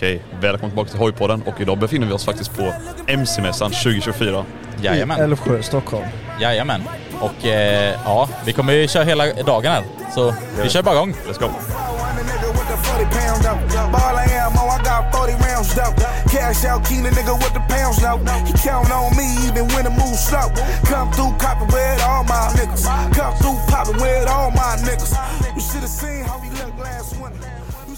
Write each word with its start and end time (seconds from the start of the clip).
Okej, 0.00 0.22
välkommen 0.40 0.70
tillbaka 0.70 0.90
till 0.90 0.98
Hojpodden 0.98 1.42
och 1.42 1.60
idag 1.60 1.78
befinner 1.78 2.06
vi 2.06 2.12
oss 2.12 2.24
faktiskt 2.24 2.56
på 2.56 2.72
MC-mässan 3.06 3.70
2024. 3.70 4.44
I 4.80 4.84
Jajamän. 4.84 5.20
Älvsjö, 5.20 5.62
Stockholm. 5.62 6.06
Jajamän. 6.40 6.82
Och 7.20 7.46
eh, 7.46 7.94
ja, 8.04 8.28
vi 8.46 8.52
kommer 8.52 8.72
ju 8.72 8.88
köra 8.88 9.04
hela 9.04 9.32
dagen 9.32 9.72
här. 9.72 9.84
Så 10.14 10.34
vi 10.62 10.68
kör 10.68 10.82
bara 10.82 10.94
igång. 10.94 11.14
Let's 11.28 11.40
go! 11.40 11.50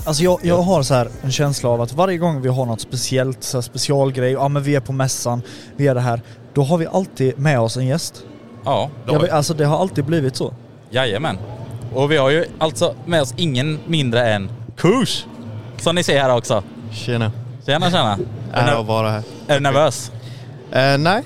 Alltså 0.05 0.23
jag, 0.23 0.39
jag 0.43 0.63
har 0.63 0.83
så 0.83 0.95
här 0.95 1.09
en 1.23 1.33
känsla 1.33 1.69
av 1.71 1.81
att 1.81 1.93
varje 1.93 2.19
gång 2.19 2.41
vi 2.43 2.49
har 2.49 2.67
något 2.67 2.81
speciellt, 2.81 3.45
så 3.45 3.57
här 3.57 3.63
specialgrej, 3.63 4.33
ja 4.33 4.49
men 4.49 4.63
vi 4.63 4.75
är 4.75 4.81
på 4.81 4.93
mässan, 4.93 5.43
vi 5.77 5.87
är 5.87 5.95
det 5.95 6.01
här, 6.01 6.21
då 6.55 6.63
har 6.63 6.79
vi 6.79 6.87
alltid 6.87 7.39
med 7.39 7.61
oss 7.61 7.77
en 7.77 7.87
gäst. 7.87 8.23
Ja, 8.65 8.91
Då 9.07 9.15
har 9.15 9.21
Jag, 9.21 9.31
alltså 9.31 9.55
det 9.55 9.65
har 9.65 9.79
alltid 9.79 10.05
blivit 10.05 10.37
så. 10.37 10.55
jajamän. 10.91 11.39
Och 11.95 12.13
vi 12.13 12.17
har 12.17 12.31
ju 12.31 12.45
alltså 12.59 12.95
med 13.07 13.23
oss 13.23 13.35
ingen 13.37 13.79
mindre 13.87 14.29
än 14.33 14.51
Kush. 14.77 15.25
Som 15.77 15.95
ni 15.95 16.03
ser 16.03 16.21
här 16.21 16.37
också. 16.37 16.63
Tjena. 16.93 17.33
Tjena 17.67 17.91
tjena. 17.91 18.19
Är 18.53 18.63
Ära 18.63 18.71
du, 18.71 18.77
att 18.81 18.87
vara 18.87 19.11
här. 19.11 19.23
är 19.47 19.55
du 19.55 19.61
nervös? 19.61 20.13
Eh, 20.73 20.99
nej, 20.99 21.23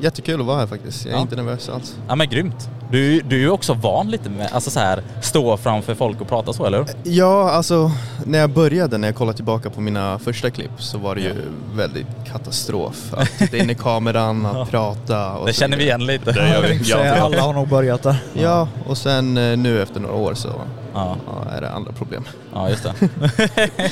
jättekul 0.00 0.40
att 0.40 0.46
vara 0.46 0.58
här 0.58 0.66
faktiskt. 0.66 1.04
Jag 1.04 1.12
är 1.12 1.16
Ja. 1.16 1.22
inte 1.22 1.36
nervös 1.36 1.68
alls. 1.68 1.96
Ja 2.08 2.14
men 2.14 2.28
grymt. 2.30 2.68
Du, 2.92 3.20
du 3.20 3.36
är 3.36 3.40
ju 3.40 3.50
också 3.50 3.74
van 3.74 4.10
lite 4.10 4.30
med, 4.30 4.48
alltså 4.52 4.70
så 4.70 4.80
här, 4.80 5.02
stå 5.20 5.56
framför 5.56 5.94
folk 5.94 6.20
och 6.20 6.28
prata 6.28 6.52
så 6.52 6.66
eller 6.66 6.78
hur? 6.78 6.86
Ja, 7.02 7.50
alltså 7.50 7.90
när 8.24 8.38
jag 8.38 8.50
började, 8.50 8.98
när 8.98 9.08
jag 9.08 9.14
kollade 9.14 9.36
tillbaka 9.36 9.70
på 9.70 9.80
mina 9.80 10.18
första 10.18 10.50
klipp 10.50 10.70
så 10.78 10.98
var 10.98 11.14
det 11.14 11.20
ju 11.20 11.34
väldigt 11.74 12.06
katastrof. 12.32 13.14
Att 13.16 13.38
titta 13.38 13.56
in 13.56 13.70
i 13.70 13.74
kameran, 13.74 14.46
att 14.46 14.70
prata 14.70 15.32
och 15.32 15.46
Det 15.46 15.52
känner 15.52 15.76
vi 15.76 15.82
igen 15.84 16.06
lite. 16.06 16.32
Det 16.32 16.48
gör 16.48 16.62
vi. 16.62 16.84
Så 16.84 16.98
Ja. 16.98 17.14
alla 17.14 17.40
har 17.42 17.52
nog 17.52 17.68
börjat 17.68 18.02
där. 18.02 18.16
Ja, 18.34 18.68
och 18.86 18.98
sen 18.98 19.36
eh, 19.36 19.56
nu 19.58 19.82
efter 19.82 20.00
några 20.00 20.14
år 20.14 20.34
så 20.34 20.48
Ja. 20.94 21.16
ja, 21.26 21.50
är 21.56 21.60
det 21.60 21.70
andra 21.70 21.92
problem. 21.92 22.24
Ja, 22.54 22.68
just 22.70 22.82
det. 22.82 22.92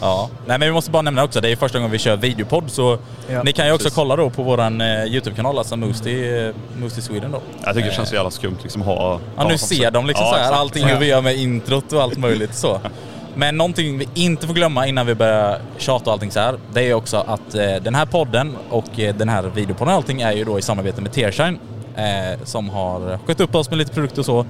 ja. 0.00 0.30
Nej 0.46 0.58
men 0.58 0.68
vi 0.68 0.72
måste 0.72 0.90
bara 0.90 1.02
nämna 1.02 1.24
också, 1.24 1.40
det 1.40 1.50
är 1.50 1.56
första 1.56 1.78
gången 1.78 1.90
vi 1.90 1.98
kör 1.98 2.16
videopodd 2.16 2.70
så 2.70 2.98
Ja, 3.28 3.42
ni 3.42 3.52
kan 3.52 3.66
ju 3.66 3.72
också 3.72 3.84
precis. 3.84 3.96
kolla 3.96 4.16
då 4.16 4.30
på 4.30 4.42
våran 4.42 4.80
eh, 4.80 5.04
YouTube-kanal, 5.04 5.58
alltså 5.58 5.76
Moosty, 5.76 6.36
eh, 6.38 6.54
Moosty 6.80 7.00
Sweden 7.00 7.30
då. 7.32 7.40
Jag 7.64 7.74
tycker 7.74 7.88
det 7.88 7.94
känns 7.94 8.08
så 8.08 8.14
jävla 8.14 8.30
skumt 8.30 8.56
liksom 8.62 8.82
ha... 8.82 9.20
Ja 9.36 9.48
nu 9.48 9.58
ser 9.58 9.90
de 9.90 10.06
liksom 10.06 10.24
Ja, 10.26 10.30
så 10.30 10.36
här, 10.36 10.42
exakt. 10.42 10.60
allting 10.60 10.84
hur 10.84 10.98
vi 10.98 11.06
gör 11.06 11.20
med 11.22 11.36
introt 11.36 11.92
och 11.92 12.02
allt 12.02 12.18
möjligt 12.18 12.54
så. 12.54 12.80
Men 13.36 13.56
någonting 13.56 13.98
vi 13.98 14.08
inte 14.14 14.46
får 14.46 14.54
glömma 14.54 14.86
innan 14.86 15.06
vi 15.06 15.14
börjar 15.14 15.58
tjata 15.78 16.04
och 16.04 16.12
allting 16.12 16.30
så 16.30 16.40
här, 16.40 16.54
det 16.72 16.82
är 16.90 16.94
också 16.94 17.16
att 17.16 17.54
eh, 17.54 17.74
den 17.82 17.94
här 17.94 18.06
podden 18.06 18.56
och 18.70 19.00
eh, 19.00 19.14
den 19.14 19.28
här 19.28 19.42
videopodden 19.42 19.88
och 19.88 19.96
allting 19.96 20.20
är 20.20 20.32
ju 20.32 20.44
då 20.44 20.58
i 20.58 20.62
samarbete 20.62 21.00
med 21.00 21.12
Tearshine 21.12 21.58
eh, 21.96 22.38
som 22.44 22.68
har 22.68 23.18
skött 23.26 23.40
upp 23.40 23.54
oss 23.54 23.70
med 23.70 23.78
lite 23.78 23.92
produkter 23.92 24.18
och 24.18 24.26
så. 24.26 24.46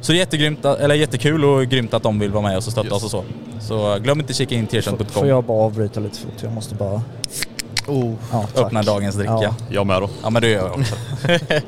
Så 0.00 0.12
det 0.12 0.18
är 0.18 0.20
jättegrymt, 0.20 0.64
eller 0.64 0.94
jättekul 0.94 1.44
och 1.44 1.66
grymt 1.66 1.94
att 1.94 2.02
de 2.02 2.18
vill 2.18 2.30
vara 2.32 2.42
med 2.42 2.56
oss 2.56 2.66
och 2.66 2.72
stötta 2.72 2.94
oss 2.94 3.04
och 3.04 3.10
så. 3.10 3.24
Så 3.60 3.98
glöm 3.98 4.20
inte 4.20 4.30
att 4.30 4.36
kika 4.36 4.54
in 4.54 4.66
Får 4.66 4.70
tearshine.com. 4.70 5.28
jag 5.28 5.44
bara 5.44 5.62
avbryta 5.64 6.00
lite 6.00 6.18
fort? 6.18 6.32
Jag 6.42 6.52
måste 6.52 6.74
bara... 6.74 7.02
Oh. 7.86 8.14
Ja. 8.32 8.46
Öppna 8.56 8.82
dagens 8.82 9.14
dricka. 9.14 9.32
Ja. 9.32 9.42
Ja, 9.42 9.54
Jag 9.70 9.86
med 9.86 10.02
då. 10.02 10.30
men 10.30 10.42
det 10.42 10.48
gör 10.48 10.66
jag 10.68 10.78
också. 10.78 10.94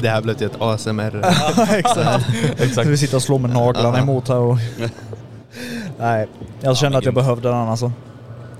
Det 0.00 0.08
här 0.08 0.20
blev 0.22 0.34
till 0.34 0.46
ett 0.46 0.60
ASMR. 0.60 1.16
exakt. 1.76 2.26
Exakt. 2.58 2.88
Vi 2.88 2.96
sitter 2.96 3.16
och 3.16 3.22
slår 3.22 3.38
med 3.38 3.50
naglarna 3.50 3.96
Ja. 3.96 4.02
emot 4.02 4.28
här 4.28 4.36
och... 4.38 4.56
Nej, 5.98 6.26
jag 6.60 6.76
kände 6.76 6.90
men 6.90 6.98
att 6.98 7.04
jag 7.04 7.14
behövde 7.14 7.48
den 7.48 7.56
alltså. 7.68 7.92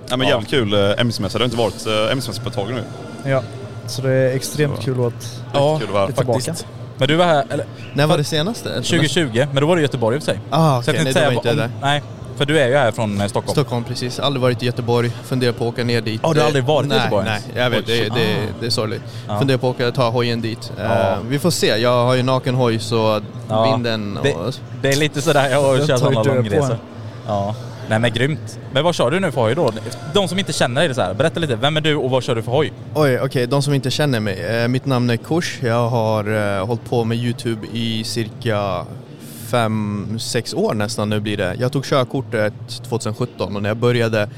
Ja, 0.09 0.17
men 0.17 0.29
jävligt 0.29 0.51
kul 0.51 0.73
eh, 0.75 1.01
MC-mässa. 1.01 1.39
Det 1.39 1.43
har 1.43 1.45
inte 1.45 1.57
varit 1.57 1.87
eh, 1.87 2.13
MC-mässa 2.13 2.43
på 2.43 2.49
ett 2.49 2.55
tag 2.55 2.71
nu. 2.71 2.83
Ja. 3.31 3.43
Så 3.93 4.03
det 4.03 4.11
är 4.13 4.35
extremt 4.37 4.77
Så. 4.77 4.83
kul 4.83 5.07
att... 5.07 5.43
Ja, 5.55 5.79
kul 5.79 5.87
att 5.89 5.93
vara 5.95 6.07
här. 6.07 6.13
tillbaka. 6.13 6.39
faktiskt. 6.41 6.67
Men 6.97 7.09
du 7.09 7.17
var 7.17 7.25
här, 7.25 7.45
eller 7.51 7.65
när 7.95 8.07
var 8.07 8.17
det 8.19 8.25
senaste? 8.25 8.69
2020, 8.75 9.47
men 9.53 9.61
då 9.61 9.67
var 9.67 9.77
du 9.77 9.83
i 9.83 9.85
Göteborg 9.85 10.17
i 10.17 10.19
och 10.19 10.23
för 10.23 10.33
sig. 10.33 10.41
Ah, 10.51 10.83
Så 10.83 10.91
okej, 10.91 10.99
jag 10.99 11.05
nej, 11.05 11.15
tänkte 11.15 11.31
då 11.31 11.35
var 11.37 11.43
säga, 11.43 11.53
inte 11.53 11.65
om, 11.65 11.71
där. 11.81 11.87
nej, 11.89 12.03
för 12.37 12.45
du 12.47 12.59
är 12.61 12.69
ju 12.69 12.75
här 12.77 12.93
från 12.93 13.21
eh, 13.21 13.27
Stockholm. 13.27 13.53
Stockholm 13.53 13.85
precis, 13.85 14.21
aldrig 14.21 14.43
varit 14.43 14.63
i 14.63 14.67
Göteborg, 14.67 15.11
funderar 15.25 15.53
på 15.53 15.65
att 15.69 15.75
åka 15.75 15.85
ner 15.85 16.01
dit. 16.01 16.21
Ja, 16.25 16.33
du 16.33 16.41
har 16.41 16.47
aldrig 16.47 16.65
varit 16.65 16.87
i 16.87 16.89
nej, 16.89 16.99
Göteborg 16.99 17.25
Nej, 17.25 17.41
jag 17.55 17.71
vet, 17.71 17.87
det, 17.87 17.93
det, 17.93 18.09
Ah. 18.09 18.53
det 18.61 18.67
är 18.67 18.71
sorgligt. 18.71 19.03
Ja. 19.29 19.39
Funderar 19.39 19.59
på 19.59 19.71
att 19.71 19.75
åka, 19.77 19.91
ta 19.93 20.11
hojen 20.11 20.41
dit. 20.41 20.73
Ja. 20.79 20.85
Eh, 20.85 21.19
vi 21.29 21.39
får 21.39 21.51
se, 21.51 21.67
jag 21.67 22.05
har 22.05 22.15
ju 22.15 22.23
naken 22.23 22.55
hoj 22.55 22.79
så 22.79 23.21
Ja. 23.49 23.71
vinden 23.73 24.17
och... 24.17 24.25
Det, 24.25 24.35
det 24.83 24.89
är 24.89 24.97
lite 24.97 25.23
sådär, 25.23 25.51
jag 25.51 25.63
har 25.63 25.79
kört 25.87 25.99
sådana 25.99 26.23
långresor. 26.23 26.79
Ja. 27.27 27.55
Nej 27.93 27.99
men 27.99 28.13
grymt. 28.13 28.59
Men 28.73 28.85
vad 28.85 28.95
kör 28.95 29.11
du 29.11 29.21
nu 29.21 29.33
för 29.33 29.41
hoj 29.41 29.55
då? 29.55 29.73
De 30.15 30.29
som 30.29 30.39
inte 30.39 30.53
känner 30.53 30.87
dig, 30.87 30.95
så 30.95 31.01
här, 31.01 31.15
berätta 31.15 31.41
lite. 31.41 31.57
Vem 31.57 31.77
är 31.77 31.81
du 31.81 31.95
och 31.95 32.11
vad 32.11 32.23
kör 32.23 32.35
du 32.35 32.43
för 32.43 32.53
hoj? 32.53 32.73
Oj, 32.95 33.21
okej, 33.21 33.47
de 33.47 33.63
som 33.63 33.75
inte 33.75 33.91
känner 33.91 34.21
mig. 34.21 34.41
Eh, 34.41 34.69
mitt 34.69 34.87
namn 34.87 35.11
är 35.11 35.17
Kush, 35.17 35.65
jag 35.65 35.89
har 35.89 36.59
eh, 36.59 36.67
hållit 36.67 36.85
på 36.85 37.05
med 37.05 37.19
Youtube 37.19 37.67
i 37.73 38.05
cirka 38.05 38.87
fem, 39.47 40.19
sex 40.19 40.55
år 40.55 40.75
nästan 40.75 41.09
nu 41.09 41.21
blir 41.21 41.37
det. 41.37 41.57
Jag 41.59 41.73
tog 41.73 41.85
körkortet 41.85 42.55
2017 42.89 43.57
och 43.57 43.63
när 43.63 43.71
jag 43.71 43.77
började 43.77 44.29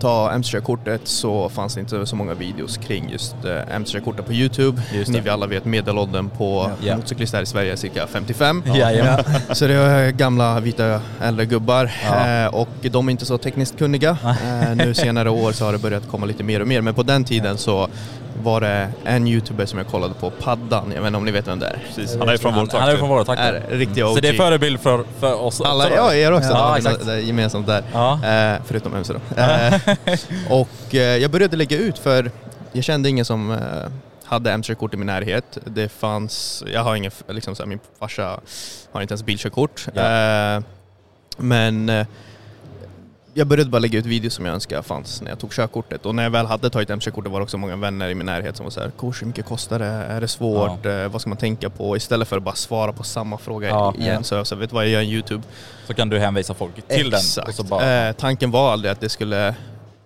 ta 0.00 0.30
MC-körkortet 0.32 1.00
så 1.04 1.48
fanns 1.48 1.74
det 1.74 1.80
inte 1.80 2.06
så 2.06 2.16
många 2.16 2.34
videos 2.34 2.76
kring 2.76 3.10
just 3.10 3.34
eh, 3.44 3.74
MC-körkortet 3.76 4.26
på 4.26 4.32
Youtube. 4.32 4.82
Just. 4.94 5.10
Ni 5.10 5.20
vi 5.20 5.30
alla 5.30 5.46
vet 5.46 5.64
medelåldern 5.64 6.28
på 6.28 6.70
Ja. 6.82 6.96
motorcyklister 6.96 7.38
här 7.38 7.42
i 7.42 7.46
Sverige 7.46 7.72
är 7.72 7.76
cirka 7.76 8.06
55. 8.06 8.62
Jajamän. 8.74 9.24
Så 9.52 9.66
det 9.66 9.74
är 9.74 10.10
gamla 10.10 10.60
vita 10.60 11.00
äldre 11.22 11.46
gubbar 11.46 11.90
Ja. 12.04 12.44
eh, 12.44 12.54
och 12.54 12.68
de 12.82 13.08
är 13.08 13.10
inte 13.12 13.26
så 13.26 13.38
tekniskt 13.38 13.78
kunniga. 13.78 14.16
Eh, 14.24 14.74
nu 14.76 14.94
senare 14.94 15.30
år 15.30 15.52
så 15.52 15.64
har 15.64 15.72
det 15.72 15.78
börjat 15.78 16.08
komma 16.10 16.26
lite 16.26 16.42
mer 16.44 16.60
och 16.60 16.68
mer 16.68 16.80
men 16.80 16.94
på 16.94 17.02
den 17.02 17.24
tiden 17.24 17.58
så 17.58 17.88
var 18.40 18.60
det 18.60 18.88
en 19.04 19.26
youtuber 19.26 19.66
som 19.66 19.78
jag 19.78 19.88
kollade 19.88 20.14
på, 20.14 20.30
Paddan, 20.30 20.92
jag 20.94 21.00
vet 21.00 21.06
inte 21.06 21.16
om 21.18 21.24
ni 21.24 21.30
vet 21.30 21.48
vem 21.48 21.58
det 21.58 21.66
är? 21.66 21.78
Precis. 21.86 22.16
Han 22.18 22.28
är 22.28 22.36
från 22.36 22.54
vår 22.54 22.68
Han, 22.72 22.80
han 22.80 22.90
är 22.90 22.96
från 22.96 23.08
våra 23.08 23.20
Är 23.20 23.24
trakter. 23.24 23.64
riktiga 23.70 24.06
OG. 24.08 24.14
Så 24.14 24.20
det 24.20 24.28
är 24.28 24.32
förebild 24.32 24.80
för, 24.80 25.04
för 25.20 25.34
oss 25.40 25.60
Alla, 25.60 25.84
också 25.84 25.96
ja 25.96 26.14
er 26.14 26.32
också, 26.32 26.48
Ja, 26.50 26.58
ja, 26.58 26.76
exakt. 26.76 27.06
det 27.06 27.12
är 27.12 27.16
gemensamt 27.18 27.66
där. 27.66 27.84
Ja. 27.92 28.12
Eh, 28.26 28.60
förutom 28.66 28.94
MC 28.94 29.12
då. 29.12 29.42
Eh, 29.42 29.74
och 30.60 30.94
eh, 30.94 31.00
jag 31.00 31.30
började 31.30 31.56
lägga 31.56 31.76
ut 31.78 31.98
för 31.98 32.30
jag 32.72 32.84
kände 32.84 33.08
ingen 33.08 33.24
som 33.24 33.50
eh, 33.50 33.58
hade 34.24 34.52
MC-körkort 34.52 34.94
i 34.94 34.96
min 34.96 35.06
närhet. 35.06 35.58
Det 35.64 35.88
fanns, 35.88 36.64
jag 36.72 36.80
har 36.80 36.94
ingen, 36.96 37.12
liksom 37.28 37.54
så 37.56 37.62
här, 37.62 37.68
min 37.68 37.80
farsa 37.98 38.40
har 38.92 39.02
inte 39.02 39.12
ens 39.12 39.22
bilkörkort. 39.24 39.86
Ja. 39.94 40.02
Eh, 40.56 40.62
men 41.36 41.88
eh, 41.88 42.06
jag 43.34 43.46
började 43.46 43.70
bara 43.70 43.78
lägga 43.78 43.98
ut 43.98 44.06
videos 44.06 44.34
som 44.34 44.44
jag 44.46 44.54
önskade 44.54 44.82
fanns 44.82 45.22
när 45.22 45.30
jag 45.30 45.38
tog 45.38 45.52
körkortet. 45.52 46.06
Och 46.06 46.14
när 46.14 46.22
jag 46.22 46.30
väl 46.30 46.46
hade 46.46 46.70
tagit 46.70 46.90
MC-kortet 46.90 47.32
var 47.32 47.40
det 47.40 47.44
också 47.44 47.58
många 47.58 47.76
vänner 47.76 48.08
i 48.08 48.14
min 48.14 48.26
närhet 48.26 48.56
som 48.56 48.64
var 48.64 48.70
såhär 48.70 48.90
hur 49.00 49.26
mycket 49.26 49.44
kostar 49.46 49.78
det? 49.78 49.84
Är 49.86 50.20
det 50.20 50.28
svårt? 50.28 50.86
Eh, 50.86 51.08
vad 51.08 51.20
ska 51.20 51.30
man 51.30 51.36
tänka 51.38 51.70
på? 51.70 51.96
Istället 51.96 52.28
för 52.28 52.36
att 52.36 52.42
bara 52.42 52.54
svara 52.54 52.92
på 52.92 53.02
samma 53.02 53.38
fråga 53.38 53.68
Ja, 53.68 53.94
igen 53.98 54.14
ja. 54.14 54.22
så 54.22 54.34
jag 54.34 54.46
sa, 54.46 54.56
vet 54.56 54.70
du 54.70 54.74
vad, 54.74 54.84
jag 54.84 54.90
gör 54.92 55.00
en 55.00 55.06
YouTube. 55.08 55.42
Så 55.86 55.94
kan 55.94 56.08
du 56.08 56.18
hänvisa 56.18 56.54
folk 56.54 56.88
till 56.88 57.10
den. 57.10 57.18
Exakt. 57.20 57.48
Och 57.48 57.54
så 57.54 57.62
bara, 57.62 58.08
eh, 58.08 58.12
tanken 58.12 58.50
var 58.50 58.72
aldrig 58.72 58.92
att 58.92 59.00
det 59.00 59.08
skulle 59.08 59.54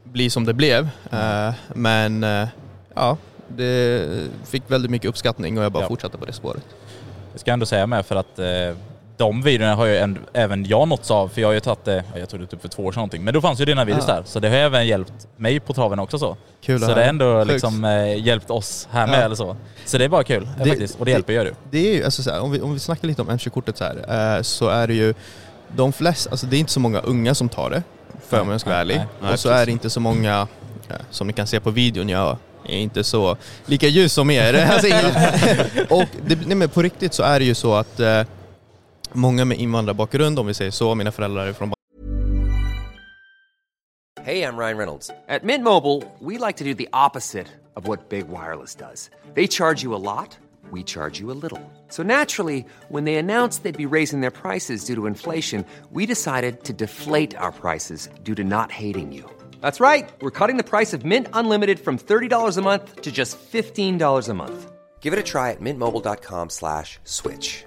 bli 0.05 0.31
som 0.31 0.45
det 0.45 0.55
blev. 0.55 0.89
Mm. 1.11 1.49
Eh, 1.49 1.55
men 1.75 2.25
eh, 2.25 2.49
ja, 2.95 3.17
det 3.49 4.09
fick 4.47 4.62
väldigt 4.67 4.91
mycket 4.91 5.09
uppskattning 5.09 5.59
och 5.59 5.65
jag 5.65 5.73
bara 5.73 5.83
Ja. 5.83 5.89
fortsatte 5.89 6.19
på 6.19 6.25
det 6.25 6.33
spåret. 6.33 6.62
Det 7.33 7.39
ska 7.39 7.51
jag 7.51 7.53
ändå 7.55 7.67
säga 7.67 7.87
med 7.87 8.06
för 8.06 8.17
att 8.17 8.39
eh, 8.39 8.47
de 9.17 9.43
videorna 9.43 9.75
har 9.75 9.87
ju 9.87 9.97
en, 9.99 10.19
även 10.33 10.65
jag 10.67 10.89
nåtts 10.89 11.11
av, 11.11 11.29
för 11.29 11.41
jag 11.41 11.49
har 11.49 11.53
ju 11.53 11.61
tagit 11.61 11.85
det, 11.85 12.05
jag 12.17 12.29
tog 12.29 12.41
det 12.41 12.47
typ 12.47 12.61
för 12.63 12.69
två 12.69 12.83
år 12.85 12.93
sedan 12.93 12.99
någonting, 13.01 13.25
men 13.25 13.35
då 13.35 13.41
fanns 13.41 13.61
ju 13.61 13.65
dina 13.65 13.85
videos 13.85 14.05
Ja. 14.09 14.15
där. 14.15 14.23
Så 14.27 14.41
det 14.41 14.49
har 14.49 14.57
även 14.57 14.87
hjälpt 14.87 15.13
mig 15.37 15.61
på 15.61 15.73
traven 15.73 15.99
också 15.99 16.19
så. 16.19 16.37
Kul 16.63 16.81
så 16.81 16.87
det 16.87 16.95
har 16.95 17.01
ändå 17.03 17.45
liksom 17.45 17.85
eh, 17.85 18.27
hjälpt 18.27 18.51
oss 18.51 18.89
här 18.91 19.07
med 19.07 19.19
Ja. 19.19 19.23
eller 19.23 19.35
så. 19.35 19.57
Så 19.85 19.99
det 19.99 20.05
är 20.05 20.09
bara 20.09 20.25
kul 20.25 20.49
Det- 20.59 20.69
faktiskt, 20.69 20.95
och 20.99 21.05
det 21.05 21.11
det- 21.11 21.13
hjälper 21.13 21.45
du. 21.45 21.55
Det 21.71 21.79
är 21.91 21.95
ju, 21.97 22.05
alltså 22.05 22.23
så 22.23 22.31
här, 22.31 22.41
om, 22.41 22.51
vi, 22.53 22.61
om 22.61 22.73
vi 22.73 22.79
snackar 22.79 23.09
lite 23.09 23.23
om 23.23 23.31
MC-kortet 23.31 23.77
så 23.79 23.85
här, 23.85 24.37
eh, 24.37 24.43
så 24.43 24.69
är 24.69 24.87
det 24.87 24.95
ju 24.95 25.15
de 25.77 25.93
flesta, 25.93 26.31
alltså 26.31 26.47
det 26.47 26.57
är 26.57 26.59
inte 26.61 26.73
så 26.73 26.81
många 26.81 27.01
unga 27.01 27.35
som 27.35 27.49
tar 27.49 27.71
det, 27.71 27.83
för 28.29 28.41
om 28.41 28.50
jag 28.50 28.61
ska 28.61 28.71
vara 28.71 28.81
ärlig. 28.81 28.97
nej, 28.97 29.06
nej, 29.23 29.33
och 29.33 29.38
så 29.38 29.49
är 29.49 29.67
det 29.67 29.73
inte 29.73 29.91
så 29.91 30.00
många, 30.00 30.49
ja, 30.88 30.94
som 31.11 31.27
ni 31.27 31.33
kan 31.33 31.47
se 31.47 31.61
på 31.61 31.71
videon, 31.71 32.09
jag 32.09 32.37
är 32.69 32.77
inte 32.77 33.05
så 33.05 33.37
lika 33.67 33.87
ljus 33.88 34.12
som 34.12 34.31
er. 34.31 34.55
alltså, 34.71 34.87
och 35.94 36.05
det, 36.27 36.38
nej, 36.47 36.56
men 36.56 36.69
på 36.69 36.83
riktigt 36.83 37.15
så 37.15 37.23
är 37.23 37.38
det 37.38 37.44
ju 37.44 37.55
så 37.55 37.75
att 37.75 38.00
eh, 38.00 38.23
många 39.14 39.44
med 39.44 39.58
invandrarbakgrund, 39.58 40.38
om 40.38 40.46
vi 40.46 40.55
säger 40.55 40.70
så, 40.70 40.94
mina 40.94 41.12
föräldrar 41.12 41.46
är 41.46 41.52
från 41.52 41.75
Hey, 44.25 44.43
I'm 44.43 44.56
Ryan 44.56 44.78
Reynolds. 44.78 45.11
At 45.28 45.44
Mint 45.44 45.64
Mobile, 45.64 46.02
we 46.19 46.38
like 46.38 46.56
to 46.56 46.64
do 46.64 46.72
the 46.72 46.88
opposite 46.94 47.46
of 47.76 47.87
what 47.87 48.08
Big 48.08 48.26
Wireless 48.28 48.75
does. 48.75 49.11
They 49.34 49.46
charge 49.46 49.82
you 49.82 49.94
a 49.94 50.00
lot, 50.00 50.38
we 50.70 50.82
charge 50.82 51.20
you 51.20 51.31
a 51.31 51.37
little. 51.43 51.61
So 51.90 52.02
naturally, 52.02 52.64
when 52.88 53.05
they 53.05 53.16
announced 53.16 53.64
they'd 53.64 53.76
be 53.76 53.96
raising 53.99 54.22
their 54.22 54.31
prices 54.31 54.87
due 54.87 54.94
to 54.94 55.06
inflation, 55.06 55.64
we 55.93 56.06
decided 56.06 56.64
to 56.64 56.72
deflate 56.72 57.37
our 57.37 57.52
prices 57.52 58.08
due 58.22 58.34
to 58.37 58.44
not 58.44 58.70
hating 58.70 59.12
you. 59.12 59.31
That's 59.61 59.78
right. 59.78 60.08
We're 60.22 60.38
cutting 60.38 60.56
the 60.56 60.70
price 60.70 60.94
of 60.94 61.05
Mint 61.05 61.26
Unlimited 61.34 61.78
from 61.78 61.99
$30 61.99 62.56
a 62.56 62.62
month 62.62 63.02
to 63.02 63.12
just 63.12 63.37
$15 63.52 64.28
a 64.28 64.34
month. 64.34 64.72
Give 65.00 65.12
it 65.12 65.19
a 65.19 65.22
try 65.22 65.50
at 65.50 65.61
mintmobile.com 65.61 66.49
slash 66.49 66.99
switch. 67.05 67.66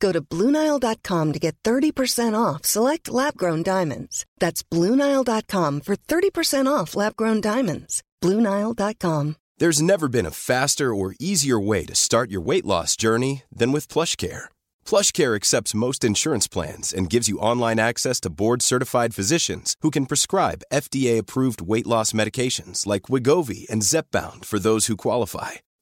Go 0.00 0.12
to 0.12 0.20
BlueNile.com 0.20 1.32
to 1.32 1.38
get 1.38 1.56
30% 1.62 2.34
off 2.38 2.64
select 2.64 3.08
lab 3.08 3.36
grown 3.36 3.62
diamonds. 3.62 4.24
That's 4.38 4.62
BlueNile.com 4.62 5.80
for 5.80 5.96
30% 5.96 6.66
off 6.66 6.96
lab 6.96 7.16
grown 7.16 7.40
diamonds. 7.40 8.02
BlueNile.com. 8.22 9.36
There's 9.58 9.80
never 9.80 10.08
been 10.08 10.26
a 10.26 10.30
faster 10.30 10.94
or 10.94 11.14
easier 11.18 11.58
way 11.58 11.86
to 11.86 11.94
start 11.94 12.30
your 12.30 12.42
weight 12.42 12.66
loss 12.66 12.94
journey 12.94 13.44
than 13.50 13.72
with 13.72 13.88
PlushCare. 13.88 14.50
PlushCare 14.84 15.34
accepts 15.34 15.74
most 15.74 16.04
insurance 16.04 16.46
plans 16.46 16.92
and 16.92 17.08
gives 17.08 17.26
you 17.26 17.38
online 17.38 17.78
access 17.78 18.20
to 18.20 18.30
board-certified 18.30 19.14
physicians 19.14 19.74
who 19.80 19.90
can 19.90 20.04
prescribe 20.04 20.66
FDA-approved 20.70 21.62
weight 21.62 21.86
loss 21.86 22.12
medications 22.12 22.86
like 22.86 23.08
Wigovi 23.08 23.66
and 23.70 23.80
Zepbound 23.80 24.44
for 24.44 24.58
those 24.58 24.86
who 24.88 24.96
qualify. 24.96 25.52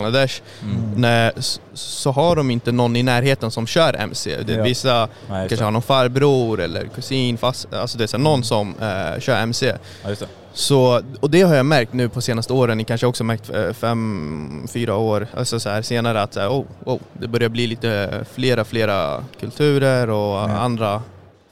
Bangladesh, 0.00 0.42
när, 0.96 1.32
s- 1.38 1.60
så 1.74 2.10
har 2.12 2.36
de 2.36 2.50
inte 2.50 2.72
någon 2.72 2.96
i 2.96 3.02
närheten 3.02 3.50
som 3.50 3.66
kör 3.66 3.94
MC. 3.96 4.36
Det, 4.42 4.52
Ja. 4.52 4.62
Vissa 4.62 5.08
Nej, 5.30 5.48
kanske 5.48 5.64
har 5.64 5.70
någon 5.70 5.82
farbror 5.82 6.60
eller 6.60 6.86
kusin, 6.94 7.38
fast, 7.38 7.74
alltså 7.74 7.98
det 7.98 8.04
är 8.04 8.08
så 8.08 8.16
här, 8.16 8.24
någon 8.24 8.44
som 8.44 8.74
eh, 8.80 9.20
kör 9.20 9.36
MC. 9.42 9.66
Ja, 10.02 10.08
just 10.08 10.20
det. 10.20 10.28
Så, 10.52 11.02
och 11.20 11.30
det 11.30 11.42
har 11.42 11.54
jag 11.54 11.66
märkt 11.66 11.92
nu 11.92 12.08
på 12.08 12.20
senaste 12.20 12.52
åren, 12.52 12.78
ni 12.78 12.84
kanske 12.84 13.06
också 13.06 13.24
märkt 13.24 13.50
eh, 13.54 13.72
fem, 13.72 14.66
fyra 14.72 14.94
år 14.96 15.26
alltså 15.36 15.60
så 15.60 15.68
här, 15.70 15.82
senare 15.82 16.22
att 16.22 16.34
så 16.34 16.40
här, 16.40 16.48
oh, 16.48 16.64
oh, 16.84 16.98
det 17.12 17.28
börjar 17.28 17.48
bli 17.48 17.66
lite 17.66 18.24
flera, 18.32 18.64
flera 18.64 19.24
kulturer 19.40 20.10
och 20.10 20.40
andra 20.40 21.02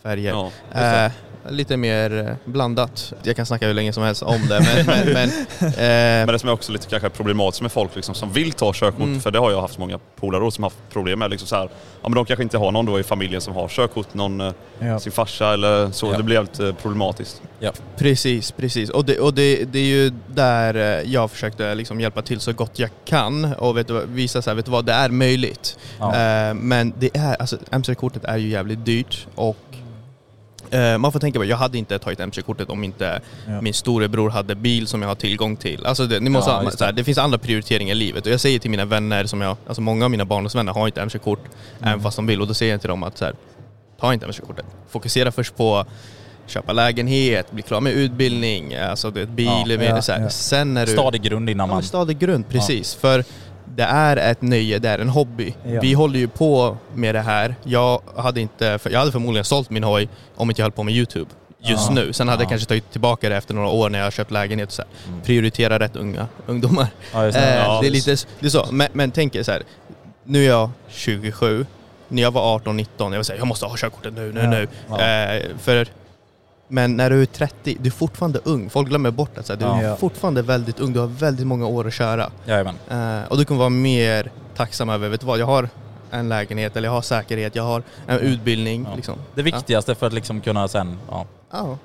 färger. 0.02 0.31
Ja, 0.31 0.50
Eh, 0.81 1.11
lite 1.50 1.76
mer 1.76 2.29
eh, 2.29 2.50
blandat. 2.52 3.12
Jag 3.23 3.37
kan 3.37 3.46
snacka 3.46 3.67
hur 3.67 3.75
länge 3.75 3.93
som 3.93 4.02
helst 4.02 4.23
om 4.23 4.41
det 4.49 4.61
men, 4.61 4.87
men, 4.87 5.12
men 5.12 5.29
eh, 5.69 5.75
Men 5.76 6.26
det 6.26 6.38
som 6.38 6.49
är 6.49 6.52
också 6.52 6.73
lite 6.73 6.87
kanske 6.87 7.11
problematiskt 7.11 7.62
med 7.62 7.73
folk 7.73 7.96
liksom, 7.96 8.14
som 8.14 8.32
vill 8.32 8.52
ta 8.52 8.73
körkort, 8.75 9.00
Mm. 9.00 9.20
för 9.20 9.31
det 9.31 9.38
har 9.38 9.50
jag 9.50 9.61
haft 9.61 9.79
många 9.79 9.99
polare 10.17 10.50
som 10.52 10.64
haft 10.64 10.76
problem 10.93 11.19
med. 11.19 11.31
Liksom 11.31 11.49
så 11.49 11.56
här, 11.56 11.64
ja, 12.02 12.08
men 12.08 12.12
de 12.12 12.25
kanske 12.25 12.43
inte 12.43 12.58
har 12.58 12.73
någon 12.73 12.87
då 12.87 13.00
i 13.00 13.02
familjen 13.02 13.41
som 13.41 13.55
har 13.55 13.69
körkort, 13.69 14.14
någon, 14.14 14.41
eh, 14.41 14.52
Ja. 14.79 14.99
sin 14.99 15.12
farsa 15.12 15.52
eller 15.52 15.91
så. 15.91 16.06
Ja. 16.12 16.17
Det 16.17 16.23
blir 16.23 16.41
lite 16.41 16.75
problematiskt. 16.82 17.43
Ja. 17.61 17.73
Precis, 17.96 18.50
precis. 18.52 18.91
Och, 18.91 19.05
det, 19.05 19.19
och 19.19 19.35
det, 19.35 19.64
det 19.64 19.79
är 19.79 19.82
ju 19.85 20.12
där 20.35 20.75
eh, 20.75 21.12
jag 21.12 21.31
försökte 21.31 21.75
liksom 21.75 22.00
hjälpa 22.00 22.23
till 22.23 22.41
så 22.41 22.52
gott 22.52 22.79
jag 22.79 22.91
kan 23.05 23.44
och 23.55 23.76
vet 23.76 23.91
visa 23.91 24.43
så 24.43 24.50
här, 24.50 24.55
vet 24.55 24.64
du 24.64 24.70
vad, 24.70 24.85
det 24.85 24.93
är 24.93 25.08
möjligt. 25.08 25.79
Ja. 25.99 26.06
Eh, 26.14 26.55
men 26.55 26.93
det 26.99 27.17
är, 27.17 27.35
alltså 27.41 27.56
MC-kortet 27.70 28.25
är 28.25 28.37
ju 28.37 28.49
jävligt 28.49 28.85
dyrt 28.85 29.26
och 29.35 29.56
eh, 30.75 30.99
man 30.99 31.12
får 31.12 31.21
tänka 31.21 31.38
på, 31.38 31.44
jag 31.44 31.56
hade 31.56 31.79
inte 31.79 31.99
tagit 31.99 32.21
MC-kortet 32.21 32.71
om 32.71 32.85
inte 32.85 33.21
Ja. 33.49 33.61
min 33.61 33.75
storebror 33.75 34.31
hade 34.31 34.55
bil 34.55 34.87
som 34.87 35.03
jag 35.03 35.09
har 35.09 35.15
tillgång 35.15 35.56
till. 35.56 35.87
Alltså 35.87 36.06
det, 36.06 36.21
ni 36.21 36.31
måste 36.31 36.50
Ja, 36.50 36.56
ha, 36.56 36.65
just 36.65 36.79
så 36.79 36.85
här, 36.85 36.93
det. 36.93 37.05
finns 37.05 37.19
andra 37.19 37.38
prioriteringar 37.38 37.93
i 37.93 37.99
livet 37.99 38.26
och 38.26 38.32
jag 38.32 38.41
säger 38.41 38.59
till 38.59 38.71
mina 38.71 38.85
vänner, 38.85 39.25
som 39.26 39.41
jag, 39.41 39.56
alltså 39.67 39.82
många 39.82 40.05
av 40.05 40.11
mina 40.11 40.25
barndomsvänner 40.25 40.73
har 40.73 40.87
inte 40.87 41.00
MC-kort 41.03 41.41
Mm. 41.79 41.88
även 41.88 42.03
fast 42.03 42.17
de 42.17 42.26
vill 42.26 42.41
och 42.41 42.47
då 42.49 42.55
säger 42.55 42.73
jag 42.73 42.81
till 42.81 42.88
dem 42.91 43.03
att 43.03 43.19
så 43.19 43.25
här, 43.25 43.35
ta 44.00 44.12
inte 44.15 44.26
MC-kortet. 44.26 44.65
Fokusera 44.91 45.32
först 45.32 45.56
på 45.56 45.85
köpa 46.47 46.73
lägenhet, 46.73 47.50
bli 47.53 47.62
klar 47.62 47.81
med 47.81 47.93
utbildning, 47.93 48.75
alltså 48.75 49.11
det, 49.11 49.27
bil, 49.27 49.47
Ja, 49.47 49.65
med, 49.79 49.82
ja, 49.91 50.03
så 50.03 50.12
här. 50.12 50.20
ja. 50.20 50.31
sen 50.31 50.77
är 50.77 50.87
du... 50.87 50.93
Stadig 50.93 51.23
grund 51.23 51.50
innan 51.50 51.69
Ja, 51.69 51.75
man... 51.75 51.82
stadig 51.82 52.19
grund, 52.19 52.49
precis. 52.49 52.94
För 52.94 53.25
det 53.75 53.82
är 53.82 54.17
ett 54.17 54.43
nöje, 54.43 54.79
det 54.79 54.88
är 54.88 54.99
en 54.99 55.09
hobby. 55.09 55.55
Ja. 55.67 55.81
Vi 55.81 55.93
håller 55.93 56.19
ju 56.19 56.29
på 56.29 56.76
med 56.94 57.15
det 57.15 57.21
här. 57.21 57.55
Jag 57.65 58.03
hade, 58.17 58.41
inte, 58.41 58.79
jag 58.91 58.99
hade 58.99 59.12
förmodligen 59.12 59.44
sålt 59.44 59.71
min 59.71 59.85
hoj 59.85 60.09
om 60.37 60.50
inte 60.50 60.61
jag 60.61 60.65
höll 60.65 60.73
på 60.73 60.82
med 60.82 60.94
YouTube 60.94 61.31
just 61.59 61.88
Ja. 61.88 61.94
nu. 61.94 62.12
Sen 62.12 62.29
hade 62.29 62.43
jag 62.43 62.47
Ja. 62.47 62.50
kanske 62.50 62.69
tagit 62.69 62.91
tillbaka 62.93 63.29
det 63.29 63.37
efter 63.37 63.55
några 63.55 63.69
år 63.69 63.91
när 63.91 63.99
jag 63.99 64.06
har 64.06 64.11
köpt 64.11 64.31
lägenhet 64.31 64.73
så 64.73 64.82
här. 64.82 65.21
Prioritera 65.25 65.79
rätt 65.79 65.97
unga 65.97 66.26
ungdomar. 66.47 66.87
Ja, 67.12 67.25
just 67.25 67.38
Eh, 67.38 67.43
det. 67.43 67.79
Det 67.82 67.87
är 67.87 67.91
lite 67.91 68.17
det 68.41 68.47
är 68.47 68.50
så. 68.50 68.67
Men, 68.71 68.88
men 68.93 69.11
tänk 69.11 69.35
er 69.35 69.43
så 69.43 69.53
här. 69.53 69.62
nu 70.25 70.44
är 70.44 70.49
jag 70.49 70.70
27, 70.88 71.67
när 72.09 72.23
jag 72.23 72.31
var 72.31 72.59
18-19, 72.59 72.87
jag 72.99 73.11
var 73.11 73.23
säga 73.23 73.38
jag 73.38 73.47
måste 73.47 73.67
ha 73.67 73.77
körkortet 73.77 74.12
nu, 74.15 74.32
nu, 74.32 74.47
nu. 74.47 74.62
Eh, 75.03 75.43
för, 75.61 75.87
men 76.69 76.97
när 76.97 77.11
du 77.11 77.23
är 77.23 77.27
30, 77.27 77.77
du 77.81 77.87
är 77.89 77.93
fortfarande 77.93 78.41
ung. 78.45 78.71
Folk 78.71 78.89
glömmer 78.89 79.11
bort 79.11 79.39
att 79.39 79.47
så 79.47 79.53
här, 79.53 79.61
du 79.61 79.67
är 79.67 79.83
Ja. 79.89 79.97
fortfarande 79.97 80.43
väldigt 80.43 80.81
ung, 80.81 80.93
du 80.93 81.01
har 81.01 81.07
väldigt 81.07 81.47
många 81.47 81.67
år 81.67 81.87
att 81.87 81.95
köra. 81.95 82.31
Jajamän. 82.47 82.75
Eh, 82.91 83.29
och 83.29 83.37
du 83.39 83.45
kommer 83.45 83.59
vara 83.59 83.69
mer 83.71 84.31
tacksam 84.57 84.89
över, 84.89 85.09
vet 85.09 85.21
du 85.21 85.27
vad, 85.27 85.39
jag 85.39 85.47
har 85.47 85.69
en 86.11 86.29
lägenhet, 86.29 86.77
eller 86.77 86.89
jag 86.89 86.93
har 86.93 87.03
säkerhet, 87.03 87.55
jag 87.57 87.63
har 87.63 87.83
en 88.07 88.19
utbildning. 88.19 88.87
Ja. 88.91 88.97
Liksom. 88.97 89.15
Det 89.35 89.43
viktigaste 89.43 89.95
för 89.95 90.07
att 90.07 90.13
liksom 90.13 90.41
kunna 90.41 90.69
sen... 90.69 90.99
Ja. 91.11 91.27
Ja, 91.53 91.79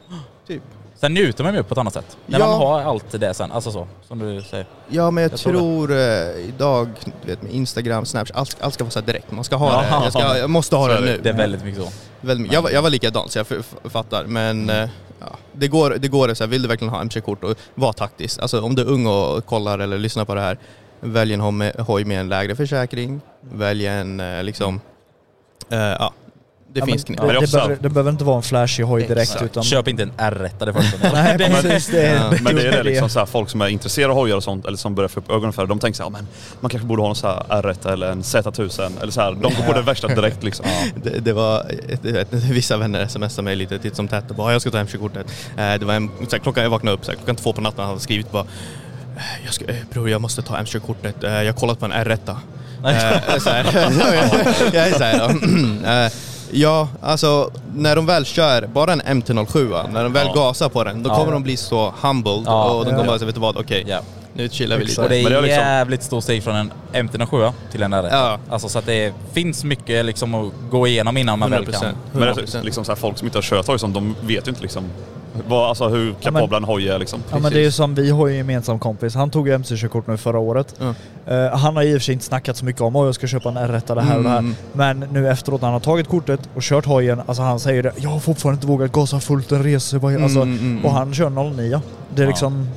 typ. 0.48 0.64
Sen 1.00 1.14
njuter 1.14 1.44
man 1.44 1.54
ju 1.56 1.64
på 1.64 1.74
ett 1.74 1.78
annat 1.78 1.94
sätt. 1.94 2.18
När 2.26 2.40
Ja. 2.40 2.48
man 2.48 2.58
har 2.58 2.82
allt 2.82 3.12
det 3.12 3.34
sen, 3.34 3.52
alltså 3.52 3.72
så, 3.72 3.88
som 4.08 4.20
du 4.20 4.42
säger. 4.42 4.66
Ja 4.88 5.12
men 5.12 5.22
jag, 5.24 5.32
Jag 5.32 5.40
tror 5.40 5.54
tror, 5.54 5.92
eh, 5.92 6.48
idag, 6.48 6.90
du 7.22 7.28
vet 7.28 7.42
med 7.42 7.52
Instagram, 7.52 8.06
Snapchat, 8.06 8.38
allt, 8.38 8.58
allt 8.62 8.74
ska 8.74 8.84
vara 8.84 8.92
så 8.92 9.00
här 9.00 9.06
direkt. 9.06 9.32
Man 9.32 9.44
ska 9.44 9.56
ha 9.56 9.72
Ja. 9.74 9.82
det. 10.00 10.04
Jag, 10.04 10.14
ska, 10.14 10.38
jag 10.38 10.50
måste 10.50 10.76
ha 10.76 10.88
det 10.88 10.94
det. 10.94 11.02
nu. 11.02 11.20
Det 11.24 11.30
är 11.30 11.34
väldigt 11.34 11.64
mycket 11.64 11.84
så. 11.84 11.90
Väldigt, 12.22 12.54
jag, 12.54 12.62
var- 12.62 12.70
jag 12.70 12.82
var 12.82 12.90
likadan 12.90 13.30
så 13.30 13.40
jag 13.40 13.48
fattar. 13.92 14.26
Men 14.26 14.64
Mm. 14.70 14.84
eh, 14.84 14.90
ja, 15.20 15.26
det 15.54 15.68
går, 15.68 15.96
det 16.00 16.08
går 16.08 16.34
så 16.34 16.44
här, 16.44 16.50
vill 16.52 16.62
du 16.62 16.68
verkligen 16.68 16.94
ha 16.94 17.02
MC-kort 17.02 17.44
och 17.44 17.56
var 17.76 17.94
taktisk. 17.94 18.40
Alltså 18.42 18.62
om 18.62 18.76
du 18.76 18.82
är 18.82 18.88
ung 18.90 19.06
och 19.08 19.46
kollar 19.46 19.80
eller 19.80 19.98
lyssnar 19.98 20.26
på 20.26 20.36
det 20.36 20.42
här, 20.42 20.58
välj 21.00 21.34
en 21.34 21.42
hoj 21.78 22.06
med, 22.06 22.20
en 22.20 22.30
lägre 22.30 22.56
försäkring. 22.56 23.22
Välj 23.42 23.86
en 23.88 24.20
eh, 24.20 24.44
liksom, 24.44 24.82
ja, 25.70 26.14
det 26.74 26.80
Ja, 26.80 26.86
finns 26.86 27.04
knep. 27.04 27.22
det 27.22 27.32
det, 27.32 27.38
också- 27.38 27.58
behöver, 27.58 27.78
det 27.82 27.90
behöver 27.90 28.12
inte 28.12 28.24
vara 28.24 28.36
en 28.38 28.44
flashig 28.44 28.84
hoj 28.84 29.02
direkt 29.02 29.22
Exakt. 29.22 29.42
utan... 29.42 29.64
Köp 29.64 29.88
inte 29.88 30.04
en 30.04 30.12
R1 30.12 30.66
det 30.66 30.74
första. 30.74 31.12
Nej 31.14 31.38
precis, 31.38 31.88
det 31.88 32.02
är, 32.08 32.16
Ja. 32.16 32.32
Men 32.42 32.56
det 32.56 32.62
är 32.68 32.72
det 32.72 32.84
liksom 32.84 33.10
så 33.10 33.20
här, 33.20 33.26
folk 33.26 33.50
som 33.50 33.62
är 33.62 33.68
intresserade 33.68 34.12
av 34.14 34.18
hojar 34.20 34.36
och 34.36 34.44
sånt, 34.44 34.66
eller 34.66 34.78
som 34.78 34.96
börjar 34.96 35.08
få 35.08 35.20
upp 35.20 35.30
ögonen 35.32 35.54
för 35.54 35.62
det, 35.62 35.68
de 35.68 35.80
tänker 35.80 35.98
så 35.98 36.04
här, 36.04 36.08
"Ja, 36.10 36.12
men 36.18 36.28
man 36.62 36.70
kanske 36.70 36.88
borde 36.88 37.02
ha 37.02 37.10
en 37.10 37.16
så 37.16 37.28
här 37.28 37.44
R1 37.62 37.92
eller 37.94 38.12
en 38.12 38.22
Z1000, 38.24 38.92
eller 39.02 39.12
så 39.12 39.22
här, 39.22 39.32
de 39.32 39.42
går 39.42 39.64
på 39.68 39.74
det 39.74 39.82
värsta 39.82 40.08
direkt 40.08 40.44
liksom. 40.44 40.66
Det, 41.04 41.10
det 41.20 41.34
var, 41.34 41.66
vet, 42.02 42.34
vissa 42.34 42.78
vänner 42.78 43.08
smsade 43.08 43.42
mig 43.46 43.56
lite 43.56 43.80
titt 43.80 43.96
som 43.96 44.08
tätt 44.08 44.30
och 44.30 44.36
bara 44.36 44.52
jag 44.52 44.62
ska 44.62 44.72
ta 44.72 44.78
hem 44.78 44.88
körkortet. 44.88 45.26
Eh, 45.58 45.74
det 45.80 45.86
var 45.86 45.94
en, 45.94 46.08
så 46.20 46.32
här, 46.32 46.40
klockan, 46.40 46.64
jag 46.64 46.70
vaknade 46.70 46.98
upp 46.98 47.06
så 47.06 47.12
här, 47.12 47.16
klockan 47.18 47.36
två 47.36 47.54
på 47.54 47.62
natten 47.62 47.78
och 47.80 47.84
han 47.84 47.90
hade 47.90 48.02
skrivit 48.04 48.32
bara 48.32 48.44
"Eh, 49.18 49.46
jag 49.46 49.54
ska, 49.54 49.66
eh, 49.66 49.76
bror 49.92 50.10
jag 50.10 50.22
måste 50.22 50.42
ta 50.42 50.56
hem 50.56 50.66
körkortet, 50.66 51.16
jag 51.22 51.46
har 51.46 51.54
kollat 51.54 51.80
på 51.80 51.86
en 51.86 51.92
R1. 51.94 52.36
Eh, 52.86 53.38
så 53.40 53.50
här, 53.50 53.66
jag 54.74 54.88
är 54.88 54.94
så 54.98 55.04
här, 55.04 55.30
eh, 56.06 56.12
Ja, 56.52 56.88
alltså 57.02 57.52
när 57.76 57.96
de 57.96 58.06
väl 58.06 58.26
kör, 58.26 58.68
bara 58.68 58.94
en 58.94 59.02
MT-07, 59.02 59.92
när 59.94 60.04
de 60.04 60.14
väl 60.14 60.28
Ja. 60.28 60.34
gasar 60.42 60.70
på 60.70 60.84
den, 60.84 61.04
då 61.04 61.10
Ja. 61.10 61.16
kommer 61.16 61.32
de 61.32 61.44
bli 61.44 61.58
så 61.58 61.94
humbled 62.02 62.44
Ja. 62.46 62.64
och 62.72 62.86
de 62.86 62.92
Ja. 62.92 62.96
kommer 62.98 63.08
bara 63.08 63.20
säga, 63.20 63.26
vet 63.26 63.36
du 63.36 63.42
vad, 63.42 63.58
okej, 63.58 63.84
Ja. 63.88 64.00
nu 64.34 64.50
chillar 64.50 64.78
vi 64.78 64.86
lite. 64.86 65.02
Och 65.02 65.10
det 65.10 65.18
är, 65.18 65.24
Men 65.24 65.32
det 65.32 65.38
är 65.38 65.42
liksom- 65.42 65.64
jävligt 65.64 66.04
stort 66.04 66.24
steg 66.24 66.44
från 66.44 66.56
en 66.56 66.72
MT-07 66.94 67.54
till 67.72 67.84
en 67.84 67.94
R1. 67.94 68.10
Ja. 68.12 68.38
Alltså 68.50 68.70
så 68.70 68.80
att 68.80 68.86
det 68.86 69.14
finns 69.34 69.64
mycket 69.64 70.06
liksom 70.06 70.36
att 70.36 70.52
gå 70.70 70.88
igenom 70.88 71.18
innan 71.18 71.40
man 71.40 71.52
väl 71.52 71.64
100%. 71.66 71.82
kan. 71.82 71.96
Men 72.12 72.24
100%. 72.30 72.66
liksom 72.66 72.86
så 72.86 72.92
här, 72.92 72.96
folk 72.98 73.18
som 73.18 73.28
inte 73.28 73.38
har 73.38 73.44
kört 73.44 73.80
som, 73.80 73.94
de 73.94 74.16
vet 74.22 74.48
ju 74.48 74.50
inte 74.50 74.62
liksom 74.62 74.84
vad, 75.48 75.70
alltså, 75.70 75.88
hur 75.88 76.14
kapabla 76.14 76.58
en 76.58 76.64
hoj 76.64 76.90
är 76.90 77.00
liksom. 77.00 77.20
Ja 77.32 77.40
men 77.40 77.52
det 77.54 77.60
är 77.60 77.64
ju 77.64 77.72
som, 77.72 77.96
vi 77.96 78.10
har 78.10 78.28
ju 78.28 78.32
en 78.34 78.38
gemensam 78.38 78.80
kompis, 78.80 79.16
han 79.16 79.30
tog 79.30 79.48
ju 79.48 79.54
MC-körkort 79.54 80.08
nu 80.08 80.18
förra 80.18 80.40
året. 80.40 80.76
Eh, 81.28 81.50
han 81.58 81.76
har 81.76 81.84
i 81.84 81.90
och 81.90 81.94
för 81.94 82.00
sig 82.00 82.14
inte 82.14 82.26
snackat 82.26 82.58
så 82.58 82.66
mycket 82.66 82.82
om 82.82 82.96
att 82.96 83.06
jag 83.06 83.16
ska 83.16 83.28
köpa 83.28 83.50
en 83.50 83.58
R1 83.58 83.96
det 83.96 84.02
här 84.02 84.18
och 84.18 84.24
det 84.24 84.30
här. 84.30 84.38
Mm. 84.40 84.56
Men 84.74 85.00
nu 85.00 85.30
efteråt 85.30 85.62
när 85.62 85.68
han 85.68 85.74
har 85.74 85.80
tagit 85.80 86.08
kortet 86.08 86.50
och 86.56 86.62
kört 86.62 86.86
hojen, 86.86 87.22
alltså 87.26 87.44
han 87.44 87.60
säger 87.60 87.84
det, 87.84 87.92
jag 87.98 88.10
har 88.10 88.20
fortfarande 88.20 88.56
inte 88.58 88.68
vågat 88.68 88.92
gasa 88.92 89.20
fullt 89.20 89.52
en 89.52 89.64
resa. 89.64 89.98
Alltså, 89.98 90.42
Mm, 90.42 90.58
mm, 90.60 90.78
Och 90.86 90.92
mm. 90.92 90.94
han 90.96 91.14
kör 91.14 91.30
09. 91.30 91.82
Det 92.16 92.22
är 92.22 92.26
Ja. 92.26 92.30
liksom, 92.30 92.70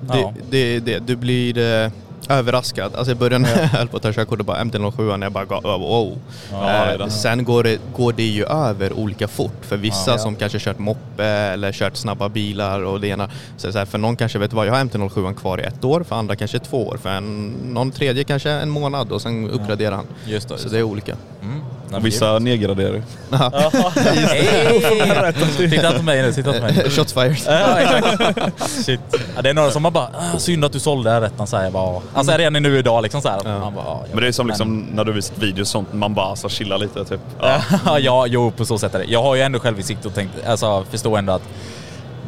Det, 0.00 0.18
Ja. 0.18 0.32
det, 0.50 0.80
det, 0.80 0.98
du 0.98 1.16
blir 1.16 1.58
eh, 1.84 1.90
överraskad. 2.28 2.94
Alltså 2.94 3.12
i 3.12 3.14
början 3.14 3.42
när 3.42 3.50
jag 3.60 3.68
höll 3.68 3.88
på 3.88 3.96
att 3.96 4.02
ta 4.02 4.12
körkort 4.12 4.38
och 4.40 4.44
bara 4.44 4.64
MT-07 4.64 5.16
när 5.16 5.26
jag 5.26 5.32
bara 5.32 5.44
gav, 5.44 5.62
wow. 5.62 6.18
Ja, 6.52 6.92
Eh, 6.92 7.06
sen 7.08 7.44
går 7.44 7.62
det, 7.62 7.78
går 7.96 8.12
det 8.12 8.22
ju 8.26 8.44
över 8.44 8.92
olika 8.92 9.28
fort. 9.28 9.52
För 9.62 9.76
vissa 9.76 10.10
Ja. 10.10 10.18
som 10.18 10.36
kanske 10.36 10.58
kört 10.58 10.78
moppe 10.78 11.24
eller 11.24 11.72
kört 11.72 11.96
snabba 11.96 12.28
bilar 12.28 12.80
och 12.82 13.00
det 13.00 13.08
ena. 13.08 13.28
Så, 13.56 13.72
så 13.72 13.78
här, 13.78 13.84
för 13.86 13.98
någon 13.98 14.16
kanske 14.16 14.38
vet 14.38 14.52
vad, 14.52 14.66
jag 14.66 14.72
har 14.72 14.84
MT-07 14.84 15.34
kvar 15.34 15.60
i 15.60 15.64
ett 15.64 15.84
år, 15.84 16.02
för 16.08 16.16
andra 16.16 16.36
kanske 16.36 16.58
två 16.58 16.86
år, 16.86 16.96
för 17.02 17.08
en, 17.08 17.46
någon 17.64 17.90
tredje 17.90 18.24
kanske 18.24 18.50
en 18.50 18.70
månad 18.70 19.12
och 19.12 19.22
sen 19.22 19.50
uppgraderar 19.50 19.96
han. 19.96 20.04
Just 20.26 20.48
det. 20.48 20.56
Så 20.58 20.62
Just 20.62 20.72
det 20.72 20.78
är 20.78 20.82
olika. 20.82 21.16
Mm. 21.42 21.60
Men 21.90 22.02
Vissa 22.02 22.38
nedgraderar 22.38 22.94
ju. 22.94 23.02
Hey! 24.00 25.70
Titta 25.70 25.92
på 25.92 26.02
mig 26.02 26.22
nu, 26.22 26.32
titta 26.32 26.52
på 26.52 26.60
mig. 26.60 26.90
Shots 26.90 27.12
fired. 27.12 27.36
Ja, 27.46 27.78
exakt. 27.78 28.84
Shit. 28.84 29.00
Ja, 29.36 29.42
det 29.42 29.50
är 29.50 29.54
några 29.54 29.70
som 29.70 29.84
har 29.84 29.90
bara 29.90 30.08
ah, 30.34 30.38
“synd 30.38 30.64
att 30.64 30.72
du 30.72 30.80
sålde 30.80 31.20
rätten” 31.20 31.46
säger 31.46 31.70
bara. 31.70 32.00
Alltså 32.14 32.36
redan 32.36 32.62
nu 32.62 32.78
idag 32.78 33.02
liksom 33.02 33.22
så 33.22 33.28
här. 33.28 33.58
Man 33.60 33.74
bara, 33.74 33.84
ah, 33.86 34.00
ja, 34.02 34.06
Men 34.12 34.20
det 34.20 34.28
är 34.28 34.32
som 34.32 34.46
men- 34.46 34.52
liksom 34.52 34.86
när 34.92 35.04
du 35.04 35.12
visar 35.12 35.34
videos 35.40 35.68
sånt, 35.70 35.92
man 35.92 36.14
bara 36.14 36.26
alltså, 36.26 36.48
chillar 36.48 36.78
lite 36.78 37.04
typ. 37.04 37.20
Ja. 37.40 37.60
Ja, 37.86 37.98
ja, 38.00 38.26
jo 38.26 38.50
på 38.50 38.64
så 38.64 38.78
sätt 38.78 38.94
är 38.94 38.98
det. 38.98 39.04
Jag 39.04 39.22
har 39.22 39.34
ju 39.34 39.42
ändå 39.42 39.58
självinsikt 39.58 40.06
och 40.06 40.14
tänkt, 40.14 40.32
alltså 40.46 40.84
förstår 40.90 41.18
ändå 41.18 41.32
att 41.32 41.42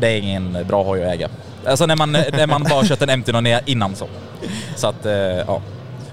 det 0.00 0.08
är 0.08 0.16
ingen 0.16 0.66
bra 0.68 0.82
hoj 0.82 1.04
att 1.04 1.12
äga. 1.14 1.28
Alltså 1.66 1.86
när 1.86 1.96
man, 1.96 2.12
när 2.12 2.46
man 2.46 2.62
bara 2.62 2.84
kört 2.84 3.02
en 3.02 3.18
MT 3.20 3.40
ner 3.40 3.60
innan 3.66 3.96
så. 3.96 4.06
Så 4.76 4.86
att, 4.88 5.06
eh, 5.06 5.12
ja. 5.12 5.60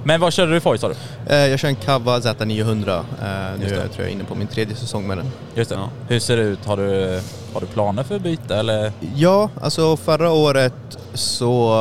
Men 0.08 0.20
vad 0.22 0.34
körde 0.34 0.52
du 0.54 0.60
för 0.60 0.70
hoj 0.70 0.80
sa 0.80 0.88
du? 0.90 0.96
Eh, 1.36 1.48
Jag 1.48 1.60
kör 1.60 1.68
en 1.68 1.76
Kava 1.76 2.20
Z900. 2.20 2.98
Eh, 2.98 3.60
Nu 3.60 3.66
är 3.66 3.80
jag 3.82 3.92
tror 3.92 4.04
jag 4.06 4.10
inne 4.12 4.24
på 4.24 4.36
min 4.36 4.48
tredje 4.48 4.76
säsong 4.76 5.08
med 5.08 5.18
den. 5.18 5.26
Just 5.56 5.70
det. 5.70 5.76
Ja. 5.76 5.90
Hur 6.08 6.20
ser 6.20 6.38
det 6.38 6.44
ut? 6.44 6.66
Har 6.66 6.78
du, 6.78 7.22
har 7.54 7.62
du 7.62 7.68
planer 7.68 8.04
för 8.04 8.20
byte 8.20 8.56
eller? 8.56 8.92
Ja, 9.16 9.50
alltså 9.62 9.98
förra 9.98 10.32
året 10.32 10.74
så 11.14 11.76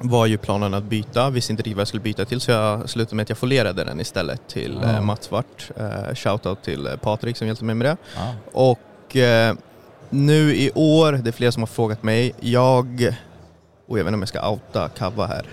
var 0.00 0.26
ju 0.26 0.38
planen 0.38 0.74
att 0.74 0.84
byta. 0.84 1.30
Visste 1.30 1.52
inte 1.52 1.60
riktigt 1.62 1.76
vad 1.76 1.80
jag 1.80 1.88
skulle 1.88 2.02
byta 2.02 2.24
till 2.24 2.40
så 2.40 2.50
jag 2.50 2.90
slutade 2.90 3.16
med 3.16 3.22
att 3.22 3.28
jag 3.28 3.38
folerade 3.38 3.84
den 3.84 4.00
istället 4.00 4.48
till 4.48 4.78
Ja. 4.82 4.88
eh, 4.88 5.00
matt 5.02 5.22
svart. 5.24 5.70
Eh, 5.76 6.14
Shoutout 6.14 6.62
till 6.62 6.88
Patrik 7.02 7.36
som 7.36 7.46
hjälpte 7.46 7.64
mig 7.64 7.74
med 7.74 7.86
det. 7.86 7.96
Ja. 8.16 8.34
Och 8.52 9.16
eh, 9.16 9.54
nu 10.10 10.54
i 10.56 10.70
år, 10.74 11.12
det 11.12 11.30
är 11.30 11.32
flera 11.32 11.52
som 11.52 11.62
har 11.62 11.66
frågat 11.66 12.02
mig, 12.02 12.32
jag 12.40 13.14
och 13.90 13.98
jag 13.98 14.04
vet 14.04 14.08
inte 14.08 14.14
om 14.14 14.22
jag 14.22 14.28
ska 14.28 14.50
outa 14.50 14.88
Kava 14.88 15.26
här. 15.26 15.44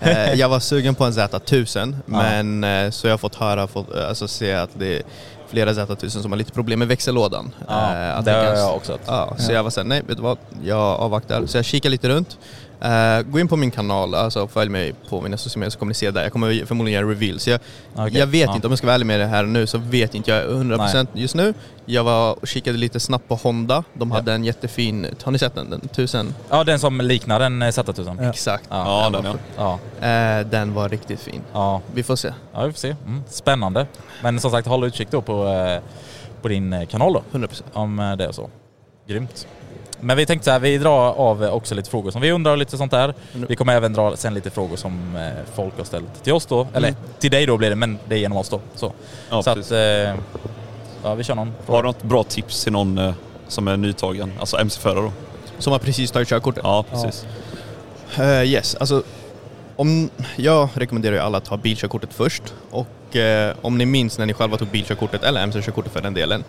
Eh, 0.00 0.34
jag 0.34 0.48
var 0.48 0.60
sugen 0.60 0.94
på 0.94 1.04
en 1.04 1.12
Z1000 1.12 1.94
men 2.06 2.64
eh, 2.64 2.90
så 2.90 3.06
jag 3.06 3.12
har 3.12 3.18
fått 3.18 3.34
höra, 3.34 3.66
fått, 3.66 3.94
alltså 3.94 4.28
se 4.28 4.52
att 4.52 4.70
det 4.74 4.96
är 4.96 5.02
flera 5.48 5.72
Z1000 5.72 6.08
som 6.22 6.32
har 6.32 6.38
lite 6.38 6.52
problem 6.52 6.78
med 6.78 6.88
växellådan. 6.88 7.54
Ja, 7.68 7.94
Eh, 7.94 8.18
att 8.18 8.24
det 8.24 8.30
har 8.32 8.44
jag 8.44 8.76
också. 8.76 8.98
Ja, 9.06 9.34
så 9.38 9.52
jag 9.52 9.62
var 9.62 9.70
såhär, 9.70 9.86
nej 9.88 10.02
vet 10.06 10.16
du 10.16 10.22
vad, 10.22 10.38
jag 10.64 10.78
avvaktar. 10.78 11.46
Så 11.46 11.58
jag 11.58 11.64
kikar 11.64 11.90
lite 11.90 12.08
runt. 12.08 12.38
Eh, 12.80 13.22
gå 13.22 13.40
in 13.40 13.48
på 13.48 13.56
min 13.56 13.70
kanal, 13.70 14.14
alltså 14.14 14.48
följ 14.48 14.70
mig 14.70 14.94
på 15.08 15.20
mina 15.20 15.36
sociala 15.36 15.60
medier 15.60 15.70
så 15.70 15.78
kommer 15.78 15.90
ni 15.90 15.94
se 15.94 16.10
där. 16.10 16.22
Jag 16.22 16.32
kommer 16.32 16.66
förmodligen 16.66 17.00
göra 17.00 17.10
reveal. 17.12 17.38
Så 17.40 17.50
jag, 17.50 17.60
Okej, 17.94 18.18
jag 18.18 18.26
vet 18.26 18.46
ja. 18.48 18.54
inte, 18.54 18.66
om 18.66 18.70
jag 18.70 18.78
ska 18.78 18.86
vara 18.86 18.94
ärlig 18.94 19.06
med 19.06 19.20
det 19.20 19.26
här 19.26 19.42
nu 19.44 19.66
så 19.66 19.78
vet 19.78 20.14
inte 20.14 20.30
jag 20.30 20.44
100% 20.50 21.06
just 21.12 21.34
nu. 21.34 21.54
Jag 21.86 22.04
var 22.04 22.32
och 22.32 22.46
kikade 22.48 22.78
lite 22.78 23.00
snabbt 23.00 23.28
på 23.28 23.34
Honda. 23.34 23.84
De 23.94 24.10
hade 24.10 24.32
en 24.32 24.44
jättefin, 24.44 25.06
har 25.22 25.32
ni 25.32 25.38
sett 25.38 25.54
den? 25.54 25.70
Den 25.70 25.80
1000? 25.84 26.34
Ja, 26.50 26.64
den 26.64 26.78
som 26.78 27.00
liknar 27.00 27.40
en 27.40 27.62
eh, 27.62 27.66
Z1000. 27.66 28.22
Ja. 28.22 28.30
Exakt. 28.30 28.64
Ja, 28.70 29.10
Ja, 29.12 29.20
den 29.20 29.24
ja. 29.56 29.78
Ja, 30.00 30.06
Eh, 30.08 30.46
den 30.46 30.74
var 30.74 30.88
riktigt 30.88 31.20
fin. 31.20 31.40
ja. 31.52 31.80
Vi 31.94 32.02
får 32.02 32.16
se. 32.16 32.32
ja 32.54 32.64
vi 32.64 32.72
får 32.72 32.78
se. 32.78 32.96
Mm. 33.06 33.22
Spännande. 33.28 33.86
Men 34.22 34.40
som 34.40 34.50
sagt, 34.50 34.68
håll 34.68 34.84
utkik 34.84 35.08
då 35.10 35.22
på, 35.22 35.44
på 36.42 36.48
din 36.48 36.86
kanal 36.86 37.12
då. 37.12 37.22
100%. 37.38 37.62
Om 37.72 38.14
det 38.18 38.24
är 38.24 38.32
så. 38.32 38.50
Grymt. 39.08 39.46
Men 40.00 40.16
vi 40.16 40.26
tänkte 40.26 40.44
så 40.44 40.50
här, 40.50 40.58
vi 40.58 40.78
drar 40.78 41.12
av 41.12 41.42
också 41.42 41.74
lite 41.74 41.90
frågor 41.90 42.10
som 42.10 42.20
vi 42.20 42.30
undrar 42.32 42.52
och 42.52 42.58
lite 42.58 42.76
sånt 42.76 42.90
där. 42.92 43.14
Vi 43.32 43.56
kommer 43.56 43.72
även 43.74 43.92
dra 43.92 44.16
sen 44.16 44.34
lite 44.34 44.50
frågor 44.50 44.76
som 44.76 45.16
eh, 45.16 45.30
folk 45.54 45.78
har 45.78 45.84
ställt 45.84 46.24
till 46.24 46.32
oss 46.32 46.46
då. 46.46 46.66
Eller 46.74 46.94
till 47.18 47.30
dig 47.30 47.46
då 47.46 47.56
blir 47.56 47.70
det, 47.70 47.76
men 47.76 47.98
det 48.08 48.14
är 48.14 48.18
genom 48.18 48.38
oss 48.38 48.48
då. 48.48 48.60
Så, 48.74 48.92
Ja, 49.30 49.42
så 49.42 49.54
precis. 49.54 49.72
att, 49.72 49.78
eh, 49.78 50.14
ja 51.02 51.14
vi 51.14 51.24
kör 51.24 51.34
någon 51.34 51.52
fråga. 51.66 51.76
Har 51.78 51.82
du 51.82 51.86
något 51.88 52.02
bra 52.02 52.22
tips 52.22 52.64
till 52.64 52.72
någon 52.72 52.98
eh, 52.98 53.14
som 53.48 53.68
är 53.68 53.76
nytagen, 53.76 54.32
alltså 54.40 54.56
MC-förare 54.56 55.00
då? 55.04 55.12
Som 55.58 55.72
har 55.72 55.78
precis 55.78 56.10
tagit 56.10 56.28
körkortet. 56.28 56.62
Ja, 56.64 56.84
precis. 56.90 57.26
Eh, 58.18 58.42
yes, 58.44 58.74
alltså 58.74 59.02
om, 59.76 60.10
jag 60.36 60.68
rekommenderar 60.74 61.14
ju 61.14 61.20
alla 61.20 61.38
att 61.38 61.44
ta 61.44 61.56
bilkörkortet 61.56 62.12
först 62.12 62.42
och 62.70 63.16
eh, 63.16 63.54
om 63.62 63.78
ni 63.78 63.86
minns 63.86 64.18
när 64.18 64.26
ni 64.26 64.34
själva 64.34 64.56
tog 64.56 64.68
bilkörkortet 64.68 65.22
eller 65.22 65.42
MC-körkortet 65.42 65.92
för 65.92 66.02
den 66.02 66.14
delen 66.14 66.44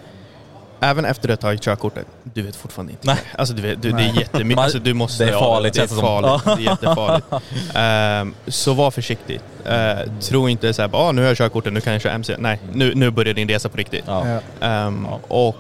Även 0.80 1.06
efter 1.06 1.30
att 1.30 1.40
du 1.42 1.48
har 1.48 1.52
tagit 1.52 1.62
körkortet, 1.62 2.08
du 2.24 2.42
vet 2.42 2.56
fortfarande 2.56 2.92
inte. 2.92 3.08
Nej. 3.08 3.18
Alltså 3.38 3.54
du 3.54 3.62
vet, 3.62 3.82
du, 3.82 3.90
det 3.90 3.96
Nej. 3.96 4.10
är 4.10 4.20
jättemycket, 4.20 4.64
alltså, 4.64 4.80
du 4.80 4.94
måste... 4.94 5.26
det 5.26 5.32
är 5.32 5.40
farligt, 5.40 5.74
det 5.74 5.78
är 5.78 5.82
känns 5.82 5.92
det 5.92 5.96
som. 5.98 6.06
farligt. 6.06 6.44
Det 6.46 6.52
är 6.52 6.70
jättefarligt. 6.72 7.28
Ehm, 7.76 8.34
så 8.48 8.74
var 8.74 8.92
försiktig. 8.92 9.40
Uh, 9.66 10.20
tro 10.22 10.50
inte 10.50 10.74
såhär, 10.74 10.90
ah, 10.94 11.12
nu 11.12 11.22
har 11.22 11.28
jag 11.28 11.38
körkortet, 11.38 11.74
nu 11.74 11.82
kan 11.82 11.94
jag 11.94 12.02
köra 12.02 12.14
MC. 12.14 12.36
Nej, 12.40 12.60
nu, 12.74 12.96
nu 12.96 13.10
börjar 13.12 13.34
din 13.34 13.48
resa 13.50 13.70
på 13.70 13.78
riktigt. 13.78 14.04
Ja. 14.08 14.28
Ja. 14.60 14.68
Ehm, 14.68 15.06
Och 15.28 15.56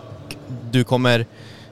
du 0.71 0.83
kommer 0.83 1.25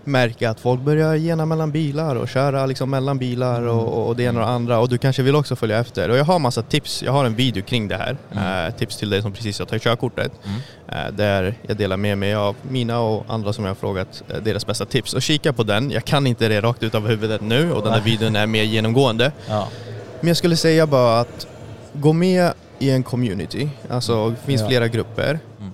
märka 0.05 0.49
att 0.49 0.59
folk 0.59 0.81
börjar 0.81 1.15
gena 1.15 1.45
mellan 1.45 1.71
bilar 1.71 2.15
och 2.15 2.29
köra 2.29 2.65
liksom 2.65 2.89
mellan 2.89 3.17
bilar 3.17 3.61
och, 3.61 4.07
och 4.07 4.15
det 4.15 4.23
ena 4.23 4.39
och 4.39 4.45
det 4.45 4.51
andra 4.51 4.79
och 4.79 4.89
du 4.89 4.97
kanske 4.97 5.23
vill 5.23 5.35
också 5.35 5.55
följa 5.55 5.79
efter. 5.79 6.09
Och 6.09 6.17
jag 6.17 6.25
har 6.25 6.39
massa 6.39 6.61
tips, 6.61 7.03
jag 7.03 7.11
har 7.11 7.25
en 7.25 7.35
video 7.35 7.63
kring 7.63 7.87
det 7.87 7.97
här. 7.97 8.17
Mm. 8.31 8.67
Eh, 8.67 8.73
tips 8.75 8.97
till 8.97 9.09
dig 9.09 9.21
som 9.21 9.31
precis 9.31 9.59
har 9.59 9.65
tagit 9.65 9.83
körkortet. 9.83 10.31
Mm. 10.43 11.05
Eh, 11.07 11.13
där 11.13 11.55
jag 11.67 11.77
delar 11.77 11.97
med 11.97 12.17
mig 12.17 12.35
av 12.35 12.55
mina 12.61 12.99
och 12.99 13.25
andra 13.27 13.53
som 13.53 13.63
jag 13.63 13.69
har 13.69 13.75
frågat 13.75 14.23
eh, 14.29 14.37
deras 14.43 14.65
bästa 14.65 14.85
tips. 14.85 15.13
Och 15.13 15.21
kika 15.21 15.53
på 15.53 15.63
den, 15.63 15.91
jag 15.91 16.05
kan 16.05 16.27
inte 16.27 16.47
det 16.47 16.61
rakt 16.61 16.83
ut 16.83 16.95
av 16.95 17.07
huvudet 17.07 17.41
nu 17.41 17.71
och 17.73 17.83
den 17.83 17.93
här 17.93 18.01
videon 18.01 18.35
är 18.35 18.47
mer 18.47 18.63
genomgående. 18.63 19.31
Ja. 19.47 19.67
Men 20.19 20.27
jag 20.27 20.37
skulle 20.37 20.57
säga 20.57 20.87
bara 20.87 21.19
att 21.19 21.47
gå 21.93 22.13
med 22.13 22.51
i 22.79 22.89
en 22.89 23.03
community, 23.03 23.69
alltså 23.89 24.29
det 24.29 24.35
finns 24.45 24.61
Ja. 24.61 24.67
flera 24.67 24.87
grupper. 24.87 25.39
Mm. 25.59 25.71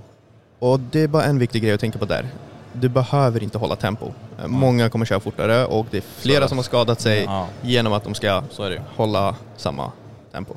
Och 0.59 0.79
det 0.79 1.01
är 1.01 1.07
bara 1.07 1.23
en 1.23 1.39
viktig 1.39 1.63
grej 1.63 1.73
att 1.73 1.79
tänka 1.79 2.00
på 2.00 2.05
där. 2.05 2.25
Du 2.73 2.89
behöver 2.89 3.43
inte 3.43 3.57
hålla 3.57 3.75
tempo. 3.75 4.11
Eh, 4.41 4.47
Många 4.47 4.89
kommer 4.89 5.05
köra 5.05 5.19
fortare 5.19 5.65
och 5.65 5.85
det 5.91 5.97
är 5.97 6.03
flera 6.19 6.47
som 6.47 6.57
har 6.57 6.63
skadat 6.63 7.01
sig 7.01 7.23
Ja. 7.23 7.47
genom 7.61 7.93
att 7.93 8.03
de 8.03 8.13
ska 8.13 8.43
Så 8.51 8.63
är 8.63 8.69
det 8.69 8.75
ju. 8.75 8.81
hålla 8.95 9.35
samma 9.57 9.91
tempo. 10.31 10.53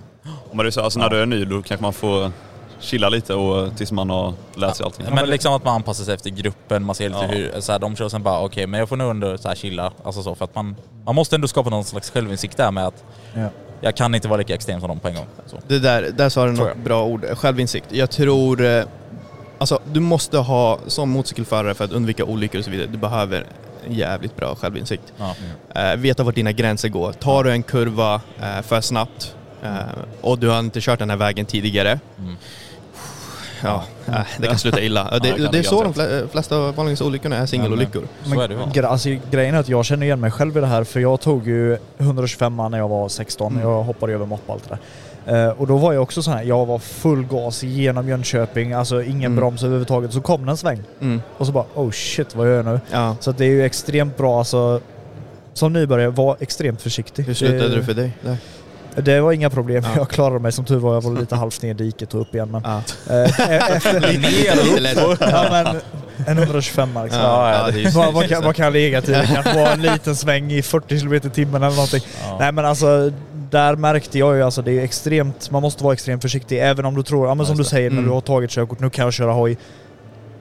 Men 0.52 0.59
det 0.59 0.66
är 0.68 0.71
så, 0.71 0.80
alltså, 0.80 0.99
när 0.99 1.09
du 1.11 1.23
är 1.23 1.26
ny 1.26 1.44
då 1.44 1.62
kanske 1.62 1.83
man 1.83 1.92
får 1.92 2.30
chilla 2.80 3.09
lite 3.09 3.35
och, 3.35 3.76
tills 3.76 3.92
man 3.92 4.11
har 4.11 4.35
lärt 4.54 4.76
sig 4.76 4.85
allting. 4.87 5.06
Men 5.14 5.28
liksom 5.28 5.52
att 5.54 5.64
man 5.64 5.75
anpassar 5.75 6.04
sig 6.04 6.14
efter 6.14 6.30
gruppen, 6.30 6.85
man 6.85 6.94
ser 6.94 7.09
lite 7.09 7.21
Ja. 7.21 7.26
hur, 7.28 7.61
så 7.61 7.73
här, 7.73 7.78
de 7.78 7.97
kör 7.97 8.09
sen 8.09 8.23
bara 8.23 8.40
okej 8.40 8.66
men 8.66 8.80
jag 8.80 8.88
får 8.88 8.97
nog 8.97 9.11
ändå 9.11 9.38
så 9.38 9.49
här 9.49 9.54
chilla, 9.54 9.92
alltså 10.04 10.23
så 10.23 10.35
för 10.35 10.44
att 10.44 10.54
man, 10.54 10.76
man 11.04 11.14
måste 11.14 11.35
ändå 11.37 11.49
skapa 11.49 11.71
någon 11.71 11.85
slags 11.85 12.11
självinsikt 12.11 12.56
där 12.56 12.71
med 12.71 12.87
att 12.87 13.04
Ja. 13.35 13.49
jag 13.80 13.97
kan 13.97 14.14
inte 14.14 14.28
vara 14.28 14.38
lika 14.38 14.54
extrem 14.54 14.80
som 14.80 14.88
dem 14.88 14.99
på 15.00 15.09
en 15.09 15.14
gång. 15.14 15.26
Så. 15.47 15.56
Det 15.68 15.78
där, 15.78 16.11
där 16.16 16.28
sa 16.28 16.47
du 16.47 16.52
något 16.52 16.76
bra 16.76 17.04
ord, 17.04 17.25
självinsikt. 17.38 17.87
Jag 17.92 18.11
tror, 18.11 18.64
eh, 18.64 18.85
alltså 19.59 19.79
du 19.93 20.01
måste 20.01 20.39
ha, 20.39 20.79
som 20.87 21.11
motorcykelförare 21.11 21.75
för 21.75 21.85
att 21.85 21.93
undvika 21.93 22.25
olyckor 22.25 22.59
och 22.59 22.65
så 22.65 22.71
vidare, 22.71 22.87
du 22.87 22.99
behöver 22.99 23.47
en 23.87 23.93
jävligt 23.95 24.37
bra 24.37 24.55
självinsikt. 24.55 25.13
Ja. 25.17 25.35
Eh, 25.81 25.97
veta 25.97 26.23
vart 26.23 26.35
dina 26.35 26.53
gränser 26.53 26.89
går. 26.89 27.13
Tar 27.13 27.45
du 27.45 27.51
en 27.51 27.63
kurva 27.63 28.15
eh, 28.43 28.63
för 28.63 28.81
snabbt 28.81 29.35
eh, 29.63 29.71
och 30.21 30.39
du 30.39 30.49
har 30.49 30.59
inte 30.59 30.81
kört 30.81 30.99
den 30.99 31.11
här 31.11 31.17
vägen 31.17 31.47
tidigare, 31.47 32.01
Mm. 32.19 32.37
ja, 33.63 33.85
eh, 34.07 34.15
det 34.39 34.47
kan 34.47 34.59
sluta 34.59 34.81
illa. 34.81 35.09
Ja, 35.13 35.19
det, 35.19 35.29
Ja, 35.29 35.51
det 35.53 35.59
är 35.59 35.63
så 35.63 35.83
de 35.93 36.29
flesta 36.33 36.73
vanligaste 36.73 37.05
olyckorna 37.05 37.37
är 37.37 37.47
singelolyckor. 37.47 38.03
Så 38.25 38.41
är 38.41 38.49
det 38.49 38.55
väl. 38.55 38.69
Gre- 38.69 38.87
Alltså, 38.87 39.09
grejen 39.31 39.55
är 39.55 39.59
att 39.59 39.69
jag 39.69 39.85
känner 39.85 40.07
igen 40.07 40.21
mig 40.21 40.31
själv 40.31 40.57
i 40.57 40.61
det 40.61 40.67
här 40.67 40.85
för 40.85 41.01
jag 41.01 41.21
tog 41.21 41.47
ju 41.49 41.79
125 41.99 42.57
när 42.71 42.79
jag 42.79 42.89
var 42.89 43.09
16. 43.09 43.53
Mm. 43.53 43.69
Jag 43.69 43.83
hoppade 43.83 44.13
över 44.13 44.27
mått 44.27 44.47
på 44.47 44.53
allt 44.53 44.65
det 44.65 44.69
där. 44.71 44.79
Eh, 45.26 45.49
och 45.49 45.66
då 45.66 45.76
var 45.76 45.93
jag 45.93 46.02
också 46.02 46.23
sån 46.23 46.35
här, 46.35 46.43
jag 46.43 46.66
var 46.66 46.78
full 46.78 47.25
gas 47.26 47.62
genom 47.62 48.09
Jönköping, 48.09 48.73
alltså 48.73 49.02
ingen 49.02 49.14
Mm. 49.33 49.37
broms 49.37 49.62
överhuvudtaget. 49.62 50.12
Så 50.12 50.21
kom 50.21 50.45
det 50.47 50.50
en 50.50 50.57
sväng 50.57 50.83
Mm. 51.00 51.23
och 51.38 51.47
så 51.47 51.52
bara 51.52 51.64
oh 51.75 51.90
shit 51.90 52.35
vad 52.37 52.47
gör 52.47 52.57
jag 52.57 52.64
nu? 52.64 52.81
Ja. 52.90 53.16
Så 53.21 53.33
det 53.33 53.45
är 53.45 53.49
ju 53.49 53.64
extremt 53.64 54.16
bra 54.16 54.38
alltså 54.38 54.81
som 55.54 55.73
nybörjare, 55.73 56.11
var 56.11 56.37
extremt 56.40 56.83
försiktig. 56.83 57.23
Hur 57.23 57.35
slutade 57.35 57.69
det, 57.69 57.76
det 57.76 57.85
för 57.85 57.95
dig? 57.95 58.11
Där. 58.23 58.37
Det 59.02 59.21
var 59.21 59.33
inga 59.33 59.50
problem, 59.50 59.83
Ja. 59.85 59.90
jag 59.97 60.09
klarade 60.09 60.40
mig 60.40 60.52
som 60.52 60.64
tur 60.64 60.78
var. 60.78 60.95
Jag 60.95 61.00
var 61.00 61.21
lite 61.21 61.37
halvt 61.37 61.62
ner 61.62 61.71
i 61.71 61.75
diket 61.75 62.14
och 62.14 62.21
upp 62.21 62.35
igen 62.35 62.50
men... 62.50 62.62
Ja. 62.64 62.83
eh, 63.14 63.40
efter, 63.76 64.00
lätt. 64.81 64.99
ja 65.21 65.47
men 65.50 65.66
en 66.26 66.38
125 66.38 66.88
liksom. 67.04 67.21
Ja, 67.23 67.52
ja, 67.54 67.71
det 67.71 67.78
är 67.81 67.83
ju 67.85 67.88
vad, 67.90 68.14
vad, 68.14 68.28
kan, 68.28 68.45
vad 68.45 68.57
kan 68.57 68.64
jag 68.64 68.73
ligga 68.73 69.02
till? 69.02 69.12
Det 69.12 69.43
kan 69.45 69.57
vara 69.57 69.73
en 69.73 69.83
liten 69.83 70.16
sväng 70.16 70.52
i 70.52 70.62
40 70.62 71.00
km 71.00 71.12
i 71.14 71.21
timmen 71.21 71.62
eller 71.62 71.75
någonting. 71.76 72.00
Ja. 72.23 72.37
Nej 72.40 72.52
men 72.52 72.64
alltså, 72.64 73.12
där 73.55 73.77
märkte 73.77 74.19
jag 74.19 74.37
ju 74.37 74.43
alltså 74.43 74.63
det 74.63 74.73
är 74.73 74.85
extremt, 74.85 75.51
man 75.51 75.63
måste 75.63 75.85
vara 75.85 75.93
extremt 75.95 76.23
försiktig 76.23 76.59
även 76.63 76.85
om 76.85 76.95
du 76.95 77.03
tror, 77.03 77.29
ja 77.29 77.35
men 77.35 77.47
som 77.47 77.57
du 77.57 77.65
säger 77.65 77.91
när 77.91 77.97
Mm. 77.99 78.09
du 78.09 78.15
har 78.15 78.21
tagit 78.21 78.51
körkort, 78.51 78.81
nu 78.81 78.91
kan 78.91 79.05
jag 79.05 79.13
köra 79.15 79.33
hoj. 79.33 79.57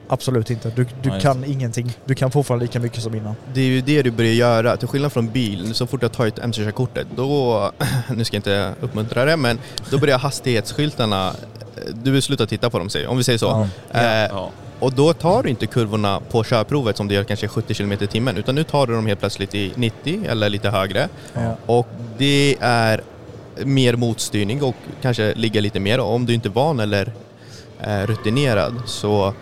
Absolut 0.08 0.50
inte. 0.50 0.72
Du, 0.76 0.84
du 0.84 0.90
Ja, 1.02 1.14
just 1.14 1.26
kan 1.26 1.44
ingenting. 1.44 1.92
Du 2.04 2.14
kan 2.14 2.30
fortfarande 2.30 2.64
lika 2.64 2.80
mycket 2.80 3.02
som 3.02 3.14
innan. 3.14 3.34
Det 3.54 3.60
är 3.60 3.64
ju 3.64 3.80
det 3.80 4.02
du 4.02 4.10
börjar 4.10 4.32
göra, 4.32 4.76
till 4.76 4.88
skillnad 4.88 5.12
från 5.12 5.30
bil, 5.30 5.74
så 5.74 5.86
fort 5.86 6.02
jag 6.02 6.12
tagit 6.12 6.38
MC-körkortet, 6.38 7.06
då, 7.16 7.70
nu 8.16 8.24
ska 8.24 8.36
jag 8.36 8.38
inte 8.38 8.74
uppmuntra 8.80 9.24
det, 9.24 9.36
men 9.36 9.58
då 9.90 9.98
börjar 9.98 10.18
hastighetsskyltarna, 10.28 11.32
du 11.92 12.10
vill 12.10 12.22
sluta 12.22 12.46
titta 12.46 12.70
på 12.70 12.78
dem, 12.78 12.88
säger- 12.90 13.06
om 13.08 13.16
vi 13.16 13.24
säger 13.24 13.38
så. 13.38 13.68
Ja. 13.92 14.00
Eh, 14.00 14.28
Ja. 14.30 14.50
Och 14.84 14.92
då 14.92 15.12
tar 15.12 15.42
du 15.42 15.48
inte 15.50 15.66
kurvorna 15.66 16.20
på 16.30 16.44
körprovet 16.44 16.96
som 16.96 17.08
du 17.08 17.14
gör 17.14 17.24
kanske 17.24 17.48
70 17.48 17.74
km 17.74 17.92
i 17.92 17.96
timmen, 18.06 18.36
utan 18.36 18.54
nu 18.54 18.64
tar 18.64 18.86
du 18.86 18.94
dem 18.94 19.06
helt 19.06 19.20
plötsligt 19.20 19.54
i 19.54 19.72
90 19.76 20.24
eller 20.28 20.48
lite 20.48 20.70
högre. 20.70 21.08
Ja. 21.34 21.56
Och 21.66 21.88
det 22.18 22.56
är 22.60 23.00
mer 23.64 23.96
motstyrning 23.96 24.62
och 24.62 24.74
kanske 25.02 25.34
ligga 25.34 25.60
lite 25.60 25.80
mer. 25.80 26.00
Och 26.00 26.14
om 26.14 26.26
du 26.26 26.34
inte 26.34 26.48
är 26.48 26.50
van 26.50 26.80
eller 26.80 27.12
är 27.80 28.06
rutinerad 28.06 28.74
så 28.86 29.34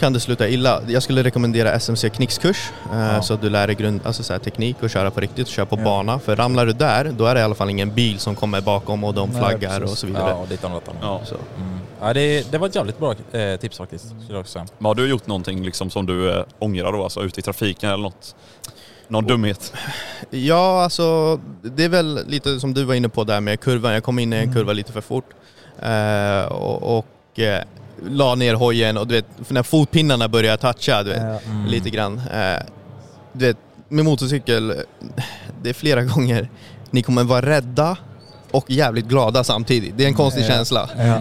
kan 0.00 0.12
det 0.12 0.20
sluta 0.20 0.48
illa. 0.48 0.80
Jag 0.88 1.02
skulle 1.02 1.22
rekommendera 1.22 1.72
SMC 1.72 2.10
knickskurs 2.10 2.70
eh, 2.92 2.98
Ja. 2.98 3.22
så 3.22 3.34
att 3.34 3.40
du 3.40 3.50
lär 3.50 3.66
dig 3.66 3.76
grund, 3.76 4.00
alltså 4.04 4.22
så 4.22 4.32
här, 4.32 4.40
teknik 4.40 4.76
och 4.82 4.90
köra 4.90 5.10
på 5.10 5.20
riktigt 5.20 5.46
och 5.46 5.52
köra 5.52 5.66
på 5.66 5.76
Ja. 5.78 5.84
bana. 5.84 6.18
För 6.18 6.36
ramlar 6.36 6.66
du 6.66 6.72
där, 6.72 7.12
då 7.18 7.26
är 7.26 7.34
det 7.34 7.40
i 7.40 7.44
alla 7.44 7.54
fall 7.54 7.70
ingen 7.70 7.94
bil 7.94 8.18
som 8.18 8.34
kommer 8.34 8.60
bakom 8.60 9.04
och 9.04 9.14
de 9.14 9.28
Nej, 9.30 9.38
flaggar 9.38 9.80
precis. 9.80 9.92
och 9.92 9.98
så 9.98 10.06
vidare. 10.06 10.28
Ja, 10.30 10.34
och 10.34 10.40
och 10.42 10.70
dattan. 10.70 10.94
Ja. 11.00 11.20
Så. 11.24 11.34
Mm. 11.34 11.78
Ja, 12.06 12.12
det, 12.12 12.52
det 12.52 12.58
var 12.58 12.66
ett 12.68 12.74
jävligt 12.74 12.98
bra 12.98 13.14
eh, 13.32 13.56
tips 13.60 13.78
faktiskt, 13.78 14.04
skulle 14.06 14.24
jag 14.28 14.40
också 14.40 14.52
säga. 14.52 14.66
Men 14.78 14.86
har 14.86 14.94
du 14.94 15.06
gjort 15.08 15.26
någonting 15.26 15.64
liksom 15.64 15.90
som 15.90 16.06
du 16.06 16.30
eh, 16.32 16.44
ångrar 16.58 16.92
då, 16.92 17.02
alltså 17.04 17.22
ute 17.22 17.40
i 17.40 17.42
trafiken 17.42 17.90
eller 17.90 18.02
något? 18.02 18.34
Någon 19.08 19.24
dumhet? 19.26 19.72
Ja, 20.30 20.82
alltså 20.82 21.40
det 21.62 21.84
är 21.84 21.88
väl 21.88 22.20
lite 22.26 22.60
som 22.60 22.74
du 22.74 22.84
var 22.84 22.94
inne 22.94 23.08
på 23.08 23.24
där 23.24 23.40
med 23.40 23.60
kurvan. 23.60 23.92
Jag 23.92 24.04
kom 24.04 24.18
in 24.18 24.32
i 24.32 24.36
en 24.36 24.42
Mm. 24.42 24.54
kurva 24.54 24.72
lite 24.72 24.92
för 24.92 25.00
fort 25.00 25.24
eh, 25.82 26.44
och, 26.52 26.98
och 26.98 27.38
eh, 27.40 27.62
la 28.08 28.34
ner 28.34 28.54
hojen 28.54 28.96
och 28.96 29.06
du 29.06 29.14
vet, 29.14 29.50
när 29.50 29.62
fotpinnarna 29.62 30.28
börjar 30.28 30.56
toucha 30.56 31.02
du 31.02 31.10
vet. 31.10 31.46
Mm. 31.46 31.66
lite 31.66 31.90
grann. 31.90 32.18
Eh, 32.32 32.62
du 33.32 33.46
vet, 33.46 33.56
med 33.88 34.04
motorcykel, 34.04 34.74
det 35.62 35.68
är 35.68 35.74
flera 35.74 36.02
gånger 36.14 36.48
ni 36.90 37.02
kommer 37.02 37.24
vara 37.24 37.46
rädda 37.46 37.96
och 38.54 38.70
jävligt 38.70 39.06
glada 39.06 39.44
samtidigt. 39.44 39.94
Det 39.98 40.04
är 40.04 40.08
en 40.08 40.14
konstig 40.14 40.42
Ja. 40.42 40.46
känsla. 40.48 40.88
Ja. 40.98 41.20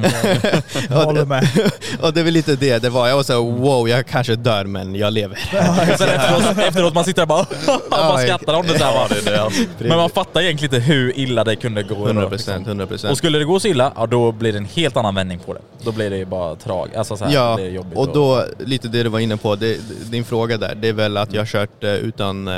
Jag 0.90 0.96
håller 1.06 1.26
med. 1.26 1.48
Och 2.02 2.14
det 2.14 2.20
är 2.20 2.24
väl 2.24 2.34
lite 2.34 2.56
det 2.56 2.78
det 2.80 2.90
var. 2.90 3.08
Jag 3.08 3.16
var 3.16 3.24
såhär 3.24 3.40
wow, 3.40 3.90
jag 3.90 4.08
kanske 4.08 4.36
dör 4.36 4.66
men 4.66 4.96
jag 4.96 5.14
lever. 5.14 5.38
Efteråt, 5.82 6.58
efteråt 6.58 6.94
man 6.94 7.04
sitter 7.04 7.22
där 7.22 7.28
bara 7.28 7.46
bara 7.90 8.18
skrattar 8.18 8.54
om 8.54 8.68
det 8.68 8.80
så 8.80 8.84
här, 8.86 8.94
bara. 8.94 9.08
det 9.08 9.28
är 9.30 9.32
det. 9.36 9.42
Alltså. 9.42 9.64
Men 9.78 9.98
man 9.98 10.10
fattar 10.10 10.42
egentligen 10.42 10.76
inte 10.76 10.86
hur 10.88 11.20
illa 11.20 11.44
det 11.44 11.56
kunde 11.56 11.84
gå. 11.84 12.06
100 12.06 12.22
då, 12.24 12.30
procent, 12.30 12.68
liksom. 12.68 12.80
100 12.80 13.10
Och 13.12 13.18
skulle 13.18 13.40
det 13.40 13.46
gå 13.46 13.60
så 13.60 13.68
illa, 13.68 13.92
ja 13.96 14.06
då 14.06 14.32
blir 14.32 14.52
det 14.52 14.58
en 14.58 14.66
helt 14.66 14.98
annan 14.98 15.16
vändning 15.16 15.40
på 15.40 15.54
det. 15.54 15.62
Då 15.84 15.92
blir 15.92 16.10
det 16.10 16.18
ju 16.18 16.26
bara 16.26 16.56
trag. 16.56 16.96
Alltså 16.96 17.18
så 17.18 17.26
här, 17.26 17.34
Ja, 17.34 17.56
det 17.58 17.64
är 17.64 17.70
jobbigt. 17.70 17.98
och 17.98 18.08
då 18.14 18.44
lite 18.66 18.88
det 18.88 19.04
du 19.04 19.10
var 19.10 19.20
inne 19.20 19.38
på, 19.38 19.56
det, 19.56 19.78
din 20.12 20.26
fråga 20.26 20.58
där, 20.58 20.76
det 20.76 20.88
är 20.88 20.94
väl 20.94 21.18
att 21.18 21.34
jag 21.34 21.42
har 21.42 21.46
kört 21.46 21.84
eh, 21.84 21.90
utan 21.94 22.48
eh, 22.48 22.54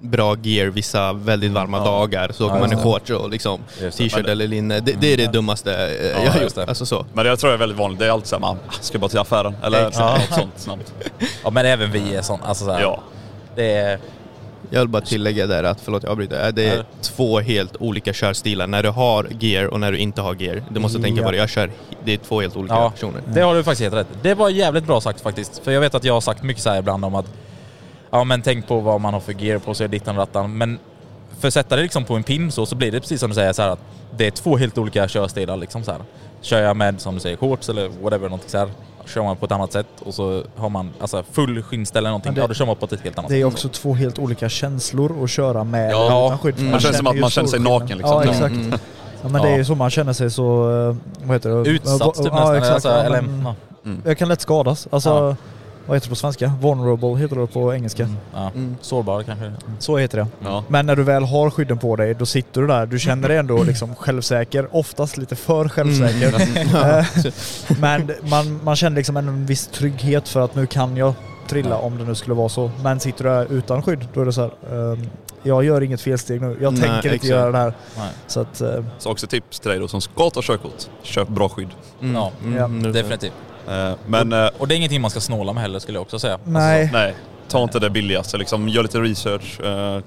bra 0.00 0.36
gear 0.42 0.66
vissa 0.66 1.12
väldigt 1.12 1.52
varma 1.52 1.78
Ja. 1.78 1.84
dagar. 1.84 2.30
Så 2.32 2.44
åker 2.46 2.54
Ja, 2.56 2.60
man 2.60 2.72
i 2.72 2.76
shorts 2.76 3.10
och 3.10 3.30
liksom 3.30 3.60
t-shirt 3.96 4.26
eller 4.26 4.46
linne. 4.48 4.80
Det, 4.80 4.92
det 4.92 5.12
är 5.12 5.16
det 5.16 5.26
dummaste 5.26 5.74
eh, 5.74 6.24
jag 6.24 6.30
har 6.32 6.40
gjort. 6.40 6.58
Alltså 6.58 6.86
så. 6.86 7.06
Men 7.12 7.24
det 7.26 7.36
tror 7.36 7.50
jag 7.50 7.54
är 7.54 7.58
väldigt 7.58 7.78
vanligt. 7.78 7.98
Det 8.00 8.06
är 8.06 8.10
alltid 8.10 8.26
såhär, 8.28 8.40
man 8.40 8.56
ska 8.80 8.98
bara 8.98 9.08
till 9.08 9.18
affären. 9.18 9.56
Eller 9.62 9.84
något 9.84 9.94
sånt 9.94 10.52
snabbt. 10.56 10.94
Ja 11.44 11.50
men 11.50 11.66
även 11.66 11.92
vi 11.92 12.14
är 12.14 12.22
sån, 12.22 12.40
alltså 12.42 12.64
så 12.64 12.72
här, 12.72 12.80
Ja. 12.80 13.00
Det 13.54 13.72
är... 13.72 13.98
Jag 14.70 14.80
vill 14.80 14.88
bara 14.88 15.02
tillägga 15.02 15.46
där 15.46 15.64
att, 15.64 15.80
förlåt 15.80 16.02
jag 16.02 16.12
avbryter, 16.12 16.52
det 16.52 16.68
är 16.68 16.76
Ja. 16.76 16.82
två 17.02 17.40
helt 17.40 17.76
olika 17.80 18.12
körstilar. 18.12 18.66
När 18.66 18.82
du 18.82 18.88
har 18.88 19.26
gear 19.40 19.64
och 19.66 19.80
när 19.80 19.92
du 19.92 19.98
inte 19.98 20.20
har 20.22 20.34
gear. 20.34 20.62
Du 20.70 20.80
måste 20.80 20.98
tänka 21.02 21.20
Ja. 21.20 21.26
på 21.26 21.30
det. 21.32 21.36
Jag 21.38 21.48
kör, 21.50 21.70
det 22.04 22.12
är 22.12 22.16
två 22.16 22.40
helt 22.40 22.56
olika 22.56 22.74
Ja, 22.74 22.90
personer. 22.90 23.20
det 23.28 23.40
har 23.40 23.54
du 23.54 23.64
faktiskt 23.64 23.82
helt 23.82 23.94
rätt 23.94 24.06
Det 24.22 24.34
var 24.34 24.48
jävligt 24.48 24.86
bra 24.86 25.00
sagt 25.00 25.20
faktiskt. 25.20 25.60
För 25.64 25.72
jag 25.72 25.80
vet 25.80 25.94
att 25.94 26.04
jag 26.04 26.14
har 26.14 26.20
sagt 26.20 26.42
mycket 26.42 26.62
så 26.62 26.70
här 26.70 26.78
ibland 26.78 27.04
om 27.04 27.14
att 27.14 27.26
Ja 28.10 28.24
men 28.24 28.42
tänk 28.42 28.68
på 28.68 28.80
vad 28.80 29.00
man 29.00 29.14
har 29.14 29.20
för 29.20 29.32
gear 29.42 29.58
på 29.58 29.74
sig, 29.74 29.88
dittan 29.88 30.14
och 30.16 30.20
rattan. 30.20 30.58
Men 30.58 30.78
för 31.40 31.48
att 31.48 31.54
sätta 31.54 31.76
det 31.76 31.82
liksom 31.82 32.04
på 32.04 32.14
en 32.14 32.22
pin 32.22 32.52
så, 32.52 32.66
så 32.66 32.74
blir 32.76 32.92
det 32.92 33.00
precis 33.00 33.20
som 33.20 33.28
du 33.30 33.34
säger 33.34 33.52
så 33.52 33.62
här 33.62 33.68
att 33.70 33.78
det 34.16 34.26
är 34.26 34.30
två 34.30 34.56
helt 34.56 34.78
olika 34.78 35.08
körstilar 35.08 35.56
liksom 35.56 35.84
så 35.84 35.90
här. 35.92 36.00
Kör 36.40 36.60
jag 36.62 36.76
med 36.76 37.00
som 37.00 37.14
du 37.14 37.20
säger 37.20 37.36
shorts 37.36 37.68
eller 37.68 37.88
whatever 38.02 38.24
någonting 38.28 38.50
så 38.50 38.58
här. 38.58 38.68
Kör 39.06 39.22
man 39.22 39.36
på 39.36 39.46
ett 39.46 39.52
annat 39.52 39.72
sätt 39.72 39.86
och 40.04 40.14
så 40.14 40.42
har 40.56 40.68
man 40.68 40.90
alltså 41.00 41.22
full 41.32 41.62
skinnställ 41.62 41.98
eller 41.98 42.10
någonting, 42.10 42.34
det- 42.34 42.40
ja 42.40 42.46
då 42.46 42.54
kör 42.54 42.66
man 42.66 42.76
på 42.76 42.84
ett 42.86 43.00
helt 43.00 43.18
annat 43.18 43.28
Det 43.30 43.36
är 43.36 43.44
sätt. 43.46 43.52
också 43.52 43.68
två 43.68 43.94
helt 43.94 44.18
olika 44.18 44.48
känslor 44.48 45.24
att 45.24 45.30
köra 45.30 45.64
med 45.64 45.90
Ja. 45.92 46.06
utan 46.26 46.38
skydd. 46.38 46.58
Mm. 46.58 46.70
Man 46.70 46.80
känner 46.80 46.96
som 46.96 47.06
att 47.06 47.16
man 47.18 47.30
känner 47.30 47.48
sig 47.48 47.60
naken, 47.60 47.98
liksom. 47.98 48.16
Ja 48.16 48.24
Ja. 48.24 48.30
exakt. 48.30 48.54
Mm. 48.54 48.72
Ja 49.22 49.28
men 49.28 49.42
det 49.42 49.48
är 49.48 49.52
Ja. 49.52 49.56
ju 49.58 49.64
så 49.64 49.74
man 49.74 49.90
känner 49.90 50.12
sig 50.12 50.30
så, 50.30 50.70
eh, 50.88 50.96
vad 51.26 51.36
heter 51.36 51.50
det? 51.50 51.70
Utsatt 51.70 52.14
typ 52.14 52.26
ja, 52.26 52.32
nästan. 52.34 52.54
exakt. 52.56 52.74
Alltså, 52.74 52.88
ja, 52.88 52.94
eller, 53.02 53.22
men, 53.22 53.42
ja. 53.82 53.90
Jag 54.04 54.18
kan 54.18 54.28
lätt 54.28 54.40
skadas. 54.40 54.88
Alltså, 54.90 55.10
Ja. 55.10 55.36
Vad 55.86 55.96
heter 55.96 56.06
det 56.06 56.10
på 56.10 56.16
svenska? 56.16 56.52
Vulnerable 56.60 57.16
heter 57.16 57.36
det 57.36 57.46
på 57.46 57.74
engelska. 57.74 58.08
Ja. 58.34 58.50
Mm. 58.54 58.76
Sårbar 58.80 59.22
kanske. 59.22 59.52
Så 59.78 59.96
heter 59.96 60.18
det. 60.18 60.26
Ja. 60.44 60.64
Men 60.68 60.86
när 60.86 60.96
du 60.96 61.02
väl 61.02 61.24
har 61.24 61.50
skydden 61.50 61.78
på 61.78 61.96
dig, 61.96 62.14
då 62.14 62.26
sitter 62.26 62.60
du 62.60 62.66
där. 62.66 62.86
Du 62.86 62.98
känner 62.98 63.28
dig 63.28 63.36
ändå 63.36 63.62
liksom 63.62 63.94
självsäker. 63.94 64.68
Oftast 64.70 65.16
lite 65.16 65.36
för 65.36 65.68
självsäker. 65.68 66.32
Ja. 66.72 66.98
Eh, 66.98 67.06
Men 67.80 68.10
man, 68.30 68.60
man 68.64 68.76
känner 68.76 68.96
liksom 68.96 69.16
en 69.16 69.46
viss 69.46 69.66
trygghet 69.66 70.28
för 70.28 70.40
att 70.40 70.54
nu 70.54 70.66
kan 70.66 70.96
jag 70.96 71.14
trilla 71.48 71.76
om 71.78 71.98
det 71.98 72.04
nu 72.04 72.14
skulle 72.14 72.34
vara 72.34 72.48
så. 72.48 72.70
Men 72.82 73.00
sitter 73.00 73.24
du 73.24 73.30
där 73.30 73.52
utan 73.52 73.82
skydd, 73.82 74.08
då 74.14 74.20
är 74.20 74.24
det 74.24 74.32
så 74.32 74.40
här. 74.40 74.92
ehm, 74.92 75.02
jag 75.42 75.64
gör 75.64 75.82
inget 75.82 76.00
felsteg 76.00 76.40
nu. 76.40 76.58
Jag 76.60 76.72
Nej, 76.72 76.82
tänker 76.82 76.96
inte 76.96 77.08
exakt. 77.08 77.24
göra 77.30 77.52
det 77.52 77.58
här. 77.58 77.72
Nej. 77.98 78.08
Så 78.26 78.40
att, 78.40 78.60
eh, 78.60 78.84
Så 78.98 79.10
också 79.10 79.26
tips 79.26 79.60
till 79.60 79.70
dig 79.70 79.78
då 79.80 79.88
som 79.88 80.00
ska 80.00 80.30
ta 80.30 80.40
körkort. 80.42 80.88
Köp 81.02 81.28
bra 81.28 81.48
skydd. 81.48 81.68
Mm. 82.02 82.14
Ja, 82.14 82.32
ja, 82.56 82.64
Mm. 82.64 82.92
Definitivt. 82.92 83.32
Eh, 83.68 83.92
Men 84.06 84.32
eh, 84.32 84.48
Och 84.58 84.68
det 84.68 84.74
är 84.74 84.76
ingenting 84.76 85.00
man 85.00 85.10
ska 85.10 85.20
snåla 85.20 85.52
med 85.52 85.62
heller 85.62 85.78
skulle 85.78 85.96
jag 85.96 86.02
också 86.02 86.18
säga. 86.18 86.38
nej. 86.44 86.90
nej, 86.92 87.14
ta 87.48 87.62
inte 87.62 87.78
det 87.78 87.90
billigaste. 87.90 88.36
Liksom, 88.38 88.68
gör 88.68 88.82
lite 88.82 89.00
research. 89.00 89.60
eh, 89.60 90.00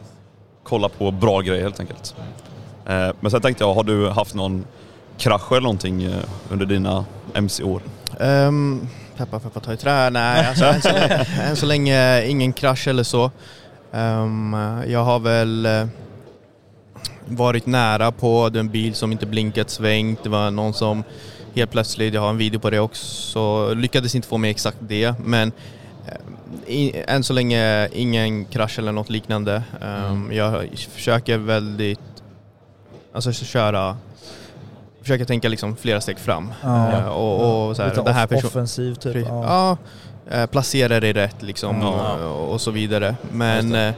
Kolla 0.64 0.90
på 0.90 1.12
bra 1.12 1.42
grejer 1.42 1.64
helt 1.64 1.80
enkelt. 1.80 2.16
Eh, 2.86 3.10
Men 3.20 3.32
sen 3.32 3.42
tänkte 3.42 3.64
jag, 3.64 3.74
har 3.74 3.84
du 3.84 4.10
haft 4.10 4.36
någon 4.36 4.66
krasch 5.18 5.52
eller 5.52 5.62
någonting 5.62 6.04
eh, 6.04 6.12
under 6.52 6.66
dina 6.66 7.06
MC-år? 7.34 7.82
Um, 8.20 8.88
peppa 9.18 9.40
peppa 9.40 9.60
ta 9.60 9.74
i 9.74 9.78
trä, 9.78 10.10
nej 10.10 10.46
alltså, 10.48 10.66
än, 10.66 10.82
så 10.82 10.90
länge, 10.92 11.26
än 11.50 11.56
så 11.56 11.66
länge 11.66 12.26
ingen 12.26 12.54
krasch 12.54 12.88
eller 12.88 13.04
så. 13.04 13.32
Ehm, 13.94 14.56
jag 14.88 15.04
har 15.04 15.20
väl 15.20 15.68
varit 17.26 17.66
nära 17.66 18.12
på 18.12 18.50
en 18.56 18.70
bil 18.70 18.96
som 18.96 19.12
inte 19.12 19.26
blinkat 19.26 19.70
svängt. 19.70 20.24
Det 20.24 20.30
var 20.30 20.52
någon 20.52 20.74
som 20.74 21.04
helt 21.60 21.72
plötsligt, 21.72 22.14
jag 22.14 22.22
har 22.22 22.30
en 22.30 22.38
video 22.38 22.60
på 22.60 22.70
det 22.70 22.80
också, 22.80 23.74
lyckades 23.74 24.16
inte 24.16 24.28
få 24.28 24.38
med 24.38 24.50
exakt 24.52 24.78
det 24.80 25.14
men 25.26 25.52
eh, 26.08 26.74
i, 26.74 27.04
än 27.08 27.24
så 27.24 27.34
länge 27.34 27.88
ingen 27.94 28.46
krasch 28.46 28.80
eller 28.80 28.92
något 28.92 29.10
liknande. 29.10 29.64
Ehm, 29.82 30.32
Jag 30.34 30.68
försöker 30.94 31.38
väldigt, 31.38 32.00
alltså 33.14 33.32
köra 33.34 33.98
Försöker 35.02 35.26
tänka 35.26 35.50
liksom 35.50 35.76
flera 35.76 36.02
steg 36.02 36.20
fram. 36.20 36.54
Ja. 36.64 36.92
Eh, 36.92 37.08
och, 37.08 37.68
och 37.70 37.76
så 37.76 37.82
här, 37.82 37.90
Lite 37.90 38.02
den 38.02 38.14
här 38.14 38.28
person- 38.28 38.48
offensiv 38.48 38.96
typ. 38.96 39.16
Ja. 39.28 39.78
Ja, 40.30 40.38
eh, 40.38 40.46
placera 40.46 41.00
dig 41.00 41.14
rätt 41.14 41.42
liksom 41.42 41.82
Ja. 41.82 42.14
och, 42.26 42.52
och 42.54 42.62
så 42.62 42.72
vidare. 42.72 43.16
Men 43.32 43.94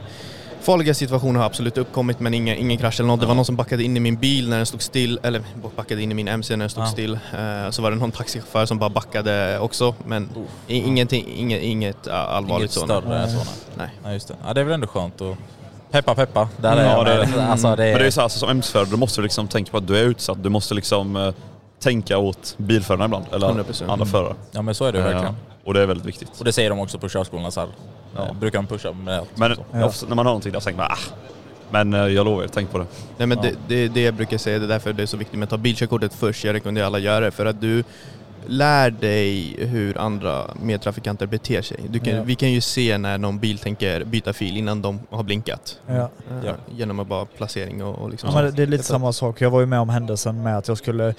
farliga 0.62 0.94
situationer 0.94 1.38
har 1.40 1.46
absolut 1.46 1.78
uppkommit 1.78 2.20
men 2.20 2.34
ingen, 2.34 2.56
ingen 2.56 2.78
krasch 2.78 3.00
eller 3.00 3.06
något. 3.08 3.20
Det 3.20 3.26
var 3.26 3.34
någon 3.34 3.44
som 3.44 3.56
backade 3.56 3.82
in 3.84 3.96
i 3.96 4.00
min 4.00 4.16
bil 4.16 4.48
när 4.48 4.56
den 4.56 4.66
stod 4.66 4.82
still, 4.82 5.20
eller 5.22 5.42
backade 5.76 6.02
in 6.02 6.10
i 6.12 6.14
min 6.14 6.28
MC 6.28 6.56
när 6.56 6.62
den 6.62 6.70
stod 6.70 6.84
Ja. 6.84 6.86
still. 6.88 7.12
Eh, 7.14 7.70
så 7.70 7.82
var 7.82 7.90
det 7.90 7.96
någon 7.96 8.10
taxichaufför 8.12 8.66
som 8.66 8.78
bara 8.78 8.90
backade 8.90 9.58
också 9.58 9.94
men 10.06 10.28
Oh. 10.36 10.42
ingenting, 10.66 11.26
inget, 11.36 11.62
inget 11.62 12.06
uh, 12.08 12.14
allvarligt 12.14 12.76
Inget 12.76 12.88
större 12.88 13.18
Nej. 13.18 13.30
så. 13.30 13.36
Nej. 13.36 13.46
Nej. 13.76 13.88
Ja, 14.04 14.12
just 14.12 14.28
det. 14.28 14.34
Ja, 14.46 14.54
det 14.54 14.60
är 14.60 14.64
väl 14.64 14.74
ändå 14.74 14.86
skönt 14.86 15.20
att... 15.20 15.36
Peppa 15.90 16.14
peppa. 16.14 16.48
Där 16.56 16.76
är 16.76 16.84
Ja, 16.84 17.08
jag 17.08 17.28
det-. 17.28 17.44
Alltså, 17.44 17.76
det 17.76 17.84
är... 17.86 17.92
Men 17.92 18.00
det 18.00 18.06
är 18.06 18.10
så 18.10 18.20
här, 18.20 18.24
alltså, 18.24 18.38
som 18.38 18.48
MC-förare, 18.48 18.86
då 18.90 18.96
måste 18.96 19.20
du 19.20 19.22
liksom 19.22 19.48
tänka 19.48 19.70
på 19.70 19.76
att 19.76 19.86
du 19.86 19.98
är 19.98 20.04
utsatt. 20.04 20.42
Du 20.42 20.48
måste 20.48 20.74
liksom 20.74 21.16
eh, 21.16 21.34
tänka 21.82 22.18
åt 22.18 22.54
bilförarna 22.58 23.04
ibland, 23.04 23.24
eller 23.32 23.48
100%. 23.48 23.90
andra 23.92 24.06
förare. 24.06 24.34
Ja 24.50 24.62
men 24.62 24.74
så 24.74 24.84
är 24.84 24.92
det 24.92 24.98
verkligen. 25.00 25.24
Eh, 25.26 25.32
Och 25.64 25.74
det 25.74 25.82
är 25.82 25.86
väldigt 25.86 26.06
viktigt. 26.06 26.28
Och 26.38 26.44
det 26.44 26.52
säger 26.52 26.70
de 26.70 26.78
också 26.78 26.98
på 26.98 27.08
körskolorna 27.08 27.50
så 27.50 27.60
här. 27.60 27.68
Ja. 28.16 28.26
Eh, 28.26 28.32
Brukar 28.34 28.58
de 28.58 28.66
pusha 28.66 28.92
med 28.92 29.18
allt. 29.18 29.30
Men 29.38 29.56
så. 29.56 29.64
Ja. 29.72 29.84
ofta, 29.86 30.06
när 30.06 30.14
man 30.16 30.26
har 30.26 30.30
någonting 30.32 30.52
där 30.52 30.60
så 30.60 30.64
tänker 30.64 30.78
man 30.82 30.88
ah. 30.92 31.14
Men 31.70 31.94
eh, 31.94 32.00
jag 32.06 32.24
lovar 32.24 32.42
er, 32.44 32.48
tänk 32.52 32.70
på 32.70 32.78
det. 32.78 32.86
Nej 33.16 33.26
men 33.26 33.38
Ja. 33.42 33.42
det, 33.50 33.56
det 33.68 33.74
är 33.84 33.88
det 33.88 34.02
jag 34.02 34.14
brukar 34.14 34.38
säga, 34.38 34.58
det 34.58 34.64
är 34.64 34.68
därför 34.68 34.92
det 34.92 35.02
är 35.02 35.06
så 35.06 35.16
viktigt 35.16 35.38
med 35.38 35.46
att 35.46 35.50
ta 35.50 35.56
bilkörkortet 35.56 36.14
först. 36.14 36.44
Jag 36.44 36.54
rekommenderar 36.54 36.86
alla 36.86 36.98
att 36.98 37.04
göra 37.04 37.20
det 37.24 37.30
för 37.30 37.46
att 37.46 37.60
du 37.60 37.84
lär 38.46 38.90
dig 38.90 39.56
hur 39.66 39.98
andra 39.98 40.44
medtrafikanter 40.62 41.26
beter 41.26 41.62
sig. 41.62 41.80
Du 41.88 41.98
kan, 41.98 42.14
Ja. 42.16 42.22
Vi 42.22 42.34
kan 42.34 42.50
ju 42.52 42.60
se 42.60 42.98
när 42.98 43.18
någon 43.18 43.38
bil 43.38 43.58
tänker 43.58 44.04
byta 44.04 44.32
fil 44.32 44.56
innan 44.56 44.82
de 44.82 45.00
har 45.10 45.22
blinkat. 45.22 45.78
Ja. 45.86 45.94
Eh, 45.94 46.08
Ja. 46.44 46.52
Genom 46.76 47.00
att 47.00 47.06
bara 47.06 47.24
placering 47.24 47.84
och, 47.84 47.98
och 47.98 48.10
liksom 48.10 48.30
Ja, 48.34 48.42
men 48.42 48.54
det 48.54 48.62
är 48.62 48.66
lite 48.66 48.84
samma 48.84 49.12
sak. 49.12 49.40
Jag 49.40 49.50
var 49.50 49.60
ju 49.60 49.66
med 49.66 49.80
om 49.80 49.88
händelsen 49.88 50.42
med 50.42 50.58
att 50.58 50.68
jag 50.68 50.78
skulle... 50.78 51.14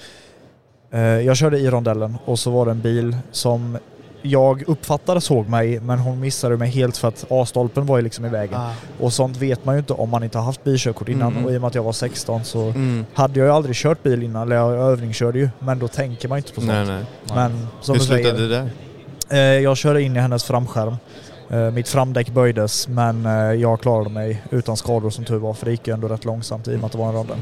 Eh, 0.90 1.00
jag 1.00 1.36
körde 1.36 1.58
i 1.58 1.70
rondellen 1.70 2.16
och 2.24 2.38
så 2.38 2.50
var 2.50 2.64
det 2.64 2.70
en 2.70 2.80
bil 2.80 3.16
som 3.32 3.78
jag 4.26 4.62
uppfattade 4.66 5.20
såg 5.20 5.48
mig 5.48 5.80
men 5.80 5.98
hon 5.98 6.20
missade 6.20 6.56
mig 6.56 6.68
helt 6.70 6.96
för 6.96 7.08
att 7.08 7.24
A-stolpen 7.30 7.86
var 7.86 7.96
ju 7.96 8.02
liksom 8.02 8.24
i 8.24 8.28
vägen. 8.28 8.60
Ah. 8.60 8.70
Och 9.00 9.12
sånt 9.12 9.36
vet 9.36 9.64
man 9.64 9.74
ju 9.74 9.78
inte 9.78 9.92
om 9.92 10.10
man 10.10 10.24
inte 10.24 10.38
har 10.38 10.44
haft 10.44 10.64
bilkörkort 10.64 11.08
innan 11.08 11.32
Mm. 11.32 11.44
och 11.44 11.52
i 11.52 11.56
och 11.56 11.60
med 11.60 11.68
att 11.68 11.74
jag 11.74 11.82
var 11.82 11.92
16 11.92 12.44
så 12.44 12.60
Mm. 12.62 13.06
hade 13.14 13.38
jag 13.38 13.46
ju 13.46 13.52
aldrig 13.52 13.76
kört 13.76 14.02
bil 14.02 14.22
innan, 14.22 14.42
eller 14.42 14.56
jag 14.56 14.72
övningskörde 14.72 15.38
ju 15.38 15.50
men 15.58 15.78
då 15.78 15.88
tänker 15.88 16.28
man 16.28 16.38
ju 16.38 16.40
inte 16.40 16.52
på 16.52 16.60
sånt. 16.60 16.72
Nej, 16.72 16.86
nej. 16.86 17.04
Men 17.34 17.66
som 17.80 17.92
Hur 17.92 18.00
du 18.00 18.06
slutade 18.06 18.36
säger, 18.38 18.48
det 18.48 18.70
där? 19.28 19.56
eh, 19.56 19.62
jag 19.62 19.76
körde 19.76 20.02
in 20.02 20.16
i 20.16 20.20
hennes 20.20 20.44
framskärm. 20.44 20.96
Eh, 21.50 21.70
mitt 21.70 21.88
framdäck 21.88 22.28
böjdes 22.30 22.88
men 22.88 23.26
eh, 23.26 23.32
jag 23.32 23.80
klarade 23.80 24.10
mig 24.10 24.42
utan 24.50 24.76
skador 24.76 25.10
som 25.10 25.24
tur 25.24 25.38
var 25.38 25.54
för 25.54 25.64
det 25.66 25.70
gick 25.70 25.86
ju 25.88 25.94
ändå 25.94 26.08
rätt 26.08 26.24
långsamt 26.24 26.68
i 26.68 26.74
och 26.74 26.78
med 26.78 26.84
att 26.86 26.92
det 26.92 26.98
var 26.98 27.08
en 27.08 27.14
rondell. 27.14 27.38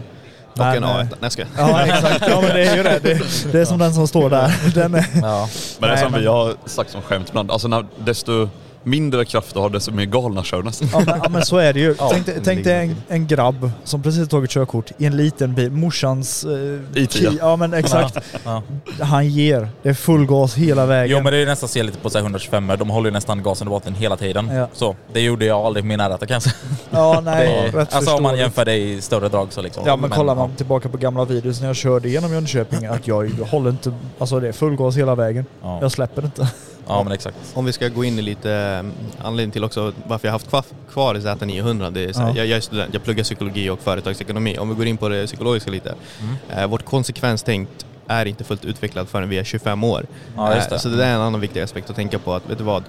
Och 0.58 0.64
en 0.66 0.80
Men, 0.82 0.84
eh, 0.84 0.96
A1. 0.96 1.02
Nej 1.02 1.16
jag 1.20 1.32
skojar. 1.32 1.48
Ja 1.56 1.80
exakt, 1.86 2.24
ja 2.28 2.40
men 2.40 2.54
det 2.54 2.64
är 2.64 2.76
ju 2.76 2.82
det. 2.82 2.98
Det, 3.02 3.52
det 3.52 3.60
är 3.60 3.64
som 3.64 3.78
den 3.78 3.94
som 3.94 4.08
står 4.08 4.30
där. 4.30 4.54
Den 4.74 4.94
är, 4.94 5.06
Ja. 5.22 5.48
Men 5.78 5.90
det 5.90 5.96
är 5.96 6.02
som 6.02 6.12
vi 6.12 6.26
har 6.26 6.54
sagt 6.66 6.90
som 6.90 7.02
skämt 7.02 7.28
ibland, 7.28 7.50
alltså 7.50 7.68
när, 7.68 7.86
desto 8.04 8.48
mindre 8.84 9.24
kraft 9.24 9.54
du 9.54 9.60
har 9.60 9.70
desto 9.70 9.92
mer 9.92 10.04
galna 10.04 10.42
kör 10.42 10.56
du 10.58 10.62
nästan. 10.64 10.88
Ja 10.92 10.98
men, 11.06 11.20
ja, 11.22 11.28
men 11.28 11.44
så 11.44 11.56
är 11.56 11.72
det 11.72 11.80
ju. 11.80 11.94
Ja, 11.98 12.08
tänk 12.12 12.26
dig- 12.26 12.40
tänk 12.44 12.64
dig 12.64 12.74
en, 12.74 12.96
en 13.08 13.26
grabb 13.26 13.70
som 13.84 14.02
precis 14.02 14.28
tagit 14.28 14.50
körkort 14.50 14.90
i 14.98 15.06
en 15.06 15.16
liten 15.16 15.54
bil. 15.54 15.70
Morsans... 15.70 16.44
Eh, 16.44 16.48
I10. 16.48 17.06
ki- 17.08 17.38
Ja 17.40 17.56
men 17.56 17.74
exakt. 17.74 18.18
Ja. 18.44 18.62
Han 19.00 19.28
ger. 19.28 19.68
Det 19.82 19.88
är 19.88 19.94
full 19.94 20.26
gas 20.26 20.54
hela 20.54 20.86
vägen. 20.86 21.16
Jo 21.16 21.22
men 21.24 21.32
det 21.32 21.38
är 21.38 21.46
nästan 21.46 21.68
se 21.68 21.82
lite 21.82 21.98
på 21.98 22.10
så 22.10 22.18
här 22.18 22.22
125 22.24 22.72
de 22.78 22.90
håller 22.90 23.08
ju 23.08 23.12
nästan 23.12 23.42
gasen 23.42 23.66
i 23.66 23.70
botten 23.70 23.94
hela 23.94 24.16
tiden. 24.16 24.50
Ja. 24.54 24.68
Så 24.72 24.96
det 25.12 25.20
gjorde 25.20 25.44
jag 25.44 25.60
aldrig 25.66 25.82
på 25.82 25.86
min 25.86 26.00
R1 26.00 26.26
kanske. 26.26 26.50
Ja 26.90 27.20
nej, 27.24 27.70
Det, 27.72 27.78
rätt 27.78 27.94
alltså 27.94 28.14
om 28.14 28.22
man 28.22 28.36
jämför 28.38 28.64
det 28.64 28.76
i 28.76 29.00
större 29.00 29.28
drag 29.28 29.52
så 29.52 29.62
liksom. 29.62 29.82
Ja 29.86 29.96
men 29.96 30.10
kollar 30.10 30.34
man 30.34 30.50
tillbaka 30.56 30.88
på 30.88 30.96
gamla 30.96 31.24
videos 31.24 31.60
när 31.60 31.66
jag 31.66 31.76
körde 31.76 32.08
genom 32.08 32.32
Jönköping 32.32 32.86
att 32.86 33.06
jag 33.06 33.30
håller 33.50 33.70
inte... 33.70 33.92
Alltså 34.18 34.40
det 34.40 34.48
är 34.48 34.52
full 34.52 34.76
gas 34.76 34.96
hela 34.96 35.14
vägen. 35.14 35.44
Ja, 35.62 35.78
Jag 35.80 35.92
släpper 35.92 36.24
inte. 36.24 36.48
Ja 36.88 37.02
men 37.02 37.12
exakt. 37.12 37.36
Om 37.54 37.64
vi 37.64 37.72
ska 37.72 37.88
gå 37.88 38.04
in 38.04 38.18
i 38.18 38.22
lite 38.22 38.78
um, 38.80 38.92
anledning 39.22 39.52
till 39.52 39.64
också 39.64 39.92
varför 40.06 40.28
jag 40.28 40.32
haft 40.32 40.48
kvar, 40.48 40.64
kvar 40.92 41.14
Z900. 41.14 41.90
Det 41.90 42.04
är 42.04 42.12
så 42.12 42.20
här, 42.20 42.28
Ja. 42.28 42.34
jag, 42.36 42.46
jag 42.46 42.56
är 42.56 42.60
student, 42.60 42.90
jag 42.94 43.02
pluggar 43.04 43.24
psykologi 43.24 43.70
och 43.70 43.80
företagsekonomi. 43.80 44.58
Om 44.58 44.68
vi 44.68 44.74
går 44.74 44.86
in 44.86 44.96
på 44.96 45.08
det 45.08 45.26
psykologiska 45.26 45.70
lite. 45.70 45.94
Mm. 46.20 46.34
Eh, 46.62 46.66
vårt 46.66 46.84
konsekvenstänk 46.84 47.68
är 48.06 48.26
inte 48.26 48.44
fullt 48.44 48.64
utvecklat 48.64 49.08
förrän 49.10 49.28
vi 49.28 49.38
är 49.38 49.44
25 49.44 49.84
år. 49.84 50.06
Ja 50.36 50.54
just 50.54 50.66
Eh, 50.66 50.72
det. 50.72 50.78
Så 50.78 50.88
det 50.88 51.04
är 51.04 51.14
en 51.14 51.20
annan 51.20 51.40
viktig 51.40 51.60
aspekt 51.60 51.90
att 51.90 51.96
tänka 51.96 52.18
på. 52.18 52.34
Att, 52.34 52.50
vet 52.50 52.58
du 52.58 52.64
vad? 52.64 52.84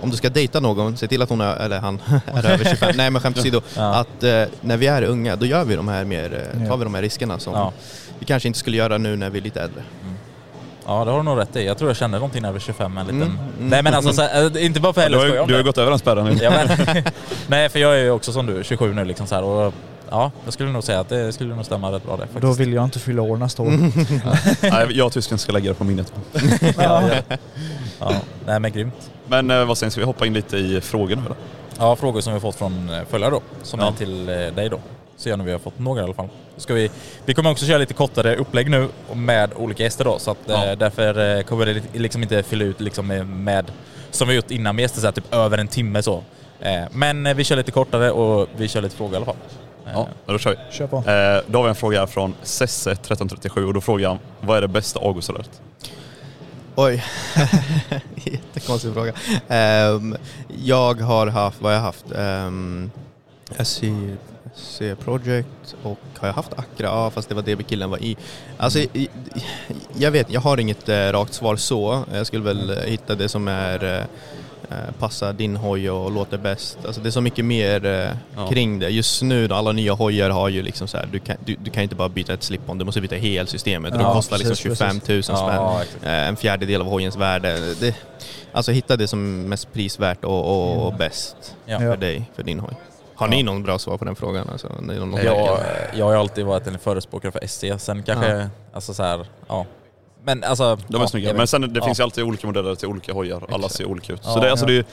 Om 0.00 0.10
du 0.10 0.16
ska 0.16 0.28
dejta 0.30 0.60
någon, 0.60 0.96
se 0.96 1.08
till 1.08 1.22
att 1.22 1.28
hon 1.28 1.40
är, 1.40 1.56
eller 1.56 1.78
han 1.80 2.00
är 2.26 2.46
över 2.50 2.64
25. 2.64 2.96
Nej 2.96 3.10
men 3.10 3.22
skämt 3.22 3.38
åsido. 3.38 3.60
Ja. 3.76 3.94
Att 3.94 4.22
eh, 4.22 4.44
när 4.60 4.76
vi 4.76 4.86
är 4.86 5.02
unga, 5.02 5.36
då 5.36 5.46
gör 5.46 5.64
vi 5.64 5.76
de 5.76 5.88
här 5.88 6.04
mer, 6.04 6.44
eh, 6.54 6.68
tar 6.68 6.76
vi 6.76 6.84
de 6.84 6.94
här 6.94 7.02
riskerna 7.02 7.38
som 7.38 7.70
vi 8.18 8.26
kanske 8.26 8.46
inte 8.46 8.58
skulle 8.58 8.76
göra 8.76 8.98
nu 8.98 9.16
när 9.16 9.30
vi 9.30 9.38
är 9.38 9.42
lite 9.42 9.60
äldre. 9.62 9.82
Ja 10.86 11.04
det 11.04 11.10
har 11.10 11.18
du 11.18 11.24
nog 11.24 11.38
rätt 11.38 11.56
i. 11.56 11.66
Jag 11.66 11.78
tror 11.78 11.90
jag 11.90 11.96
känner 11.96 12.18
någonting 12.18 12.42
var 12.52 12.58
25 12.58 12.98
en 12.98 13.06
liten... 13.06 13.22
Mm, 13.22 13.38
mm. 13.58 13.68
Nej 13.70 13.82
men 13.82 13.94
alltså 13.94 14.12
så 14.12 14.22
här, 14.22 14.56
äh, 14.56 14.64
inte 14.66 14.80
bara 14.80 14.92
för 14.92 15.10
Du 15.10 15.16
har, 15.16 15.24
ju- 15.26 15.38
om 15.38 15.48
du 15.48 15.54
har 15.54 15.58
ju 15.58 15.62
det. 15.62 15.68
gått 15.68 15.78
över 15.78 15.90
den 15.90 15.98
spärren 15.98 16.24
nu. 16.24 16.38
Ja, 16.42 16.50
men, 16.50 17.02
nej 17.46 17.68
för 17.68 17.78
jag 17.78 17.94
är 17.98 18.02
ju 18.02 18.10
också 18.10 18.32
som 18.32 18.46
du, 18.46 18.64
27 18.64 18.94
nu 18.94 19.04
liksom 19.04 19.26
så 19.26 19.34
här 19.34 19.42
och 19.44 19.74
ja, 20.10 20.30
jag 20.44 20.52
skulle 20.52 20.70
nog 20.72 20.84
säga 20.84 21.00
att 21.00 21.08
det 21.08 21.32
skulle 21.32 21.54
nog 21.54 21.64
stämma 21.64 21.92
rätt 21.92 22.04
bra 22.04 22.12
det 22.16 22.22
faktiskt. 22.22 22.42
Då 22.42 22.52
vill 22.52 22.72
jag 22.72 22.84
inte 22.84 22.98
fylla 22.98 23.22
år 23.22 23.36
nästa 23.36 23.62
år. 23.62 23.68
Nej, 24.70 24.86
jag 24.98 25.06
och 25.06 25.12
tysken 25.12 25.38
ska 25.38 25.52
lägga 25.52 25.68
det 25.70 25.74
på 25.74 25.84
minnet. 25.84 26.12
ja, 26.76 27.02
ja. 27.28 27.36
ja, 28.00 28.12
nej 28.46 28.60
men 28.60 28.72
grymt. 28.72 29.10
Men 29.28 29.50
eh, 29.50 29.64
vad 29.64 29.78
säger 29.78 29.86
ni, 29.88 29.90
ska 29.90 30.00
vi 30.00 30.06
hoppa 30.06 30.26
in 30.26 30.32
lite 30.34 30.56
i 30.56 30.80
frågor 30.80 31.16
nu 31.16 31.22
då? 31.28 31.34
Ja, 31.78 31.96
frågor 31.96 32.20
som 32.20 32.32
vi 32.32 32.34
har 32.36 32.40
fått 32.40 32.56
från 32.56 32.90
eh, 32.90 33.00
följare 33.10 33.30
då, 33.30 33.40
som 33.62 33.80
Ja. 33.80 33.88
är 33.88 33.92
till 33.92 34.28
eh, 34.28 34.34
dig 34.34 34.68
då. 34.68 34.80
Så 35.22 35.28
gärna 35.28 35.44
vi 35.44 35.52
har 35.52 35.58
fått 35.58 35.78
några 35.78 36.00
i 36.00 36.04
alla 36.04 36.14
fall. 36.14 36.28
Ska 36.56 36.74
vi, 36.74 36.90
vi 37.24 37.34
kommer 37.34 37.50
också 37.50 37.66
köra 37.66 37.78
lite 37.78 37.94
kortare 37.94 38.36
upplägg 38.36 38.70
nu 38.70 38.88
med 39.14 39.50
olika 39.56 39.82
gäster 39.82 40.04
då, 40.04 40.18
så 40.18 40.30
att 40.30 40.50
eh, 40.50 40.64
Ja. 40.64 40.76
därför 40.76 41.36
eh, 41.38 41.42
kommer 41.42 41.66
det 41.66 41.72
li- 41.72 41.82
liksom 41.92 42.22
inte 42.22 42.42
fylla 42.42 42.64
ut 42.64 42.80
liksom 42.80 43.06
med, 43.06 43.26
med 43.26 43.72
som 44.10 44.28
vi 44.28 44.34
gjort 44.34 44.50
innan 44.50 44.76
med 44.76 44.82
gäster, 44.82 45.00
så 45.00 45.06
här, 45.06 45.12
typ 45.12 45.34
över 45.34 45.58
en 45.58 45.68
timme 45.68 46.02
så. 46.02 46.22
Eh, 46.60 46.82
men 46.92 47.26
eh, 47.26 47.34
vi 47.34 47.44
kör 47.44 47.56
lite 47.56 47.70
kortare 47.70 48.10
och 48.10 48.48
vi 48.56 48.68
kör 48.68 48.82
lite 48.82 48.96
frågor 48.96 49.12
i 49.12 49.16
alla 49.16 49.26
fall. 49.26 49.36
Eh, 49.86 49.92
Ja, 49.94 50.08
då 50.26 50.38
kör 50.38 50.50
vi. 50.50 50.76
Kör 50.76 50.86
på. 50.86 50.96
Eh, 50.96 51.42
då 51.46 51.58
har 51.58 51.62
vi 51.62 51.68
en 51.68 51.74
fråga 51.74 51.98
här 51.98 52.06
från 52.06 52.34
Sesse1337 52.44 53.66
och 53.66 53.74
då 53.74 53.80
frågar 53.80 54.08
han, 54.08 54.18
vad 54.40 54.56
är 54.56 54.60
det 54.60 54.68
bästa 54.68 55.00
Augustsröret? 55.00 55.60
Oj, 56.74 57.04
jättekonstig 58.24 58.94
fråga. 58.94 59.12
Ehm, 59.48 60.16
jag 60.64 61.00
har 61.00 61.26
haft, 61.26 61.60
vad 61.62 61.72
har 61.72 61.76
jag 61.76 61.82
haft? 61.84 62.04
Um, 62.14 62.90
SC, 63.58 63.68
SC 63.68 63.82
Project 65.04 65.74
och 65.82 65.98
har 66.18 66.28
jag 66.28 66.34
haft 66.34 66.52
Accra? 66.52 66.86
Ja, 66.86 67.10
fast 67.10 67.28
det 67.28 67.34
var 67.34 67.42
det 67.42 67.62
killen 67.62 67.90
var 67.90 67.98
i. 68.02 68.16
Alltså, 68.56 68.78
jag 69.96 70.10
vet, 70.10 70.30
jag 70.30 70.40
har 70.40 70.60
inget 70.60 70.88
eh, 70.88 70.94
rakt 71.12 71.34
svar 71.34 71.56
så. 71.56 72.04
Jag 72.12 72.26
skulle 72.26 72.44
väl 72.44 72.70
eh, 72.70 72.76
hitta 72.76 73.14
det 73.14 73.28
som 73.28 73.48
är 73.48 73.84
eh, 73.98 74.76
passar 74.98 75.32
din 75.32 75.56
hoj 75.56 75.90
och 75.90 76.10
låter 76.12 76.38
bäst. 76.38 76.78
Alltså 76.86 77.00
det 77.00 77.08
är 77.08 77.10
så 77.10 77.20
mycket 77.20 77.44
mer 77.44 77.84
eh, 77.86 78.10
Ja. 78.36 78.48
kring 78.48 78.78
det. 78.78 78.88
Just 78.88 79.22
nu 79.22 79.48
då, 79.48 79.54
alla 79.54 79.72
nya 79.72 79.92
hojar 79.92 80.30
har 80.30 80.48
ju 80.48 80.62
liksom 80.62 80.88
så 80.88 80.96
här, 80.96 81.08
du 81.12 81.18
kan, 81.18 81.36
du, 81.44 81.56
du 81.64 81.70
kan 81.70 81.82
inte 81.82 81.94
bara 81.94 82.08
byta 82.08 82.32
ett 82.34 82.42
slip-on, 82.42 82.78
du 82.78 82.84
måste 82.84 83.00
byta 83.00 83.16
helsystemet. 83.16 83.94
och 83.94 84.00
Ja, 84.00 84.06
det 84.08 84.14
kostar 84.14 84.38
liksom 84.38 84.50
precis, 84.70 84.78
25 84.78 85.00
000 85.08 85.22
spänn. 85.22 85.36
Ja. 85.38 85.82
Eh, 86.02 86.28
en 86.28 86.36
fjärdedel 86.36 86.80
av 86.80 86.86
hojens 86.86 87.16
värde. 87.16 87.74
Det, 87.80 87.94
alltså 88.52 88.72
hitta 88.72 88.96
det 88.96 89.08
som 89.08 89.44
är 89.44 89.48
mest 89.48 89.72
prisvärt 89.72 90.24
och, 90.24 90.44
och, 90.44 90.86
och 90.86 90.94
bäst 90.94 91.36
Ja. 91.66 91.78
för 91.78 91.96
dig, 91.96 92.30
för 92.36 92.42
din 92.42 92.60
hoj. 92.60 92.74
Har 93.22 93.28
ni 93.28 93.42
någon 93.42 93.62
bra 93.62 93.78
svar 93.78 93.98
på 93.98 94.04
den 94.04 94.16
frågan? 94.16 94.48
Alltså, 94.52 94.68
någon 94.80 95.14
Jag, 95.24 95.58
jag 95.94 96.04
har 96.06 96.14
alltid 96.14 96.44
varit 96.46 96.66
en 96.66 96.78
förespråkare 96.78 97.32
för 97.32 97.46
SC, 97.46 97.64
sen 97.84 98.02
kanske, 98.02 98.30
Ja. 98.32 98.46
alltså 98.72 98.94
så 98.94 99.02
här, 99.02 99.26
ja. 99.48 99.66
Men 100.24 100.44
alltså... 100.44 100.76
De 100.88 100.96
är 100.96 101.00
ja, 101.00 101.08
snygga. 101.08 101.34
Men 101.34 101.46
sen 101.46 101.60
det 101.72 101.78
Ja. 101.80 101.84
finns 101.84 101.98
ju 102.00 102.02
alltid 102.04 102.24
olika 102.24 102.46
modeller 102.46 102.74
till 102.74 102.88
olika 102.88 103.12
hojar. 103.12 103.42
Alla 103.52 103.68
ser 103.68 103.84
olika 103.84 104.12
ut. 104.12 104.20
Ja, 104.24 104.30
så 104.34 104.40
det, 104.40 104.46
är 104.46 104.50
alltså, 104.50 104.66
ja. 104.66 104.72
det, 104.72 104.78
är, 104.78 104.84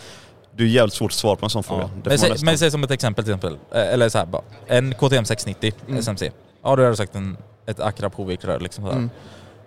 det 0.56 0.64
är 0.64 0.68
jävligt 0.68 0.94
svårt 0.94 1.12
att 1.12 1.16
svara 1.18 1.36
på 1.36 1.46
en 1.46 1.50
sån 1.50 1.64
fråga. 1.64 1.82
Ja. 1.82 1.90
Men, 2.04 2.20
säg, 2.20 2.34
men 2.44 2.58
säg 2.58 2.72
som 2.72 2.84
ett 2.84 2.92
exempel 2.92 3.24
till 3.26 3.34
exempel, 3.34 3.58
eh, 3.72 3.94
eller 3.94 4.10
så 4.10 4.18
här 4.18 4.26
bara, 4.26 4.42
en 4.68 4.94
KTM 4.94 5.26
690 5.26 5.74
Mm. 5.88 6.00
SMC. 6.00 6.32
Ja 6.64 6.76
då 6.76 6.84
har 6.84 6.90
du 6.90 6.96
sagt 6.96 7.16
en, 7.16 7.38
ett 7.66 7.80
Acra 7.80 8.10
Provik-rör 8.10 8.60
liksom 8.60 8.84
sådär. 8.84 8.98
Mm. 8.98 9.10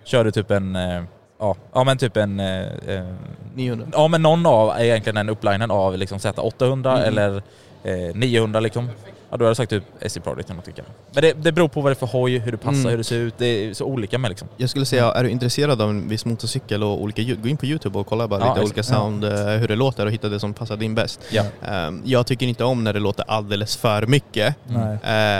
Kör 0.03 0.23
du 0.23 0.31
typ 0.31 0.51
en, 0.51 0.75
eh, 0.75 1.03
ja, 1.39 1.55
ja 1.73 1.83
men 1.83 1.97
typ 1.97 2.17
en, 2.17 2.39
eh, 2.39 2.61
eh, 2.87 3.13
900. 3.55 3.87
ja 3.93 4.07
men 4.07 4.21
någon 4.21 4.45
av 4.45 4.69
är 4.69 4.83
egentligen 4.83 5.15
den 5.15 5.29
upplinen 5.29 5.71
av 5.71 5.97
liksom 5.97 6.17
Z800 6.17 6.91
Mm. 6.97 7.03
eller 7.07 7.43
eh, 7.83 8.15
900 8.15 8.59
liksom. 8.59 8.89
Ja 9.29 9.37
då 9.37 9.45
har 9.45 9.49
du 9.49 9.55
sagt 9.55 9.69
typ 9.69 9.83
SC 10.07 10.17
Project 10.23 10.49
eller 10.49 10.55
något 10.55 10.67
jag. 10.77 10.85
Men 11.13 11.21
det, 11.23 11.33
det 11.33 11.51
beror 11.51 11.67
på 11.67 11.81
vad 11.81 11.91
det 11.91 11.93
är 11.93 12.07
för 12.07 12.07
hoj, 12.07 12.37
hur 12.37 12.51
det 12.51 12.57
passar, 12.57 12.77
Mm. 12.79 12.89
hur 12.89 12.97
det 12.97 13.03
ser 13.03 13.15
ut. 13.19 13.33
Det 13.37 13.45
är 13.45 13.73
så 13.73 13.85
olika 13.85 14.17
med 14.17 14.29
liksom. 14.31 14.47
Jag 14.57 14.69
skulle 14.69 14.85
säga, 14.85 15.11
är 15.11 15.23
du 15.23 15.29
intresserad 15.29 15.81
av 15.81 15.89
en 15.89 16.09
viss 16.09 16.25
motorcykel 16.25 16.83
och 16.83 17.01
olika 17.01 17.21
ljud, 17.21 17.41
gå 17.41 17.47
in 17.47 17.57
på 17.57 17.65
Youtube 17.65 17.99
och 17.99 18.07
kolla 18.07 18.27
bara 18.27 18.39
Ja, 18.39 18.45
lite 18.45 18.61
exakt. 18.61 18.67
olika 18.67 18.83
sound, 18.83 19.23
eh, 19.25 19.59
hur 19.59 19.67
det 19.67 19.75
låter 19.75 20.05
och 20.05 20.11
hitta 20.11 20.29
det 20.29 20.39
som 20.39 20.53
passar 20.53 20.77
din 20.77 20.95
bäst. 20.95 21.21
Ja. 21.31 21.43
Ehm, 21.65 22.01
jag 22.05 22.27
tycker 22.27 22.45
inte 22.45 22.63
om 22.63 22.83
när 22.83 22.93
det 22.93 22.99
låter 22.99 23.25
alldeles 23.27 23.77
för 23.77 24.05
mycket 24.05 24.55
Nej. 24.67 24.97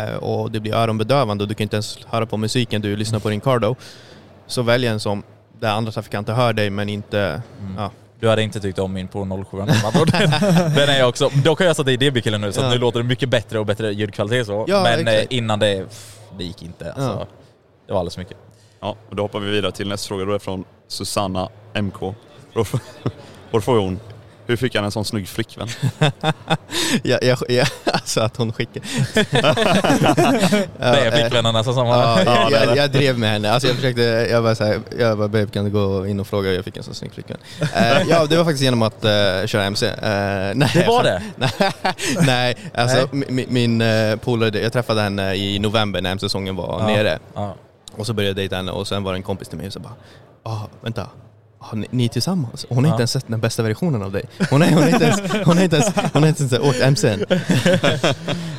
eh, 0.08 0.15
och 0.15 0.51
det 0.51 0.60
blir 0.60 0.73
öronbedövande 0.75 1.43
och 1.43 1.47
du 1.47 1.53
kan 1.56 1.63
inte 1.63 1.75
ens 1.75 1.99
höra 2.06 2.25
på 2.25 2.38
musiken, 2.38 2.82
du 2.82 2.95
lyssnar 2.95 3.19
på 3.19 3.29
din 3.29 3.39
Cardo. 3.41 3.75
Så 4.47 4.62
välj 4.62 4.88
en 4.88 4.99
som 4.99 5.23
där 5.60 5.69
andra 5.71 5.91
trafikanter 5.91 6.34
hör 6.34 6.53
dig 6.53 6.69
men 6.69 6.89
inte... 6.89 7.41
Mm. 7.62 7.75
Ja. 7.77 7.91
Du 8.23 8.29
hade 8.29 8.43
inte 8.43 8.59
tyckt 8.59 8.79
om 8.79 8.93
min 8.93 9.07
på 9.07 9.45
07 9.51 9.57
den, 10.75 10.89
är 10.89 10.99
jag 10.99 11.09
också. 11.09 11.29
Dock 11.43 11.59
har 11.59 11.65
jag 11.65 11.75
satt 11.75 11.88
i 11.88 11.97
DB-killen 11.97 12.41
nu 12.41 12.51
så 12.51 12.59
att 12.59 12.65
Ja. 12.65 12.71
nu 12.73 12.77
låter 12.77 12.99
det 12.99 13.05
mycket 13.05 13.29
bättre 13.29 13.59
och 13.59 13.65
bättre 13.65 13.93
ljudkvalitet 13.93 14.45
så. 14.47 14.65
Ja, 14.67 14.83
Men 14.83 15.07
eh, 15.07 15.13
exakt. 15.13 15.31
innan 15.31 15.59
det, 15.59 15.83
pff, 15.89 16.19
det 16.38 16.43
gick 16.43 16.62
inte. 16.63 16.86
Alltså, 16.93 17.01
Ja. 17.19 17.27
Det 17.88 17.93
var 17.93 17.99
alldeles 17.99 18.13
för 18.15 18.21
mycket. 18.21 18.38
Ja, 18.79 18.95
och 19.09 19.15
då 19.15 19.23
hoppar 19.23 19.39
vi 19.39 19.51
vidare 19.51 19.71
till 19.71 19.88
nästa 19.88 20.07
fråga. 20.07 20.25
Då 20.25 20.33
är 20.33 20.39
från 20.39 20.63
Susanna 20.88 21.49
MK. 21.73 21.99
Då 22.53 22.63
får- 22.63 22.79
Då 23.51 23.62
frågar 23.62 23.81
hon, 23.81 23.99
hur 24.47 24.56
fick 24.56 24.75
han 24.75 24.86
en 24.86 24.91
sån 24.91 25.06
snygg 25.06 25.27
flickvän? 25.27 25.67
jag, 27.03 27.23
jag, 27.23 27.38
jag, 27.49 27.67
alltså 27.86 28.21
att 28.21 28.38
hon 28.38 28.53
skickar... 28.53 28.84
det 30.79 30.99
är 31.08 31.12
flickvännerna 31.12 31.63
som 31.63 31.73
samma. 31.73 31.89
Ja, 31.97 32.19
Ja, 32.25 32.49
jag, 32.51 32.77
jag, 32.77 32.91
drev 32.91 33.19
med 33.19 33.29
henne. 33.32 33.51
Alltså 33.51 33.67
jag 33.67 33.75
försökte, 33.75 34.01
jag 34.32 34.41
var 34.41 34.56
såhär, 34.56 34.79
jag 34.99 35.17
bara 35.17 35.27
babe 35.27 35.47
kan 35.47 35.65
du 35.65 35.71
gå 35.71 36.08
in 36.08 36.19
och 36.19 36.27
fråga? 36.27 36.53
Jag 36.53 36.65
fick 36.65 36.77
en 36.77 36.84
så 36.84 36.93
snygg 36.93 37.13
flickvän. 37.13 37.38
Eh, 37.62 38.01
ja, 38.10 38.25
det 38.25 38.38
var 38.38 38.43
faktiskt 38.43 38.63
genom 38.63 38.82
att 38.82 39.06
uh, 39.06 39.45
köra 39.45 39.63
MC. 39.63 39.86
Eh, 39.88 39.93
nej, 40.56 40.69
Det 40.73 40.86
var 40.88 41.03
det? 41.03 41.21
nej, 42.25 42.58
alltså 42.73 42.97
Nej. 42.97 43.08
mi- 43.27 43.29
mi- 43.29 43.47
min 43.49 43.82
uh, 43.82 44.15
polare, 44.15 44.60
jag 44.60 44.73
träffade 44.73 45.01
henne 45.01 45.36
i 45.36 45.60
november 45.60 46.01
när 46.01 46.12
MC-säsongen 46.12 46.56
var 46.56 46.79
Ja. 46.79 46.88
nere. 46.88 47.19
Ja. 47.36 47.56
Och 47.97 48.06
så 48.06 48.13
började 48.13 48.29
jag 48.29 48.36
dejta 48.36 48.56
henne 48.56 48.71
och 48.71 48.88
sen 48.88 49.03
var 49.03 49.12
det 49.12 49.17
en 49.17 49.23
kompis 49.23 49.47
till 49.49 49.58
mig 49.58 49.67
och 49.67 49.73
så 49.73 49.79
bara, 49.79 49.93
ah, 50.43 50.60
vänta. 50.82 51.08
Ni, 51.73 51.88
ni 51.89 52.10
tillsammans? 52.10 52.65
Hon 52.69 52.78
har 52.78 52.84
Ja. 52.84 52.89
inte 52.93 53.02
ens 53.02 53.12
sett 53.12 53.28
den 53.28 53.39
bästa 53.39 53.63
versionen 53.63 54.04
av 54.04 54.12
dig. 54.12 54.23
Hon 54.49 54.62
har 54.62 54.69
hon 54.71 54.84
är 54.84 54.88
inte 54.93 55.06
ens, 55.06 55.21
hon 55.45 55.60
inte 55.60 55.76
ens, 55.76 55.93
hon 56.13 56.23
är 56.23 56.28
inte 56.28 56.43
ens 56.43 56.54
åkt 56.60 56.80
MC'n. 56.82 57.26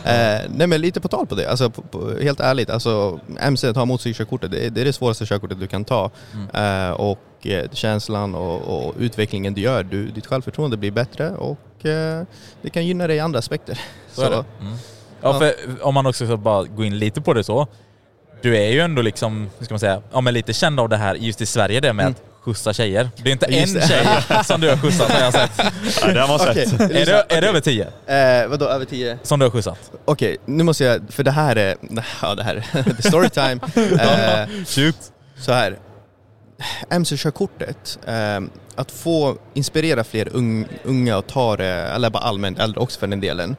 eh, 0.05 0.51
nej 0.55 0.67
men 0.67 0.81
lite 0.81 1.01
på 1.01 1.09
tal 1.09 1.27
på 1.27 1.35
det, 1.35 1.47
alltså, 1.51 1.71
på, 1.71 1.83
på, 1.83 2.11
helt 2.23 2.40
ärligt, 2.40 2.71
alltså, 2.71 3.21
MC, 3.40 3.73
ta 3.73 3.85
motorcykelkörkortet, 3.85 4.51
det, 4.51 4.69
det 4.69 4.81
är 4.81 4.85
det 4.85 4.93
svåraste 4.93 5.27
körkortet 5.27 5.61
du 5.61 5.67
kan 5.67 5.85
ta. 5.85 6.11
Mm. 6.35 6.88
Eh, 6.88 6.93
och 6.93 7.19
eh, 7.47 7.71
känslan 7.73 8.35
och, 8.35 8.61
och 8.87 8.95
utvecklingen 8.99 9.55
du 9.55 9.61
gör, 9.61 9.83
du, 9.83 10.11
ditt 10.11 10.27
självförtroende 10.27 10.77
blir 10.77 10.90
bättre 10.90 11.31
och 11.31 11.87
eh, 11.87 12.23
det 12.62 12.71
kan 12.71 12.87
gynna 12.87 13.07
dig 13.07 13.17
i 13.17 13.21
andra 13.21 13.38
aspekter. 13.38 13.81
Så 14.12 14.23
det. 14.29 14.45
Mm. 14.61 14.75
Ja, 15.23 15.38
för 15.38 15.53
om 15.83 15.95
man 15.95 16.07
också 16.07 16.27
ska 16.27 16.37
bara 16.37 16.62
gå 16.64 16.85
in 16.85 16.99
lite 16.99 17.21
på 17.21 17.35
det 17.35 17.45
så. 17.45 17.67
Du 18.43 18.57
är 18.57 18.71
ju 18.71 18.81
ändå 18.81 19.03
liksom, 19.03 19.51
hur 19.59 19.64
ska 19.64 19.75
man 19.75 19.81
säga, 19.81 20.03
ja, 20.12 20.21
men 20.21 20.35
lite 20.35 20.53
känd 20.53 20.81
av 20.81 20.88
det 20.88 20.97
här 20.97 21.14
just 21.14 21.40
i 21.40 21.47
Sverige 21.47 21.81
det 21.81 21.93
med 21.93 22.05
Mm. 22.07 22.12
att 22.12 22.23
skjutsa 22.45 22.73
tjejer. 22.73 23.11
Det 23.23 23.29
är 23.29 23.33
inte 23.33 23.47
Just 23.47 23.75
en 23.75 23.81
det. 23.81 23.89
tjej 23.89 24.45
som 24.45 24.61
du 24.61 24.69
har 24.71 24.77
skjutsat 24.77 25.11
har 25.11 25.21
jag 25.21 25.33
sett. 25.33 25.51
Ja, 26.03 26.07
det 26.13 26.21
har 26.21 26.29
man 26.29 26.41
Okej, 26.51 26.67
sett. 26.69 26.81
Är 26.81 27.07
det, 27.07 27.25
är 27.29 27.41
det 27.41 27.49
över 27.49 27.61
tio 27.61 27.87
Eh, 28.07 28.49
vadå, 28.49 28.65
över 28.67 28.85
tio? 28.85 29.19
som 29.23 29.39
du 29.39 29.47
har 29.47 29.51
skjutsat? 29.51 29.79
Okej, 30.05 30.37
nu 30.47 30.65
måste 30.65 30.85
jag, 30.85 31.01
för 31.11 31.23
det 31.23 31.31
här 31.31 31.57
är, 31.57 31.77
ja 32.23 32.35
det 32.35 32.43
här 32.43 32.55
är 32.73 33.03
storytime. 33.09 33.61
eh, 34.03 34.65
Shoot! 34.67 34.97
så 35.41 35.53
här, 35.53 35.79
MC-körkortet, 36.91 37.99
eh, 38.07 38.41
att 38.77 38.91
få 38.91 39.37
inspirera 39.55 40.05
fler 40.05 40.29
ung, 40.33 40.67
unga 40.85 41.19
att 41.19 41.29
ta 41.29 41.57
det, 41.57 41.67
eller 41.67 42.11
bara 42.11 42.23
allmänt 42.23 42.59
äldre 42.59 42.81
också 42.81 43.01
för 43.01 43.07
den 43.07 43.21
delen. 43.21 43.57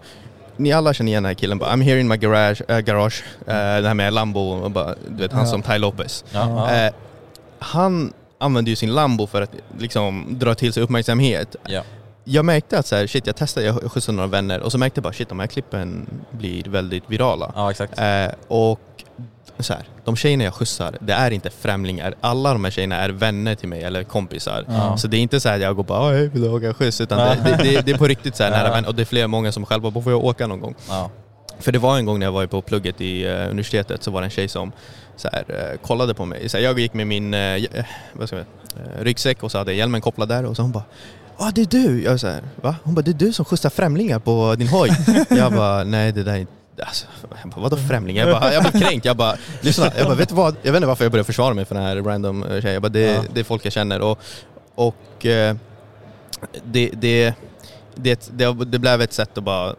Ni 0.57 0.73
alla 0.73 0.93
känner 0.93 1.11
igen 1.11 1.23
den 1.23 1.29
här 1.29 1.33
killen, 1.33 1.57
bara, 1.57 1.69
I'm 1.71 1.81
here 1.83 1.99
in 1.99 2.07
my 2.07 2.17
garage, 2.17 2.61
äh, 2.69 2.79
garage. 2.79 3.23
Eh, 3.47 3.53
det 3.53 3.87
här 3.87 3.93
med 3.93 4.13
Lambo, 4.13 4.39
och 4.41 4.71
bara, 4.71 4.95
du 5.09 5.21
vet 5.23 5.31
han 5.31 5.41
Ja. 5.45 5.47
som 5.51 5.61
Ty 5.61 5.77
Lopez. 5.77 6.25
Ja, 6.31 6.69
ja. 6.69 6.75
Eh, 6.85 6.93
han 7.59 8.13
använder 8.37 8.69
ju 8.69 8.75
sin 8.75 8.93
Lambo 8.93 9.27
för 9.27 9.41
att 9.41 9.51
liksom 9.77 10.25
dra 10.39 10.55
till 10.55 10.73
sig 10.73 10.83
uppmärksamhet. 10.83 11.55
ja. 11.67 11.83
jag 12.23 12.45
märkte 12.45 12.79
att 12.79 12.87
så 12.87 12.95
här, 12.95 13.07
shit 13.07 13.27
jag 13.27 13.35
testade, 13.35 13.65
jag 13.65 13.91
skjutsade 13.91 14.15
några 14.15 14.29
vänner 14.29 14.59
och 14.59 14.71
så 14.71 14.77
märkte 14.77 14.97
jag 14.97 15.03
bara 15.03 15.13
shit 15.13 15.29
de 15.29 15.39
här 15.39 15.47
klippen 15.47 16.07
blir 16.31 16.63
väldigt 16.63 17.03
virala. 17.07 17.51
Ja, 17.55 17.71
exakt. 17.71 17.99
Eh, 17.99 18.27
och 18.47 18.79
så 19.59 19.73
här, 19.73 19.83
de 20.03 20.15
tjejerna 20.15 20.43
jag 20.43 20.53
skjutsar, 20.53 20.97
det 20.99 21.13
är 21.13 21.31
inte 21.31 21.49
främlingar. 21.49 22.15
Alla 22.21 22.53
de 22.53 22.63
här 22.63 22.71
tjejerna 22.71 22.95
är 22.95 23.09
vänner 23.09 23.55
till 23.55 23.69
mig 23.69 23.83
eller 23.83 24.03
kompisar. 24.03 24.65
Ja. 24.67 24.97
Så 24.97 25.07
det 25.07 25.17
är 25.17 25.21
inte 25.21 25.39
så 25.39 25.49
att 25.49 25.61
jag 25.61 25.75
går 25.75 25.83
bara 25.83 26.13
hej 26.13 26.27
vill 26.27 26.41
du 26.41 26.49
åka 26.49 26.73
skjuts? 26.73 27.01
Utan 27.01 27.17
det, 27.17 27.43
det, 27.43 27.63
det, 27.63 27.81
det 27.85 27.91
är 27.91 27.97
på 27.97 28.07
riktigt 28.07 28.35
så 28.35 28.43
här, 28.43 28.51
nära 28.63 28.71
vänner. 28.71 28.87
Och 28.87 28.95
det 28.95 29.03
är 29.03 29.05
flera 29.05 29.27
många 29.27 29.51
som 29.51 29.65
själva 29.65 29.91
bara, 29.91 30.03
får 30.03 30.11
jag 30.11 30.23
åka 30.23 30.47
någon 30.47 30.59
gång? 30.59 30.75
Ja. 30.89 31.09
För 31.59 31.71
det 31.71 31.79
var 31.79 31.97
en 31.97 32.05
gång 32.05 32.19
när 32.19 32.25
jag 32.25 32.31
var 32.31 32.47
på 32.47 32.61
plugget 32.61 33.01
i 33.01 33.25
eh, 33.25 33.49
universitetet 33.49 34.03
så 34.03 34.11
var 34.11 34.21
det 34.21 34.27
en 34.27 34.31
tjej 34.31 34.47
som 34.47 34.71
så 35.17 35.29
här, 35.31 35.45
eh, 35.47 35.77
kollade 35.87 36.13
på 36.13 36.25
mig. 36.25 36.49
Så 36.49 36.57
här, 36.57 36.63
jag 36.63 36.79
gick 36.79 36.93
med 36.93 37.07
min 37.07 37.33
eh, 37.33 37.39
eh, 37.39 37.85
vad 38.13 38.27
ska 38.27 38.37
jag, 38.37 38.45
ryggsäck 38.99 39.43
och 39.43 39.51
så 39.51 39.57
hade 39.57 39.71
jag 39.71 39.77
hjälmen 39.77 40.01
kopplad 40.01 40.29
där 40.29 40.45
och 40.45 40.55
så 40.55 40.61
hon 40.61 40.71
bara 40.71 40.83
Ja 41.39 41.51
det 41.55 41.61
är 41.61 41.65
du! 41.65 42.03
Jag 42.03 42.19
så 42.19 42.27
här, 42.27 42.43
va? 42.61 42.75
Hon 42.83 42.95
bara 42.95 43.01
det 43.01 43.11
är 43.11 43.13
du 43.13 43.33
som 43.33 43.45
skjutsar 43.45 43.69
främlingar 43.69 44.19
på 44.19 44.55
din 44.55 44.67
hoj. 44.67 44.89
jag 45.29 45.53
bara 45.53 45.83
nej 45.83 46.11
det 46.11 46.23
där 46.23 46.33
är 46.33 46.37
inte 46.37 46.51
Alltså, 46.79 47.05
jag 47.21 47.51
bara, 47.51 47.61
vadå 47.61 47.77
främlingar? 47.77 48.27
Jag, 48.27 48.41
bara, 48.41 48.53
jag 48.53 48.63
blev 48.63 48.81
kränkt. 48.81 49.05
Jag 49.05 49.17
bara, 49.17 49.35
lyssna, 49.61 49.91
jag 49.97 50.05
bara, 50.05 50.15
vet 50.15 50.29
du 50.29 50.35
vad? 50.35 50.55
Jag 50.61 50.71
vet 50.71 50.77
inte 50.77 50.87
varför 50.87 51.05
jag 51.05 51.11
började 51.11 51.25
försvara 51.25 51.53
mig 51.53 51.65
för 51.65 51.75
den 51.75 51.83
här 51.83 51.95
random 51.95 52.45
tjejen. 52.49 52.73
Jag 52.73 52.81
bara, 52.81 52.89
det, 52.89 53.01
Ja. 53.01 53.23
det 53.33 53.39
är 53.39 53.43
folk 53.43 53.65
jag 53.65 53.73
känner 53.73 54.01
och, 54.01 54.19
och 54.75 54.95
det, 56.63 56.89
det, 56.93 57.33
det, 57.95 58.29
det, 58.33 58.53
det 58.65 58.79
blev 58.79 59.01
ett 59.01 59.13
sätt 59.13 59.37
att 59.37 59.43
bara 59.43 59.69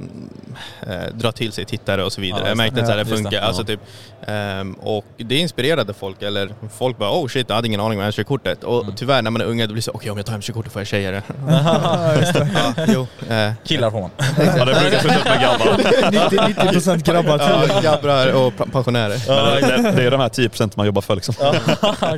eh, 0.86 1.14
dra 1.14 1.32
till 1.32 1.52
sig 1.52 1.64
tittare 1.64 2.04
och 2.04 2.12
så 2.12 2.20
vidare. 2.20 2.40
Ja, 2.42 2.48
jag 2.48 2.56
märkte 2.56 2.80
att 2.80 2.86
så 2.86 2.92
här, 2.92 2.98
det 2.98 3.04
funkar. 3.16 3.32
Ja. 3.32 3.40
Alltså, 3.40 3.64
typ, 3.64 3.80
ehm, 4.26 4.72
och 4.74 5.04
det 5.16 5.36
inspirerade 5.36 5.94
folk, 5.94 6.22
eller 6.22 6.48
folk 6.78 6.98
bara 6.98 7.10
oh 7.10 7.28
shit, 7.28 7.48
jag 7.48 7.56
hade 7.56 7.68
ingen 7.68 7.80
aning 7.80 7.98
om 7.98 8.04
MC-kortet. 8.04 8.64
Och 8.64 8.82
Mm. 8.82 8.94
tyvärr 8.96 9.22
när 9.22 9.30
man 9.30 9.40
är 9.40 9.44
unga 9.44 9.66
då 9.66 9.72
blir 9.72 9.76
det 9.76 9.82
så 9.82 9.90
okej 9.94 10.10
om 10.10 10.16
jag 10.16 10.26
tar 10.26 10.34
MC-kortet 10.34 10.72
får 10.72 10.80
jag 10.80 10.86
tjejer. 10.86 11.22
Ja, 11.48 12.12
det. 12.34 12.48
ja, 12.76 12.84
jo, 12.88 13.06
eh, 13.34 13.52
Killar 13.64 13.90
får 13.90 14.00
man. 14.00 14.10
Ja, 14.56 14.64
det 14.64 14.80
brukar 14.80 14.98
sluta 14.98 15.18
upp 15.18 15.24
med 15.24 15.40
grabbar. 15.40 15.76
90, 16.10 16.38
90% 16.80 17.02
grabbar 17.04 17.38
ja, 17.38 17.80
grabbar 17.80 18.32
och 18.32 18.72
pensionärer. 18.72 19.18
Men 19.62 19.82
det, 19.84 19.90
det 19.96 20.02
är 20.06 20.10
de 20.10 20.20
här 20.20 20.28
10% 20.28 20.72
man 20.74 20.86
jobbar 20.86 21.02
för 21.02 21.14
liksom. 21.14 21.34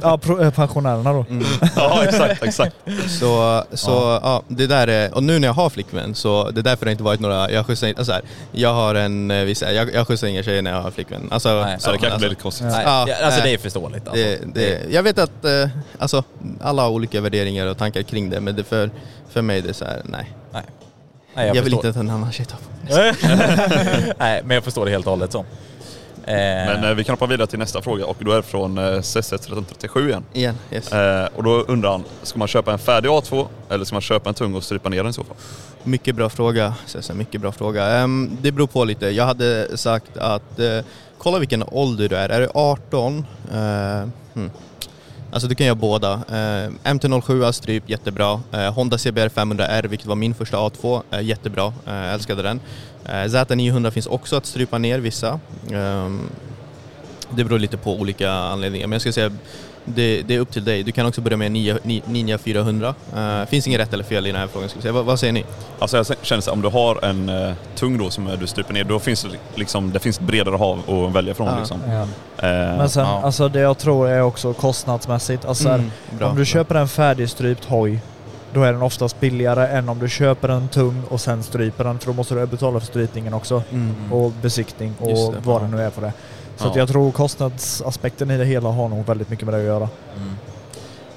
Ja, 0.03 0.19
eh, 0.43 0.51
pensionärerna 0.51 1.13
då. 1.13 1.27
Mm. 1.31 1.45
Ja, 1.77 2.05
exakt, 2.05 2.43
exakt. 2.43 2.77
Så, 3.21 3.65
så 3.73 4.21
ja. 4.23 4.43
det 4.49 4.67
där 4.67 4.89
är, 4.89 5.15
och 5.15 5.23
nu 5.23 5.39
när 5.39 5.49
jag 5.49 5.55
har 5.55 5.71
flickvän 5.89 6.15
så 6.15 6.51
det 6.51 6.61
är 6.61 6.63
därför 6.63 6.85
det 6.87 6.91
inte 6.93 7.03
varit 7.05 7.21
några, 7.21 7.51
jag 7.51 7.67
skjutsar 7.67 7.87
inte, 7.87 8.01
alltså 8.01 8.13
här, 8.13 8.23
jag 8.53 8.75
har 8.75 8.95
en, 8.95 9.31
eh, 9.31 9.45
viss, 9.45 9.63
jag, 9.63 9.95
jag 9.95 10.07
skjutsar 10.07 10.27
inga 10.27 10.43
tjejer 10.43 10.63
när 10.63 10.71
jag 10.71 10.83
har 10.83 10.91
flickvän. 10.91 11.29
Alltså, 11.31 11.49
Nej, 11.65 11.77
Så 11.81 11.93
det 11.93 11.99
kanske 11.99 12.07
alltså, 12.07 12.19
blir 12.19 12.29
lite 12.29 12.43
konstigt. 12.43 12.67
Nej, 12.67 12.83
Ja, 12.85 13.05
det- 13.07 13.17
alltså 13.27 13.41
det 13.43 13.51
är 13.55 13.59
förståeligt. 13.59 14.09
Alltså. 14.09 14.23
det, 14.25 14.39
det, 14.55 14.81
jag 14.91 15.03
vet 15.03 15.19
att 15.19 15.45
eh, 15.45 15.69
alltså, 15.99 16.25
alla 16.61 16.83
har 16.83 16.91
olika 16.91 17.21
värderingar 17.21 17.67
och 17.67 17.79
tankar 17.79 18.03
kring 18.03 18.31
det 18.31 18.41
men 18.41 18.57
det 18.57 18.65
för, 18.65 18.91
för 19.31 19.43
mig 19.43 19.61
det 19.63 19.69
är 19.69 19.73
så 19.73 19.85
här, 19.85 20.01
nej. 20.05 20.33
Nej. 20.53 20.63
Nej, 21.35 21.47
Jag, 21.47 21.57
jag, 21.57 21.63
vill 21.63 21.73
förstår. 21.73 21.87
inte 21.89 21.99
att 22.01 22.05
en 22.05 22.11
annan 22.11 22.33
tjej 22.33 22.47
tar 22.47 22.57
på 22.59 22.95
mig. 22.95 23.15
Nej, 24.19 24.43
men 24.45 24.55
jag 24.55 24.65
förstår 24.65 24.85
det 24.85 24.91
helt 24.91 25.07
och 25.07 25.11
hållet 25.13 25.33
så. 25.33 25.45
Eh, 26.29 26.35
Men 26.35 26.85
eh, 26.85 26.95
vi 26.95 27.05
kan 27.05 27.13
hoppa 27.13 27.27
vidare 27.27 27.47
till 27.47 27.59
nästa 27.59 27.83
fråga 27.83 28.07
och 28.07 28.17
då 28.21 28.33
är 28.33 28.37
det 28.37 28.43
från 28.43 28.79
eh, 28.79 28.83
CC1337 28.83 30.09
igen. 30.09 30.25
Igen, 30.33 30.55
yes. 30.71 30.93
Eh, 30.93 31.29
och 31.37 31.43
då 31.43 31.51
undrar 31.51 31.91
han, 31.91 32.05
ska 32.23 32.39
man 32.39 32.49
köpa 32.49 32.73
en 32.73 32.79
färdig 32.79 33.09
A2 33.09 33.47
eller 33.71 33.85
ska 33.85 33.95
man 33.95 34.03
köpa 34.03 34.29
en 34.29 34.35
tung 34.35 34.55
och 34.55 34.65
strypa 34.65 34.89
ner 34.89 34.97
den 34.97 35.11
i 35.11 35.13
så 35.13 35.25
fall? 35.25 35.37
Mycket 35.85 36.15
bra 36.15 36.29
fråga. 36.29 36.75
Så, 36.87 37.15
mycket 37.15 37.41
bra 37.41 37.53
fråga. 37.53 37.87
Ehm, 37.87 38.37
det 38.43 38.53
beror 38.53 38.67
på 38.67 38.85
lite. 38.85 39.07
Jag 39.07 39.25
hade 39.25 39.79
sagt 39.79 40.17
att 40.17 40.59
eh, 40.59 40.81
kolla 41.19 41.39
vilken 41.39 41.63
ålder 41.63 42.09
du 42.09 42.17
är. 42.17 42.29
Är 42.29 42.41
du 42.41 42.49
18? 42.55 43.27
Uh, 43.53 44.09
hmm. 44.35 44.51
Alltså 45.33 45.49
du 45.49 45.55
kan 45.55 45.67
göra 45.67 45.75
båda. 45.75 46.15
Uh, 46.15 46.73
MT-07 46.85 47.53
stryp, 47.53 47.89
jättebra. 47.91 48.41
Eh, 48.53 48.73
Honda 48.75 48.99
CBR 48.99 49.29
500R, 49.29 49.89
vilket 49.89 50.07
var 50.07 50.17
min 50.17 50.35
första 50.35 50.57
A2, 50.57 51.03
eh, 51.11 51.21
jättebra. 51.21 51.67
Uh, 51.67 52.15
älskade 52.15 52.43
den. 52.43 52.61
Eh, 53.09 53.13
Z900 53.13 53.91
finns 53.91 54.07
också 54.07 54.37
att 54.37 54.47
strypa 54.47 54.79
ner 54.79 54.99
vissa. 54.99 55.41
Ehm, 55.73 56.21
det 57.31 57.45
beror 57.45 57.59
lite 57.59 57.77
på 57.77 57.93
olika 57.95 58.31
anledningar, 58.33 58.87
men 58.87 58.93
jag 58.93 59.01
ska 59.01 59.13
säga 59.13 59.31
det, 59.85 60.23
det 60.23 60.35
är 60.35 60.39
upp 60.41 60.51
till 60.53 60.65
dig. 60.65 60.83
Du 60.83 60.93
kan 60.93 61.07
också 61.07 61.21
börja 61.21 61.37
med 61.37 61.53
Ninja, 61.53 61.79
Ninja 62.07 62.39
400. 62.39 62.95
Uh, 63.17 63.45
finns 63.47 63.67
inget 63.67 63.81
rätt 63.81 63.93
eller 63.93 64.05
fel 64.05 64.27
i 64.27 64.33
den 64.33 64.41
här 64.41 64.47
frågan. 64.49 64.69
Ska 64.69 64.77
jag 64.77 64.83
säga. 64.83 64.93
Vad, 64.93 65.05
vad 65.05 65.21
säger 65.21 65.33
ni? 65.33 65.45
Alltså 65.79 65.97
jag 65.97 66.07
känner 66.23 66.41
så 66.43 66.53
om 66.53 66.63
du 66.63 66.69
har 66.69 67.05
en 67.05 67.29
eh, 67.29 67.53
tung 67.75 67.99
då 67.99 68.11
som 68.11 68.31
du 68.41 68.47
stryper 68.47 68.75
ner, 68.75 68.85
då 68.85 68.99
finns 68.99 69.23
det 69.23 69.29
liksom, 69.55 69.93
det 69.93 69.99
finns 69.99 70.21
bredare 70.21 70.57
hav 70.57 70.79
att 71.07 71.13
välja 71.15 71.35
från 71.35 71.47
Ja. 71.47 71.59
liksom. 71.59 71.81
Ja. 71.89 72.01
Eh, 72.49 72.77
Men 72.79 72.89
sen, 72.89 73.05
ja. 73.07 73.23
alltså 73.25 73.49
det 73.49 73.61
jag 73.61 73.79
tror 73.79 74.09
är 74.09 74.23
också 74.23 74.53
kostnadsmässigt. 74.53 75.45
Alltså 75.45 75.69
Mm, 75.69 75.91
bra, 76.19 76.27
om 76.29 76.33
du 76.35 76.39
bra. 76.41 76.45
köper 76.45 76.75
en 76.75 76.89
färdigstrypt 76.89 77.65
hoj, 77.65 78.01
då 78.53 78.63
är 78.63 78.73
den 78.73 78.83
oftast 78.83 79.21
billigare 79.21 79.67
än 79.67 79.89
om 79.89 79.99
du 79.99 80.09
köper 80.09 80.49
en 80.49 80.69
tung 80.69 81.03
och 81.09 81.21
sen 81.21 81.43
stryper 81.43 81.85
den. 81.85 81.99
För 81.99 82.07
då 82.07 82.13
måste 82.13 82.35
du 82.35 82.47
betala 82.47 82.81
för 82.81 82.87
strypningen 82.87 83.35
också. 83.35 83.63
Mm. 83.71 84.13
Och 84.13 84.33
besiktning 84.43 84.95
och 84.99 85.09
det, 85.33 85.41
vad 85.45 85.63
det 85.63 85.69
nu 85.69 85.83
är 85.83 85.91
för 85.91 86.03
det. 86.03 86.13
Så 86.57 86.65
Ja. 86.67 86.71
att 86.71 86.77
jag 86.77 86.89
tror 86.89 87.11
kostnadsaspekten 87.13 88.31
i 88.31 88.39
det 88.39 88.45
hela 88.45 88.69
har 88.69 88.89
nog 88.89 89.07
väldigt 89.07 89.31
mycket 89.31 89.45
med 89.45 89.55
det 89.55 89.59
att 89.59 89.65
göra. 89.67 89.89
Mm. 90.17 90.37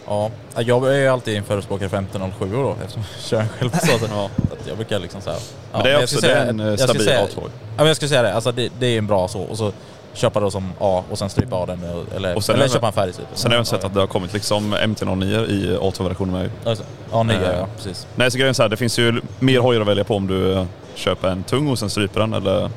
Ja, 0.08 0.30
jag 0.58 0.88
är 0.96 1.00
ju 1.00 1.08
alltid 1.08 1.38
en 1.38 1.44
förespråkare 1.44 1.90
för 1.90 1.98
1507 1.98 2.50
då 2.54 2.76
eftersom 2.82 3.04
jag 3.14 3.22
kör 3.22 3.46
själv 3.58 3.70
på 3.70 3.78
så 3.78 3.86
sätt. 3.86 4.10
Ja. 4.12 4.30
Jag 4.68 4.76
brukar 4.78 5.00
liksom 5.00 5.22
så 5.22 5.30
här. 5.30 5.40
Ja, 5.72 5.78
Men 5.78 5.84
det 5.84 5.90
är 5.90 5.94
jag 5.94 6.04
också 6.04 6.20
det 6.20 6.28
är 6.32 6.36
säga- 6.36 6.46
en 6.50 6.60
eh, 6.60 6.76
stabil 6.76 7.04
säga- 7.04 7.22
A2. 7.26 7.30
Ja, 7.36 7.50
men 7.78 7.88
jag 7.88 7.96
skulle 7.96 8.10
säga 8.10 8.22
det. 8.22 8.34
Alltså 8.34 8.52
det, 8.52 8.70
det 8.80 8.88
är 8.88 8.98
en 8.98 9.08
bra 9.08 9.28
så. 9.28 9.40
Och 9.42 9.58
så 9.58 9.72
köpa 10.14 10.40
då 10.40 10.52
som 10.52 10.72
A 10.80 11.04
och 11.10 11.18
sen 11.18 11.30
strypa 11.30 11.56
av 11.56 11.68
den. 11.68 11.80
Eller, 12.16 12.36
Och 12.36 12.44
sen 12.44 12.56
eller 12.56 12.68
köpa 12.68 12.88
en 12.88 12.94
färdig 12.94 13.16
typ. 13.16 13.26
Sen 13.34 13.52
har 13.52 13.58
jag 13.58 13.68
sett 13.68 13.84
att 13.84 13.94
det 13.94 14.00
har 14.00 14.08
kommit 14.08 14.34
liksom 14.34 14.74
MT-09 14.76 15.46
i 15.50 15.78
A2-versionen 15.78 16.34
med. 16.34 16.50
Alltså, 16.66 16.84
ja, 17.12 17.24
nya 17.24 17.52
Eh, 17.54 17.58
ja, 17.60 17.68
precis. 17.78 18.08
Nej, 18.16 18.32
så 18.32 18.38
grejen 18.38 18.50
är 18.50 18.54
så 18.54 18.62
här, 18.62 18.70
det 18.70 18.78
finns 18.78 19.00
ju 19.00 19.22
mer 19.40 19.60
hojar 19.60 19.82
att 19.82 19.88
välja 19.88 20.04
på 20.04 20.16
om 20.16 20.28
du 20.28 20.66
köper 20.96 21.28
en 21.28 21.44
tung 21.44 21.68
och 21.70 21.80
sen 21.80 21.90
stryper 21.90 22.20
den 22.20 22.34
eller 22.34 22.70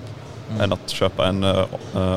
Mm. 0.50 0.60
än 0.60 0.72
att 0.72 0.90
köpa 0.90 1.26
en 1.26 1.44
eh, 1.44 1.50
eh, 1.50 1.64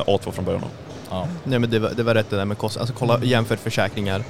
A2 0.06 0.30
från 0.30 0.44
början. 0.44 0.60
då. 0.62 0.68
Ja. 1.10 1.26
Nej 1.44 1.58
men 1.58 1.70
det 1.70 1.78
var, 1.78 1.90
det 1.96 2.02
var 2.02 2.14
rätt 2.14 2.30
det 2.30 2.36
där 2.36 2.44
med 2.44 2.58
kostnad. 2.58 2.80
Alltså 2.80 2.94
kolla, 2.98 3.14
Mm. 3.14 3.28
jämför 3.28 3.56
försäkringar. 3.56 4.22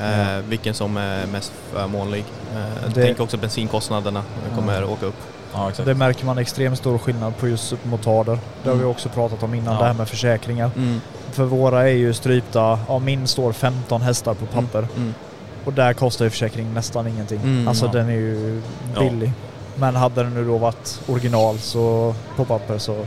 Eh, 0.00 0.38
vilken 0.48 0.74
som 0.74 0.96
är 0.96 1.26
mest 1.26 1.52
förmånlig. 1.72 2.24
Eh, 2.54 2.88
Det- 2.94 3.02
Tänk 3.02 3.20
också 3.20 3.36
bensinkostnaderna 3.36 4.22
kommer 4.54 4.84
åka 4.84 5.06
upp. 5.06 5.14
Ja. 5.54 5.84
Det 5.84 5.94
märker 5.94 6.26
man 6.26 6.38
extremt 6.38 6.78
stor 6.78 6.98
skillnad 6.98 7.36
på 7.36 7.48
just 7.48 7.68
supermotarder. 7.68 8.38
Det 8.62 8.68
har 8.68 8.76
vi 8.76 8.80
Mm. 8.82 8.90
också 8.90 9.08
pratat 9.08 9.42
om 9.42 9.54
innan, 9.54 9.74
Ja. 9.74 9.80
det 9.80 9.86
här 9.86 9.94
med 9.94 10.08
försäkringar. 10.08 10.70
Mm. 10.76 11.00
För 11.32 11.44
våra 11.44 11.82
är 11.88 11.94
ju 11.94 12.14
strypta, 12.14 12.78
ja 12.88 12.98
min 12.98 13.26
står 13.26 13.52
15 13.52 14.02
hästar 14.02 14.34
på 14.34 14.46
papper. 14.46 14.86
Mm. 14.96 15.14
Och 15.64 15.72
där 15.72 15.92
kostar 15.92 16.24
ju 16.24 16.30
försäkring 16.30 16.74
nästan 16.74 17.06
ingenting. 17.06 17.40
Mm, 17.42 17.68
alltså 17.68 17.86
ja. 17.86 17.92
den 17.92 18.08
är 18.08 18.12
ju 18.14 18.62
billig. 18.98 19.32
Men 19.76 19.96
hade 19.96 20.22
den 20.22 20.34
nu 20.34 20.44
då 20.44 20.58
varit 20.58 21.00
original 21.08 21.58
så 21.58 22.14
på 22.36 22.44
papper 22.44 22.78
så 22.78 23.06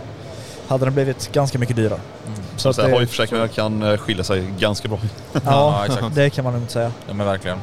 hade 0.68 0.86
den 0.86 0.94
blivit 0.94 1.32
ganska 1.32 1.60
mycket 1.60 1.76
dyrare. 1.76 2.00
Mm. 2.28 2.40
Så 2.56 2.70
att 2.70 2.78
hojförsäkringar 2.78 3.48
kan 3.48 3.84
eh, 3.84 3.98
skilja 3.98 4.24
sig 4.24 4.44
ganska 4.60 4.88
bra. 4.88 5.00
Ja, 5.34 5.40
Ja, 5.46 5.86
exakt. 5.86 6.16
det 6.16 6.30
kan 6.30 6.44
man 6.44 6.54
lugnt 6.54 6.72
säga. 6.72 6.92
Ja, 7.08 7.14
men 7.14 7.26
verkligen. 7.26 7.58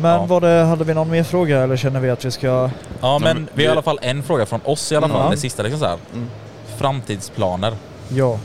Men 0.00 0.10
Ja. 0.10 0.26
var 0.26 0.40
det, 0.40 0.64
hade 0.64 0.84
vi 0.84 0.94
någon 0.94 1.10
mer 1.10 1.22
fråga 1.22 1.58
eller 1.62 1.76
känner 1.76 2.00
vi 2.00 2.10
att 2.10 2.24
vi 2.24 2.30
ska... 2.30 2.70
Ja, 3.00 3.18
men 3.18 3.48
vi 3.54 3.62
har 3.64 3.68
i 3.68 3.72
alla 3.72 3.82
fall 3.82 3.98
en 4.02 4.22
fråga 4.22 4.46
från 4.46 4.60
oss 4.64 4.92
i 4.92 4.96
alla 4.96 5.08
fall. 5.08 5.20
Mm. 5.20 5.30
Det 5.30 5.36
sista 5.36 5.62
liksom 5.62 5.80
så 5.80 5.86
här. 5.86 5.98
Mm. 6.14 6.30
Framtidsplaner. 6.78 7.72
Ja. 8.08 8.38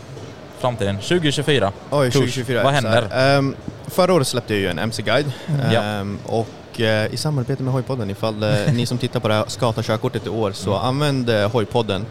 Framtiden 0.60 0.96
2024. 0.98 1.72
Oj, 1.92 2.06
Kurs. 2.06 2.14
2024. 2.14 2.64
Vad 2.64 2.74
händer? 2.74 3.08
ehm, 3.14 3.56
förra 3.88 4.14
året 4.14 4.28
släppte 4.28 4.54
jag 4.54 4.62
ju 4.62 4.68
en 4.68 4.80
MC-guide. 4.80 5.32
Ja. 5.74 5.82
Ehm, 5.82 6.20
och 6.26 6.82
eh, 6.82 7.14
i 7.14 7.18
samarbete 7.18 7.64
med 7.64 7.74
Hojpodden, 7.74 8.10
ifall 8.10 8.44
eh, 8.44 8.50
ni 8.74 8.86
som 8.86 8.98
tittar 8.98 9.20
på 9.20 9.28
det 9.28 9.34
här 9.34 9.44
ska 9.48 9.72
ta 9.72 9.82
körkortet 9.84 10.26
i 10.26 10.30
år, 10.30 10.52
så 10.52 10.70
Mm. 10.74 10.86
använd 10.88 11.30
eh, 11.30 11.52
Hojpodden. 11.52 12.06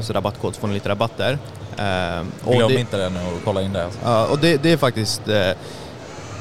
Så 0.00 0.12
rabattkod 0.12 0.54
så 0.54 0.60
får 0.60 0.68
ni 0.68 0.74
lite 0.74 0.88
rabatt 0.88 1.12
där. 1.16 1.38
Ehm, 1.78 2.32
och 2.44 2.54
Glöm 2.54 2.68
det- 2.68 2.80
inte 2.80 2.96
det 2.96 3.08
nu 3.08 3.18
och 3.18 3.40
kolla 3.44 3.62
in 3.62 3.72
det. 3.72 3.84
Alltså. 3.84 3.98
Ja, 4.04 4.26
och 4.26 4.38
det, 4.38 4.62
det 4.62 4.72
är 4.72 4.76
faktiskt, 4.76 5.28
eh, 5.28 5.50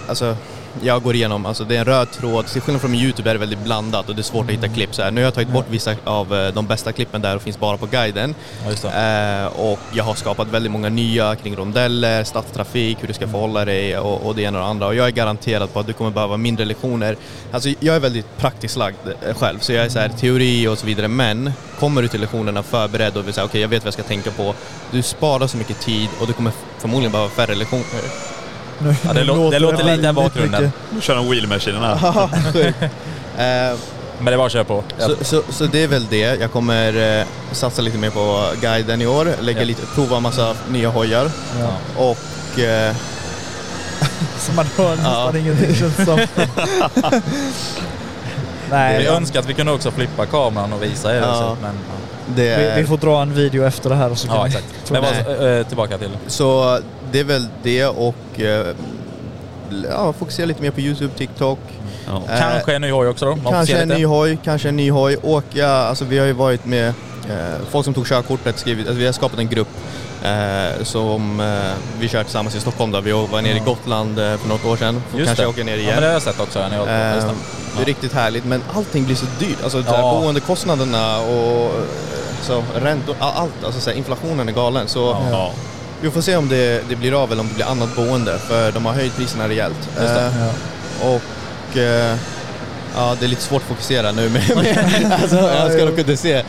alltså 0.09 0.35
jag 0.83 1.03
går 1.03 1.15
igenom, 1.15 1.45
alltså 1.45 1.63
det 1.63 1.75
är 1.75 1.79
en 1.79 1.85
röd 1.85 2.11
tråd, 2.11 2.47
till 2.47 2.61
skillnad 2.61 2.81
från 2.81 2.95
Youtube 2.95 3.29
är 3.29 3.33
det 3.33 3.39
väldigt 3.39 3.63
blandat 3.63 4.09
och 4.09 4.15
det 4.15 4.21
är 4.21 4.23
svårt 4.23 4.45
att 4.45 4.51
hitta 4.51 4.67
klipp 4.67 4.95
så 4.95 5.01
här. 5.01 5.11
Nu 5.11 5.21
har 5.21 5.25
jag 5.25 5.33
tagit 5.33 5.49
bort 5.49 5.65
vissa 5.69 5.95
av 6.03 6.35
eh, 6.35 6.53
de 6.53 6.67
bästa 6.67 6.91
klippen 6.91 7.21
där 7.21 7.35
och 7.35 7.41
finns 7.41 7.59
bara 7.59 7.77
på 7.77 7.85
guiden. 7.85 8.35
Ja. 8.83 8.89
Eh, 8.89 9.45
och 9.45 9.79
jag 9.93 10.03
har 10.03 10.15
skapat 10.15 10.47
väldigt 10.47 10.71
många 10.71 10.89
nya 10.89 11.35
kring 11.35 11.55
rondeller, 11.55 12.23
stadstrafik, 12.23 12.97
hur 13.01 13.07
du 13.07 13.13
ska 13.13 13.27
förhålla 13.27 13.65
dig 13.65 13.97
och, 13.97 14.25
och 14.25 14.35
det 14.35 14.41
ena 14.41 14.57
och 14.57 14.63
det 14.63 14.69
andra. 14.69 14.87
Och 14.87 14.95
jag 14.95 15.07
är 15.07 15.11
garanterad 15.11 15.73
på 15.73 15.79
att 15.79 15.87
du 15.87 15.93
kommer 15.93 16.11
behöva 16.11 16.37
mindre 16.37 16.65
lektioner. 16.65 17.17
Alltså 17.51 17.69
jag 17.79 17.95
är 17.95 17.99
väldigt 17.99 18.37
praktiskt 18.37 18.77
lagd 18.77 18.97
eh, 19.27 19.35
själv, 19.35 19.59
så 19.59 19.73
jag 19.73 19.85
är 19.85 19.89
så 19.89 19.99
här, 19.99 20.09
teori 20.09 20.67
och 20.67 20.77
så 20.77 20.85
vidare. 20.85 21.07
Men 21.07 21.51
kommer 21.79 22.01
du 22.01 22.07
till 22.07 22.21
lektionerna 22.21 22.63
förberedd 22.63 23.17
och 23.17 23.27
vill 23.27 23.33
säga 23.33 23.45
okej 23.45 23.61
jag 23.61 23.67
vet 23.67 23.83
vad 23.83 23.87
jag 23.87 23.93
ska 23.93 24.03
tänka 24.03 24.31
på. 24.31 24.55
Du 24.91 25.01
sparar 25.01 25.47
så 25.47 25.57
mycket 25.57 25.79
tid 25.79 26.09
och 26.21 26.27
du 26.27 26.33
kommer 26.33 26.51
förmodligen 26.77 27.11
behöva 27.11 27.29
färre 27.29 27.55
lektioner. 27.55 28.36
Nu, 28.79 28.95
Ja, 29.05 29.13
det 29.13 29.19
nu 29.19 29.25
lå- 29.31 29.51
det 29.51 29.59
låter 29.59 29.83
lite 29.95 30.07
i 30.07 30.11
bakgrunden. 30.13 30.71
Nu 30.95 31.01
kör 31.01 31.15
en 31.17 31.29
wheelmaskinen 31.29 31.83
här. 31.83 32.29
Eh, 33.37 33.77
Men 34.19 34.31
det 34.31 34.37
bara 34.37 34.45
att 34.45 34.51
köra 34.51 34.63
på. 34.63 34.83
Så, 34.97 35.15
så, 35.21 35.41
så 35.49 35.65
det 35.65 35.83
är 35.83 35.87
väl 35.87 36.05
det. 36.09 36.39
Jag 36.41 36.51
kommer 36.51 37.19
eh, 37.19 37.25
satsa 37.51 37.81
lite 37.81 37.97
mer 37.97 38.09
på 38.09 38.43
guiden 38.61 39.01
i 39.01 39.07
år, 39.07 39.27
lägga 39.41 39.59
Ja. 39.59 39.65
lite, 39.65 39.81
prova 39.95 40.19
massa 40.19 40.55
nya 40.69 40.89
hojar 40.89 41.31
Ja. 41.59 41.67
och 42.03 42.59
eh, 42.59 42.95
Så 44.39 44.51
man 44.51 44.65
hör 44.77 44.95
nästan 44.95 45.35
ingenting 45.37 45.75
känns 45.75 45.95
som. 45.95 46.19
Nej, 48.69 48.97
Vi 48.97 49.03
men- 49.05 49.13
önskar 49.15 49.39
att 49.39 49.45
vi 49.49 49.53
kunde 49.53 49.71
också 49.71 49.91
flippa 49.91 50.25
kameran 50.25 50.73
och 50.73 50.83
visa 50.83 51.15
er. 51.15 51.21
Ja. 51.21 51.33
Så, 51.33 51.57
men, 51.61 51.75
Det 52.35 52.57
vi, 52.75 52.81
vi 52.81 52.87
får 52.87 52.97
dra 52.97 53.21
en 53.21 53.33
video 53.33 53.63
efter 53.65 53.89
det 53.89 53.95
här 53.95 54.11
och 54.11 54.17
så 54.17 54.27
kan 54.27 54.35
ja, 54.37 54.43
vi- 54.43 54.49
exakt. 54.49 54.91
Men 54.91 55.01
vad, 55.01 55.57
eh, 55.59 55.63
tillbaka 55.67 55.97
till... 55.97 56.09
Så 56.27 56.79
det 57.11 57.19
är 57.19 57.23
väl 57.23 57.47
det 57.63 57.85
och 57.85 58.39
eh, 58.39 58.67
ja, 59.89 60.13
fokusera 60.13 60.45
lite 60.45 60.61
mer 60.61 60.71
på 60.71 60.81
Youtube, 60.81 61.13
TikTok. 61.17 61.59
Ja. 62.07 62.21
Eh, 62.33 62.39
Kanske 62.39 62.75
en 62.75 62.81
ny 62.81 62.91
hoj 62.91 63.07
också 63.07 63.25
då? 63.25 63.51
Kanske 63.51 63.77
en 63.77 63.87
ny 63.89 64.05
hoj, 64.05 64.37
kanske 64.43 64.69
en 64.69 64.75
ny 64.77 64.91
hoj. 64.91 65.17
Åka, 65.23 65.67
alltså 65.69 66.05
vi 66.05 66.17
har 66.19 66.25
ju 66.25 66.33
varit 66.33 66.65
med 66.65 66.87
eh, 67.29 67.33
folk 67.69 67.85
som 67.85 67.93
tog 67.93 68.07
körkortet, 68.07 68.59
skrivit, 68.59 68.87
alltså 68.87 68.99
vi 68.99 69.05
har 69.05 69.13
skapat 69.13 69.39
en 69.39 69.47
grupp 69.47 69.67
eh, 70.23 70.83
som 70.83 71.39
eh, 71.39 71.71
vi 71.99 72.07
kör 72.07 72.23
tillsammans 72.23 72.55
i 72.55 72.59
Stockholm 72.59 72.91
då. 72.91 73.01
Vi 73.01 73.11
var 73.11 73.41
nere 73.41 73.57
i 73.57 73.61
Gotland 73.65 74.19
eh, 74.19 74.37
för 74.37 74.49
något 74.49 74.65
år 74.65 74.75
sedan. 74.77 75.01
Just 75.15 75.25
kanske 75.25 75.43
det. 75.43 75.47
åka 75.49 75.63
ner 75.63 75.71
Ja, 75.73 75.77
igen. 75.79 75.91
men 75.93 76.01
det 76.01 76.07
har 76.07 76.13
jag 76.13 76.21
sett 76.21 76.39
också. 76.39 76.59
När 76.59 76.75
jag, 76.77 76.87
Eh, 76.87 77.25
det. 77.75 77.81
är 77.81 77.85
riktigt 77.85 78.13
härligt 78.13 78.45
men 78.45 78.61
allting 78.75 79.05
blir 79.05 79.15
så 79.15 79.25
dyrt. 79.39 79.63
Alltså 79.63 79.83
Ja. 79.87 80.19
boendekostnaderna 80.21 81.19
och 81.19 81.65
eh, 81.65 81.71
så, 82.41 82.63
räntor, 82.75 83.15
allt. 83.19 83.63
Alltså 83.65 83.81
så 83.81 83.89
här, 83.89 83.97
inflationen 83.97 84.49
är 84.49 84.53
galen. 84.53 84.87
Så 84.87 85.17
Ja. 85.31 85.51
Vi 86.01 86.11
får 86.11 86.21
se 86.21 86.35
om 86.35 86.49
det, 86.49 86.89
det 86.89 86.95
blir 86.95 87.23
av 87.23 87.31
eller 87.31 87.41
om 87.41 87.47
det 87.47 87.53
blir 87.55 87.65
annat 87.65 87.95
boende 87.95 88.39
för 88.39 88.71
de 88.71 88.85
har 88.85 88.93
höjt 88.93 89.15
priserna 89.15 89.47
rejält. 89.49 89.77
Just 89.87 89.97
det. 89.97 90.21
Eh, 90.21 90.33
Ja. 91.01 91.15
och 91.15 91.77
eh, 91.77 92.17
ja, 92.95 93.15
det 93.19 93.25
är 93.25 93.29
lite 93.29 93.41
svårt 93.41 93.61
att 93.61 93.67
fokusera 93.67 94.11
nu 94.11 94.29
med, 94.29 94.55
med 94.55 95.11
alltså, 95.21 95.35
jag 95.35 95.71
ska 95.71 95.85
nog 95.85 95.95
kunna 95.95 96.17
se. 96.17 96.43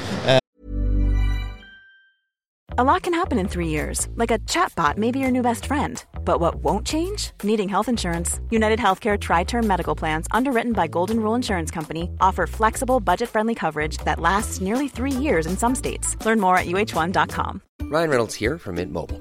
A 2.81 2.85
lot 2.85 3.03
can 3.03 3.15
happen 3.15 3.39
in 3.41 3.49
three 3.49 3.67
years, 3.67 4.07
like 4.15 4.31
a 4.31 4.39
chatbot 4.47 4.97
may 4.99 5.11
be 5.11 5.19
your 5.19 5.33
new 5.33 5.43
best 5.43 5.67
friend. 5.67 6.05
But 6.25 6.39
what 6.41 6.55
won't 6.63 6.87
change? 6.87 7.33
Needing 7.43 7.69
health 7.69 7.89
insurance. 7.89 8.41
United 8.51 8.79
Healthcare 8.79 9.19
Tri 9.19 9.43
Term 9.45 9.67
Medical 9.67 9.97
Plans, 9.97 10.29
underwritten 10.31 10.73
by 10.75 10.87
Golden 10.87 11.19
Rule 11.19 11.35
Insurance 11.37 11.73
Company, 11.75 12.09
offer 12.21 12.47
flexible, 12.47 13.01
budget 13.01 13.29
friendly 13.31 13.55
coverage 13.55 13.99
that 14.05 14.21
lasts 14.21 14.61
nearly 14.61 14.87
three 14.89 15.11
years 15.11 15.47
in 15.47 15.57
some 15.57 15.75
states. 15.75 16.17
Learn 16.25 16.39
more 16.41 16.57
at 16.57 16.67
uh1.com. 16.67 17.63
Ryan 17.91 18.11
Reynolds 18.11 18.37
here 18.37 18.59
from 18.59 18.77
Mint 18.77 18.93
Mobile. 18.93 19.21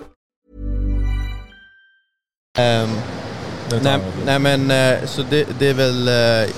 Ehm, 2.57 2.89
nej, 3.81 3.99
nej 4.25 4.39
men 4.39 4.71
eh, 4.71 5.05
så 5.05 5.21
det, 5.29 5.47
det 5.59 5.69
är 5.69 5.73
väl 5.73 6.07
eh, 6.07 6.49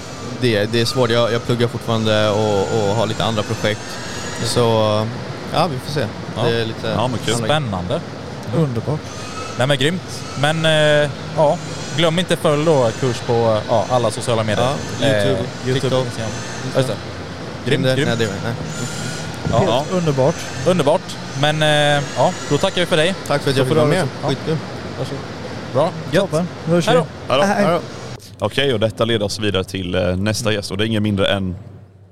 det. 0.42 0.66
Det 0.72 0.82
är 0.82 0.86
svårt. 0.86 1.10
Jag, 1.10 1.34
jag 1.34 1.46
pluggar 1.46 1.68
fortfarande 1.68 2.30
och, 2.30 2.62
och 2.62 2.96
har 2.96 3.06
lite 3.06 3.24
andra 3.24 3.44
projekt. 3.44 3.82
Så 4.44 4.60
ja, 5.54 5.68
vi 5.68 5.78
får 5.80 5.92
se. 5.92 6.08
Ja. 6.36 6.44
Det 6.44 6.62
är 6.62 6.66
lite 6.66 6.88
Ja, 6.88 7.08
men 7.08 7.20
kul. 7.26 7.36
Spännande. 7.36 8.02
Underbart. 8.56 9.00
Nej 9.58 9.68
men 9.68 9.78
grymt. 9.78 10.24
Men 10.40 10.66
eh, 10.66 11.10
ja, 11.38 11.58
glöm 11.98 12.20
inte 12.20 12.36
följ 12.36 12.66
då 12.66 12.90
kurs 13.00 13.20
på 13.20 13.58
ja, 13.70 13.86
alla 13.90 14.12
sociala 14.12 14.44
medier. 14.44 14.74
Ja, 15.02 15.08
YouTube, 15.08 15.38
TikTok. 15.66 16.06
Instagram. 16.06 16.32
Ja, 16.74 16.78
Just 16.78 16.90
det. 16.90 16.96
Grymt, 17.70 17.86
grymt. 17.86 18.08
nej, 18.08 18.18
det, 18.18 18.34
nej. 18.44 18.54
Ja, 19.52 19.64
ja. 19.68 19.74
Helt 19.78 19.92
underbart. 19.92 20.36
Underbart. 20.68 21.18
Men 21.42 21.62
eh, 21.64 22.04
ja, 22.18 22.34
då 22.50 22.58
tackar 22.58 22.82
vi 22.82 22.86
för 22.86 22.98
dig. 22.98 23.16
Tack 23.28 23.42
för 23.42 23.52
att 23.52 23.58
jag 23.58 23.68
fick 23.68 23.76
vara 23.76 23.88
med. 23.88 24.08
Skitkul. 24.24 24.58
Bra. 25.74 25.92
Gött. 26.12 26.22
Toppen. 26.22 26.48
Nu 26.68 26.74
hörs 26.74 26.88
vi. 26.88 26.92
Hej 26.92 27.06
då. 27.28 27.44
Hej. 27.44 27.80
Okej, 28.40 28.74
och 28.74 28.80
detta 28.80 29.06
leder 29.06 29.26
oss 29.26 29.40
vidare 29.40 29.64
till 29.64 29.96
eh, 29.96 30.16
nästa 30.16 30.54
gäst 30.54 30.72
och 30.72 30.78
det 30.78 30.84
är 30.84 30.86
ingen 30.86 31.04
mindre 31.04 31.28
än... 31.28 31.56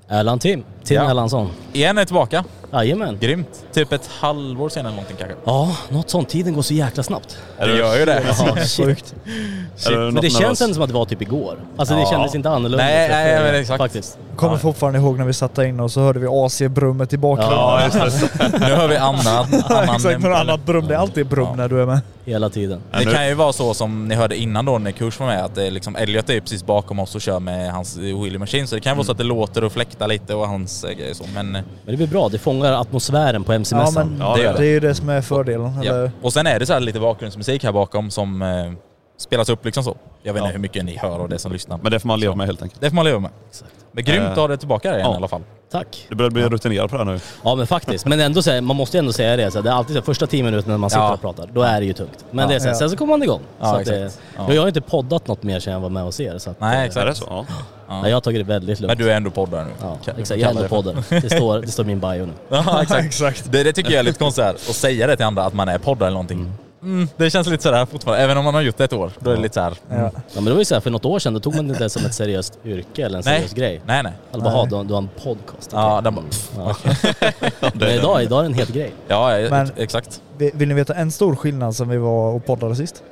Erland 0.08 0.42
Tim. 0.42 0.64
Tim 0.84 0.98
Ja. 0.98 1.10
Erlandsson. 1.10 1.50
Igen 1.74 1.98
är 1.98 2.06
tillbaka. 2.06 2.44
Jajamän. 2.74 3.18
Grymt. 3.22 3.66
Typ 3.74 3.92
ett 3.94 4.10
halvår 4.20 4.70
sen 4.70 4.80
eller 4.86 4.90
någonting 4.96 5.16
kanske. 5.20 5.38
Ja, 5.46 5.76
något 5.90 6.10
sånt. 6.10 6.30
Tiden 6.30 6.54
går 6.54 6.62
så 6.62 6.74
jäkla 6.74 7.04
snabbt. 7.04 7.38
Det 7.60 7.78
gör 7.78 7.98
ju 8.00 8.06
det. 8.06 8.24
Ja. 8.48 8.56
Sjukt. 8.86 9.16
Men 9.90 10.16
det 10.16 10.30
känns 10.30 10.62
ändå 10.62 10.74
som 10.74 10.84
att 10.84 10.90
det 10.90 10.96
var 10.96 11.06
typ 11.06 11.22
igår. 11.22 11.58
Alltså 11.78 11.96
det 11.96 12.02
Ja. 12.02 12.10
kändes 12.10 12.36
inte 12.36 12.50
annorlunda. 12.50 12.78
Nej, 12.84 13.10
nej, 13.10 13.34
eh, 13.36 13.42
men 13.44 13.56
exakt. 13.56 13.78
Faktiskt. 13.78 14.18
Kommer 14.36 14.54
Ja. 14.54 14.60
fortfarande 14.60 15.00
ihåg 15.00 15.18
när 15.18 15.26
vi 15.26 15.34
satt 15.34 15.56
där 15.56 15.64
inne 15.64 15.84
och 15.84 15.92
så 15.92 16.02
hörde 16.02 16.20
vi 16.20 16.28
AC-brummet 16.28 17.14
i 17.14 17.18
bakgrunden. 17.18 17.58
Ja, 17.60 17.90
Nu 18.54 18.66
hör 18.76 18.88
vi 18.88 18.98
annan, 18.98 19.46
annan 19.70 19.96
Exakt, 19.96 20.20
något 20.20 20.38
annat 20.38 20.66
brum. 20.66 20.88
Det 20.88 20.94
är 20.94 20.98
alltid 21.00 21.28
brum 21.28 21.48
Ja. 21.50 21.56
när 21.56 21.70
du 21.70 21.82
är 21.82 21.86
med. 21.86 22.00
Hela 22.26 22.50
tiden. 22.50 22.82
Det 23.00 23.06
kan 23.06 23.28
ju 23.28 23.34
vara 23.34 23.54
så 23.54 23.74
som 23.74 24.08
ni 24.08 24.16
hörde 24.16 24.38
innan 24.38 24.66
då 24.66 24.78
när 24.78 24.92
Kurs 24.92 25.20
var 25.20 25.28
med, 25.28 25.46
att 25.46 25.56
det 25.56 25.68
är 25.68 25.72
liksom, 25.72 25.96
Elliot 25.96 26.30
är 26.30 26.34
ju 26.34 26.42
precis 26.42 26.64
bakom 26.66 27.00
oss 27.00 27.16
och 27.16 27.22
kör 27.22 27.40
med 27.40 27.72
hans 27.72 27.98
wheelie 27.98 28.40
machine. 28.40 28.68
Så 28.68 28.76
det 28.76 28.82
kan 28.82 28.98
vara 28.98 29.06
så 29.06 29.12
att 29.12 29.18
det 29.18 29.24
låter 29.24 29.64
och 29.64 29.72
fläktar 29.72 30.08
lite 30.08 30.34
och 30.36 30.48
hans 30.72 30.84
eh, 30.84 30.92
grejer 30.92 31.14
så. 31.14 31.24
Men 31.34 31.52
Men 31.52 31.64
det 31.86 31.98
blir 31.98 32.08
bra. 32.08 32.30
Det 32.30 32.38
fångar 32.38 32.72
atmosfären 32.74 33.44
på 33.44 33.52
Ja, 33.54 33.56
MC-mässan. 33.56 34.08
men 34.10 34.28
Ja, 34.28 34.36
det, 34.36 34.44
det 34.44 34.66
är 34.66 34.72
ju 34.72 34.80
det 34.80 34.96
som 34.96 35.10
är 35.10 35.22
fördelen. 35.22 35.80
ja. 35.84 35.90
Eller, 35.94 36.12
Och 36.22 36.34
sen 36.34 36.48
är 36.48 36.60
det 36.60 36.66
så 36.66 36.74
här 36.74 36.80
lite 36.80 37.00
bakgrundsmusik 37.00 37.64
här 37.64 37.72
bakom 37.72 38.12
som 38.12 38.42
eh, 38.42 38.72
spelas 39.18 39.50
upp 39.50 39.66
liksom 39.66 39.84
så. 39.84 39.96
Jag 40.24 40.34
vet 40.34 40.40
inte 40.40 40.50
Ja. 40.50 40.54
hur 40.54 40.60
mycket 40.60 40.86
ni 40.86 40.98
hör 40.98 41.20
och 41.20 41.30
det 41.30 41.40
som 41.40 41.52
lyssnar. 41.52 41.80
Men 41.84 41.92
det 41.92 42.00
får 42.00 42.08
man 42.08 42.20
leva 42.20 42.36
med 42.36 42.46
helt 42.48 42.62
enkelt. 42.62 42.82
Det 42.82 42.90
får 42.90 42.96
man 42.96 43.06
leva 43.06 43.20
med. 43.20 43.32
Men 43.92 44.04
grymt 44.04 44.26
att 44.26 44.38
Eh, 44.38 44.42
ha 44.42 44.48
det 44.48 44.58
tillbaka 44.58 44.90
igen 44.90 45.02
ja. 45.02 45.14
i 45.14 45.16
alla 45.16 45.28
fall. 45.28 45.42
Tack. 45.72 46.06
Du 46.10 46.16
börjar 46.16 46.32
bli 46.32 46.44
rutinerad 46.44 46.90
på 46.90 46.98
det 46.98 47.04
här 47.06 47.12
nu. 47.12 47.20
Ja 47.44 47.56
men 47.56 47.68
faktiskt. 47.68 48.06
Men 48.06 48.20
ändå 48.20 48.42
så 48.42 48.52
här, 48.52 48.62
man 48.62 48.76
måste 48.76 48.98
ju 48.98 49.00
ändå 49.00 49.14
säga 49.14 49.36
det. 49.38 49.52
Så 49.52 49.58
här, 49.58 49.64
det 49.64 49.70
är 49.70 49.74
alltid 49.74 49.96
så 49.96 50.00
här, 50.00 50.06
första 50.06 50.28
tio 50.28 50.44
minuterna 50.44 50.74
när 50.74 50.78
man 50.78 50.90
sitter 50.90 51.02
Ja. 51.04 51.14
och 51.14 51.22
pratar, 51.22 51.50
då 51.54 51.62
är 51.62 51.80
det 51.80 51.86
ju 51.86 51.94
tungt. 51.94 52.26
Men 52.32 52.44
Ja. 52.44 52.50
det 52.50 52.56
är 52.56 52.60
så 52.60 52.66
här, 52.66 52.72
Ja. 52.74 52.78
sen 52.80 52.90
så 52.90 52.98
kommer 52.98 53.14
man 53.14 53.24
igång. 53.24 53.42
Ja, 53.60 53.66
så 53.66 53.76
att 53.76 53.86
det, 53.86 54.06
exakt. 54.06 54.22
Ja. 54.38 54.42
Nu 54.42 54.48
har 54.48 54.54
jag 54.56 54.68
inte 54.68 54.82
poddat 54.82 55.28
något 55.28 55.44
mer 55.44 55.60
sedan 55.60 55.74
jag 55.74 55.80
var 55.80 55.90
med 55.90 56.04
hos 56.04 56.20
er. 56.20 56.38
Så 56.38 56.50
att, 56.50 56.60
Nej, 56.60 56.78
eh, 56.78 56.84
exakt. 56.84 57.04
Är 57.04 57.08
det 57.10 57.16
så? 57.16 57.46
Ja. 57.92 58.00
Ja, 58.04 58.10
jag 58.10 58.16
har 58.16 58.22
tagit 58.22 58.40
det 58.48 58.54
väldigt 58.54 58.80
lugnt. 58.80 58.98
Men 58.98 59.06
du 59.06 59.12
är 59.12 59.18
ändå 59.18 59.30
poddare 59.32 59.66
nu. 59.66 59.72
Ja, 59.82 59.98
Kan- 60.06 60.16
exakt. 60.20 60.42
Jag 60.42 60.52
är 60.52 60.56
ändå 60.56 60.68
poddare. 60.68 60.96
Det 61.10 61.30
står, 61.30 61.60
det 61.62 61.68
står 61.68 61.84
min 61.84 62.00
bio 62.00 62.26
nu. 62.26 62.32
Ja, 62.50 62.82
exakt. 62.82 63.06
Exakt. 63.06 63.52
Det, 63.52 63.64
det 63.64 63.74
tycker 63.74 63.92
jag 63.92 64.00
är 64.00 64.04
lite 64.04 64.20
konstigt 64.20 64.44
här, 64.44 64.54
att 64.54 64.60
säga 64.60 65.08
det 65.08 65.16
till 65.16 65.26
andra 65.26 65.44
att 65.44 65.54
man 65.54 65.70
är 65.70 65.78
poddare 65.78 66.08
eller 66.08 66.14
någonting. 66.16 66.52
Mm, 66.84 67.08
det 67.18 67.30
känns 67.30 67.48
lite 67.48 67.64
sådär 67.64 67.86
fortfarande, 67.86 68.24
även 68.24 68.38
om 68.38 68.46
man 68.46 68.54
har 68.54 68.62
gjort 68.62 68.78
det 68.78 68.84
ett 68.84 68.94
år. 68.94 69.12
Då 69.20 69.32
är 69.32 69.36
det 69.36 69.42
lite 69.42 69.54
såhär... 69.54 69.74
Mm. 69.92 70.02
Ja. 70.04 70.12
Ja, 70.14 70.22
men 70.36 70.46
det 70.46 70.52
var 70.52 70.60
ju 70.60 70.66
så 70.66 70.74
här, 70.76 70.82
för 70.82 70.90
något 70.90 71.06
år 71.06 71.20
sedan, 71.20 71.34
då 71.34 71.40
tog 71.40 71.56
man 71.56 71.68
det 71.68 71.72
inte 71.74 71.90
som 71.90 72.06
ett 72.06 72.14
seriöst 72.14 72.60
yrke 72.66 73.06
eller 73.06 73.18
en 73.18 73.24
Nej. 73.26 73.36
seriös 73.40 73.54
grej. 73.54 73.82
Nej, 73.86 74.04
nej. 74.04 74.14
Alla 74.32 74.44
bara, 74.44 74.54
"Ha, 74.54 74.66
du, 74.66 74.76
har- 74.76 74.84
du 74.84 74.94
har 74.94 75.02
en 75.02 75.10
podcast. 75.24 75.70
Ja, 75.74 76.00
okej." 76.00 76.04
den 76.04 76.16
bara, 76.16 76.26
Mm, 76.66 76.76
ja. 77.62 77.70
Men 77.74 77.90
idag, 77.90 78.24
idag 78.24 78.40
är 78.40 78.44
det 78.44 78.46
en 78.50 78.54
het 78.54 78.70
grej. 78.70 78.94
Ja, 79.08 79.38
Men- 79.50 79.72
exakt. 79.78 80.22
Vi- 80.38 80.52
Vill 80.54 80.68
ni 80.68 80.74
veta 80.74 80.94
en 80.94 81.12
stor 81.12 81.36
skillnad 81.36 81.76
sen 81.76 81.90
vi 81.90 81.98
var 81.98 82.32
och 82.34 82.46
poddade 82.46 82.76
sist? 82.76 83.04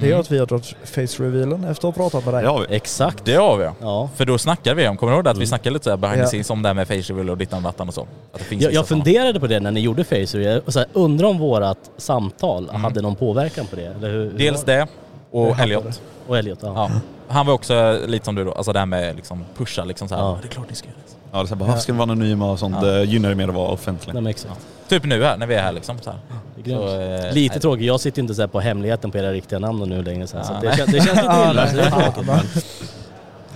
Det 0.00 0.06
är 0.06 0.08
Mm. 0.08 0.20
att 0.20 0.30
vi 0.30 0.38
har 0.38 0.46
dragit 0.46 0.74
face-revealen 0.84 1.64
efter 1.70 1.88
att 1.88 1.96
ha 1.96 2.02
pratat 2.10 2.24
med 2.24 2.34
dig. 2.34 2.42
Det 2.42 2.48
har 2.48 2.60
vi. 2.68 2.76
Exakt. 2.76 3.24
Det 3.24 3.34
har 3.34 3.56
vi 3.56 3.68
ja. 3.80 4.10
För 4.16 4.24
då 4.24 4.38
snackade 4.38 4.76
vi 4.76 4.88
om, 4.88 4.96
kommer 4.96 5.12
du 5.12 5.16
ihåg 5.16 5.24
det? 5.24 5.30
Att 5.30 5.38
vi 5.38 5.46
snackade 5.46 5.70
lite 5.72 5.84
såhär 5.84 5.96
behind 5.96 6.20
Ja. 6.20 6.24
the 6.24 6.28
scenes 6.28 6.50
om 6.50 6.62
det 6.62 6.68
här 6.68 6.74
med 6.74 6.88
face 6.88 6.94
reveal 6.94 7.30
och 7.30 7.38
dittan 7.38 7.62
dattan 7.62 7.88
och 7.88 7.94
så? 7.94 8.00
Att 8.32 8.38
det 8.38 8.44
finns 8.44 8.62
Jag, 8.62 8.72
jag 8.72 8.86
sådana. 8.86 9.04
funderade 9.04 9.40
på 9.40 9.46
det 9.46 9.60
när 9.60 9.70
ni 9.70 9.80
gjorde 9.80 10.04
Facer. 10.04 10.38
Jag 10.40 10.62
och 10.66 10.72
så 10.72 10.78
här, 10.78 10.88
undrar 10.92 11.28
om 11.28 11.38
vårat 11.38 11.90
samtal 11.96 12.68
Mm. 12.68 12.84
hade 12.84 13.02
någon 13.02 13.16
påverkan 13.16 13.66
på 13.66 13.76
det? 13.76 13.82
Eller 13.86 14.10
hur, 14.10 14.30
hur 14.30 14.38
Dels 14.38 14.64
det, 14.64 14.86
och 15.30 15.58
Elliot. 15.60 16.00
Och 16.26 16.38
Elliot, 16.38 16.58
ja. 16.62 16.72
Ja. 16.74 16.90
Han 17.28 17.46
var 17.46 17.54
också 17.54 17.98
lite 18.06 18.24
som 18.24 18.34
du 18.34 18.44
då, 18.44 18.52
alltså 18.52 18.72
det 18.72 18.78
här 18.78 18.86
med 18.86 19.16
liksom 19.16 19.44
pusha 19.56 19.84
liksom 19.84 20.08
såhär, 20.08 20.22
Ja. 20.22 20.28
"Ja, 20.30 20.38
det 20.42 20.48
är 20.48 20.50
klart 20.50 20.66
ni 20.70 20.76
ska 20.76 20.88
göra 20.88 20.96
det. 21.06 21.14
Ja, 21.32 21.38
det 21.38 21.44
är 21.44 21.46
så 21.46 21.54
här, 21.54 21.56
bara, 21.66 21.78
ska 21.78 21.92
ni 21.92 21.98
vara 21.98 22.12
anonyma 22.12 22.50
och 22.50 22.58
sånt? 22.58 22.76
Ja. 22.80 22.86
Det 22.88 23.04
gynnar 23.04 23.28
ju 23.28 23.34
mer 23.34 23.48
att 23.48 23.54
vara 23.54 23.68
offentlig. 23.68 24.14
Nej, 24.14 24.22
men 24.22 24.30
exakt. 24.30 24.60
Typ 24.88 25.04
nu 25.04 25.24
här, 25.24 25.36
när 25.36 25.46
vi 25.46 25.54
är 25.54 25.62
här 25.62 25.72
liksom 25.72 25.98
så 26.02 26.10
här. 26.10 26.18
Det 26.64 26.72
är. 26.72 26.76
Så, 26.76 27.00
eh, 27.28 27.32
Lite 27.34 27.54
nej. 27.54 27.60
tråkigt, 27.60 27.86
jag 27.86 28.00
sitter 28.00 28.22
inte 28.22 28.34
så 28.34 28.42
här 28.42 28.46
på 28.48 28.60
hemligheten 28.60 29.10
på 29.10 29.18
era 29.18 29.32
riktiga 29.32 29.58
namn 29.58 29.88
nu 29.88 30.02
längre. 30.02 30.26
Så, 30.26 30.36
här, 30.36 30.44
så 30.44 30.52
Ja, 30.52 30.60
det, 30.60 30.68
det 30.68 30.76
känns 30.76 30.92
lite 31.06 31.20
Ja, 31.24 31.50
illa. 31.50 31.64
det 31.64 31.80
är 31.82 31.90
tråkigt. 31.90 32.26
Men, 32.26 32.40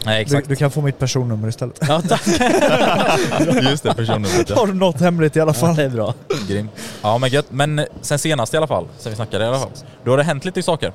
Nej 0.04 0.16
Du, 0.16 0.20
exakt. 0.22 0.48
du 0.48 0.56
kan 0.56 0.70
få 0.70 0.80
mitt 0.80 0.98
personnummer 0.98 1.48
istället. 1.48 1.78
ja, 1.88 2.02
tack. 2.08 2.22
Just 3.70 3.82
det, 3.82 3.94
personnumret 3.94 4.48
ja. 4.50 4.56
Har 4.56 4.66
du 4.66 4.74
något 4.74 5.00
hemligt 5.00 5.36
i 5.36 5.40
alla 5.40 5.48
Ja, 5.50 5.54
fall? 5.54 5.76
det 5.76 5.82
är 5.84 5.88
bra. 5.88 6.14
Grymt. 6.48 6.70
Ja 7.02 7.18
men 7.18 7.30
gött. 7.30 7.46
Men 7.48 7.86
sen 8.00 8.18
senast 8.18 8.54
i 8.54 8.56
alla 8.56 8.66
fall, 8.66 8.86
sen 8.98 9.10
vi 9.12 9.16
snackade 9.16 9.44
i 9.44 9.48
alla 9.48 9.58
fall. 9.58 9.70
Då 10.04 10.10
har 10.10 10.18
det 10.18 10.24
hänt 10.24 10.44
lite 10.44 10.62
saker. 10.62 10.92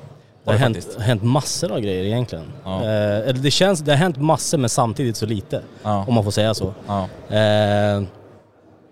Det 0.48 0.54
har 0.54 0.58
hänt, 0.58 0.96
hänt 1.00 1.22
massor 1.22 1.72
av 1.72 1.80
grejer 1.80 2.04
egentligen. 2.04 2.44
Ja. 2.64 2.84
Eh, 2.84 3.34
det, 3.34 3.50
känns, 3.50 3.80
det 3.80 3.92
har 3.92 3.96
hänt 3.96 4.16
massor 4.16 4.58
men 4.58 4.70
samtidigt 4.70 5.16
så 5.16 5.26
lite. 5.26 5.62
Ja. 5.82 6.04
Om 6.08 6.14
man 6.14 6.24
får 6.24 6.30
säga 6.30 6.54
så. 6.54 6.74
Ja. 6.86 7.08
Eh, 7.36 8.02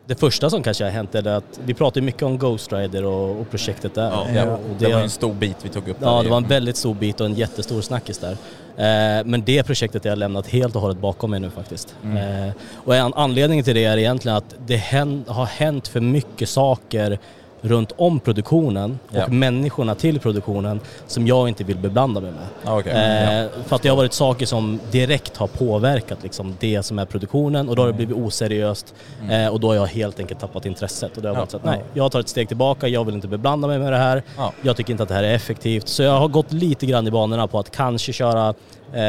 det 0.07 0.15
första 0.15 0.51
som 0.51 0.63
kanske 0.63 0.85
har 0.85 0.91
hänt 0.91 1.15
är 1.15 1.23
det 1.23 1.37
att 1.37 1.61
vi 1.65 1.75
pratar 1.75 2.01
mycket 2.01 2.23
om 2.23 2.39
Ghost 2.39 2.73
Rider 2.73 3.05
och, 3.05 3.41
och 3.41 3.51
projektet 3.51 3.95
där. 3.95 4.11
Ja. 4.35 4.45
Och 4.45 4.61
det 4.79 4.85
var 4.85 4.99
ju 4.99 5.03
en 5.03 5.11
stor 5.11 5.35
bit 5.35 5.57
vi 5.63 5.69
tog 5.69 5.89
upp 5.89 5.97
Ja, 6.01 6.23
det 6.23 6.29
var 6.29 6.37
en 6.37 6.49
väldigt 6.49 6.77
stor 6.77 6.95
bit 6.95 7.21
och 7.21 7.27
en 7.27 7.35
jättestor 7.35 7.81
snackis 7.81 8.19
där. 8.19 8.33
Eh, 8.77 9.25
men 9.25 9.43
det 9.45 9.63
projektet 9.63 10.05
har 10.05 10.11
jag 10.11 10.19
lämnat 10.19 10.47
helt 10.47 10.77
och 10.77 10.83
hållet 10.83 10.99
bakom 10.99 11.31
mig 11.31 11.41
nu 11.41 11.51
faktiskt. 11.51 11.97
Mm. 12.05 12.49
Eh, 12.49 12.55
och 12.85 12.97
en 12.97 13.15
anledning 13.15 13.63
till 13.63 13.75
det 13.75 13.85
är 13.85 13.97
egentligen 13.97 14.37
att 14.37 14.55
det 14.67 14.77
har 15.27 15.47
hänt 15.47 15.89
för 15.89 16.01
mycket 16.01 16.49
saker 16.49 17.19
runt 17.67 17.93
om 17.97 18.21
produktionen 18.21 18.99
och 19.11 19.17
Ja. 19.17 19.29
människorna 19.29 19.95
till 19.95 20.21
produktionen 20.21 20.81
som 21.07 21.27
jag 21.27 21.49
inte 21.49 21.65
vill 21.65 21.77
beblanda 21.79 22.21
mig 22.21 22.31
med. 22.31 22.47
Ja, 22.65 22.79
okej. 22.79 22.93
Eh, 22.93 23.41
Ja. 23.43 23.49
För 23.67 23.77
att 23.77 23.83
det 23.83 23.89
har 23.89 23.97
varit 23.97 24.13
saker 24.13 24.47
som 24.47 24.81
direkt 24.91 25.37
har 25.37 25.47
påverkat 25.47 26.19
liksom, 26.23 26.57
det 26.61 26.83
som 26.83 26.99
är 26.99 27.05
produktionen 27.05 27.69
och 27.69 27.77
då 27.77 27.83
har 27.83 27.87
det 27.87 27.93
blivit 27.93 28.17
oseriöst 28.17 28.95
eh, 29.31 29.49
och 29.49 29.61
då 29.61 29.69
har 29.69 29.75
jag 29.75 29.87
helt 29.87 30.21
enkelt 30.21 30.41
tappat 30.41 30.67
intresset. 30.67 31.17
Och 31.17 31.23
det 31.23 31.29
har 31.29 31.35
Mm. 31.35 31.39
Ja. 31.39 31.41
varit 31.43 31.51
så 31.51 31.57
att 31.57 31.65
nej, 31.65 31.83
jag 31.95 32.13
tar 32.13 32.21
ett 32.21 32.29
steg 32.29 32.49
tillbaka, 32.49 32.89
jag 32.89 33.05
vill 33.05 33.15
inte 33.15 33.29
beblanda 33.29 33.69
mig 33.69 33.79
med 33.79 33.93
det 33.93 33.99
här. 33.99 34.23
Ja. 34.37 34.53
Jag 34.63 34.77
tycker 34.77 34.91
inte 34.93 35.03
att 35.03 35.09
det 35.09 35.15
här 35.15 35.23
är 35.23 35.35
effektivt. 35.35 35.89
Så 35.89 36.03
jag 36.03 36.19
har 36.21 36.29
gått 36.29 36.53
lite 36.53 36.87
grann 36.87 37.07
i 37.07 37.11
banorna 37.11 37.47
på 37.47 37.59
att 37.59 37.71
kanske 37.71 38.13
köra, 38.13 38.55
eh, 38.93 39.03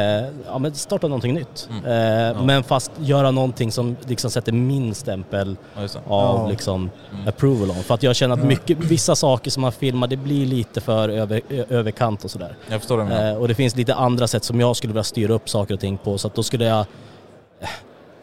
ja 0.46 0.58
men 0.58 0.74
starta 0.74 1.06
någonting 1.08 1.34
nytt. 1.34 1.68
Mm. 1.70 2.36
Eh, 2.36 2.42
Men 2.42 2.62
fast 2.62 2.90
göra 2.98 3.30
någonting 3.30 3.72
som 3.72 3.96
liksom 4.06 4.30
sätter 4.30 4.52
min 4.52 4.94
stämpel 4.94 5.56
Ja, 5.76 5.82
av 6.06 6.38
Ja. 6.40 6.48
liksom 6.48 6.90
approval 7.26 7.70
on. 7.70 7.76
För 7.76 7.94
att 7.94 8.02
jag 8.02 8.16
känner 8.16 8.34
att 8.34 8.44
mycket, 8.44 8.78
vissa 8.78 9.16
saker 9.16 9.50
som 9.50 9.60
man 9.60 9.72
filmar 9.72 10.06
det 10.06 10.16
blir 10.16 10.46
lite 10.46 10.80
för 10.80 11.08
över, 11.08 11.40
överkant 11.68 12.24
och 12.24 12.30
sådär. 12.30 12.56
Jag 12.70 12.80
förstår 12.80 12.98
det. 13.04 13.28
Eh, 13.30 13.36
och 13.36 13.48
det 13.48 13.54
finns 13.54 13.76
lite 13.76 13.94
andra 13.94 14.26
sätt 14.26 14.44
som 14.44 14.60
jag 14.60 14.76
skulle 14.76 14.92
vilja 14.92 15.04
styra 15.04 15.32
upp 15.32 15.48
saker 15.48 15.74
och 15.74 15.80
ting 15.80 15.98
på 15.98 16.18
så 16.18 16.28
att 16.28 16.34
då 16.34 16.42
skulle 16.42 16.64
jag... 16.64 16.86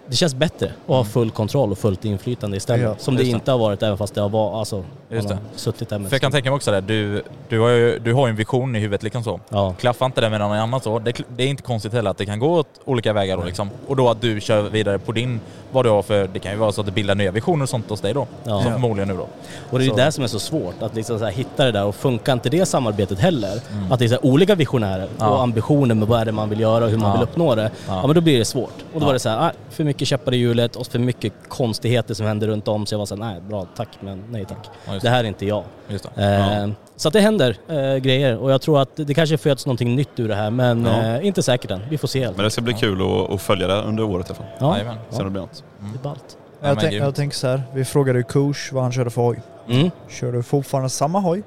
Det 0.07 0.15
känns 0.15 0.35
bättre 0.35 0.65
att 0.65 0.87
ha 0.95 1.03
full 1.03 1.31
kontroll 1.31 1.71
och 1.71 1.77
fullt 1.77 2.05
inflytande 2.05 2.57
istället. 2.57 2.81
Ja, 2.83 2.95
som 2.97 3.15
det 3.15 3.21
just 3.21 3.31
det. 3.31 3.35
inte 3.35 3.51
har 3.51 3.57
varit 3.59 3.83
även 3.83 3.97
fast 3.97 4.15
det 4.15 4.21
har 4.21 4.29
varit, 4.29 4.55
alltså, 4.55 4.83
Just 5.09 5.27
det. 5.29 5.37
suttit 5.55 5.89
där 5.89 5.99
med 5.99 6.09
För 6.09 6.15
jag 6.15 6.21
kan 6.21 6.31
tänka 6.31 6.49
mig 6.49 6.55
också 6.55 6.71
det, 6.71 6.81
du, 6.81 7.23
du, 7.49 7.59
har 7.59 7.69
ju, 7.69 7.99
du 7.99 8.13
har 8.13 8.27
en 8.29 8.35
vision 8.35 8.75
i 8.75 8.79
huvudet 8.79 9.03
liksom 9.03 9.23
så. 9.23 9.39
Ja. 9.49 9.73
Klaffar 9.79 10.05
inte 10.05 10.21
det 10.21 10.29
med 10.29 10.39
någon 10.39 10.57
annan 10.57 10.81
så, 10.81 10.99
det, 10.99 11.21
det 11.35 11.43
är 11.43 11.47
inte 11.47 11.63
konstigt 11.63 11.93
heller 11.93 12.11
att 12.11 12.17
det 12.17 12.25
kan 12.25 12.39
gå 12.39 12.59
åt 12.59 12.67
olika 12.85 13.13
vägar 13.13 13.37
då 13.37 13.43
liksom. 13.43 13.69
Och 13.87 13.95
då 13.95 14.09
att 14.09 14.21
du 14.21 14.41
kör 14.41 14.61
vidare 14.61 14.99
på 14.99 15.11
din, 15.11 15.39
vad 15.71 15.85
du 15.85 15.89
har 15.89 16.01
för, 16.01 16.27
det 16.33 16.39
kan 16.39 16.51
ju 16.51 16.57
vara 16.57 16.71
så 16.71 16.81
att 16.81 16.87
det 16.87 16.93
bildar 16.93 17.15
nya 17.15 17.31
visioner 17.31 17.63
och 17.63 17.69
sånt 17.69 17.89
hos 17.89 18.01
dig 18.01 18.13
då. 18.13 18.27
Ja. 18.43 18.63
Som 18.63 18.71
förmodligen 18.71 19.07
nu 19.07 19.13
då. 19.17 19.27
Och 19.69 19.79
det 19.79 19.85
är 19.85 19.89
ju 19.89 19.95
det 19.95 20.11
som 20.11 20.23
är 20.23 20.27
så 20.27 20.39
svårt, 20.39 20.81
att 20.81 20.95
liksom 20.95 21.19
så 21.19 21.25
här 21.25 21.31
hitta 21.31 21.65
det 21.65 21.71
där 21.71 21.85
och 21.85 21.95
funkar 21.95 22.33
inte 22.33 22.49
det 22.49 22.65
samarbetet 22.65 23.19
heller, 23.19 23.59
att 23.91 23.99
det 23.99 24.05
är 24.05 24.09
så 24.09 24.15
här 24.15 24.25
olika 24.25 24.55
visionärer 24.55 24.95
Mm. 25.05 25.09
Ja. 25.19 25.29
och 25.29 25.41
ambitioner 25.41 25.95
med 25.95 26.07
vad 26.07 26.21
är 26.21 26.25
det 26.25 26.31
man 26.31 26.49
vill 26.49 26.59
göra 26.59 26.85
och 26.85 26.91
hur 26.91 26.97
man 26.97 27.11
vill 27.13 27.21
uppnå 27.23 27.55
det, 27.55 27.71
ja. 27.87 28.05
Men 28.07 28.15
då 28.15 28.21
blir 28.21 28.39
det 28.39 28.45
svårt. 28.45 28.73
Och 28.93 28.99
då 28.99 29.05
var 29.05 29.13
det 29.13 29.19
så 29.19 29.29
här, 29.29 29.47
ah, 29.47 29.51
för 29.69 29.83
mycket 29.83 29.94
käppar 30.03 30.33
i 30.33 30.37
hjulet 30.37 30.75
och 30.75 30.87
för 30.87 30.99
mycket 30.99 31.33
konstigheter 31.47 32.13
som 32.13 32.25
händer 32.25 32.47
runt 32.47 32.67
om 32.67 32.85
så 32.85 32.93
jag 32.93 32.99
var 32.99 33.05
så 33.05 33.15
här, 33.15 33.23
nej 33.33 33.41
bra 33.41 33.67
tack 33.75 33.89
men 33.99 34.23
nej 34.29 34.45
tack. 34.45 34.69
Ja, 34.85 34.93
det 35.01 35.09
här 35.09 35.23
är 35.23 35.27
inte 35.27 35.45
jag. 35.45 35.63
Just 35.87 36.07
det. 36.15 36.23
Eh, 36.23 36.59
Ja. 36.59 36.69
Så 36.95 37.07
att 37.07 37.13
det 37.13 37.19
händer 37.21 37.57
eh, 37.67 37.95
grejer 37.95 38.37
och 38.37 38.51
jag 38.51 38.61
tror 38.61 38.81
att 38.81 38.89
det 38.95 39.13
kanske 39.13 39.37
föds 39.37 39.65
någonting 39.65 39.95
nytt 39.95 40.19
ur 40.19 40.27
det 40.27 40.35
här 40.35 40.49
men 40.51 40.85
Ja. 40.85 41.01
eh, 41.03 41.25
inte 41.27 41.43
säkert 41.43 41.71
än. 41.71 41.81
Vi 41.89 41.97
får 41.97 42.07
se. 42.07 42.29
Men 42.35 42.43
det 42.43 42.49
ska 42.51 42.61
bli 42.61 42.73
kul 42.73 43.01
att, 43.01 43.31
att 43.33 43.41
följa 43.41 43.67
det 43.67 43.81
under 43.81 44.03
året 44.03 44.25
i 44.29 44.29
alla 44.29 44.35
fall. 44.37 44.45
Ja, 44.59 44.77
Jajamän. 44.77 44.97
Se 45.09 45.17
om 45.17 45.23
det 45.23 45.29
blir 45.31 45.41
något. 45.41 45.63
det 45.79 45.99
är 45.99 46.03
ballt. 46.03 46.37
Ja, 46.61 46.67
Jag, 46.67 46.79
tänk, 46.79 46.93
jag 46.93 47.15
tänker 47.15 47.37
så 47.37 47.47
här, 47.47 47.61
vi 47.73 47.85
frågade 47.85 48.19
ju 48.19 48.23
Kurs 48.23 48.71
vad 48.71 48.83
han 48.83 48.91
körde 48.91 49.09
för 49.09 49.21
hoj. 49.21 49.39
Mm. 49.69 49.91
Kör 50.09 50.31
du 50.31 50.43
fortfarande 50.43 50.89
samma 50.89 51.19
hoj? 51.19 51.43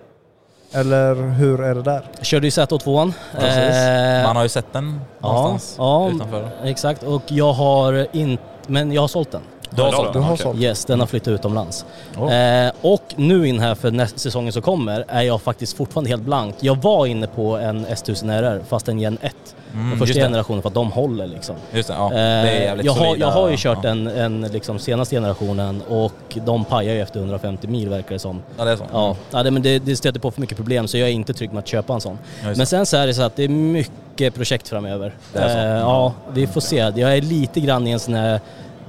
Eller 0.72 1.14
hur 1.14 1.60
är 1.60 1.74
det 1.74 1.82
där? 1.82 2.02
Jag 2.16 2.26
körde 2.26 2.46
ju 2.46 2.50
ZH2an. 2.50 3.12
Precis. 3.38 3.76
Eh, 3.76 4.22
Man 4.26 4.36
har 4.36 4.42
ju 4.42 4.48
sett 4.48 4.72
den 4.72 5.00
ja, 5.20 5.32
någonstans 5.32 5.74
ja, 5.78 6.10
utanför. 6.14 6.48
exakt. 6.64 7.02
Och 7.02 7.22
jag 7.26 7.52
har 7.52 8.06
inte, 8.12 8.42
men 8.66 8.92
jag 8.92 9.00
har 9.00 9.08
sålt 9.08 9.30
den. 9.32 9.42
Du 9.70 9.82
har 9.82 9.88
Ja, 9.88 9.96
sålt 9.96 10.12
Du 10.12 10.18
den? 10.18 10.22
har 10.28 10.36
sålt? 10.36 10.58
Yes, 10.60 10.84
den 10.84 11.00
har 11.00 11.06
flyttat 11.06 11.28
utomlands. 11.28 11.84
Oh. 12.18 12.32
Eh, 12.34 12.72
och 12.82 13.02
nu 13.16 13.48
in 13.48 13.60
här 13.60 13.74
för 13.74 13.90
nästa 13.90 14.18
säsongen 14.18 14.52
som 14.52 14.62
kommer 14.62 15.04
är 15.08 15.22
jag 15.22 15.42
faktiskt 15.42 15.76
fortfarande 15.76 16.10
helt 16.10 16.22
blank. 16.22 16.54
Jag 16.60 16.74
var 16.82 17.06
inne 17.06 17.26
på 17.26 17.56
en 17.56 17.86
S1000RR 17.86 18.60
fast 18.68 18.88
en 18.88 18.98
Gen 18.98 19.18
1. 19.22 19.34
Mm, 19.74 19.90
den 19.90 19.98
första 19.98 20.20
generationen 20.20 20.62
för 20.62 20.68
att 20.68 20.74
de 20.74 20.92
håller 20.92 21.26
liksom. 21.26 21.56
Just 21.72 21.88
det, 21.88 21.94
ja. 21.94 22.06
Eh, 22.06 22.14
det 22.14 22.18
är 22.18 22.62
jävligt 22.62 22.86
jag, 22.86 22.92
har, 22.92 23.16
jag 23.16 23.30
har 23.30 23.50
ju 23.50 23.56
kört 23.56 23.78
ja. 23.82 23.90
en, 23.90 24.06
en 24.06 24.40
liksom 24.40 24.78
senaste 24.78 25.16
generationen 25.16 25.82
och 25.88 26.38
de 26.44 26.64
pajar 26.64 26.94
ju 26.94 27.00
efter 27.00 27.20
150 27.20 27.66
mil 27.66 27.88
verkar 27.88 28.10
det 28.10 28.18
som. 28.18 28.42
Ja, 28.58 28.64
det 28.64 28.70
är 28.70 28.76
så. 28.76 28.84
Ja, 28.92 29.16
ja 29.30 29.42
det, 29.42 29.50
men 29.50 29.62
det, 29.62 29.78
det 29.78 29.96
stöter 29.96 30.20
på 30.20 30.30
för 30.30 30.40
mycket 30.40 30.56
problem 30.56 30.88
så 30.88 30.98
jag 30.98 31.08
är 31.08 31.12
inte 31.12 31.34
trygg 31.34 31.52
med 31.52 31.58
att 31.58 31.68
köpa 31.68 31.94
en 31.94 32.00
sån. 32.00 32.18
Ja, 32.42 32.48
Men 32.56 32.66
sen 32.66 32.86
så 32.86 32.96
är 32.96 33.06
det 33.06 33.14
så 33.14 33.22
att 33.22 33.36
det 33.36 33.44
är 33.44 33.48
mycket 33.48 34.34
projekt 34.34 34.68
framöver. 34.68 35.14
Det 35.32 35.38
är 35.38 35.48
så? 35.48 35.58
Eh, 35.58 35.64
ja, 35.64 36.12
vi 36.32 36.46
får 36.46 36.60
se. 36.60 36.76
Jag 36.76 37.16
är 37.16 37.22
lite 37.22 37.60
grann 37.60 37.86
i 37.86 37.90
en 37.90 38.00
sån 38.00 38.14
här 38.14 38.40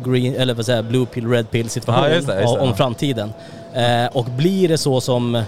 green, 0.04 0.36
eller 0.36 0.54
vad 0.54 0.66
säger 0.66 0.82
blue 0.82 1.06
pill, 1.06 1.30
red 1.30 1.52
pill 1.52 1.70
situation 1.70 2.04
Ja, 2.04 2.10
just 2.10 2.28
det, 2.28 2.42
just 2.42 2.56
det, 2.56 2.60
om 2.60 2.76
framtiden. 2.76 3.34
Eh, 3.74 4.06
och 4.14 4.26
blir 4.26 4.68
det 4.68 4.78
så 4.78 5.02
som 5.02 5.36
eh, 5.36 5.44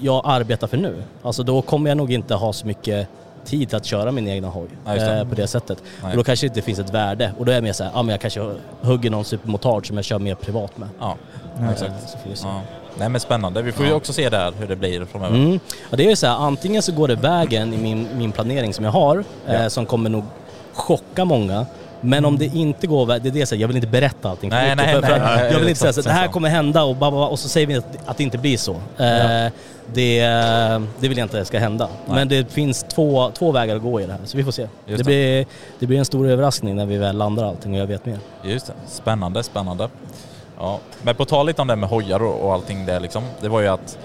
jag 0.00 0.22
arbetar 0.24 0.66
för 0.66 0.76
nu, 0.76 1.02
alltså 1.22 1.42
då 1.42 1.62
kommer 1.62 1.90
jag 1.90 1.96
nog 1.96 2.12
inte 2.12 2.34
ha 2.34 2.52
så 2.52 2.66
mycket 2.66 3.08
tid 3.46 3.74
att 3.74 3.84
köra 3.84 4.12
min 4.12 4.28
egna 4.28 4.48
hoj 4.48 4.68
Ja, 4.86 4.94
det. 4.94 5.18
eh, 5.18 5.24
på 5.28 5.34
det 5.34 5.46
sättet. 5.46 5.82
Nej. 6.02 6.10
Och 6.10 6.16
då 6.16 6.24
kanske 6.24 6.46
det 6.46 6.48
inte 6.48 6.62
finns 6.62 6.78
ett 6.78 6.90
värde. 6.94 7.32
Och 7.38 7.44
då 7.44 7.50
är 7.52 7.56
jag 7.56 7.64
mer 7.64 7.72
såhär, 7.72 7.90
ja 7.94 8.02
men 8.02 8.10
jag 8.12 8.20
kanske 8.20 8.54
hugger 8.80 9.10
någon 9.10 9.24
supermotard 9.24 9.86
som 9.86 9.96
jag 9.96 10.04
kör 10.04 10.18
mer 10.18 10.34
privat 10.34 10.78
med. 10.78 10.88
Ja, 11.00 11.16
Eh, 11.60 11.70
exakt. 11.70 11.92
så 12.10 12.18
se. 12.34 12.46
Ja. 12.48 12.60
Nej 12.98 13.08
men 13.08 13.20
spännande. 13.20 13.62
Vi 13.62 13.72
får 13.72 13.86
ju 13.86 13.92
också 13.92 14.12
se 14.12 14.28
där 14.28 14.52
hur 14.58 14.66
det 14.66 14.76
blir 14.76 15.04
framöver. 15.04 15.36
Mm. 15.36 15.60
Ja, 15.90 15.96
det 15.96 16.04
är 16.06 16.10
ju 16.10 16.16
så 16.16 16.26
här, 16.26 16.34
antingen 16.36 16.82
så 16.82 16.92
går 16.92 17.08
det 17.08 17.14
vägen 17.14 17.74
i 17.74 17.76
min, 17.76 18.08
min 18.16 18.32
planering 18.32 18.74
som 18.74 18.84
jag 18.84 18.92
har, 18.92 19.24
eh, 19.46 19.62
Ja. 19.62 19.70
som 19.70 19.86
kommer 19.86 20.10
nog 20.10 20.24
chocka 20.72 21.24
många. 21.24 21.66
Men 22.06 22.24
om 22.24 22.38
det 22.38 22.44
inte 22.44 22.86
går 22.86 23.06
vägen, 23.06 23.22
det 23.22 23.28
är 23.28 23.32
det 23.32 23.38
jag 23.38 23.48
säger, 23.48 23.60
jag 23.60 23.68
vill 23.68 23.76
inte 23.76 23.88
berätta 23.88 24.30
allting 24.30 24.50
Nej, 24.50 24.76
mycket, 24.76 24.76
nej, 24.86 24.94
för, 24.94 25.02
för 25.02 25.18
nej, 25.18 25.52
Jag 25.52 25.58
vill 25.58 25.68
inte 25.68 25.80
säga 25.80 25.90
att 25.90 26.04
det 26.04 26.10
här 26.12 26.26
så. 26.26 26.32
kommer 26.32 26.48
hända 26.48 26.82
och, 26.82 26.96
bara, 26.96 27.26
och 27.26 27.38
så 27.38 27.48
säger 27.48 27.66
vi 27.66 27.74
att, 27.74 27.84
att 28.06 28.16
det 28.16 28.22
inte 28.22 28.38
blir 28.38 28.56
så. 28.56 28.72
Eh, 28.72 29.52
det, 29.94 30.20
det 30.98 31.08
vill 31.08 31.18
jag 31.18 31.24
inte 31.24 31.44
ska 31.44 31.58
hända. 31.58 31.88
Nej. 32.06 32.14
Men 32.14 32.28
det 32.28 32.52
finns 32.52 32.82
två, 32.82 33.30
två 33.30 33.52
vägar 33.52 33.76
att 33.76 33.82
gå 33.82 34.00
i 34.00 34.06
det 34.06 34.12
här, 34.12 34.20
så 34.24 34.36
vi 34.36 34.44
får 34.44 34.52
se. 34.52 34.68
Det 34.86 34.96
det. 34.96 35.04
blir, 35.04 35.46
det 35.78 35.86
blir 35.86 35.98
en 35.98 36.04
stor 36.04 36.28
överraskning 36.28 36.76
när 36.76 36.86
vi 36.86 36.96
väl 36.98 37.16
landar 37.16 37.44
allting 37.44 37.72
och 37.74 37.78
jag 37.80 37.86
vet 37.86 38.06
mer. 38.06 38.18
Just 38.44 38.66
det. 38.66 38.72
Spännande, 38.88 39.42
spännande. 39.42 39.88
Ja. 40.58 40.78
Men 41.02 41.14
på 41.14 41.24
tal 41.24 41.46
lite 41.46 41.62
om 41.62 41.68
det 41.68 41.76
med 41.76 41.88
hojar 41.88 42.22
och, 42.22 42.40
och 42.46 42.52
allting 42.54 42.86
det 42.86 43.00
liksom. 43.00 43.22
Det 43.40 43.48
var 43.48 43.60
ju 43.60 43.68
att 43.68 43.98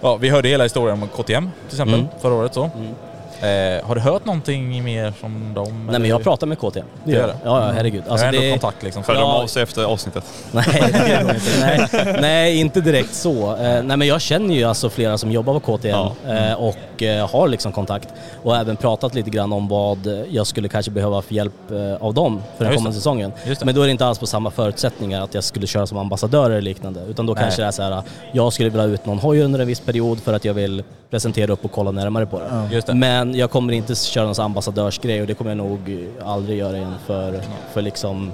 Ja, 0.00 0.16
vi 0.16 0.28
hörde 0.28 0.48
hela 0.48 0.64
historien 0.64 1.02
om 1.02 1.08
KTM 1.08 1.50
till 1.68 1.74
exempel 1.76 1.94
Mm. 1.94 2.06
förra 2.20 2.34
året 2.34 2.54
så. 2.54 2.64
Mm. 2.76 2.94
Eh, 3.42 3.86
har 3.86 3.94
du 3.94 4.00
hört 4.00 4.24
någonting 4.24 4.84
mer 4.84 5.10
från 5.10 5.54
dem? 5.54 5.86
Nej 5.90 6.00
men 6.00 6.10
jag 6.10 6.22
pratar 6.22 6.46
med 6.46 6.58
KTM. 6.58 6.84
Det 7.04 7.12
gör 7.12 7.20
jag. 7.20 7.28
Ja, 7.44 7.66
ja 7.66 7.72
herregud. 7.74 8.00
Alltså, 8.08 8.12
Alltså, 8.12 8.26
jag 8.26 8.32
har 8.32 8.36
ändå 8.36 8.54
det, 8.54 8.60
kontakt 8.60 8.82
liksom. 8.82 9.02
Följer 9.02 9.22
de 9.22 9.28
Ja. 9.30 9.42
av 9.42 9.46
sig 9.46 9.62
efter 9.62 9.84
avsnittet? 9.84 10.24
Nej, 10.52 10.64
det 10.92 11.24
de 11.28 11.34
inte. 11.34 11.50
nej, 12.04 12.16
nej, 12.20 12.56
inte 12.60 12.80
direkt 12.80 13.14
så. 13.14 13.56
Eh, 13.56 13.82
nej, 13.82 13.96
men 13.96 14.02
jag 14.08 14.20
känner 14.20 14.54
ju 14.54 14.64
alltså 14.64 14.90
flera 14.90 15.18
som 15.18 15.30
jobbar 15.32 15.60
på 15.60 15.76
KTM 15.78 15.90
Ja. 16.26 16.34
eh, 16.34 16.52
och 16.54 17.02
eh, 17.02 17.30
har 17.30 17.48
liksom 17.48 17.72
kontakt 17.72 18.08
och 18.42 18.56
även 18.56 18.76
pratat 18.76 19.14
lite 19.14 19.30
grann 19.30 19.52
om 19.52 19.68
vad 19.68 20.24
jag 20.30 20.46
skulle 20.46 20.68
kanske 20.68 20.90
behöva 20.90 21.22
för 21.22 21.34
hjälp 21.34 21.70
eh, 21.70 21.94
av 22.06 22.14
dem 22.14 22.42
för 22.56 22.64
den 22.64 22.74
kommande 22.74 22.96
det. 22.96 23.00
säsongen. 23.00 23.32
Det. 23.46 23.64
Men 23.64 23.74
då 23.74 23.82
är 23.82 23.86
det 23.86 23.92
inte 23.92 24.06
alls 24.06 24.18
på 24.18 24.26
samma 24.26 24.50
förutsättningar 24.50 25.22
att 25.22 25.34
jag 25.34 25.44
skulle 25.44 25.66
köra 25.66 25.86
som 25.86 25.98
ambassadör 25.98 26.50
eller 26.50 26.60
liknande 26.60 27.00
utan 27.08 27.26
då 27.26 27.32
Nej. 27.34 27.42
kanske 27.42 27.62
det 27.62 27.66
är 27.66 27.72
så 27.72 27.82
här, 27.82 28.02
jag 28.32 28.52
skulle 28.52 28.68
vilja 28.68 28.84
ut 28.84 29.06
någon 29.06 29.18
hoj 29.18 29.40
under 29.42 29.60
en 29.60 29.66
viss 29.66 29.80
period 29.80 30.20
för 30.20 30.32
att 30.34 30.44
jag 30.44 30.54
vill 30.54 30.82
presentera 31.10 31.52
upp 31.52 31.64
och 31.64 31.72
kolla 31.72 31.90
närmare 31.90 32.26
på 32.26 32.38
det. 32.38 32.74
Just 32.74 32.86
det. 32.86 32.94
Men 33.30 33.38
jag 33.38 33.50
kommer 33.50 33.72
inte 33.72 33.94
köra 33.94 34.26
någon 34.26 34.40
ambassadörsgrej 34.40 35.20
och 35.20 35.26
det 35.26 35.34
kommer 35.34 35.50
jag 35.50 35.58
nog 35.58 36.06
aldrig 36.24 36.58
göra 36.58 36.76
igen 36.76 36.94
för, 37.06 37.40
för 37.72 37.82
liksom 37.82 38.32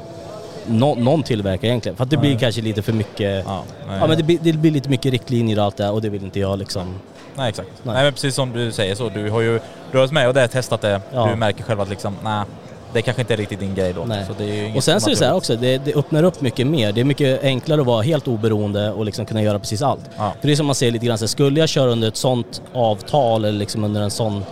nå, 0.67 0.95
någon 0.95 1.23
tillverkare 1.23 1.71
egentligen. 1.71 1.97
För 1.97 2.05
att 2.05 2.11
det 2.11 2.17
blir 2.17 2.39
kanske 2.39 2.61
lite 2.61 2.83
för 2.83 2.93
mycket, 2.93 3.45
ja, 3.47 3.63
Ja, 3.89 3.97
nej, 3.99 4.09
men 4.09 4.17
det, 4.17 4.23
blir- 4.23 4.39
det 4.43 4.53
blir 4.53 4.71
lite 4.71 4.89
mycket 4.89 5.13
riktlinjer 5.13 5.59
och 5.59 5.65
allt 5.65 5.77
det 5.77 5.85
här 5.85 5.93
och 5.93 6.03
det 6.03 6.09
vill 6.09 6.25
inte 6.25 6.41
jag 6.41 6.59
liksom. 6.59 6.95
nej 7.35 7.49
exakt. 7.49 7.69
Nej. 7.83 7.95
Nej. 7.95 8.05
men 8.05 8.13
precis 8.13 8.35
som 8.35 8.53
du 8.53 8.73
säger 8.73 8.95
så, 8.95 9.09
du 9.09 9.31
har 9.31 9.41
ju 9.41 9.53
du 9.93 9.99
har 9.99 10.05
varit 10.05 10.13
med 10.13 10.29
och 10.29 10.35
det, 10.35 10.49
testat 10.49 10.81
det. 10.81 11.01
Ja. 11.13 11.27
Du 11.27 11.37
märker 11.37 11.63
själv 11.65 11.81
att 11.81 11.89
liksom, 11.91 12.17
nej, 12.25 12.45
det 12.93 13.03
kanske 13.03 13.23
inte 13.23 13.33
är 13.35 13.39
riktigt 13.39 13.61
din 13.61 13.75
grej 13.75 13.93
då. 13.93 14.05
Nej. 14.05 14.73
Och 14.77 14.85
sen 14.85 15.01
så 15.01 15.09
är 15.09 15.11
det 15.11 15.17
så 15.17 15.25
här 15.25 15.35
också, 15.35 15.57
det, 15.57 15.79
det 15.79 15.95
öppnar 15.95 16.23
upp 16.23 16.41
mycket 16.41 16.67
mer. 16.67 16.93
Det 16.93 17.01
är 17.01 17.05
mycket 17.05 17.43
enklare 17.45 17.81
att 17.81 17.87
vara 17.87 18.03
helt 18.03 18.29
oberoende 18.29 18.91
och 18.93 19.05
liksom 19.05 19.27
kunna 19.27 19.43
göra 19.43 19.59
precis 19.59 19.83
allt. 19.83 20.11
Ja. 20.17 20.33
För 20.41 20.47
det 20.49 20.53
är 20.55 20.57
som 20.57 20.67
man 20.67 20.75
ser 20.75 20.91
lite 20.91 21.07
grann, 21.07 21.19
så 21.19 21.29
skulle 21.29 21.61
jag 21.61 21.69
köra 21.69 21.91
under 21.91 22.09
ett 22.09 22.17
sånt 22.17 22.63
avtal 22.73 23.45
eller 23.45 23.59
liksom 23.59 23.85
under 23.85 24.01
en 24.03 24.11
sån 24.11 24.45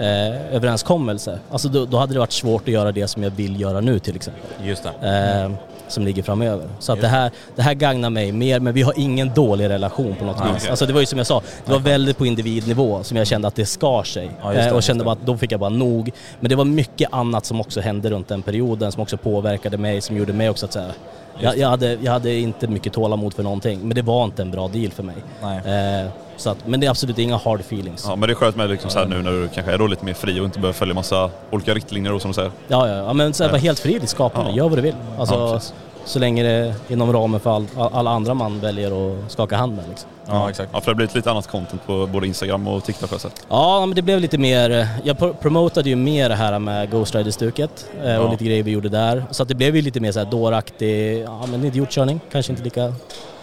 eh, 0.00 0.54
överenskommelse, 0.56 1.38
alltså 1.50 1.68
då, 1.68 1.84
då 1.84 1.96
hade 1.96 2.12
det 2.12 2.18
varit 2.18 2.32
svårt 2.32 2.62
att 2.62 2.68
göra 2.68 2.92
det 2.92 3.08
som 3.08 3.22
jag 3.22 3.30
vill 3.30 3.60
göra 3.60 3.80
nu 3.80 3.98
till 3.98 4.16
exempel. 4.16 4.42
Just 4.62 4.82
det. 5.00 5.44
eh, 5.44 5.50
som 5.88 6.04
ligger 6.04 6.22
framöver. 6.22 6.68
Så 6.78 6.92
att 6.92 7.00
det 7.00 7.08
här, 7.08 7.30
det 7.56 7.62
här 7.62 7.74
gagnar 7.74 8.10
mig 8.10 8.32
mer, 8.32 8.60
men 8.60 8.74
vi 8.74 8.82
har 8.82 8.94
ingen 8.96 9.34
dålig 9.34 9.68
relation 9.68 10.14
på 10.18 10.24
något 10.24 10.38
Nej, 10.38 10.52
vis. 10.52 10.56
okej. 10.62 10.70
Alltså 10.70 10.86
det 10.86 10.92
var 10.92 11.00
ju 11.00 11.06
som 11.06 11.18
jag 11.18 11.26
sa, 11.26 11.42
det 11.64 11.72
var 11.72 11.78
väldigt 11.78 12.18
på 12.18 12.26
individnivå 12.26 13.02
som 13.02 13.16
jag 13.16 13.26
kände 13.26 13.48
att 13.48 13.54
det 13.54 13.66
skar 13.66 14.02
sig. 14.02 14.24
Just 14.24 14.56
det, 14.56 14.72
och 14.72 14.82
kände 14.82 15.04
bara 15.04 15.12
att 15.12 15.26
då 15.26 15.36
fick 15.36 15.52
jag 15.52 15.60
bara 15.60 15.70
nog. 15.70 16.10
Men 16.40 16.48
det 16.48 16.56
var 16.56 16.64
mycket 16.64 17.08
annat 17.12 17.46
som 17.46 17.60
också 17.60 17.80
hände 17.80 18.10
runt 18.10 18.28
den 18.28 18.42
perioden 18.42 18.92
som 18.92 19.02
också 19.02 19.16
påverkade 19.16 19.76
mig, 19.78 20.00
som 20.00 20.16
gjorde 20.16 20.32
mig 20.32 20.50
också 20.50 20.66
att 20.66 20.72
säga 20.72 20.90
jag, 21.38 21.58
jag, 21.58 21.68
hade, 21.68 21.98
jag 22.02 22.12
hade 22.12 22.34
inte 22.34 22.66
mycket 22.66 22.92
tålamod 22.92 23.34
för 23.34 23.42
någonting, 23.42 23.80
men 23.80 23.94
det 23.94 24.02
var 24.02 24.24
inte 24.24 24.42
en 24.42 24.50
bra 24.50 24.68
deal 24.68 24.90
för 24.90 25.02
mig. 25.02 25.14
Eh, 25.42 26.10
så 26.36 26.50
att, 26.50 26.66
men 26.66 26.80
det 26.80 26.86
är 26.86 26.90
absolut 26.90 27.18
inga 27.18 27.36
hard 27.36 27.60
feelings. 27.60 28.04
Ja, 28.08 28.16
men 28.16 28.28
det 28.28 28.32
är 28.32 28.34
skönt 28.34 28.56
med 28.56 28.70
liksom 28.70 28.90
så 28.90 28.98
här 28.98 29.06
nu 29.06 29.22
när 29.22 29.30
du 29.32 29.48
kanske 29.48 29.72
är 29.72 29.78
då 29.78 29.86
lite 29.86 30.04
mer 30.04 30.14
fri 30.14 30.40
och 30.40 30.44
inte 30.44 30.58
behöver 30.58 30.78
följa 30.78 30.94
massa 30.94 31.30
olika 31.50 31.74
riktlinjer 31.74 32.12
då, 32.12 32.18
som 32.20 32.30
du 32.30 32.34
säger. 32.34 32.50
Ja, 32.68 32.88
ja, 32.88 32.94
ja 32.96 33.12
men 33.12 33.34
så 33.34 33.44
här, 33.44 33.50
var 33.50 33.58
helt 33.58 33.78
fri 33.78 33.94
i 33.96 33.98
ditt 33.98 34.08
skapande. 34.08 34.50
Ja. 34.50 34.56
Gör 34.56 34.68
vad 34.68 34.78
du 34.78 34.82
vill. 34.82 34.94
Alltså, 35.18 35.34
Ja, 35.34 35.60
så 36.06 36.18
länge 36.18 36.42
det 36.42 36.48
är 36.50 36.74
inom 36.88 37.12
ramen 37.12 37.40
för 37.40 37.56
all, 37.56 37.66
alla 37.76 38.10
andra 38.10 38.34
man 38.34 38.60
väljer 38.60 38.86
att 39.24 39.30
skaka 39.32 39.56
hand 39.56 39.76
med. 39.76 39.84
Liksom. 39.88 40.08
Ja, 40.26 40.50
exakt. 40.50 40.70
Ja, 40.72 40.80
för 40.80 40.84
det 40.86 40.90
har 40.90 40.94
blivit 40.96 41.14
lite 41.14 41.30
annat 41.30 41.46
content 41.46 41.86
på 41.86 42.06
både 42.06 42.26
Instagram 42.26 42.68
och 42.68 42.84
TikTok 42.84 43.10
har 43.10 43.14
jag 43.14 43.20
sett. 43.20 43.46
Ja, 43.48 43.86
men 43.86 43.96
det 43.96 44.02
blev 44.02 44.20
lite 44.20 44.38
mer... 44.38 44.88
Jag 45.04 45.18
pro- 45.18 45.34
promotade 45.34 45.88
ju 45.88 45.96
mer 45.96 46.28
det 46.28 46.34
här 46.34 46.58
med 46.58 46.90
Ghost 46.90 47.14
Rider-stuket 47.14 47.86
eh, 48.04 48.16
och 48.16 48.24
Ja. 48.26 48.30
lite 48.30 48.44
grejer 48.44 48.62
vi 48.62 48.70
gjorde 48.70 48.88
där. 48.88 49.24
Så 49.30 49.42
att 49.42 49.48
det 49.48 49.54
blev 49.54 49.76
ju 49.76 49.82
lite 49.82 50.00
mer 50.00 50.12
så 50.12 50.18
här 50.18 50.26
dåraktig, 50.26 51.22
ja 51.22 51.44
men 51.50 51.64
idiotkörning. 51.64 52.20
Kanske 52.32 52.52
inte 52.52 52.64
lika 52.64 52.92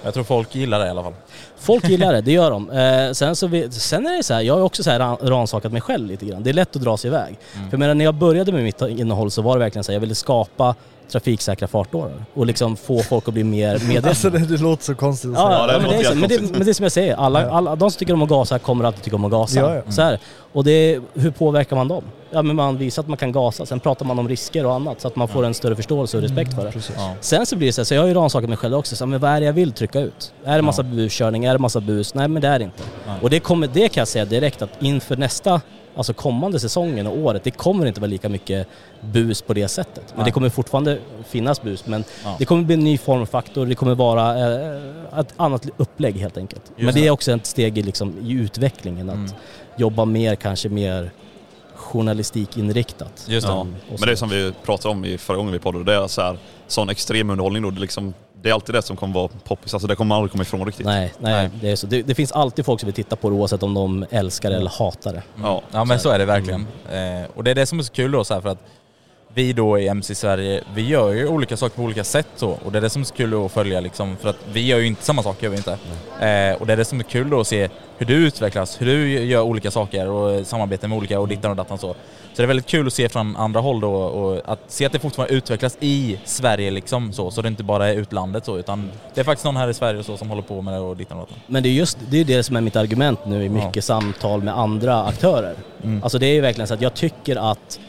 Jag 0.04 0.14
tror 0.14 0.24
folk 0.24 0.56
gillar 0.56 0.80
det 0.80 0.86
i 0.86 0.90
alla 0.90 1.04
fall. 1.04 1.14
Folk 1.58 1.90
gillar 1.90 2.14
det, 2.14 2.22
det 2.22 2.32
gör 2.32 2.52
de. 2.52 2.70
Eh, 2.70 3.12
sen, 3.12 3.36
så 3.36 3.48
vi, 3.48 3.72
sen 3.72 4.08
är 4.08 4.18
det 4.18 4.24
så 4.24 4.34
här, 4.34 4.42
jag 4.42 4.54
har 4.54 4.62
också 4.62 4.84
så 4.84 4.90
här 4.92 5.00
ran- 5.00 5.18
ransakat 5.30 5.72
mig 5.72 5.82
själv 5.82 6.08
lite 6.08 6.26
grann. 6.26 6.44
Det 6.44 6.50
är 6.50 6.54
lätt 6.54 6.76
att 6.76 6.82
dra 6.82 6.98
sig 6.98 7.08
iväg. 7.08 7.40
Mm. 7.58 7.70
För 7.70 7.78
när 7.78 8.06
jag 8.06 8.16
började 8.16 8.52
med 8.52 8.64
mitt 8.64 8.82
innehåll 8.82 9.32
så 9.32 9.42
var 9.42 9.56
det 9.56 9.60
verkligen 9.60 9.84
så 9.84 9.92
här, 9.92 9.96
jag 9.96 10.02
ville 10.02 10.16
skapa 10.16 10.76
trafiksäkra 11.12 11.68
fartårar 11.68 12.26
och 12.34 12.46
liksom 12.46 12.78
få 12.78 13.04
folk 13.04 13.28
att 13.28 13.34
bli 13.34 13.44
mer 13.44 13.80
medvetna. 13.80 14.10
Alltså 14.10 14.30
det, 14.30 14.40
det 14.40 14.58
låter 14.58 14.84
så 14.84 14.96
konstigt 14.96 15.32
att 15.32 15.38
säga. 15.38 15.50
Ja, 15.50 15.74
ja, 15.74 15.80
men, 15.80 15.90
det 15.90 15.96
är 15.96 16.04
så, 16.04 16.16
men, 16.16 16.30
det, 16.30 16.42
men 16.42 16.66
det 16.66 16.72
är 16.72 16.74
som 16.74 16.84
jag 16.84 16.92
säger, 16.92 17.16
alla, 17.16 17.50
alla, 17.50 17.76
de 17.76 17.92
som 17.92 18.00
tycker 18.00 18.14
om 18.14 18.22
att 18.22 18.30
gasa 18.30 18.60
kommer 18.60 18.86
alltid 18.86 19.04
tycka 19.04 19.16
om 19.16 19.26
att 19.26 19.32
gasa. 19.32 19.60
Ja, 19.60 19.76
ja. 19.76 19.92
Så 19.92 20.02
här. 20.02 20.20
Och 20.54 20.64
det, 20.64 21.00
hur 21.14 21.32
påverkar 21.32 21.76
man 21.76 21.88
dem? 21.88 22.04
Ja 22.34 22.42
men 22.42 22.56
man 22.56 22.78
visar 22.78 23.02
att 23.02 23.08
man 23.08 23.18
kan 23.18 23.32
gasa, 23.32 23.66
sen 23.66 23.80
pratar 23.80 24.06
man 24.06 24.20
om 24.20 24.30
risker 24.30 24.66
och 24.66 24.74
annat 24.74 25.02
så 25.02 25.08
att 25.08 25.16
man 25.16 25.28
får 25.28 25.46
en 25.46 25.54
större 25.54 25.76
förståelse 25.76 26.18
och 26.18 26.24
respekt 26.24 26.54
för 26.54 26.64
det. 26.64 26.74
Ja. 26.98 27.14
Sen 27.22 27.46
så 27.46 27.56
blir 27.56 27.68
det 27.68 27.74
så 27.74 27.82
här, 27.82 27.86
så 27.86 27.94
jag 27.94 28.02
har 28.02 28.08
ju 28.08 28.14
rannsakat 28.14 28.50
mig 28.50 28.58
själv 28.58 28.76
också, 28.76 28.96
så 28.96 29.04
här, 29.04 29.10
men 29.10 29.20
vad 29.20 29.32
är 29.32 29.40
det 29.40 29.46
jag 29.46 29.54
vill 29.54 29.72
trycka 29.72 30.00
ut? 30.00 30.34
Är 30.44 30.56
det 30.56 30.62
massa 30.62 30.84
buskörning? 30.84 31.46
Är 31.46 31.54
det 31.54 31.60
massa 31.60 31.80
bus? 31.80 32.14
Nej 32.14 32.28
men 32.28 32.42
det 32.42 32.48
är 32.48 32.60
det 32.60 32.66
inte. 32.66 32.84
Och 33.22 33.30
det, 33.30 33.40
kommer, 33.40 33.68
det 33.68 33.90
kan 33.90 34.02
jag 34.02 34.08
säga 34.08 34.26
direkt 34.26 34.62
att 34.62 34.70
inför 34.80 35.18
nästa, 35.18 35.62
alltså 35.96 36.14
kommande 36.14 36.60
säsongen 36.60 37.08
och 37.08 37.18
året, 37.18 37.44
det 37.44 37.52
kommer 37.52 37.86
inte 37.86 38.02
vara 38.02 38.10
lika 38.10 38.30
mycket 38.30 38.68
bus 39.02 39.42
på 39.42 39.54
det 39.54 39.68
sättet. 39.68 40.14
Men 40.16 40.26
det 40.26 40.32
kommer 40.32 40.50
fortfarande 40.50 41.00
finnas 41.28 41.62
bus, 41.62 41.86
men 41.86 42.04
Ja. 42.24 42.36
det 42.40 42.46
kommer 42.46 42.64
bli 42.64 42.74
en 42.74 42.84
ny 42.84 42.98
formfaktor, 42.98 43.66
det 43.66 43.76
kommer 43.76 43.96
vara 43.96 44.38
eh, 44.40 45.20
ett 45.20 45.34
annat 45.38 45.66
upplägg 45.78 46.16
helt 46.18 46.38
enkelt. 46.38 46.72
men 46.78 46.94
det 46.94 47.08
är 47.08 47.12
också 47.12 47.32
ett 47.32 47.46
steg 47.46 47.78
i, 47.78 47.82
liksom, 47.84 48.16
i 48.24 48.32
utvecklingen, 48.32 49.10
att 49.10 49.16
Mm. 49.16 49.32
jobba 49.78 50.06
mer, 50.06 50.36
kanske 50.36 50.70
mer 50.70 51.12
journalistikinriktat. 51.76 53.26
Just 53.28 53.48
det. 53.48 53.54
Ja. 53.54 53.60
Och 53.60 53.68
Men 54.00 54.00
det 54.06 54.12
är 54.12 54.16
som 54.16 54.30
vi 54.30 54.54
pratade 54.66 54.92
om 54.92 55.06
i 55.06 55.18
förra 55.18 55.38
gången 55.38 55.54
vi 55.54 55.60
poddade, 55.60 55.84
det 55.86 55.94
är 55.94 56.08
så 56.08 56.22
här, 56.22 56.38
sån 56.68 56.90
extremunderhållning 56.90 57.64
då, 57.64 57.70
det 57.72 57.80
liksom, 57.82 58.14
det 58.42 58.50
är 58.50 58.54
alltid 58.54 58.76
det 58.76 58.82
som 58.82 58.96
kommer 58.98 59.14
vara 59.14 59.28
poppis, 59.28 59.74
alltså 59.74 59.88
det 59.88 59.96
kommer 59.96 60.10
man 60.10 60.16
aldrig 60.16 60.32
komma 60.32 60.42
ifrån 60.42 60.66
riktigt. 60.66 60.86
Nej, 60.86 61.14
nej, 61.20 61.50
Det, 61.62 61.72
är 61.72 61.76
så. 61.76 61.88
Det, 61.88 62.02
det 62.02 62.16
finns 62.16 62.32
alltid 62.32 62.66
folk 62.66 62.80
som 62.80 62.88
vill 62.88 62.94
titta 62.96 63.16
på 63.16 63.30
det 63.30 63.36
oavsett 63.36 63.64
om 63.64 63.74
de 63.74 64.06
älskar 64.12 64.50
det 64.50 64.56
eller 64.56 64.72
hatar 64.80 65.14
det. 65.14 65.24
Ja. 65.42 65.62
Ja 65.72 65.86
men 65.86 66.00
så 66.00 66.10
är 66.10 66.20
det 66.20 66.26
verkligen. 66.26 66.68
Eh, 66.92 67.30
och 67.36 67.44
det 67.44 67.52
är 67.52 67.56
det 67.56 67.66
som 67.66 67.80
är 67.80 67.84
så 67.84 67.92
kul 67.94 68.12
då 68.12 68.24
så 68.24 68.34
här, 68.34 68.42
för 68.42 68.50
att 68.50 68.60
vi 69.34 69.54
då 69.54 69.80
i 69.80 69.88
MC 69.88 70.16
Sverige, 70.16 70.64
vi 70.76 70.88
gör 70.88 71.12
ju 71.12 71.28
olika 71.28 71.58
saker 71.58 71.76
på 71.76 71.82
olika 71.82 72.04
sätt 72.04 72.28
så. 72.36 72.50
Och 72.50 72.72
det 72.72 72.80
är 72.80 72.82
det 72.82 72.90
som 72.90 73.02
är 73.02 73.06
så 73.06 73.14
kul 73.14 73.46
att 73.46 73.52
följa 73.52 73.80
liksom, 73.80 74.18
för 74.18 74.30
att 74.30 74.38
vi 74.54 74.66
gör 74.66 74.78
ju 74.78 74.88
inte 74.88 75.04
samma 75.04 75.24
sak, 75.24 75.44
gör 75.44 75.50
vi 75.50 75.58
inte. 75.58 75.72
Eh, 75.72 76.62
och 76.62 76.68
det 76.68 76.74
är 76.74 76.78
det 76.78 76.86
som 76.86 77.00
är 77.00 77.04
kul 77.04 77.30
då 77.30 77.40
att 77.40 77.48
se 77.48 77.70
hur 77.98 78.06
du 78.06 78.14
utvecklas, 78.14 78.82
hur 78.82 78.86
du 78.86 79.10
gör 79.10 79.42
olika 79.42 79.72
saker 79.72 80.08
och 80.08 80.48
samarbete 80.48 80.88
med 80.88 80.98
olika 80.98 81.20
och 81.20 81.28
dittan 81.28 81.52
och 81.52 81.58
dattan 81.58 81.78
så. 81.78 81.96
Så 82.34 82.38
det 82.38 82.44
är 82.44 82.48
väldigt 82.48 82.66
kul 82.66 82.88
att 82.88 82.94
se 82.94 83.10
från 83.10 83.36
andra 83.36 83.60
håll 83.60 83.80
då 83.80 83.94
och 83.94 84.42
att 84.46 84.60
se 84.68 84.86
att 84.86 84.92
det 84.92 85.00
fortfarande 85.00 85.34
utvecklas 85.34 85.78
i 85.80 86.20
Sverige 86.26 86.72
liksom 86.72 87.14
så. 87.14 87.32
Så 87.32 87.42
det 87.42 87.48
inte 87.48 87.64
bara 87.64 87.88
är 87.90 87.94
utlandet 87.96 88.46
så 88.46 88.58
utan 88.58 88.92
det 89.14 89.22
är 89.22 89.26
faktiskt 89.26 89.46
någon 89.46 89.56
här 89.56 89.68
i 89.68 89.74
Sverige 89.74 90.04
så 90.04 90.18
som 90.18 90.30
håller 90.30 90.42
på 90.42 90.62
med 90.62 90.74
det 90.74 90.80
och 90.80 90.98
dittan 90.98 91.18
och 91.18 91.28
dattan. 91.28 91.44
Men 91.48 91.64
det 91.64 91.70
är 91.70 91.74
just 91.74 91.98
det, 92.10 92.18
är 92.18 92.26
det 92.26 92.44
som 92.44 92.56
är 92.56 92.62
mitt 92.62 92.76
argument 92.76 93.26
nu 93.26 93.44
i 93.44 93.50
mycket 93.50 93.84
samtal 93.84 94.44
med 94.44 94.58
andra 94.58 95.04
aktörer. 95.04 95.56
Mm. 95.84 96.04
Alltså 96.04 96.20
det 96.20 96.26
är 96.26 96.34
ju 96.34 96.42
verkligen 96.42 96.68
så 96.68 96.74
att 96.74 96.82
jag 96.82 96.94
tycker 96.94 97.52
att 97.52 97.80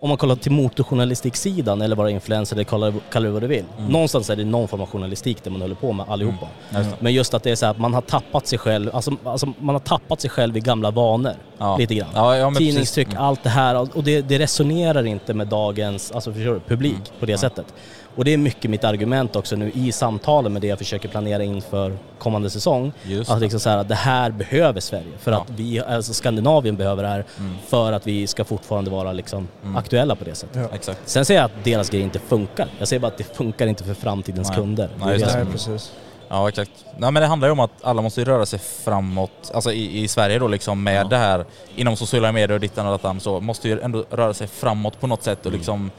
om 0.00 0.08
man 0.08 0.18
kollar 0.18 0.36
till 0.36 0.52
motorjournalistiksidan 0.52 1.82
eller 1.82 1.96
vara 1.96 2.10
influencer 2.10 2.56
eller 2.56 2.64
kalla 2.64 2.90
det, 2.90 2.98
kalla 3.10 3.26
det 3.26 3.32
vad 3.32 3.42
du 3.42 3.46
vill. 3.46 3.64
Mm. 3.78 3.92
Någonstans 3.92 4.30
är 4.30 4.36
det 4.36 4.44
någon 4.44 4.68
form 4.68 4.80
av 4.80 4.86
journalistik 4.86 5.44
det 5.44 5.50
man 5.50 5.60
håller 5.60 5.74
på 5.74 5.92
med 5.92 6.06
allihopa. 6.08 6.48
Det. 6.70 6.86
Men 7.00 7.12
just 7.12 7.34
att 7.34 7.42
det 7.42 7.50
är 7.50 7.56
så 7.56 7.66
här 7.66 7.70
att 7.70 7.78
man 7.78 7.94
har 7.94 8.00
tappat 8.00 8.46
sig 8.46 8.58
själv, 8.58 8.90
alltså, 8.94 9.10
alltså 9.24 9.46
man 9.58 9.74
har 9.74 9.80
tappat 9.80 10.20
sig 10.20 10.30
själv 10.30 10.56
i 10.56 10.60
gamla 10.60 10.90
vanor. 10.90 11.32
Ja. 11.58 11.76
Lite 11.76 11.94
grann. 11.94 12.08
Ja, 12.14 12.36
ja, 12.36 12.52
Tidningstryck. 12.54 13.08
Mm. 13.08 13.22
allt 13.22 13.42
det 13.42 13.50
här 13.50 13.96
och 13.96 14.04
det, 14.04 14.20
det 14.20 14.38
resonerar 14.38 15.06
inte 15.06 15.34
med 15.34 15.46
dagens, 15.46 16.12
alltså 16.12 16.32
förstår 16.32 16.54
du, 16.54 16.60
publik 16.60 16.92
Mm. 16.92 17.20
på 17.20 17.26
det 17.26 17.38
sättet. 17.38 17.74
Och 18.18 18.24
det 18.24 18.32
är 18.32 18.36
mycket 18.36 18.70
mitt 18.70 18.84
argument 18.84 19.36
också 19.36 19.56
nu 19.56 19.70
i 19.74 19.92
samtalen 19.92 20.52
med 20.52 20.62
det 20.62 20.68
jag 20.68 20.78
försöker 20.78 21.08
planera 21.08 21.42
inför 21.42 21.98
kommande 22.18 22.50
säsong. 22.50 22.92
Just 23.02 23.30
att 23.30 23.36
det. 23.36 23.40
liksom 23.40 23.60
så 23.60 23.70
här, 23.70 23.78
att 23.78 23.88
det 23.88 23.94
här 23.94 24.30
behöver 24.30 24.80
Sverige 24.80 25.18
för 25.18 25.32
Ja. 25.32 25.38
att 25.40 25.50
vi, 25.50 25.80
alltså 25.80 26.14
Skandinavien 26.14 26.76
behöver 26.76 27.02
det 27.02 27.08
här 27.08 27.24
Mm. 27.38 27.54
för 27.68 27.92
att 27.92 28.06
vi 28.06 28.26
ska 28.26 28.44
fortfarande 28.44 28.90
vara 28.90 29.12
liksom 29.12 29.48
aktuella 29.76 30.16
på 30.16 30.24
det 30.24 30.34
sättet. 30.34 30.56
Ja. 30.70 30.74
Exakt. 30.76 31.00
Sen 31.04 31.24
säger 31.24 31.40
jag 31.40 31.44
att 31.46 31.64
deras 31.64 31.90
grej 31.90 32.00
inte 32.02 32.18
funkar. 32.18 32.68
Jag 32.78 32.88
säger 32.88 33.00
bara 33.00 33.06
att 33.06 33.18
det 33.18 33.36
funkar 33.36 33.66
inte 33.66 33.84
för 33.84 33.94
framtidens 33.94 34.48
Nej. 34.48 34.56
kunder. 34.56 34.88
Nej, 34.96 35.06
det 35.08 35.14
är 35.14 35.18
det. 35.18 35.24
det 35.32 35.44
Nej, 35.44 35.58
som- 35.58 35.72
precis. 35.72 35.92
Ja 36.28 36.48
exakt. 36.48 36.70
Nej 36.98 37.10
men 37.12 37.20
det 37.22 37.26
handlar 37.26 37.48
ju 37.48 37.52
om 37.52 37.60
att 37.60 37.70
alla 37.82 38.02
måste 38.02 38.24
röra 38.24 38.46
sig 38.46 38.58
framåt, 38.58 39.50
alltså 39.54 39.72
i, 39.72 40.02
i 40.02 40.08
Sverige 40.08 40.38
då 40.38 40.48
liksom 40.48 40.82
med 40.82 40.96
Ja. 40.96 41.04
det 41.08 41.16
här 41.16 41.44
inom 41.76 41.96
sociala 41.96 42.32
medier 42.32 42.52
och 42.54 42.60
dittan 42.60 42.86
och 42.86 42.92
dattan 42.92 43.20
så 43.20 43.40
måste 43.40 43.68
ju 43.68 43.80
ändå 43.80 44.04
röra 44.10 44.34
sig 44.34 44.46
framåt 44.46 45.00
på 45.00 45.06
något 45.06 45.22
sätt 45.22 45.46
och 45.46 45.52
liksom 45.52 45.90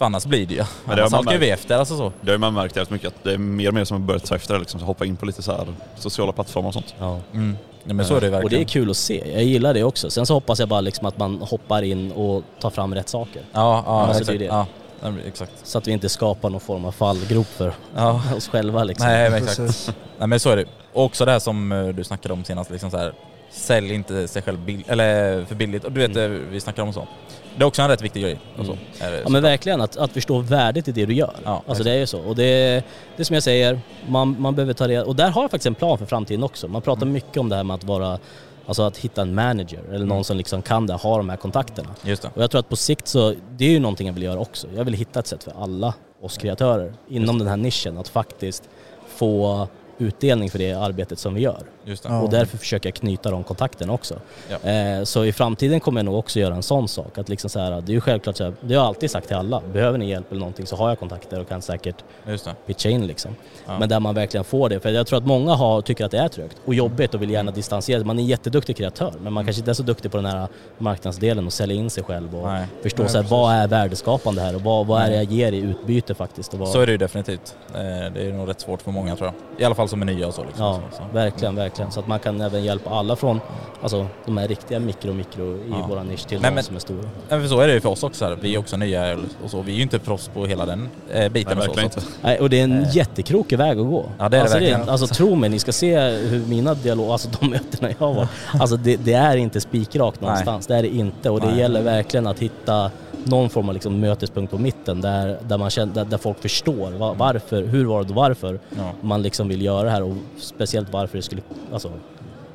för 0.00 0.04
annars 0.06 0.24
blir 0.26 0.46
det 0.46 0.54
ju, 0.54 0.58
det 0.60 0.64
har 0.86 0.92
annars 0.92 1.10
man 1.12 1.24
halkar 1.26 1.38
vi 1.40 1.50
efter 1.50 1.76
alltså 1.78 1.96
så. 1.96 2.12
Det 2.20 2.30
har 2.30 2.38
man 2.38 2.54
märkt 2.54 2.76
jävligt 2.76 2.90
mycket 2.90 3.08
att 3.08 3.24
det 3.24 3.32
är 3.32 3.38
mer 3.38 3.68
och 3.68 3.74
mer 3.74 3.84
som 3.84 4.00
har 4.00 4.06
börjat 4.06 4.24
ta 4.24 4.34
efter 4.34 4.54
det, 4.54 4.60
liksom, 4.60 4.80
så 4.80 4.86
hoppa 4.86 5.04
in 5.04 5.16
på 5.16 5.26
lite 5.26 5.42
så 5.42 5.52
här 5.52 5.66
sociala 5.96 6.32
plattformar 6.32 6.68
och 6.68 6.74
sånt. 6.74 6.94
Ja. 6.98 7.18
Mm. 7.32 7.56
Ja, 7.84 7.94
men 7.94 8.06
så 8.06 8.16
är 8.16 8.20
det 8.20 8.26
ju 8.26 8.32
Och 8.32 8.38
det 8.38 8.38
är 8.38 8.42
verkligen. 8.42 8.66
kul 8.66 8.90
att 8.90 8.96
se. 8.96 9.32
Jag 9.34 9.42
gillar 9.44 9.74
det 9.74 9.84
också. 9.84 10.10
Sen 10.10 10.26
så 10.26 10.34
hoppas 10.34 10.58
jag 10.58 10.68
bara 10.68 10.80
liksom 10.80 11.06
att 11.06 11.18
man 11.18 11.38
hoppar 11.40 11.82
in 11.82 12.12
och 12.12 12.42
tar 12.60 12.70
fram 12.70 12.94
rätt 12.94 13.08
saker. 13.08 13.42
Ja, 13.52 13.82
ja, 13.86 14.00
Alltså, 14.06 14.10
exakt. 14.22 14.26
det 14.26 14.34
är 14.34 14.38
det. 14.48 14.54
Ja, 14.54 14.66
nej, 15.02 15.12
men 15.12 15.26
exakt. 15.26 15.52
Så 15.64 15.78
att 15.78 15.88
vi 15.88 15.92
inte 15.92 16.08
skapar 16.08 16.50
någon 16.50 16.60
form 16.60 16.84
av 16.84 16.92
fallgrop 16.92 17.46
för 17.46 17.72
Ja. 17.96 18.22
oss 18.36 18.48
själva 18.48 18.84
liksom. 18.84 19.06
Nej 19.06 19.30
men 19.30 19.42
exakt. 19.42 19.94
Nej 20.18 20.28
men 20.28 20.40
så 20.40 20.50
är 20.50 20.56
det. 20.56 20.64
Och 20.92 21.04
också 21.04 21.24
det 21.24 21.32
här 21.32 21.38
som 21.38 21.72
eh, 21.72 21.88
du 21.88 22.04
snackade 22.04 22.34
om 22.34 22.44
senast, 22.44 22.70
liksom 22.70 22.90
så 22.90 22.96
här, 22.96 23.12
sälj 23.50 23.94
inte 23.94 24.28
sig 24.28 24.42
själv 24.42 24.58
bill- 24.58 24.84
eller 24.88 25.44
för 25.44 25.54
billigt. 25.54 25.84
Och 25.84 25.92
du 25.92 26.00
vet, 26.08 26.16
eh, 26.16 26.28
vi 26.28 26.60
snackade 26.60 26.86
om 26.88 26.92
så. 26.94 27.08
Det 27.56 27.62
är 27.62 27.66
också 27.66 27.82
en 27.82 27.88
rätt 27.88 28.02
viktig 28.02 28.22
grej. 28.22 28.38
Och 28.58 28.66
så. 28.66 28.72
Är 29.00 29.10
det 29.12 29.20
Ja 29.22 29.28
men 29.28 29.42
verkligen, 29.42 29.80
att, 29.80 29.96
att 29.96 30.12
förstå 30.12 30.38
värdet 30.38 30.88
i 30.88 30.92
det 30.92 31.06
du 31.06 31.14
gör. 31.14 31.34
Ja, 31.44 31.62
alltså 31.66 31.84
det 31.84 31.90
är 31.90 31.98
ju 31.98 32.06
så. 32.06 32.20
Och 32.20 32.36
det, 32.36 32.84
det 33.16 33.22
är 33.22 33.24
som 33.24 33.34
jag 33.34 33.42
säger, 33.42 33.80
man, 34.08 34.36
man 34.40 34.54
behöver 34.54 34.72
ta 34.72 34.88
reda... 34.88 35.04
Och 35.04 35.16
där 35.16 35.30
har 35.30 35.42
jag 35.42 35.50
faktiskt 35.50 35.66
en 35.66 35.74
plan 35.74 35.98
för 35.98 36.06
framtiden 36.06 36.42
också. 36.42 36.68
Man 36.68 36.82
pratar 36.82 37.02
Mm. 37.02 37.12
mycket 37.12 37.36
om 37.36 37.48
det 37.48 37.56
här 37.56 37.64
med 37.64 37.74
att 37.74 37.84
vara... 37.84 38.18
Alltså 38.66 38.82
att 38.82 38.96
hitta 38.96 39.22
en 39.22 39.34
manager 39.34 39.80
eller 39.92 40.06
någon 40.06 40.24
som 40.24 40.36
liksom 40.36 40.62
kan 40.62 40.86
det, 40.86 40.94
ha 40.94 41.16
de 41.16 41.28
här 41.28 41.36
kontakterna. 41.36 41.88
Just 42.04 42.22
det. 42.22 42.30
Och 42.34 42.42
jag 42.42 42.50
tror 42.50 42.58
att 42.58 42.68
på 42.68 42.76
sikt 42.76 43.08
så, 43.08 43.34
det 43.56 43.64
är 43.64 43.70
ju 43.70 43.78
någonting 43.78 44.06
jag 44.06 44.14
vill 44.14 44.22
göra 44.22 44.38
också. 44.40 44.66
Jag 44.76 44.84
vill 44.84 44.94
hitta 44.94 45.20
ett 45.20 45.26
sätt 45.26 45.44
för 45.44 45.52
alla 45.62 45.94
oss 46.22 46.36
kreatörer 46.38 46.92
inom 47.08 47.38
den 47.38 47.48
här 47.48 47.56
nischen 47.56 47.98
att 47.98 48.08
faktiskt 48.08 48.68
få 49.08 49.68
utdelning 49.98 50.50
för 50.50 50.58
det 50.58 50.72
arbetet 50.72 51.18
som 51.18 51.34
vi 51.34 51.40
gör. 51.40 51.62
Just 51.90 52.02
det. 52.02 52.08
Ja. 52.08 52.20
Och 52.20 52.30
därför 52.30 52.58
försöker 52.58 52.88
jag 52.88 52.94
knyta 52.94 53.30
de 53.30 53.44
kontakterna 53.44 53.92
också. 53.92 54.14
Ja. 54.62 54.70
Eh, 54.70 55.04
så 55.04 55.24
i 55.24 55.32
framtiden 55.32 55.80
kommer 55.80 55.98
jag 56.00 56.04
nog 56.04 56.18
också 56.18 56.40
göra 56.40 56.54
en 56.54 56.62
sån 56.62 56.88
sak. 56.88 57.18
Att 57.18 57.28
liksom 57.28 57.50
så 57.50 57.58
här, 57.60 57.70
det 57.70 57.92
är 57.92 57.94
ju 57.94 58.00
självklart 58.00 58.36
så 58.36 58.44
här, 58.44 58.52
det 58.60 58.74
har 58.74 58.82
jag 58.82 58.88
alltid 58.88 59.10
sagt 59.10 59.26
till 59.26 59.36
alla. 59.36 59.62
Behöver 59.72 59.98
ni 59.98 60.08
hjälp 60.10 60.30
eller 60.30 60.40
någonting 60.40 60.66
så 60.66 60.76
har 60.76 60.88
jag 60.88 60.98
kontakter 60.98 61.40
och 61.40 61.48
kan 61.48 61.62
säkert 61.62 61.96
Just 62.26 62.44
det. 62.44 62.54
pitcha 62.66 62.88
in 62.88 63.06
liksom. 63.06 63.30
Ja. 63.66 63.78
Men 63.78 63.88
där 63.88 64.00
man 64.00 64.14
verkligen 64.14 64.44
får 64.44 64.68
det. 64.68 64.80
För 64.80 64.88
jag 64.90 65.06
tror 65.06 65.18
att 65.18 65.26
många 65.26 65.54
har, 65.54 65.80
tycker 65.82 66.04
att 66.04 66.10
det 66.10 66.18
är 66.18 66.28
trögt 66.28 66.56
och 66.64 66.74
jobbigt 66.74 67.14
och 67.14 67.22
vill 67.22 67.28
Mm. 67.30 67.38
gärna 67.38 67.50
distansera 67.52 67.98
sig. 67.98 68.06
Man 68.06 68.18
är 68.18 68.22
en 68.22 68.28
jätteduktig 68.28 68.76
kreatör 68.76 69.12
men 69.20 69.32
man 69.32 69.44
kanske 69.44 69.60
inte 69.60 69.70
är 69.70 69.74
så 69.74 69.82
duktig 69.82 70.10
på 70.10 70.16
den 70.16 70.26
här 70.26 70.48
marknadsdelen 70.78 71.46
och 71.46 71.52
sälja 71.52 71.76
in 71.76 71.90
sig 71.90 72.04
själv 72.04 72.36
och 72.36 72.46
Nej. 72.46 72.66
förstå 72.82 73.02
Nej, 73.02 73.10
så 73.12 73.22
här, 73.22 73.28
vad 73.30 73.54
är 73.54 73.68
värdeskapande 73.68 74.40
här 74.42 74.54
och 74.54 74.60
vad, 74.62 74.86
vad 74.86 75.00
är 75.02 75.04
det 75.04 75.16
Nej. 75.16 75.24
jag 75.24 75.32
ger 75.32 75.52
i 75.52 75.58
utbyte 75.58 76.14
faktiskt. 76.14 76.52
Och 76.52 76.58
vad, 76.60 76.68
Så 76.68 76.80
är 76.80 76.86
det 76.86 76.92
ju 76.92 76.98
definitivt. 76.98 77.56
Eh, 77.74 77.80
Det 78.14 78.28
är 78.28 78.32
nog 78.32 78.48
rätt 78.48 78.60
svårt 78.60 78.82
för 78.82 78.90
många 78.90 79.16
tror 79.16 79.26
jag. 79.56 79.62
I 79.62 79.64
alla 79.64 79.74
fall 79.74 79.88
som 79.88 80.02
är 80.02 80.06
nya 80.06 80.26
och 80.26 80.34
så. 80.34 80.44
Liksom. 80.44 80.64
Ja, 80.64 80.80
så, 80.90 80.96
så. 80.96 81.02
verkligen, 81.12 81.54
verkligen. 81.80 81.92
Så 81.92 82.00
att 82.00 82.06
man 82.06 82.18
kan 82.18 82.40
även 82.40 82.64
hjälpa 82.64 82.90
alla 82.90 83.16
från 83.16 83.40
alltså, 83.82 84.06
de 84.26 84.36
här 84.36 84.48
riktiga 84.48 84.80
mikro, 84.80 85.12
mikro 85.12 85.54
i 85.56 85.60
Ja. 85.70 85.86
våra 85.88 86.02
nisch 86.02 86.26
till 86.26 86.40
Nej, 86.40 86.50
de 86.50 86.54
men- 86.54 86.64
som 86.64 86.76
är 86.76 86.80
stora. 86.80 87.02
Ja, 87.28 87.40
för 87.40 87.46
så 87.48 87.60
är 87.60 87.66
det 87.66 87.74
ju 87.74 87.80
för 87.80 87.88
oss 87.88 88.02
också. 88.02 88.24
Här. 88.24 88.38
Vi 88.40 88.54
är 88.54 88.58
också 88.58 88.76
nya 88.76 89.16
och 89.44 89.50
så. 89.50 89.62
Vi 89.62 89.72
är 89.72 89.76
ju 89.76 89.82
inte 89.82 89.98
proffs 89.98 90.28
på 90.28 90.46
hela 90.46 90.66
den 90.66 90.88
eh, 91.12 91.28
biten. 91.28 91.58
Nej, 91.58 91.68
och 91.68 91.74
så, 91.74 91.80
inte. 91.80 92.00
Nej, 92.22 92.38
och 92.40 92.50
det 92.50 92.60
är 92.60 92.64
en 92.64 92.86
jättekrokig 92.92 93.58
väg 93.58 93.78
att 93.78 93.86
gå. 93.86 94.04
Ja, 94.18 94.28
det 94.28 94.36
är 94.36 94.38
det 94.38 94.40
alltså, 94.40 94.58
verkligen. 94.58 94.88
alltså 94.88 95.06
tro 95.06 95.34
mig, 95.34 95.50
ni 95.50 95.58
ska 95.58 95.72
se 95.72 96.00
hur 96.10 96.46
mina 96.46 96.74
dialoger, 96.74 97.12
alltså 97.12 97.28
de 97.40 97.50
mötena 97.50 97.88
jag 97.98 98.06
har 98.06 98.14
varit, 98.14 98.28
alltså 98.60 98.76
det, 98.76 98.96
det 98.96 99.12
är 99.12 99.36
inte 99.36 99.60
spikrakt 99.60 100.20
någonstans. 100.20 100.66
Det 100.66 100.76
är 100.76 100.82
det 100.82 100.88
inte 100.88 101.30
och 101.30 101.40
det 101.40 101.46
Nej. 101.46 101.58
gäller 101.58 101.82
verkligen 101.82 102.26
att 102.26 102.38
hitta 102.38 102.90
någon 103.24 103.50
form 103.50 103.68
av 103.68 103.74
liksom 103.74 104.00
mötespunkt 104.00 104.50
på 104.50 104.58
mitten 104.58 105.00
där, 105.00 105.38
där, 105.48 105.58
man 105.58 105.70
känner, 105.70 105.94
där, 105.94 106.04
där 106.04 106.18
folk 106.18 106.42
förstår 106.42 106.90
va- 106.90 107.14
varför, 107.18 107.62
hur 107.62 107.84
var 107.84 108.02
det 108.04 108.08
och 108.10 108.14
varför 108.14 108.60
Ja, 108.78 108.90
man 109.00 109.22
liksom 109.22 109.48
vill 109.48 109.62
göra 109.62 109.82
det 109.82 109.90
här 109.90 110.02
och 110.02 110.16
speciellt 110.38 110.92
varför 110.92 111.16
det 111.16 111.22
skulle 111.22 111.42
alltså, 111.72 111.92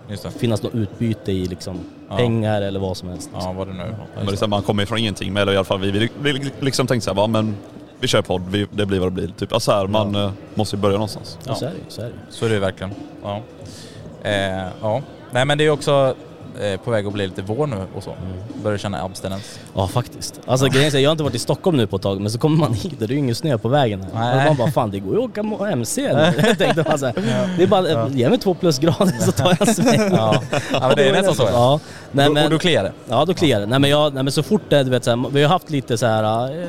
just 0.10 0.24
det. 0.24 0.32
finnas 0.32 0.64
något 0.64 0.76
utbyte 0.76 1.32
i 1.32 1.46
liksom 1.46 1.80
Ja. 2.10 2.18
pengar 2.18 2.62
eller 2.62 2.80
vad 2.80 2.98
som 2.98 3.10
helst. 3.10 3.30
Ja, 3.34 3.54
vad 3.58 3.68
det 3.68 3.74
nu 3.74 3.82
är. 3.82 3.96
Men 4.16 4.26
det 4.26 4.32
är 4.32 4.36
så 4.36 4.46
här, 4.46 4.48
man 4.50 4.62
kommer 4.62 4.84
ifrån 4.84 4.98
ingenting 4.98 5.34
med, 5.34 5.42
eller 5.42 5.54
i 5.54 5.56
alla 5.56 5.64
fall 5.66 5.80
vi, 5.80 5.92
vi, 5.92 6.10
vi 6.22 6.52
liksom 6.60 6.88
tänkte 6.88 7.06
såhär, 7.14 7.28
men 7.28 7.56
vi 8.00 8.08
kör 8.08 8.22
podd, 8.22 8.42
vi, 8.50 8.68
det 8.72 8.86
blir 8.86 9.00
vad 9.00 9.08
det 9.08 9.12
blir. 9.12 9.28
Typ. 9.28 9.54
Alltså 9.54 9.72
här, 9.72 9.88
man 9.88 10.16
eh, 10.16 10.32
måste 10.56 10.76
ju 10.76 10.82
börja 10.82 10.94
någonstans. 10.96 11.38
Ja. 11.48 11.56
Så 11.56 11.66
är 11.66 11.70
det 11.70 11.76
ju, 11.76 11.84
så 11.88 12.02
är 12.02 12.06
det 12.06 12.12
ju. 12.12 12.18
Så 12.30 12.46
är 12.46 12.50
det 12.50 12.60
verkligen. 12.60 12.92
Ja. 13.24 13.42
Eh, 14.24 14.68
ja. 14.82 15.02
Nej 15.32 15.46
men 15.46 15.58
det 15.58 15.66
är 15.66 15.70
också 15.70 16.16
eh, 16.62 16.80
på 16.80 16.92
väg 16.92 17.08
att 17.08 17.14
bli 17.14 17.28
lite 17.28 17.42
vår 17.42 17.68
nu 17.68 17.76
och 17.96 18.04
så. 18.04 18.14
Börjar 18.64 18.78
känna 18.78 19.02
abstinens. 19.04 19.60
Ja 19.76 19.88
faktiskt. 19.88 20.40
Alltså 20.46 20.68
grejen 20.68 20.96
är, 20.96 21.00
jag 21.00 21.10
har 21.10 21.12
inte 21.12 21.24
varit 21.24 21.36
i 21.36 21.40
Stockholm 21.40 21.78
nu 21.78 21.88
på 21.88 21.96
ett 21.96 22.02
tag 22.02 22.22
men 22.22 22.32
så 22.32 22.40
kommer 22.40 22.58
man 22.58 22.74
hit 22.74 23.02
och 23.02 23.08
det 23.08 23.14
är 23.14 23.16
ju 23.16 23.18
ingen 23.18 23.36
snö 23.36 23.58
på 23.58 23.68
vägen 23.70 24.06
här. 24.14 24.36
Nej. 24.36 24.40
Och 24.40 24.46
man 24.46 24.58
bara 24.58 24.72
fan 24.72 24.92
det 24.92 25.00
går 25.00 25.14
ju 25.14 25.24
att 25.24 25.52
åka 25.52 25.72
MC 25.72 26.14
nu. 26.14 26.34
Tänkte 26.58 26.86
man 26.90 27.00
så 27.00 27.06
här, 27.06 27.14
det 27.58 27.64
är 27.64 27.68
bara, 27.68 28.10
ge 28.10 28.30
mig 28.30 28.40
två 28.40 28.54
plusgrader 28.54 29.20
så 29.26 29.32
tar 29.32 29.46
jag 29.60 29.68
en 29.68 29.74
sväng. 29.76 30.12
Ja, 30.12 30.42
ja 30.72 30.88
men 30.88 30.96
det 30.96 31.10
är 31.10 31.14
nästan 31.22 31.36
så. 31.36 31.44
Ja. 31.44 31.50
Ja, 31.52 31.80
nej, 32.12 32.30
men, 32.30 32.44
och 32.44 32.50
då 32.50 32.60
kliar 32.60 32.84
det. 32.84 32.92
ja 33.10 33.26
då 33.26 33.34
kliar 33.34 33.60
det. 33.60 33.66
Nej 33.66 33.80
men, 33.80 33.90
jag, 33.90 34.14
nej 34.14 34.24
men 34.24 34.32
så 34.32 34.44
fort 34.44 34.62
det, 34.70 34.84
du 34.84 34.90
vet 34.90 35.04
så 35.04 35.10
här, 35.10 35.30
vi 35.32 35.44
har 35.44 35.50
haft 35.50 35.70
lite 35.70 35.98
så 35.98 36.06
här 36.06 36.52
eh, 36.62 36.68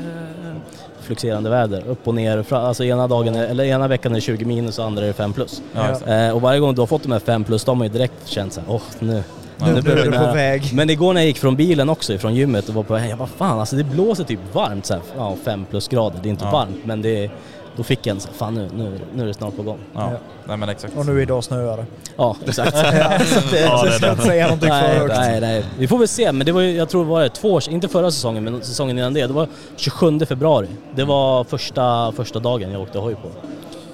fluxerande 1.01 1.51
väder. 1.51 1.83
Upp 1.89 2.09
och 2.09 2.15
ner. 2.15 2.55
Alltså 2.55 2.85
ena, 2.85 3.07
dagen 3.09 3.35
eller 3.35 3.65
ena 3.65 3.89
veckan 3.89 4.13
är 4.13 4.17
det 4.17 4.21
20 4.21 4.45
minus 4.45 4.79
och 4.79 4.85
andra 4.85 5.03
är 5.03 5.07
det 5.07 5.13
5 5.13 5.33
plus. 5.33 5.63
Ja, 5.75 6.13
Eh, 6.13 6.31
och 6.35 6.41
varje 6.41 6.61
gång 6.61 6.75
du 6.75 6.81
har 6.83 6.87
fått 6.87 7.03
de 7.03 7.13
här 7.13 7.19
5 7.19 7.45
plus, 7.45 7.65
då 7.65 7.71
har 7.71 7.77
man 7.77 7.87
ju 7.87 7.93
direkt 7.93 8.15
känt 8.29 8.53
såhär, 8.53 8.71
åh 8.71 8.81
nu. 8.99 9.23
Nu 9.59 9.71
är 9.71 10.11
det 10.11 10.19
på 10.19 10.33
väg. 10.35 10.71
Men 10.75 10.91
igår 10.91 11.13
när 11.15 11.21
jag 11.21 11.27
gick 11.29 11.39
från 11.39 11.57
bilen 11.57 11.89
också, 11.89 12.13
ifrån 12.13 12.35
gymmet 12.35 12.69
och 12.69 12.75
var 12.75 12.83
på 12.83 12.95
väg, 12.95 13.11
jag 13.11 13.19
bara 13.19 13.29
fan 13.29 13.61
alltså 13.61 13.77
det 13.77 13.85
blåser 13.85 14.25
typ 14.25 14.41
varmt 14.55 14.87
såhär, 14.87 15.03
ja 15.17 15.37
5 15.45 15.65
plus 15.71 15.89
grader. 15.89 16.19
Det 16.23 16.29
är 16.29 16.31
inte 16.31 16.45
Ja. 16.45 16.51
varmt 16.51 16.77
men 16.85 17.03
det 17.03 17.25
är, 17.25 17.31
då 17.77 17.83
fick 17.83 18.07
jag 18.07 18.15
en 18.15 18.21
så 18.21 18.29
fan 18.33 18.55
nu, 18.55 18.69
nu, 18.77 19.01
nu 19.15 19.23
är 19.23 19.27
det 19.27 19.35
snart 19.35 19.57
på 19.57 19.63
gång. 19.63 19.79
Ja. 19.95 20.01
Ja. 20.13 20.19
Nej 20.49 20.57
men 20.57 20.69
exakt. 20.69 20.97
Och 20.97 21.07
nu 21.07 21.23
idag 21.23 21.45
snöar 21.45 21.77
det. 21.77 21.85
Ja, 22.17 22.37
exakt. 22.47 22.75
Ja, 22.77 23.19
så 23.25 23.39
att 23.39 23.51
det, 23.51 23.61
Ja, 23.61 23.79
så 23.79 23.85
det 23.85 23.91
jag 23.91 23.95
ska 24.01 24.11
inte 24.11 24.23
säga 24.23 24.45
någonting 24.45 24.69
för 24.69 24.77
nej, 24.81 24.99
högt. 24.99 25.15
nej, 25.17 25.41
nej. 25.41 25.65
Vi 25.79 25.89
får 25.89 25.99
väl 25.99 26.09
se, 26.09 26.33
men 26.33 26.47
det 26.47 26.53
var 26.53 26.61
ju, 26.61 26.73
jag 26.77 26.89
tror 26.89 27.05
det 27.05 27.11
var 27.11 27.23
det 27.23 27.29
två 27.29 27.53
år, 27.53 27.63
inte 27.71 27.89
förra 27.89 28.11
säsongen, 28.11 28.45
men 28.45 28.63
säsongen 28.63 28.99
innan 28.99 29.15
det. 29.15 29.27
Det 29.27 29.33
var 29.33 29.49
27 29.77 30.21
februari. 30.27 30.67
Det 30.95 31.05
var 31.05 31.45
första, 31.45 32.13
första 32.13 32.39
dagen 32.39 32.73
jag 32.73 32.83
åkte 32.83 32.99
hoj 32.99 33.15
på. 33.15 33.29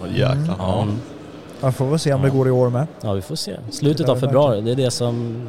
Åh, 0.01 0.07
Jäklar. 0.19 0.55
Ja. 0.59 0.87
Jag 1.63 1.75
får 1.75 1.87
väl 1.87 1.99
se 1.99 2.13
om 2.13 2.23
det 2.23 2.31
går 2.31 2.49
i 2.49 2.51
år 2.51 2.71
med. 2.71 2.87
Ja, 3.01 3.13
vi 3.13 3.23
får 3.23 3.37
se. 3.37 3.57
Slutet 3.71 4.09
av 4.09 4.17
februari, 4.17 4.61
det 4.61 4.71
är 4.71 4.77
det 4.77 4.91
som 4.91 5.43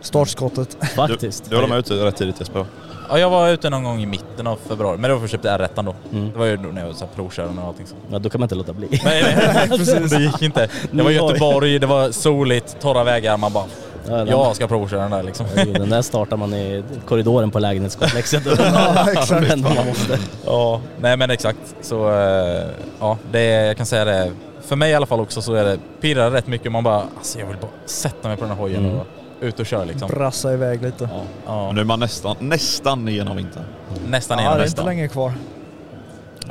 Startskottet. 0.00 0.76
faktiskt. 0.96 1.50
Du 1.50 1.56
håller 1.56 1.68
med 1.68 1.78
ute 1.78 1.94
rätt 1.94 2.16
tidigt 2.16 2.40
Jesper? 2.40 2.66
Ja, 3.08 3.18
jag 3.18 3.30
var 3.30 3.48
ute 3.48 3.70
någon 3.70 3.84
gång 3.84 4.00
i 4.00 4.06
mitten 4.06 4.46
av 4.46 4.58
februari, 4.68 4.98
men 4.98 5.10
det 5.10 5.14
var 5.16 5.26
för 5.28 5.36
att 5.36 5.44
jag 5.44 5.60
köpte 5.60 5.80
R1 5.80 5.84
då. 5.84 6.16
Mm. 6.18 6.32
Det 6.32 6.38
var 6.38 6.46
ju 6.46 6.56
då 6.56 6.68
när 6.68 6.80
jag 6.80 6.88
var 6.88 6.94
så 6.94 7.06
provkörande 7.06 7.62
och 7.62 7.68
allting 7.68 7.86
så. 7.86 7.94
Ja, 8.10 8.18
då 8.18 8.30
kan 8.30 8.40
man 8.40 8.44
inte 8.44 8.54
låta 8.54 8.72
bli. 8.72 8.88
Nej, 9.04 9.36
nej, 9.54 9.68
precis. 9.68 10.10
Det 10.10 10.22
gick 10.22 10.42
inte. 10.42 10.68
Det 10.90 11.02
var 11.02 11.10
Göteborg, 11.10 11.78
det 11.78 11.86
var 11.86 12.10
soligt, 12.10 12.76
torra 12.80 13.04
vägar, 13.04 13.36
man 13.36 13.52
bara 13.52 13.64
Ja, 14.08 14.26
jag 14.26 14.56
ska 14.56 14.66
provköra 14.66 15.00
den 15.02 15.10
där 15.10 15.22
liksom. 15.22 15.46
Den 15.74 15.90
där 15.90 16.02
startar 16.02 16.36
man 16.36 16.54
i 16.54 16.84
korridoren 17.08 17.50
på 17.50 17.58
lägenhetskomplexet. 17.58 18.42
Ja, 18.58 19.10
exakt. 19.10 19.48
Men 19.48 19.60
man 19.62 19.86
måste. 19.86 20.18
Ja, 20.46 20.80
nej 21.00 21.16
men 21.16 21.30
exakt. 21.30 21.58
Så 21.82 22.10
eh, 22.10 22.66
ja, 23.00 23.18
det, 23.32 23.44
jag 23.44 23.76
kan 23.76 23.86
säga 23.86 24.04
det. 24.04 24.32
För 24.64 24.76
mig 24.76 24.90
i 24.90 24.94
alla 24.94 25.06
fall 25.06 25.20
också 25.20 25.42
så 25.42 25.54
är 25.54 25.64
det, 25.64 25.78
pirrar 26.00 26.30
rätt 26.30 26.46
mycket. 26.46 26.72
Man 26.72 26.84
bara, 26.84 27.02
alltså 27.18 27.38
jag 27.38 27.46
vill 27.46 27.56
bara 27.60 27.70
sätta 27.86 28.28
mig 28.28 28.36
på 28.36 28.42
den 28.44 28.50
här 28.50 28.58
hojen 28.62 28.84
Mm. 28.84 28.98
och 28.98 29.06
ut 29.40 29.60
och 29.60 29.66
köra 29.66 29.84
liksom. 29.84 30.08
Brassa 30.08 30.52
iväg 30.52 30.82
lite. 30.82 31.08
Ja. 31.12 31.20
Ja, 31.46 31.66
Men 31.66 31.74
nu 31.74 31.80
är 31.80 31.84
man 31.84 32.00
nästan, 32.00 32.36
nästan 32.40 33.08
igenom 33.08 33.36
vintern. 33.36 33.64
nästan 34.06 34.38
Ja, 34.38 34.42
igenom 34.42 34.58
det 34.58 34.62
är 34.62 34.66
inte 34.66 34.70
nästan. 34.80 34.86
länge 34.86 35.08
kvar. 35.08 35.32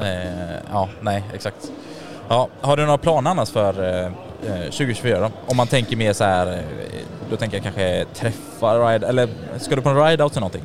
Eh, 0.02 0.56
ja, 0.72 0.90
nej 1.02 1.24
exakt. 1.34 1.72
Ja, 2.30 2.48
har 2.62 2.78
du 2.78 2.84
några 2.86 2.98
planer 2.98 3.32
annars 3.32 3.50
för 3.50 3.84
eh, 3.84 4.06
eh, 4.06 4.62
2024 4.64 5.20
då? 5.20 5.30
Om 5.48 5.58
man 5.58 5.68
tänker 5.68 5.96
mer 5.98 6.14
så 6.14 6.24
här, 6.24 6.48
eh, 6.54 6.60
då 7.30 7.36
tänker 7.38 7.58
jag 7.58 7.64
kanske 7.64 8.06
träffa 8.14 8.76
ride, 8.94 9.08
eller 9.08 9.30
ska 9.58 9.76
du 9.76 9.82
på 9.82 9.90
en 9.90 9.96
ride-out 9.96 10.32
eller 10.32 10.40
någonting? 10.42 10.64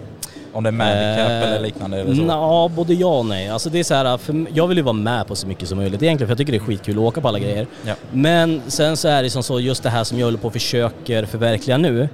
Om 0.56 0.62
det 0.62 0.70
är 0.70 0.72
Madcap 0.72 0.96
Eh, 0.96 1.42
eller 1.42 1.60
liknande 1.60 2.00
eller 2.00 2.14
så? 2.14 2.22
Ja, 2.22 2.70
både 2.76 2.94
ja 2.94 3.18
och 3.18 3.26
nej. 3.26 3.48
Alltså 3.48 3.70
det 3.70 3.78
är 3.78 3.84
så 3.84 3.94
här, 3.94 4.18
för 4.18 4.46
jag 4.54 4.66
vill 4.66 4.76
ju 4.78 4.82
vara 4.82 4.92
med 4.92 5.26
på 5.26 5.36
så 5.36 5.46
mycket 5.46 5.68
som 5.68 5.78
möjligt 5.78 6.02
egentligen 6.02 6.28
för 6.28 6.32
jag 6.32 6.38
tycker 6.38 6.52
det 6.52 6.58
är 6.58 6.66
skitkul 6.66 6.94
att 6.98 7.02
åka 7.02 7.20
på 7.20 7.28
alla 7.28 7.38
grejer. 7.38 7.66
Ja. 7.86 7.94
Men 8.12 8.62
sen 8.66 8.96
så 8.96 9.08
är 9.08 9.22
det 9.22 9.30
som 9.30 9.42
så, 9.42 9.60
just 9.60 9.82
det 9.82 9.90
här 9.90 10.04
som 10.04 10.18
jag 10.18 10.26
håller 10.26 10.38
på 10.38 10.46
och 10.46 10.52
försöker 10.52 11.24
förverkliga 11.24 11.78
nu 11.78 12.08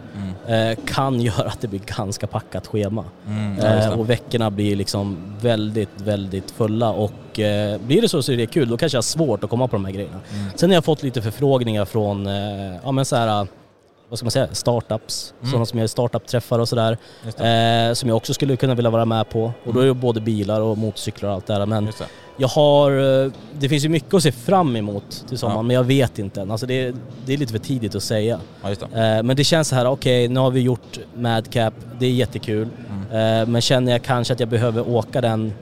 eh, 0.46 0.78
kan 0.86 1.20
göra 1.20 1.48
att 1.48 1.60
det 1.60 1.68
blir 1.68 1.80
ganska 1.96 2.26
packat 2.26 2.66
schema. 2.66 3.04
Mm, 3.26 3.58
Eh, 3.58 3.98
och 3.98 4.10
veckorna 4.10 4.50
blir 4.50 4.76
liksom 4.76 5.16
väldigt, 5.40 6.00
väldigt 6.04 6.50
fulla 6.50 6.90
och 6.90 7.40
eh, 7.40 7.80
blir 7.80 8.02
det 8.02 8.08
så 8.08 8.22
så 8.22 8.32
är 8.32 8.36
det 8.36 8.46
kul. 8.46 8.68
Då 8.68 8.76
kanske 8.76 8.96
jag 8.96 8.98
har 8.98 9.02
svårt 9.02 9.44
att 9.44 9.50
komma 9.50 9.68
på 9.68 9.76
de 9.76 9.84
här 9.84 9.92
grejerna. 9.92 10.20
Mm. 10.34 10.50
Sen 10.56 10.70
har 10.70 10.74
jag 10.74 10.84
fått 10.84 11.02
lite 11.02 11.22
förfrågningar 11.22 11.84
från, 11.84 12.26
eh, 12.26 12.76
ja 12.84 12.92
men 12.92 13.04
så 13.04 13.16
här, 13.16 13.46
vad 14.12 14.18
ska 14.18 14.24
man 14.24 14.30
säga, 14.30 14.48
startups. 14.52 15.34
Mm. 15.40 15.50
Sådana 15.50 15.66
som 15.66 15.78
gör 15.78 15.86
startup-träffar 15.86 16.58
och 16.58 16.68
sådär. 16.68 16.98
Eh, 17.24 17.94
som 17.94 18.08
jag 18.08 18.16
också 18.16 18.34
skulle 18.34 18.56
kunna 18.56 18.74
vilja 18.74 18.90
vara 18.90 19.04
med 19.04 19.28
på. 19.30 19.52
Och 19.64 19.74
då 19.74 19.80
är 19.80 19.86
det 19.86 19.94
både 19.94 20.20
bilar 20.20 20.60
och 20.60 20.78
motorcyklar 20.78 21.28
och 21.28 21.34
allt 21.34 21.46
det 21.46 21.54
där. 21.54 21.66
Men 21.66 21.84
det. 21.84 21.92
jag 22.36 22.48
har, 22.48 23.22
eh, 23.24 23.30
det 23.58 23.68
finns 23.68 23.84
ju 23.84 23.88
mycket 23.88 24.14
att 24.14 24.22
se 24.22 24.32
fram 24.32 24.76
emot 24.76 25.24
till 25.28 25.38
sommaren 25.38 25.58
Ja. 25.58 25.62
men 25.62 25.76
jag 25.76 25.84
vet 25.84 26.18
inte 26.18 26.40
än. 26.40 26.50
Alltså 26.50 26.66
det, 26.66 26.74
är- 26.86 26.94
det 27.26 27.32
är 27.32 27.36
lite 27.36 27.52
för 27.52 27.58
tidigt 27.60 27.94
att 27.94 28.02
säga. 28.02 28.40
Ja, 28.62 28.68
det. 28.68 29.16
Eh, 29.16 29.22
Men 29.22 29.36
det 29.36 29.44
känns 29.44 29.68
så 29.68 29.74
här, 29.74 29.86
okej 29.86 30.28
nu 30.28 30.40
har 30.40 30.50
vi 30.50 30.60
gjort 30.60 30.98
Madcap, 31.14 31.74
det 31.98 32.06
är 32.06 32.10
jättekul. 32.10 32.68
Mm. 33.10 33.40
Eh, 33.42 33.48
Men 33.48 33.60
känner 33.62 33.92
jag 33.92 34.02
kanske 34.02 34.32
att 34.34 34.40
jag 34.40 34.48
behöver 34.48 34.88
åka 34.88 35.20
den 35.20 35.52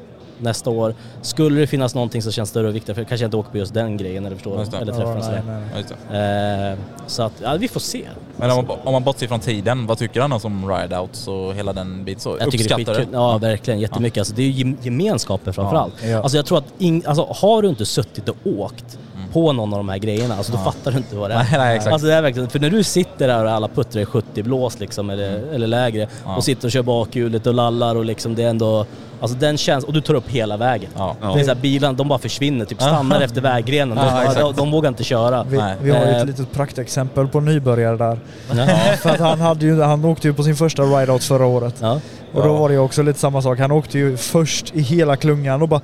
nästa 0.43 0.71
år. 0.71 0.95
Skulle 1.23 1.61
det 1.61 1.67
finnas 1.67 1.95
någonting 1.95 2.23
som 2.23 2.33
känns 2.33 2.49
större 2.51 2.69
och 2.69 2.75
viktigare, 2.75 2.95
för 2.95 3.05
kanske 3.05 3.25
jag 3.25 3.29
inte 3.29 3.37
åker 3.37 3.51
på 3.51 3.59
just 3.59 3.75
den 3.75 3.97
grejen 3.97 4.27
eller 4.27 4.37
förstår 4.37 4.59
Just 4.59 4.71
det. 4.73 4.79
Eller 4.79 4.93
Ja, 4.93 4.99
träffar 4.99 5.11
och 5.11 5.17
nej, 5.17 5.25
sådär. 5.25 5.43
nej, 5.47 5.57
nej. 5.61 5.69
Ja, 5.73 5.79
just 5.79 5.95
det. 6.11 6.71
Eh, 6.99 7.07
Så 7.07 7.23
att, 7.23 7.33
ja 7.43 7.57
vi 7.59 7.69
får 7.69 7.81
se. 7.81 8.05
Men 8.37 8.51
om 8.51 8.67
man, 8.67 8.77
om 8.85 8.93
man 8.93 9.05
bortser 9.05 9.27
från 9.27 9.41
tiden, 9.41 9.87
vad 9.87 9.99
tycker 9.99 10.21
han 10.21 10.33
om 10.33 10.71
ride-outs 10.71 11.29
och 11.29 11.55
hela 11.55 11.73
den 11.73 12.05
biten? 12.05 12.21
Så 12.21 12.37
Jag 12.41 12.51
tycker 12.51 12.69
det 12.69 12.75
är 12.75 12.81
uppskattar. 12.81 13.07
Ja 13.13 13.39
verkligen, 13.39 13.81
jättemycket. 13.81 14.19
Alltså, 14.21 14.35
det 14.35 14.43
är 14.43 14.47
ju 14.47 14.53
gem- 14.53 14.77
gemenskapen 14.83 15.53
framförallt. 15.53 15.95
Ja. 16.05 16.23
Alltså 16.23 16.37
jag 16.39 16.47
tror 16.47 16.59
att, 16.59 16.65
ing, 16.79 17.03
alltså, 17.07 17.27
har 17.31 17.63
du 17.63 17.69
inte 17.69 17.87
suttit 17.87 18.29
och 18.29 18.37
åkt 18.45 18.99
på 19.33 19.53
någon 19.53 19.73
av 19.73 19.79
de 19.79 19.89
här 19.89 19.99
grejerna, 19.99 20.37
alltså 20.37 20.53
då 20.53 20.59
fattar 20.59 20.91
du 20.91 20.97
inte 20.97 21.17
vad 21.17 21.31
det 21.31 21.35
är. 21.35 21.39
Nej, 21.39 21.59
nej, 21.59 21.77
exakt. 21.77 21.93
Alltså 21.93 22.07
det 22.09 22.15
är 22.15 22.23
verkligen, 22.23 22.49
för 22.51 22.59
när 22.59 22.71
du 22.71 22.83
sitter 22.83 23.29
där 23.29 23.45
och 23.45 23.51
alla 23.51 23.69
puttrar 23.69 24.03
i 24.03 24.05
70 24.07 24.43
blås 24.43 24.81
liksom, 24.81 25.11
eller, 25.11 25.31
eller 25.55 25.67
lägre, 25.67 26.09
Ja. 26.25 26.37
och 26.37 26.45
sitter 26.45 26.69
och 26.69 26.73
kör 26.73 26.83
bakhjulet 26.83 27.47
och 27.47 27.55
lallar 27.55 27.95
och 27.97 28.05
liksom 28.05 28.35
det 28.35 28.43
är 28.43 28.49
ändå, 28.51 28.87
alltså 29.21 29.37
den 29.39 29.59
känns, 29.59 29.85
och 29.85 29.93
du 29.93 30.01
tar 30.01 30.15
upp 30.15 30.29
hela 30.29 30.57
vägen. 30.57 30.91
Ja. 30.97 31.17
Ja. 31.23 31.33
Det 31.35 31.41
är 31.41 31.45
så 31.45 31.51
här, 31.55 31.61
bilarna, 31.61 31.93
de 31.93 32.09
bara 32.09 32.19
försvinner, 32.19 32.65
typ 32.65 32.83
stannar 32.83 33.21
efter 33.21 33.41
väggrenen. 33.41 33.97
De, 33.97 34.05
Ja, 34.07 34.35
de, 34.35 34.53
de 34.57 34.71
vågar 34.71 34.89
inte 34.89 35.05
köra. 35.05 35.45
Vi, 35.45 35.57
Nej. 35.59 35.75
vi 35.83 35.91
har 35.91 35.99
ju 35.99 36.05
Eh. 36.11 36.21
ett 36.21 36.27
litet 36.27 36.53
praktexempel 36.53 37.29
på 37.29 37.41
nybörjare 37.41 37.97
där. 37.97 38.19
Ja. 38.57 38.67
För 39.03 39.11
att 39.11 39.21
han, 39.21 39.41
hade 39.41 39.67
ju, 39.67 39.83
han 39.83 40.05
åkte 40.05 40.29
ju 40.29 40.35
på 40.35 40.43
sin 40.43 40.57
första 40.57 40.83
ride-out 40.83 41.23
förra 41.25 41.47
året. 41.47 41.75
Ja. 41.81 42.01
Och 42.35 42.43
då 42.43 42.53
var 42.57 42.69
det 42.69 42.75
ju 42.75 42.81
också 42.81 43.03
lite 43.03 43.19
samma 43.19 43.43
sak. 43.43 43.59
Han 43.59 43.71
åkte 43.73 43.99
ju 43.99 44.17
först 44.17 44.75
i 44.75 44.81
hela 44.81 45.17
klungan 45.17 45.63
och 45.63 45.69
bara 45.69 45.81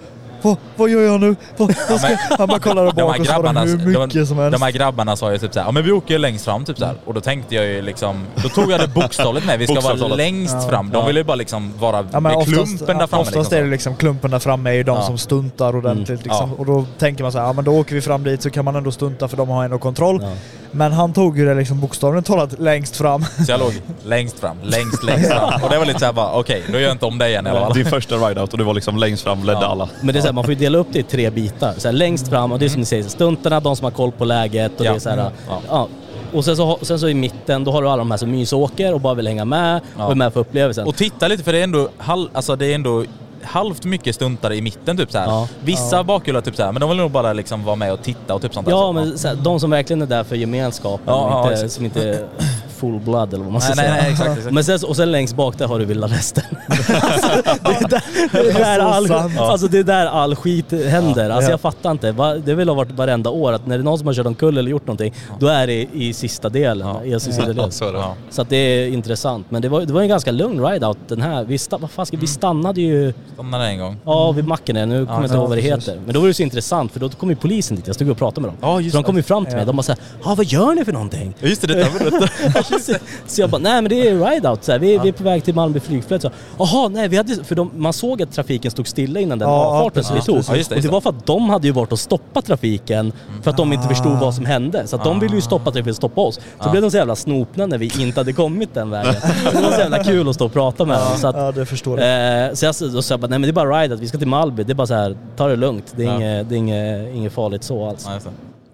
vad, 0.47 0.57
vad 0.77 0.89
gör 0.91 1.01
jag 1.01 1.21
nu? 1.21 1.37
Vad, 1.57 1.75
vad 1.91 2.01
ska? 2.01 2.17
Han 2.39 2.49
bara 2.49 2.59
kollade 2.59 2.91
De 2.91 3.01
här 3.01 3.07
bak 3.09 3.19
och 3.19 3.25
grabbarna, 3.27 3.61
hur 3.61 3.77
mycket 3.99 4.13
de, 4.13 4.27
som 4.27 4.39
helst. 4.39 4.59
de 4.59 4.63
här 4.65 4.71
grabbarna 4.71 5.17
sa 5.17 5.33
ju 5.33 5.39
typ 5.39 5.53
såhär, 5.55 5.67
ja 5.67 5.73
men 5.73 5.85
vi 5.85 5.93
åker 5.93 6.19
längst 6.19 6.45
fram 6.45 6.65
typ 6.65 6.79
såhär. 6.79 6.95
Och 7.05 7.15
då 7.15 7.21
tänkte 7.21 7.55
jag 7.55 7.67
ju 7.67 7.83
liksom, 7.83 8.27
då 8.43 8.49
tog 8.49 8.71
jag 8.71 8.81
det 8.81 8.89
bokstavligt 8.89 9.47
med, 9.47 9.59
vi 9.59 9.67
ska 9.67 9.81
vara 9.81 9.95
längst 10.09 10.55
Ja. 10.63 10.69
fram. 10.69 10.91
De 10.91 10.99
Ja. 10.99 11.07
ville 11.07 11.21
ju 11.21 11.25
bara 11.25 11.35
liksom 11.35 11.73
vara 11.79 12.05
Ja, 12.13 12.21
med 12.21 12.33
oftast, 12.37 12.53
klumpen 12.55 12.99
där 12.99 13.07
framme. 13.07 13.23
oftast 13.23 13.37
liksom, 13.37 13.59
är 13.59 13.63
det 13.63 13.71
liksom 13.71 13.97
klumpen 13.97 14.31
där 14.31 14.39
framme 14.39 14.71
är 14.71 14.75
ju 14.75 14.83
de 14.83 14.97
Ja. 14.97 15.03
som 15.03 15.19
stuntar 15.19 15.77
ordentligt. 15.77 16.09
Mm. 16.09 16.21
Liksom. 16.23 16.51
Ja. 16.51 16.57
Och 16.59 16.67
då 16.67 16.85
tänker 16.99 17.23
man 17.23 17.33
så 17.33 17.39
här, 17.39 17.47
ja 17.47 17.53
men 17.53 17.65
då 17.65 17.73
åker 17.73 17.95
vi 17.95 18.01
fram 18.01 18.25
dit 18.25 18.43
så 18.43 18.51
kan 18.51 18.65
man 18.65 18.77
ändå 18.77 18.91
stunta 18.91 19.29
för 19.29 19.37
de 19.37 19.49
har 19.49 19.65
ändå 19.65 19.79
kontroll. 19.79 20.27
Men 20.73 20.93
han 20.93 21.13
tog 21.13 21.39
ju 21.39 21.45
det 21.47 21.55
liksom 21.55 21.81
bokstavligt 21.81 22.27
talat 22.27 22.61
längst 22.61 22.97
fram. 22.97 23.23
Så 23.25 23.51
jag 23.53 23.61
låg 23.61 23.73
längst 24.05 24.39
fram, 24.39 24.57
längst, 24.63 25.03
längst 25.03 25.33
fram. 25.33 25.63
Och 25.63 25.71
det 25.71 25.79
var 25.79 25.85
lite 25.87 25.99
såhär 25.99 26.13
bara, 26.13 26.33
okej, 26.33 26.63
då 26.67 26.73
gör 26.73 26.81
jag 26.81 26.93
inte 26.93 27.07
om 27.07 27.19
det 27.19 27.29
igen 27.29 27.47
i 27.47 27.51
alla 27.51 27.61
fall. 27.61 27.73
Din 27.75 27.87
första 27.87 28.15
ride-out 28.17 28.53
och 28.53 28.59
du 28.59 28.65
var 28.65 28.75
liksom 28.75 28.97
längst 28.97 29.23
fram, 29.23 29.45
ledde 29.45 29.61
Ja. 29.61 29.67
alla. 29.67 29.89
Men 30.01 30.13
det 30.13 30.19
är 30.19 30.21
så 30.21 30.27
här, 30.27 30.33
man 30.33 30.45
får 30.45 30.55
ju 30.55 30.61
dela 30.61 30.79
upp 30.79 30.87
det 30.93 30.99
i 30.99 31.03
tre 31.03 31.31
bitar. 31.31 31.75
Så 31.77 31.89
här, 31.89 31.93
längst 31.93 32.29
fram, 32.29 32.53
och 32.53 32.59
det 32.59 32.65
är 32.65 32.69
som 32.69 32.81
ni 32.81 32.87
säger, 32.87 33.03
stuntarna, 33.05 33.61
de 33.61 33.77
som 33.77 33.85
har 33.85 33.91
koll 33.91 34.13
på 34.13 34.25
läget 34.25 34.81
och 34.81 34.87
Ja. 34.87 34.91
det 34.91 34.97
är 34.97 35.01
så 35.01 35.09
här, 35.11 35.17
Mm. 35.19 35.33
ja. 35.49 35.61
Ja. 35.69 35.89
Och 36.33 36.45
sen 36.45 36.57
så, 36.57 36.79
sen 36.83 36.99
så 37.01 37.09
i 37.09 37.15
mitten, 37.15 37.65
då 37.65 37.73
har 37.73 37.83
du 37.83 37.89
alla 37.89 37.97
de 37.97 38.11
här 38.11 38.19
som 38.19 38.31
mysåker 38.31 38.95
och 38.95 39.01
bara 39.01 39.15
vill 39.15 39.27
hänga 39.27 39.45
med 39.45 39.81
Ja. 39.99 40.05
och 40.05 40.11
är 40.11 40.15
med 40.15 40.33
för 40.33 40.41
upplevelsen. 40.41 40.87
Och 40.87 40.97
titta 40.97 41.29
lite 41.29 41.45
för 41.45 41.53
det 41.53 41.59
är 41.59 41.65
ändå, 41.65 41.89
halv, 41.99 42.29
alltså 42.33 42.57
det 42.57 42.67
är 42.67 42.75
ändå 42.75 43.05
halvt 43.47 43.85
mycket 43.85 44.15
stuntare 44.15 44.57
i 44.57 44.63
mitten 44.63 44.97
typ 44.97 45.11
såhär. 45.13 45.27
Ja. 45.27 45.49
Vissa 45.65 46.05
bakhjular 46.05 46.41
typ 46.41 46.57
såhär, 46.57 46.73
men 46.73 46.81
de 46.81 46.89
vill 46.91 46.99
nog 46.99 47.11
bara 47.11 47.33
liksom 47.33 47.65
vara 47.65 47.77
med 47.77 47.93
och 47.93 48.03
titta 48.03 48.35
och 48.35 48.43
typ 48.43 48.55
sånt 48.55 48.67
där. 48.67 48.73
ja, 48.73 48.81
Så, 48.81 48.93
men 48.93 49.19
så 49.19 49.29
här, 49.29 49.35
de 49.35 49.61
som 49.61 49.71
verkligen 49.71 50.03
är 50.03 50.07
där 50.07 50.25
för 50.25 50.37
gemenskapen, 50.37 51.05
Ja, 51.07 51.45
ja, 51.45 51.53
inte, 51.53 51.69
som 51.69 51.85
inte 51.85 52.25
full 52.77 53.01
blood 53.01 53.35
eller 53.35 53.45
vad 53.45 53.53
man 53.53 53.61
ska 53.61 53.75
Nej, 53.75 53.89
nej, 53.89 53.93
säga. 53.93 54.03
nej, 54.03 54.13
exakt, 54.13 54.37
exakt. 54.39 54.55
Men 54.55 54.65
sen, 54.65 54.79
och 54.89 54.97
sen 54.97 55.13
längst 55.13 55.37
bak 55.37 55.59
där 55.59 55.67
har 55.67 55.79
du 55.79 55.85
vilda 55.85 56.07
västern. 56.07 56.45
alltså, 56.69 57.29
det 57.65 57.71
är 57.71 57.89
där, 57.89 58.03
det 58.33 58.39
är 58.51 58.55
där, 58.55 58.79
all, 58.81 59.13
alltså, 59.39 59.67
det 59.69 59.79
är 59.79 59.85
där 59.85 60.07
all 60.07 60.37
skit 60.37 60.73
händer. 60.73 61.31
Alltså 61.31 61.51
Ja. 61.51 61.53
jag 61.53 61.61
fattar 61.61 61.91
inte. 61.91 62.13
Det 62.45 62.55
vill 62.55 62.69
ha 62.69 62.75
varit 62.77 62.93
varenda 62.93 63.31
år 63.31 63.53
att 63.53 63.67
när 63.67 63.79
det 63.79 63.83
är 63.83 63.85
någon 63.85 63.99
som 63.99 64.07
har 64.07 64.15
kört 64.15 64.27
omkull 64.27 64.59
eller 64.59 64.71
gjort 64.71 64.87
någonting, 64.87 65.15
då 65.39 65.47
är 65.47 65.67
det 65.67 65.87
i 65.93 66.13
sista 66.13 66.49
delen. 66.49 66.89
Ja. 67.05 67.17
I 67.17 67.21
sista 67.21 67.47
delen. 67.47 67.73
Så 67.73 67.89
är 67.89 67.93
det. 67.93 67.99
Ja. 67.99 68.15
Så 68.31 68.43
att 68.43 68.49
det 68.49 68.57
är 68.57 68.89
intressant. 68.89 69.47
Men 69.51 69.63
det 69.63 69.69
var, 69.69 69.81
det 69.81 69.93
var 69.93 70.03
en 70.03 70.09
ganska 70.09 70.31
lugn 70.31 70.61
ride-out 70.61 70.99
den 71.09 71.23
här. 71.23 71.45
Vi, 71.45 71.59
sta, 71.59 71.79
vad 71.79 71.91
fan 71.91 72.07
ska, 72.07 72.17
vi 72.17 72.27
stannade 72.27 72.81
ju 72.81 73.13
Stannade 73.35 73.65
en 73.67 73.79
gång. 73.79 73.97
ja, 74.05 74.33
vid 74.33 74.47
macken. 74.47 74.89
Nu 74.89 75.07
kommer 75.07 75.19
jag 75.19 75.25
inte 75.25 75.37
ihåg 75.37 75.49
vad 75.49 75.59
det 75.59 75.63
heter. 75.63 76.01
Men 76.05 76.15
då 76.15 76.21
var 76.21 76.29
det 76.29 76.35
så 76.35 76.43
intressant 76.43 76.93
för 76.93 77.01
då 77.01 77.09
kom 77.09 77.31
ju 77.31 77.37
polisen 77.37 77.77
dit. 77.77 77.87
Jag 77.87 77.95
stod 77.97 78.11
och 78.11 78.19
pratade 78.19 78.41
med 78.41 78.51
dem. 78.51 78.57
Ja, 78.61 78.81
just 78.81 78.93
så 78.93 78.99
de 78.99 79.05
kom 79.05 79.15
det. 79.15 79.19
ju 79.19 79.23
fram 79.23 79.45
till 79.47 79.57
mig. 79.57 79.67
De 79.67 79.77
bara 79.77 79.83
såhär, 79.83 80.01
ja 80.25 80.35
vad 80.35 80.47
gör 80.47 80.75
ni 80.75 80.85
för 80.85 80.93
någonting? 80.93 81.35
Ja, 81.41 81.49
Just 81.49 81.61
det, 81.63 81.67
detta 81.75 81.91
var 81.91 82.11
detta. 82.11 82.29
så, 82.81 82.93
så 83.27 83.41
jag 83.41 83.51
bara, 83.51 83.59
nej 83.61 83.83
men 83.83 83.89
det 83.89 84.09
är 84.09 84.15
ride-out. 84.15 84.59
Så 84.63 84.73
här, 84.73 84.79
vi, 84.79 84.99
vi 84.99 85.09
är 85.09 85.13
på 85.13 85.25
väg 85.25 85.45
till 85.45 85.55
Malmö 85.55 85.81
flygplats. 85.81 86.23
Så, 86.23 86.31
Jaha, 86.59 86.89
nej 86.89 87.09
vi 87.09 87.17
hade... 87.17 87.45
För 87.45 87.55
de, 87.55 87.71
man 87.77 87.93
såg 87.93 88.23
att 88.23 88.33
trafiken 88.33 88.71
stod 88.71 88.89
stilla 88.89 89.21
innan 89.21 89.39
den 89.39 89.49
Ja, 89.49 89.55
avfarten 89.55 90.03
ja, 90.03 90.07
som 90.07 90.17
vi 90.17 90.23
tog. 90.23 90.35
Ja, 90.35 90.39
just 90.39 90.49
det, 90.49 90.53
och 90.53 90.57
just 90.57 90.71
det 90.71 90.89
det. 90.89 90.93
var 90.93 91.01
för 91.01 91.11
att 91.11 91.27
de 91.27 91.51
hade 91.51 91.67
ju 91.67 91.73
varit 91.73 91.93
och 91.93 91.99
stoppat 91.99 92.47
trafiken 92.47 93.13
för 93.43 93.51
att 93.51 93.57
de 93.57 93.73
inte 93.73 93.89
förstod 93.89 94.19
vad 94.19 94.35
som 94.35 94.47
hände. 94.47 94.87
Så 94.87 94.97
att 94.97 95.05
de 95.05 95.21
ville 95.21 95.35
ju 95.35 95.41
stoppa 95.43 95.65
trafiken 95.71 95.91
och 95.91 95.97
stoppa 95.97 96.21
oss. 96.21 96.41
Så 96.61 96.71
blev 96.71 96.83
de 96.83 96.91
så 96.91 96.97
jävla 96.97 97.17
snopna 97.17 97.67
när 97.67 97.79
vi 97.79 97.93
inte 97.99 98.21
hade 98.21 98.33
kommit 98.33 98.75
den 98.75 98.91
vägen. 98.91 99.15
Så 99.45 99.51
det 99.57 99.63
var 99.63 99.73
så 99.73 99.81
jävla 99.81 100.05
kul 100.05 100.29
att 100.29 100.35
stå 100.35 100.45
och 100.45 100.53
prata 100.53 100.85
med 100.85 100.99
dem. 100.99 101.19
Så 101.19 101.27
att, 101.29 101.37
Ja, 101.37 101.53
det 101.53 101.67
förstår 101.67 102.01
jag. 102.01 102.47
Eh, 102.49 102.53
så 102.55 102.65
jag 102.65 102.75
jag 103.11 103.21
bara, 103.21 103.27
nej 103.29 103.39
men 103.39 103.43
det 103.43 103.49
är 103.49 103.53
bara 103.53 103.83
ride, 103.83 103.95
att 103.95 104.01
vi 104.01 104.09
ska 104.09 104.19
till 104.19 104.27
Malby. 104.29 104.65
Det 104.65 104.73
är 104.73 104.75
bara 104.75 104.87
så 104.87 104.95
här, 104.95 105.17
ta 105.37 105.49
det 105.49 105.57
lugnt. 105.57 105.93
Det 105.97 106.03
är, 106.03 106.07
Ja. 106.07 106.15
inget, 106.17 106.49
det 106.49 106.55
är 106.55 106.57
inget, 106.57 107.15
inget 107.15 107.33
farligt 107.33 107.65
så 107.65 107.89
alls. 107.89 108.05
Ja, 108.09 108.13
det. 108.25 108.31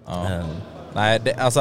Ja. 0.07 0.35
Eh, 0.39 0.45
Nej, 0.95 1.19
det, 1.23 1.33
alltså 1.33 1.59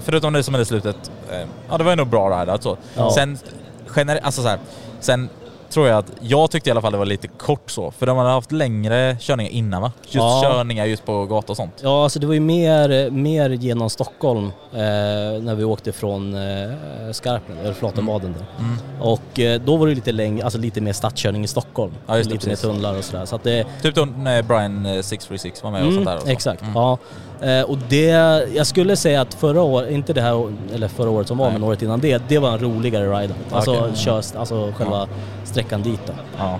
förutom 0.00 0.32
det 0.32 0.42
som 0.42 0.54
är 0.54 0.58
det 0.58 0.64
slutet, 0.64 1.10
eh, 1.32 1.38
ja 1.70 1.78
det 1.78 1.84
var 1.84 1.92
ändå 1.92 2.04
bra 2.04 2.40
ride 2.40 2.52
alltså. 2.52 2.76
Ja. 2.96 3.10
Sen, 3.14 3.38
gener- 3.86 4.20
alltså 4.22 4.42
så 4.42 4.48
här, 4.48 4.58
sen 5.00 5.28
tror 5.70 5.88
jag 5.88 5.98
att, 5.98 6.12
jag 6.20 6.50
tyckte 6.50 6.68
i 6.68 6.72
alla 6.72 6.80
fall 6.80 6.92
det 6.92 6.98
var 6.98 7.06
lite 7.06 7.28
kort 7.28 7.70
så, 7.70 7.90
för 7.90 8.06
de 8.06 8.16
hade 8.18 8.30
haft 8.30 8.52
längre 8.52 9.16
körningar 9.20 9.50
innan 9.50 9.82
va? 9.82 9.92
Just 10.02 10.14
Ja. 10.14 10.40
körningar 10.44 10.84
just 10.84 11.04
på 11.06 11.26
gata 11.26 11.52
och 11.52 11.56
sånt. 11.56 11.80
Ja, 11.82 12.02
alltså 12.02 12.18
det 12.18 12.26
var 12.26 12.34
ju 12.34 12.40
mer, 12.40 13.10
mer 13.10 13.50
genom 13.50 13.90
Stockholm 13.90 14.44
eh, 14.72 14.78
när 15.42 15.54
vi 15.54 15.64
åkte 15.64 15.92
från 15.92 16.34
eh, 16.34 16.70
Skarpnäck, 17.12 17.58
eller 17.62 17.72
Flatenbaden 17.74 18.32
där. 18.38 18.46
Mm. 18.64 18.76
Och 19.00 19.40
eh, 19.40 19.60
då 19.60 19.76
var 19.76 19.86
det 19.86 19.94
lite 19.94 20.12
längre, 20.12 20.44
alltså 20.44 20.58
lite 20.58 20.80
mer 20.80 20.92
stadskörning 20.92 21.44
i 21.44 21.48
Stockholm. 21.48 21.92
Ja, 22.06 22.16
just 22.16 22.28
det, 22.30 22.34
lite 22.34 22.46
mer 22.46 22.52
precis. 22.52 22.62
tunnlar 22.70 22.98
och 22.98 23.04
sådär. 23.04 23.24
Så 23.24 23.36
att 23.36 23.42
det, 23.44 23.66
Typ 23.82 23.94
då 23.94 24.04
när 24.04 24.42
Brian 24.42 24.86
eh, 24.86 25.02
636 25.02 25.62
var 25.62 25.70
med 25.70 25.80
och 25.82 25.88
Mm, 25.88 25.94
sånt 25.94 26.06
där. 26.06 26.16
Och 26.16 26.22
så. 26.22 26.28
exakt, 26.28 26.62
Mm. 26.62 26.74
ja. 26.74 26.98
Eh, 27.40 27.62
och 27.62 27.78
det, 27.88 28.06
jag 28.54 28.66
skulle 28.66 28.96
säga 28.96 29.20
att 29.20 29.34
förra 29.34 29.62
året, 29.62 29.90
inte 29.90 30.12
det 30.12 30.20
här 30.20 30.52
eller 30.74 30.88
förra 30.88 31.10
året 31.10 31.28
som 31.28 31.38
var, 31.38 31.46
Nej. 31.46 31.58
men 31.58 31.68
året 31.68 31.82
innan 31.82 32.00
det, 32.00 32.22
det 32.28 32.38
var 32.38 32.52
en 32.52 32.58
roligare 32.58 33.20
ride. 33.20 33.34
Alltså, 33.50 33.76
Okej. 33.76 33.96
körs, 33.96 34.34
alltså 34.34 34.72
själva 34.76 35.08
sträckan 35.44 35.82
dit 35.82 36.00
då. 36.06 36.12
Ja. 36.38 36.58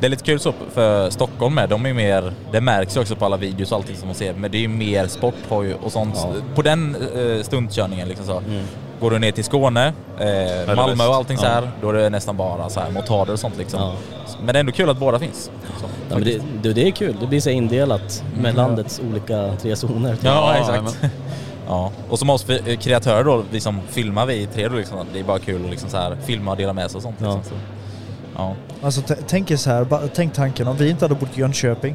Det 0.00 0.06
är 0.06 0.10
lite 0.10 0.24
kul 0.24 0.40
så 0.40 0.52
för 0.72 1.10
Stockholm 1.10 1.54
med, 1.54 1.68
de 1.68 1.86
är 1.86 1.94
mer, 1.94 2.32
det 2.52 2.60
märks 2.60 2.96
ju 2.96 3.00
också 3.00 3.16
på 3.16 3.24
alla 3.24 3.36
videos 3.36 3.72
och 3.72 3.78
allting 3.78 3.96
som 3.96 4.08
man 4.08 4.14
ser, 4.14 4.34
men 4.34 4.50
det 4.50 4.58
är 4.58 4.62
ju 4.62 4.68
mer 4.68 5.06
sporthoj 5.06 5.74
och 5.74 5.92
sånt. 5.92 6.14
Ja. 6.16 6.32
På 6.54 6.62
den 6.62 6.96
eh, 7.16 7.42
stuntkörningen 7.42 8.08
liksom 8.08 8.26
så. 8.26 8.38
Mm. 8.38 8.64
Går 9.00 9.10
du 9.10 9.18
ner 9.18 9.32
till 9.32 9.44
Skåne, 9.44 9.92
eh, 10.18 10.74
Malmö 10.76 11.06
och 11.06 11.14
allting 11.14 11.38
så 11.38 11.44
Ja. 11.46 11.50
här, 11.50 11.70
då 11.82 11.88
är 11.90 11.94
det 11.94 12.10
nästan 12.10 12.36
bara 12.36 12.68
så 12.68 12.80
här 12.80 12.90
motarder 12.90 13.32
och 13.32 13.38
sånt 13.38 13.58
liksom. 13.58 13.80
Ja. 13.80 13.92
Men 14.38 14.46
det 14.46 14.58
är 14.58 14.60
ändå 14.60 14.72
kul 14.72 14.90
att 14.90 14.98
båda 14.98 15.18
finns. 15.18 15.50
Så, 15.80 15.86
Ja, 16.08 16.14
men 16.14 16.24
det, 16.24 16.40
det, 16.62 16.72
det 16.72 16.86
är 16.86 16.90
kul, 16.90 17.16
det 17.20 17.26
blir 17.26 17.40
så 17.40 17.50
indelat 17.50 18.24
med 18.34 18.40
Mm. 18.44 18.56
landets 18.56 19.00
olika 19.10 19.50
tre 19.62 19.76
zoner. 19.76 20.14
typ. 20.14 20.24
Ja, 20.24 20.54
Ja, 20.56 20.74
exakt. 20.74 20.98
Ja. 21.68 21.90
Och 22.08 22.18
som 22.18 22.30
oss 22.30 22.46
kreatörer 22.80 23.24
då, 23.24 23.42
vi 23.50 23.60
som 23.60 23.80
filmar 23.88 24.26
vi 24.26 24.46
tre 24.46 24.68
då 24.68 24.74
liksom, 24.74 24.98
det 25.12 25.20
är 25.20 25.24
bara 25.24 25.38
kul 25.38 25.64
att 25.64 25.70
liksom 25.70 25.90
så 25.90 25.96
här 25.96 26.16
filma 26.24 26.50
och 26.50 26.56
dela 26.56 26.72
med 26.72 26.90
sig 26.90 26.96
och 26.98 27.02
sånt. 27.02 27.16
Ja. 27.18 27.34
Liksom, 27.36 27.42
så. 27.44 27.54
Ja. 28.36 28.54
Alltså 28.82 29.02
tänk 29.26 29.50
er 29.50 29.56
så 29.56 29.70
här, 29.70 30.08
tänk 30.14 30.32
tanken 30.34 30.68
om 30.68 30.76
vi 30.76 30.90
inte 30.90 31.04
hade 31.04 31.14
bott 31.14 31.36
i 31.38 31.40
Jönköping 31.40 31.94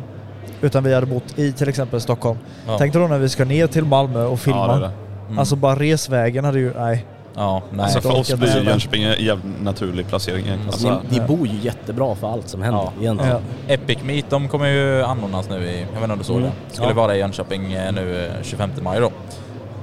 utan 0.62 0.84
vi 0.84 0.94
hade 0.94 1.06
bott 1.06 1.40
i 1.40 1.52
till 1.52 1.70
exempel 1.70 2.02
Stockholm. 2.02 2.40
Ja. 2.68 2.78
Tänk 2.78 2.94
dig 2.94 3.02
då 3.02 3.08
när 3.08 3.18
vi 3.18 3.30
ska 3.30 3.46
ner 3.46 3.68
till 3.68 3.86
Malmö 3.86 4.26
och 4.26 4.40
filma. 4.40 4.68
Ja, 4.68 4.76
det. 4.88 4.92
Mm. 5.28 5.40
Alltså 5.40 5.56
bara 5.56 5.76
resvägen 5.76 6.46
hade 6.46 6.60
ju, 6.60 6.74
nej. 6.80 7.06
ja, 7.36 7.62
nej. 7.72 7.84
Alltså 7.84 8.02
för 8.02 8.20
oss 8.20 8.34
blir. 8.36 8.64
Jönköping 8.64 9.04
en 9.04 9.24
jävligt 9.26 9.62
naturlig 9.62 10.08
placering. 10.08 10.46
Alltså, 10.66 10.88
Alltså, 10.90 11.02
ni, 11.10 11.20
ni 11.20 11.26
bor 11.28 11.48
ju 11.48 11.58
jättebra 11.62 12.16
för 12.16 12.32
allt 12.34 12.50
som 12.50 12.62
händer 12.62 12.82
Ja. 12.82 12.92
egentligen. 13.02 13.38
Ja. 13.68 13.74
Epic 13.74 13.98
Meet, 14.04 14.30
de 14.30 14.48
kommer 14.48 14.68
ju 14.68 15.04
anordnas 15.04 15.50
nu 15.50 15.56
i, 15.56 15.80
jag 15.80 15.86
vet 15.94 16.02
inte 16.02 16.14
om 16.14 16.18
du 16.20 16.24
såg 16.26 16.38
Mm. 16.38 16.50
det? 16.70 16.74
Skulle 16.76 16.90
Ja. 16.90 16.94
vara 16.96 17.16
i 17.16 17.20
Jönköping 17.20 17.74
eh, 17.74 17.92
nu 17.92 18.26
eh, 18.26 18.44
25 18.44 18.70
maj 18.82 19.00
då. 19.00 19.12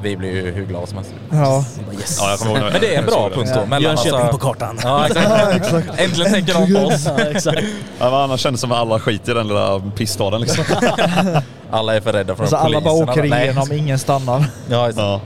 Vi 0.03 0.17
blir 0.17 0.31
ju 0.33 0.51
hur 0.53 0.67
glada 0.67 0.87
som 0.87 0.97
helst. 0.97 1.15
Ja. 1.31 1.65
Yes. 1.93 2.19
ja, 2.21 2.31
jag 2.31 2.39
kommer 2.39 2.61
ihåg 2.61 2.73
Men 2.73 2.81
det 2.81 2.95
är 2.95 2.99
en 2.99 3.07
bra 3.07 3.31
punkt 3.31 3.51
då. 3.55 3.61
Ja. 3.61 3.67
Mellan, 3.67 3.83
Jönköping 3.83 4.15
alltså- 4.21 4.39
på 4.39 4.39
kartan. 4.39 4.79
Ja, 4.83 5.07
exakt. 5.55 6.01
Äntligen 6.01 6.33
tänker 6.33 6.55
de 6.55 6.75
på 6.75 6.87
oss. 6.87 7.07
Ja, 7.19 7.21
exakt. 7.25 7.63
Ja, 7.99 8.25
annars 8.25 8.41
känns 8.41 8.55
det 8.55 8.59
som 8.61 8.73
att 8.73 8.79
alla 8.79 9.01
skiter 9.01 9.33
i 9.33 9.35
den 9.35 9.49
lilla 9.49 9.81
pissstaden 9.97 10.41
liksom. 10.41 10.65
Alla 11.71 11.95
är 11.97 12.01
för 12.01 12.13
rädda 12.13 12.35
för 12.35 12.43
Alltså 12.43 12.57
alla 12.57 12.81
polisen. 12.81 12.85
bara 13.07 13.13
åker 13.13 13.25
igenom, 13.25 13.73
ingen 13.73 13.99
stannar. 13.99 14.45
Ja, 14.71 14.93
det. 14.93 15.21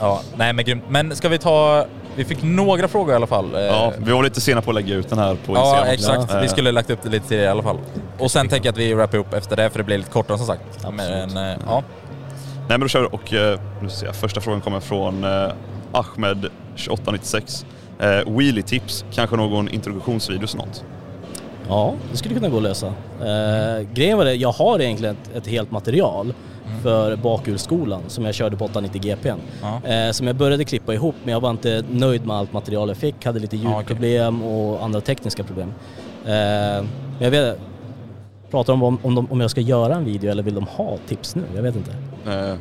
Ja. 0.00 0.06
ja, 0.06 0.20
nej 0.36 0.52
men 0.52 0.64
grymt. 0.64 0.84
Men 0.88 1.16
ska 1.16 1.28
vi 1.28 1.38
ta, 1.38 1.84
vi 2.16 2.24
fick 2.24 2.42
några 2.42 2.88
frågor 2.88 3.12
i 3.12 3.16
alla 3.16 3.26
fall. 3.26 3.54
Eh, 3.54 3.60
ja, 3.60 3.92
vi 3.98 4.12
var 4.12 4.22
lite 4.22 4.40
sena 4.40 4.62
på 4.62 4.70
att 4.70 4.74
lägga 4.74 4.94
ut 4.94 5.08
den 5.08 5.18
här 5.18 5.36
på 5.46 5.54
Ja, 5.54 5.92
Instagram. 5.92 6.20
exakt. 6.22 6.34
Eh, 6.34 6.40
Vi 6.40 6.48
skulle 6.48 6.72
lagt 6.72 6.90
upp 6.90 7.02
det 7.02 7.08
lite 7.08 7.28
tidigare 7.28 7.46
i 7.46 7.50
alla 7.50 7.62
fall. 7.62 7.78
Och 8.18 8.30
sen 8.30 8.48
tänker 8.48 8.66
jag 8.66 8.72
att 8.72 8.78
vi 8.78 8.94
wrappar 8.94 9.18
upp 9.18 9.34
efter 9.34 9.56
det, 9.56 9.70
för 9.70 9.78
det 9.78 9.84
blir 9.84 9.98
lite 9.98 10.10
kortare 10.10 10.38
som 10.38 10.46
sagt. 10.46 10.62
Men, 10.92 11.36
eh, 11.36 11.56
ja. 11.66 11.82
Nej 12.68 12.78
men 12.78 12.80
då 12.80 12.88
kör 12.88 13.00
vi 13.00 13.06
och 13.10 13.32
eh, 13.34 13.60
nu 13.82 13.88
ser 13.88 14.06
jag, 14.06 14.16
första 14.16 14.40
frågan 14.40 14.60
kommer 14.60 14.80
från 14.80 15.24
Ahmed 15.92 16.46
2896. 16.76 17.66
Eh, 18.00 18.06
wheelie 18.08 18.62
tips, 18.62 19.04
kanske 19.14 19.36
någon 19.36 19.68
introduktionsvideo 19.68 20.46
snart? 20.46 20.80
Ja, 21.68 21.94
det 22.10 22.16
skulle 22.16 22.34
kunna 22.34 22.48
gå 22.48 22.56
att 22.56 22.62
lösa. 22.62 22.86
Eh, 22.86 23.86
grejen 23.92 24.18
var 24.18 24.24
det, 24.24 24.34
jag 24.34 24.52
har 24.52 24.80
egentligen 24.80 25.16
ett, 25.24 25.36
ett 25.36 25.46
helt 25.46 25.70
material 25.70 26.34
för 26.82 27.16
bakhjulsskolan 27.16 28.02
som 28.06 28.24
jag 28.24 28.34
körde 28.34 28.56
på 28.56 28.64
890 28.64 29.00
GPn. 29.02 29.38
Ja. 29.62 29.88
Eh, 29.88 30.12
som 30.12 30.26
jag 30.26 30.36
började 30.36 30.64
klippa 30.64 30.94
ihop 30.94 31.14
men 31.24 31.32
jag 31.32 31.40
var 31.40 31.50
inte 31.50 31.84
nöjd 31.90 32.26
med 32.26 32.36
allt 32.36 32.52
material 32.52 32.88
jag 32.88 32.96
fick, 32.96 33.24
hade 33.24 33.38
lite 33.38 33.56
ljudproblem 33.56 34.42
och 34.42 34.84
andra 34.84 35.00
tekniska 35.00 35.44
problem. 35.44 35.68
Eh, 36.24 36.30
men 36.30 36.88
jag 37.18 37.30
vet 37.30 37.58
Pratar 38.50 38.72
de 38.72 38.82
om, 38.82 38.98
om, 39.02 39.14
de, 39.14 39.26
om 39.30 39.40
jag 39.40 39.50
ska 39.50 39.60
göra 39.60 39.94
en 39.94 40.04
video 40.04 40.30
eller 40.30 40.42
vill 40.42 40.54
de 40.54 40.66
ha 40.66 40.98
tips 41.08 41.34
nu? 41.34 41.42
Jag 41.54 41.62
vet 41.62 41.76
inte. 41.76 41.90
Eh, 42.26 42.54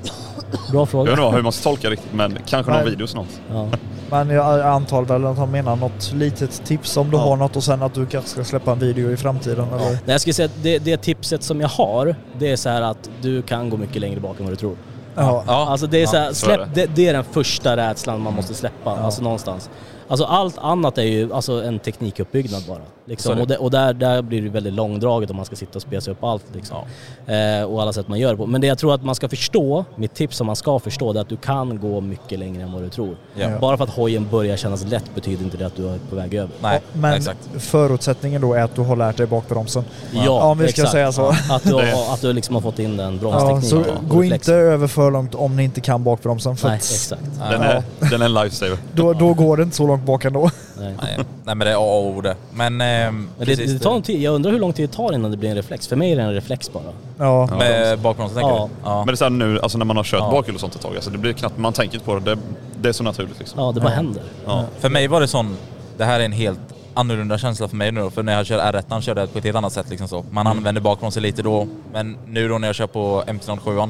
Bra 0.52 0.80
jag 0.82 0.90
fråga. 0.90 1.12
vet 1.12 1.20
inte 1.20 1.36
hur 1.36 1.44
man 1.44 1.52
ska 1.52 1.70
tolka 1.70 1.90
riktigt 1.90 2.14
men 2.14 2.38
kanske 2.46 2.72
någon 2.72 2.82
Nej. 2.82 2.90
video 2.90 3.08
snart. 3.08 3.28
Ja. 3.52 3.68
Men 4.10 4.30
jag 4.30 4.62
antar 4.62 5.02
väl 5.02 5.26
att 5.26 5.38
han 5.38 5.52
menar 5.52 5.76
något 5.76 6.12
litet 6.14 6.66
tips 6.66 6.98
om 6.98 7.12
du 7.12 7.18
Ja. 7.18 7.24
har 7.24 7.36
något 7.36 7.56
och 7.56 7.64
sen 7.64 7.82
att 7.84 7.94
du 7.94 8.06
kanske 8.06 8.30
ska 8.30 8.44
släppa 8.44 8.72
en 8.72 8.80
video 8.80 9.12
i 9.12 9.18
framtiden 9.18 9.68
eller? 9.68 9.78
Nej, 9.90 10.00
jag 10.06 10.22
skulle 10.22 10.34
säga 10.34 10.46
att 10.46 10.64
det, 10.64 10.80
det 10.80 10.98
tipset 10.98 11.44
som 11.44 11.62
jag 11.62 11.70
har, 11.70 12.16
det 12.40 12.52
är 12.52 12.56
så 12.56 12.70
här 12.70 12.82
att 12.82 13.10
du 13.22 13.42
kan 13.42 13.70
gå 13.70 13.78
mycket 13.78 14.02
längre 14.02 14.20
bak 14.20 14.40
än 14.40 14.44
vad 14.46 14.52
du 14.54 14.58
tror. 14.58 14.76
Ja. 15.16 15.44
Ja. 15.48 15.68
Alltså 15.70 15.88
det 15.88 16.02
är, 16.02 16.06
så 16.08 16.18
här, 16.18 16.34
så 16.34 16.50
är 16.52 16.56
släpp, 16.56 16.76
det. 16.76 16.86
Det, 16.96 17.08
är 17.08 17.14
den 17.14 17.24
första 17.24 17.78
rädslan 17.78 18.22
man 18.22 18.34
måste 18.34 18.54
släppa, 18.54 18.92
alltså 18.98 19.22
någonstans. 19.22 19.70
Alltså 20.08 20.26
allt 20.26 20.58
annat 20.58 20.98
är 20.98 21.04
ju 21.04 21.34
alltså 21.34 21.64
en 21.64 21.80
teknikuppbyggnad 21.80 22.64
bara. 22.68 22.82
Så 23.10 23.30
Liksom. 23.30 23.40
Och, 23.42 23.48
det, 23.48 23.58
och 23.58 23.72
där, 23.72 23.94
där 23.94 24.22
blir 24.22 24.42
det 24.42 24.50
väldigt 24.50 24.74
långdraget 24.74 25.30
om 25.30 25.36
man 25.36 25.46
ska 25.46 25.56
sitta 25.56 25.76
och 25.76 25.82
spesa 25.82 26.12
upp 26.12 26.24
allt. 26.24 26.44
Liksom. 26.54 26.78
Eh, 27.28 27.64
och 27.64 27.82
alla 27.82 27.94
sätt 27.94 28.08
man 28.08 28.20
gör 28.20 28.32
det 28.32 28.38
på. 28.38 28.46
Men 28.46 28.62
det 28.62 28.68
jag 28.68 28.78
tror 28.78 28.94
att 28.94 29.04
man 29.04 29.16
ska 29.16 29.30
förstå, 29.30 29.86
mitt 29.96 30.14
tips 30.14 30.38
som 30.38 30.48
man 30.48 30.56
ska 30.56 30.80
förstå, 30.80 31.14
det 31.14 31.20
är 31.20 31.22
att 31.22 31.30
du 31.30 31.38
kan 31.38 31.80
gå 31.80 32.02
mycket 32.02 32.40
längre 32.40 32.64
än 32.64 32.72
vad 32.72 32.82
du 32.82 32.90
tror. 32.90 33.16
Ja. 33.36 33.50
Bara 33.62 33.78
för 33.78 33.84
att 33.84 33.90
hojen 33.90 34.28
börjar 34.32 34.58
kännas 34.58 34.84
lätt 34.86 35.16
betyder 35.16 35.44
inte 35.44 35.58
det 35.58 35.66
att 35.66 35.76
du 35.76 35.90
är 35.90 35.98
på 36.10 36.16
väg 36.16 36.34
över. 36.34 36.50
Nej, 36.62 36.82
Men 36.94 37.14
exakt. 37.14 37.40
förutsättningen 37.58 38.42
då 38.42 38.54
är 38.54 38.62
att 38.64 38.76
du 38.76 38.82
har 38.82 38.96
lärt 38.96 39.18
dig 39.18 39.26
bakbromsen. 39.28 39.84
Ja, 40.12 40.44
Om 40.44 40.58
vi 40.58 40.68
ska 40.68 40.82
exakt. 40.82 40.92
säga 40.92 41.12
så. 41.12 41.28
Att 41.50 41.64
du, 41.64 41.74
har, 41.74 42.14
att 42.14 42.22
du 42.22 42.34
liksom 42.34 42.56
har 42.56 42.62
fått 42.62 42.80
in 42.80 42.98
den 42.98 43.14
Ja, 43.14 43.20
bromstekniken. 43.20 43.70
så 43.70 43.78
och 43.80 44.10
gå 44.10 44.22
reflexen. 44.22 44.54
inte 44.56 44.66
över 44.72 44.88
för 44.88 45.12
långt 45.12 45.36
om 45.36 45.56
ni 45.56 45.64
inte 45.64 45.82
kan 45.82 46.04
bakbromsen. 46.04 46.58
För 46.58 46.68
Nej, 46.68 46.78
exakt. 46.78 47.22
Den 47.52 47.62
är, 47.62 47.84
den 48.10 48.22
är 48.22 48.26
en 48.26 48.34
lifesaver. 48.34 48.78
då, 48.94 49.14
då 49.14 49.34
går 49.34 49.58
det 49.58 49.64
inte 49.64 49.76
så 49.76 49.88
långt 49.88 50.06
bak 50.06 50.26
ändå. 50.26 50.50
Nej. 50.80 50.96
Nej, 51.02 51.16
nej 51.46 51.56
men 51.56 51.60
det 51.60 51.70
är 51.72 51.76
A 51.76 51.80
och 51.80 52.08
O 52.08 52.22
det. 52.22 52.36
Men, 52.54 52.74
eh, 52.82 52.88
Men 52.88 53.28
det, 53.38 53.56
det 53.56 53.80
tar 53.80 53.96
en 53.96 54.02
tid. 54.02 54.22
Jag 54.22 54.34
undrar 54.36 54.52
hur 54.52 54.60
lång 54.60 54.74
tid 54.74 54.90
det 54.90 54.94
tar 54.96 55.14
innan 55.14 55.32
det 55.32 55.38
blir 55.38 55.50
en 55.50 55.56
reflex. 55.56 55.88
För 55.88 55.96
mig 55.96 56.12
är 56.12 56.16
det 56.16 56.22
en 56.22 56.34
reflex 56.34 56.72
bara. 56.74 56.84
Ja. 57.18 57.50
Med 57.58 58.00
bakbromsen 58.00 58.36
tänker 58.36 58.56
Ja. 58.56 58.70
du? 58.84 58.90
Ja. 58.90 58.98
Men 58.98 59.08
det 59.08 59.14
är 59.14 59.16
så 59.16 59.26
här 59.26 59.30
nu, 59.30 59.60
alltså 59.60 59.78
när 59.78 59.86
man 59.86 59.98
har 59.98 60.04
kört 60.04 60.20
Ja. 60.24 60.32
bakhjul 60.32 60.56
och 60.56 60.62
sånt 60.62 60.76
ett 60.76 60.82
tag, 60.82 60.96
alltså 60.96 61.10
det 61.10 61.18
blir 61.18 61.34
knappt, 61.34 61.58
man 61.58 61.74
tänker 61.74 61.94
inte 61.96 62.06
på 62.06 62.20
det, 62.20 62.36
det, 62.36 62.42
det 62.82 62.90
är 62.90 62.94
så 62.94 63.04
naturligt 63.04 63.40
liksom. 63.40 63.60
Ja, 63.60 63.72
det 63.72 63.82
bara 63.82 63.90
händer. 63.94 64.24
Ja. 64.46 64.64
För 64.80 64.90
mig 64.90 65.08
var 65.08 65.22
det 65.22 65.28
sån, 65.28 65.56
det 65.98 66.06
här 66.06 66.20
är 66.20 66.26
en 66.26 66.32
helt 66.32 66.60
annorlunda 66.94 67.38
känsla 67.38 67.68
för 67.68 67.76
mig 67.76 67.92
nu 67.92 68.02
då, 68.02 68.10
för 68.10 68.24
när 68.24 68.34
jag 68.34 68.46
kör 68.46 68.60
R1 68.60 69.02
körde 69.02 69.22
jag 69.22 69.32
på 69.34 69.38
ett 69.38 69.44
helt 69.44 69.58
annat 69.58 69.74
sätt 69.74 69.90
liksom 69.90 70.08
så. 70.08 70.26
Man 70.32 70.48
Mm. 70.48 70.58
använder 70.58 70.82
bakbromsen 70.82 71.24
lite 71.24 71.42
då, 71.42 71.68
men 71.94 72.18
nu 72.28 72.48
då 72.50 72.58
när 72.58 72.68
jag 72.68 72.76
kör 72.76 72.88
på 72.88 73.24
MT-07 73.28 73.90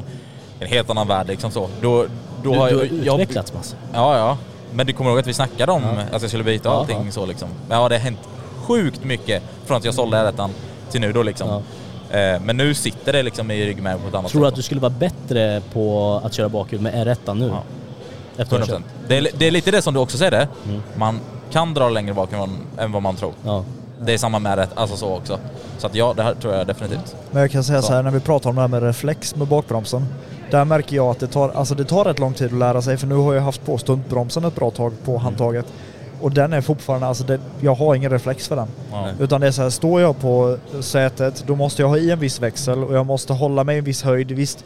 en 0.60 0.66
helt 0.68 0.90
annan 0.90 1.08
värld 1.08 1.26
liksom 1.28 1.50
så. 1.50 1.68
Då, 1.80 2.06
då 2.42 2.52
Du, 2.52 2.58
har 2.58 2.68
du 2.70 2.76
har 2.76 2.84
jag, 2.84 2.92
jag, 3.04 3.20
utvecklats 3.20 3.54
massor. 3.54 3.78
Ja, 3.94 4.16
ja. 4.18 4.38
Men 4.74 4.86
du 4.86 4.92
kommer 4.92 5.10
ihåg 5.10 5.18
att 5.18 5.26
vi 5.26 5.34
snackade 5.34 5.72
om 5.72 5.82
att 6.12 6.22
jag 6.22 6.30
skulle 6.30 6.44
byta 6.44 6.68
och 6.68 6.74
Ja, 6.74 6.78
allting 6.80 7.02
ja. 7.06 7.12
så 7.12 7.26
liksom. 7.26 7.48
Men 7.68 7.80
ja, 7.80 7.88
det 7.88 7.94
har 7.94 8.00
hänt 8.00 8.18
sjukt 8.66 9.04
mycket 9.04 9.42
från 9.66 9.76
att 9.76 9.84
jag 9.84 9.94
sålde 9.94 10.16
R1 10.16 10.48
till 10.90 11.00
nu 11.00 11.12
då 11.12 11.22
liksom. 11.22 11.48
Eh, 12.10 12.40
Men 12.40 12.56
nu 12.56 12.74
sitter 12.74 13.12
det 13.12 13.22
liksom 13.22 13.50
i 13.50 13.66
ryggmärgen 13.66 14.00
på 14.00 14.08
ett 14.08 14.14
annat 14.14 14.30
Tror 14.30 14.40
du 14.40 14.46
sätt. 14.46 14.52
att 14.52 14.56
du 14.56 14.62
skulle 14.62 14.80
vara 14.80 14.92
bättre 14.98 15.62
på 15.72 16.20
att 16.24 16.34
köra 16.34 16.48
bakhjul 16.48 16.80
med 16.80 16.94
R1 17.06 17.34
nu? 17.34 17.48
Ja. 17.48 17.62
Efter 18.42 18.60
att 18.60 18.68
ha 18.68 18.76
100%. 18.76 18.78
kört? 18.78 18.82
Det 19.08 19.16
är, 19.16 19.28
det 19.38 19.46
är 19.46 19.50
lite 19.50 19.70
det 19.70 19.82
som 19.82 19.94
du 19.94 20.00
också 20.00 20.18
säger 20.18 20.30
det. 20.30 20.48
Mm. 20.68 20.82
Man 20.96 21.20
kan 21.52 21.74
dra 21.74 21.88
längre 21.88 22.14
bak 22.14 22.30
än 22.78 22.92
vad, 22.92 23.02
man 23.02 23.16
tror. 23.16 23.32
Ja. 23.44 23.64
Det 24.00 24.12
är 24.14 24.18
samma 24.18 24.38
med 24.38 24.58
rätt, 24.58 24.70
alltså 24.74 24.96
så 24.96 25.14
också. 25.16 25.38
Så 25.78 25.86
att 25.86 25.94
ja, 25.94 26.12
det 26.16 26.22
här 26.22 26.34
tror 26.34 26.54
jag 26.54 26.66
definitivt. 26.66 27.16
Men 27.30 27.40
jag 27.42 27.50
kan 27.50 27.64
säga 27.64 27.82
Så. 27.82 27.88
så 27.88 27.92
här 27.94 28.02
när 28.02 28.10
vi 28.10 28.20
pratar 28.20 28.50
om 28.50 28.56
det 28.56 28.60
här 28.62 28.68
med 28.68 28.82
reflex 28.82 29.36
med 29.36 29.48
bakbromsen. 29.48 30.06
Där 30.50 30.64
märker 30.64 30.96
jag 30.96 31.06
att 31.06 31.20
det 31.20 31.26
tar, 31.26 31.48
alltså 31.48 31.74
det 31.74 31.84
tar 31.84 32.04
rätt 32.04 32.18
lång 32.18 32.34
tid 32.34 32.46
att 32.46 32.58
lära 32.58 32.82
sig 32.82 32.96
för 32.96 33.06
nu 33.06 33.14
har 33.14 33.34
jag 33.34 33.42
haft 33.42 33.66
på 33.66 33.78
stuntbromsen 33.78 34.44
ett 34.44 34.54
bra 34.54 34.70
tag 34.70 34.92
på 35.04 35.18
handtaget. 35.18 35.66
Och 36.20 36.32
den 36.32 36.52
är 36.52 36.60
fortfarande, 36.60 37.06
alltså 37.06 37.24
det, 37.24 37.40
jag 37.60 37.74
har 37.74 37.94
ingen 37.94 38.10
reflex 38.10 38.48
för 38.48 38.56
den. 38.56 38.68
Ja. 38.92 39.08
Utan 39.20 39.40
det 39.40 39.46
är 39.46 39.50
så 39.50 39.62
här, 39.62 39.70
står 39.70 40.00
jag 40.00 40.20
på 40.20 40.56
sätet 40.80 41.44
då 41.46 41.56
måste 41.56 41.82
jag 41.82 41.88
ha 41.88 41.96
i 41.96 42.10
en 42.10 42.18
viss 42.18 42.40
växel 42.40 42.84
och 42.84 42.94
jag 42.94 43.06
måste 43.06 43.32
hålla 43.32 43.64
mig 43.64 43.74
i 43.74 43.78
en 43.78 43.84
viss 43.84 44.02
höjd. 44.02 44.30
Visst, 44.30 44.64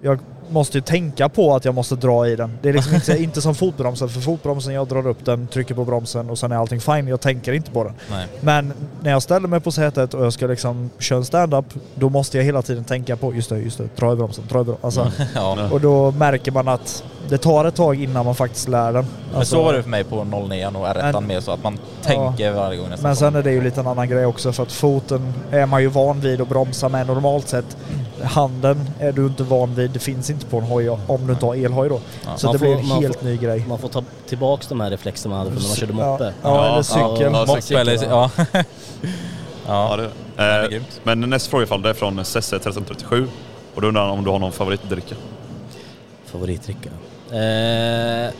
jag 0.00 0.18
måste 0.50 0.78
ju 0.78 0.82
tänka 0.82 1.28
på 1.28 1.54
att 1.56 1.64
jag 1.64 1.74
måste 1.74 1.94
dra 1.96 2.28
i 2.28 2.36
den. 2.36 2.58
Det 2.62 2.68
är 2.68 2.72
liksom 2.72 2.94
inte, 2.94 3.22
inte 3.22 3.40
som 3.42 3.54
fotbromsen, 3.54 4.08
för 4.08 4.20
fotbromsen 4.20 4.74
jag 4.74 4.88
drar 4.88 5.06
upp 5.06 5.24
den, 5.24 5.46
trycker 5.46 5.74
på 5.74 5.84
bromsen 5.84 6.30
och 6.30 6.38
sen 6.38 6.52
är 6.52 6.56
allting 6.56 6.80
fine. 6.80 7.08
Jag 7.08 7.20
tänker 7.20 7.52
inte 7.52 7.70
på 7.70 7.84
den. 7.84 7.92
Nej. 8.10 8.26
Men 8.40 8.72
när 9.02 9.10
jag 9.10 9.22
ställer 9.22 9.48
mig 9.48 9.60
på 9.60 9.72
sätet 9.72 10.14
och 10.14 10.24
jag 10.24 10.32
ska 10.32 10.46
liksom 10.46 10.90
köra 10.98 11.18
en 11.18 11.24
stand-up, 11.24 11.64
då 11.94 12.08
måste 12.08 12.36
jag 12.38 12.44
hela 12.44 12.62
tiden 12.62 12.84
tänka 12.84 13.16
på 13.16 13.34
just 13.34 13.48
det, 13.50 13.58
just 13.58 13.78
det, 13.78 13.96
dra 13.96 14.12
i 14.12 14.16
bromsen, 14.16 14.44
dra 14.48 14.60
i 14.60 14.64
bromsen. 14.64 14.84
Alltså, 14.84 15.12
Ja. 15.34 15.68
och 15.72 15.80
då 15.80 16.10
märker 16.10 16.52
man 16.52 16.68
att 16.68 17.04
det 17.28 17.38
tar 17.38 17.64
ett 17.64 17.74
tag 17.74 18.02
innan 18.02 18.24
man 18.24 18.34
faktiskt 18.34 18.68
lär 18.68 18.92
den. 18.92 19.06
Men 19.30 19.38
Alltså, 19.38 19.56
så 19.56 19.62
var 19.62 19.72
det 19.72 19.82
för 19.82 19.90
mig 19.90 20.04
på 20.04 20.24
09 20.24 20.66
och 20.66 20.86
R1 20.86 21.12
Men- 21.12 21.26
med 21.26 21.42
så 21.42 21.50
att 21.52 21.62
man 21.62 21.78
tänker 22.02 22.52
varje 22.52 22.78
gång 22.78 22.88
nästan. 22.90 23.08
Men 23.08 23.16
sen 23.16 23.34
är 23.36 23.42
det 23.42 23.52
ju 23.52 23.60
lite 23.64 23.80
en 23.80 23.86
annan 23.86 24.08
grej 24.08 24.26
också 24.26 24.52
för 24.52 24.62
att 24.62 24.72
foten 24.72 25.34
är 25.50 25.66
man 25.66 25.82
ju 25.82 25.88
van 25.88 26.20
vid 26.20 26.40
att 26.40 26.48
bromsa 26.48 26.88
med 26.88 27.06
normalt 27.06 27.48
sett. 27.48 27.76
Handen 28.24 28.90
är 29.00 29.12
du 29.12 29.26
inte 29.26 29.42
van 29.42 29.74
vid. 29.74 29.90
Det 29.90 29.98
finns 29.98 30.30
inte 30.30 30.46
på 30.46 30.58
en 30.58 30.64
hoj 30.64 30.88
om 30.90 31.26
du 31.26 31.32
inte 31.32 31.46
har 31.46 31.54
elhoj 31.54 31.88
då. 31.88 32.00
Ja. 32.24 32.36
Så 32.36 32.46
Man 32.46 32.52
det 32.52 32.58
blir 32.58 32.74
får- 32.74 32.80
en 32.82 32.88
man 32.88 33.02
helt 33.02 33.16
får- 33.18 33.26
ny 33.26 33.36
grej. 33.36 33.64
Man 33.68 33.78
får 33.78 33.88
ta 33.88 34.02
tillbaks 34.28 34.66
de 34.66 34.80
här 34.80 34.90
reflexerna 34.90 35.34
man 35.34 35.46
hade 35.46 35.60
när 35.60 35.68
man 35.68 35.76
körde 35.76 35.92
Ja. 35.98 36.10
moppe. 36.10 36.32
Ja, 36.42 36.72
eller 36.72 36.82
cykel. 36.82 37.32
Ja, 37.32 37.46
moppe 37.46 37.78
eller, 37.80 38.04
ja. 38.08 38.30
Ja, 38.52 38.64
ja. 39.66 39.96
det 39.96 40.10
är. 40.42 40.74
Eh. 40.74 40.82
Men 41.02 41.20
nästa 41.20 41.50
frågefall 41.50 41.82
det 41.82 41.88
är 41.90 41.94
från 41.94 42.24
Sesse 42.24 42.56
1337 42.56 43.28
och 43.74 43.80
då 43.80 43.88
undrar 43.88 44.02
han 44.02 44.10
om 44.18 44.24
du 44.24 44.30
har 44.30 44.38
någon 44.38 44.52
favoritdricka? 44.52 45.14
Favoritdricka? 46.26 46.88
Eh, 47.30 48.30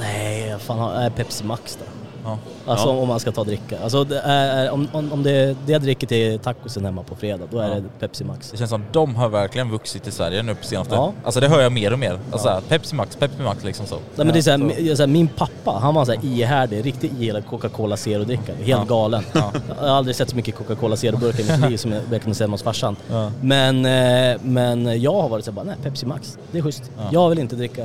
nej, 0.00 0.56
fan 0.58 0.78
har 0.78 0.92
är 0.92 1.10
Pepsi 1.10 1.44
Max 1.44 1.78
då. 1.80 1.84
Ja. 2.26 2.38
Alltså 2.66 2.86
Ja. 2.88 2.92
om 2.92 3.08
man 3.08 3.20
ska 3.20 3.32
ta 3.32 3.44
dricka. 3.44 3.78
Alltså 3.82 4.04
det 4.04 4.18
är, 4.20 4.70
om, 4.70 4.88
om, 4.92 5.12
om 5.12 5.22
det, 5.22 5.56
det 5.66 5.72
jag 5.72 5.82
dricker 5.82 6.06
till 6.06 6.38
tacosen 6.38 6.84
hemma 6.84 7.02
på 7.02 7.14
fredag, 7.16 7.44
då 7.50 7.58
är 7.58 7.68
Ja. 7.68 7.74
det 7.74 7.82
Pepsi 8.00 8.24
Max. 8.24 8.50
Det 8.50 8.56
känns 8.56 8.70
som 8.70 8.84
de 8.92 9.14
har 9.14 9.28
verkligen 9.28 9.70
vuxit 9.70 10.06
i 10.06 10.10
Sverige 10.10 10.42
nu 10.42 10.54
på 10.54 10.64
senaste. 10.64 10.94
Ja. 10.94 11.12
Alltså 11.24 11.40
det 11.40 11.48
hör 11.48 11.60
jag 11.60 11.72
mer 11.72 11.92
och 11.92 11.98
mer. 11.98 12.18
Alltså 12.32 12.38
såhär, 12.48 12.60
Pepsi 12.60 12.94
Max, 12.94 13.16
Pepsi 13.16 13.42
Max 13.42 13.64
liksom 13.64 13.86
så. 13.86 13.94
Nej, 13.94 14.02
men 14.16 14.26
det 14.28 14.38
är 14.38 14.42
såhär, 14.42 14.58
mi- 14.58 14.94
såhär, 14.96 15.06
min 15.08 15.28
pappa, 15.28 15.70
han 15.82 15.94
var 15.94 16.04
såhär 16.04 16.24
ihärdig, 16.24 16.84
riktigt 16.86 17.12
ihärdig 17.20 17.46
Coca-Cola 17.46 17.96
Zero-drickare. 17.96 18.56
Helt 18.56 18.68
Ja. 18.68 18.84
galen. 18.84 19.22
Ja. 19.32 19.52
Jag 19.80 19.88
har 19.88 19.96
aldrig 19.96 20.16
sett 20.16 20.30
så 20.30 20.36
mycket 20.36 20.54
Coca-Cola 20.56 20.96
Zero-burkar 20.96 21.40
i 21.40 21.60
mitt 21.60 21.70
liv 21.70 21.76
som 21.76 21.92
jag 21.92 22.22
kunde 22.22 22.34
se 22.34 22.44
hemma 22.44 22.54
hos 22.54 22.62
farsan. 22.62 22.96
Ja. 23.10 23.30
Men, 23.40 23.84
eh, 23.86 24.36
men 24.42 25.00
jag 25.02 25.12
har 25.22 25.28
varit 25.28 25.44
såhär 25.44 25.54
bara, 25.56 25.64
nej 25.64 25.76
Pepsi 25.82 26.06
Max, 26.06 26.38
det 26.52 26.58
är 26.58 26.62
schysst. 26.62 26.82
Ja. 26.98 27.02
Jag 27.12 27.28
vill 27.28 27.38
inte 27.38 27.56
dricka, 27.56 27.84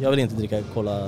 jag 0.00 0.10
vill 0.10 0.18
inte 0.18 0.34
dricka 0.34 0.62
Cola 0.74 1.00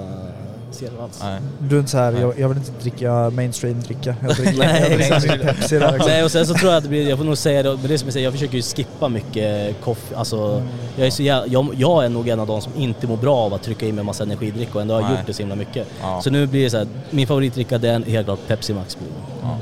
Zero 0.72 1.02
alls. 1.02 1.20
Nej. 1.22 1.40
Du 1.58 1.76
är 1.76 1.80
inte 1.80 1.90
så 1.90 1.98
här, 1.98 2.12
Nej. 2.12 2.20
jag, 2.20 2.38
jag 2.38 2.48
vill 2.48 2.58
inte 2.58 2.72
dricka 2.82 3.30
mainstream-dricka. 3.30 4.14
Jag 4.22 4.36
dricker, 4.36 4.58
Nej, 4.58 4.80
jag 4.90 4.98
dricker 4.98 5.20
mycket 5.20 5.42
Pepsi 5.56 5.78
där. 5.78 5.92
liksom. 5.92 6.08
Nej 6.10 6.24
och 6.24 6.30
sen 6.30 6.46
så 6.46 6.54
tror 6.54 6.70
jag 6.70 6.76
att 6.78 6.82
det 6.84 6.88
blir, 6.88 7.08
jag 7.08 7.18
får 7.18 7.24
nog 7.24 7.38
säga 7.38 7.62
det, 7.62 7.68
men 7.76 7.88
det 7.88 7.98
som 7.98 8.06
jag 8.06 8.12
säger, 8.12 8.26
jag 8.26 8.32
försöker 8.32 8.56
ju 8.56 8.62
skippa 8.62 9.08
mycket 9.08 9.76
kaffe, 9.84 10.16
alltså 10.16 10.62
jag 10.96 11.06
är 11.06 11.10
så 11.10 11.22
jävla, 11.22 11.46
jag, 11.46 11.74
jag 11.76 12.04
är 12.04 12.08
nog 12.08 12.28
en 12.28 12.40
av 12.40 12.46
de 12.46 12.60
som 12.60 12.72
inte 12.76 13.06
mår 13.06 13.16
bra 13.16 13.36
av 13.36 13.54
att 13.54 13.62
trycka 13.62 13.86
i 13.86 13.92
mig 13.92 14.04
massa 14.04 14.22
energidryck 14.24 14.74
och 14.74 14.80
ändå 14.82 14.94
har 14.94 15.00
Nej. 15.02 15.10
gjort 15.10 15.26
det 15.26 15.32
så 15.32 15.42
himla 15.42 15.54
mycket. 15.54 15.86
Ja. 16.02 16.20
Så 16.22 16.30
nu 16.30 16.46
blir 16.46 16.64
det 16.64 16.70
så 16.70 16.76
här, 16.76 16.86
min 17.10 17.26
favoritdricka 17.26 17.78
det 17.78 17.88
är 17.88 18.00
helt 18.04 18.26
klart 18.26 18.38
Pepsi 18.48 18.74
Max. 18.74 18.98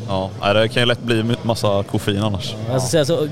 Ja, 0.08 0.30
nej, 0.40 0.54
det 0.54 0.68
kan 0.68 0.82
ju 0.82 0.86
lätt 0.86 1.02
bli 1.02 1.24
massa 1.42 1.82
koffein 1.82 2.22
annars. 2.22 2.54
Jag 2.70 2.82
ska 2.82 2.90
säga 2.90 3.04
så, 3.04 3.28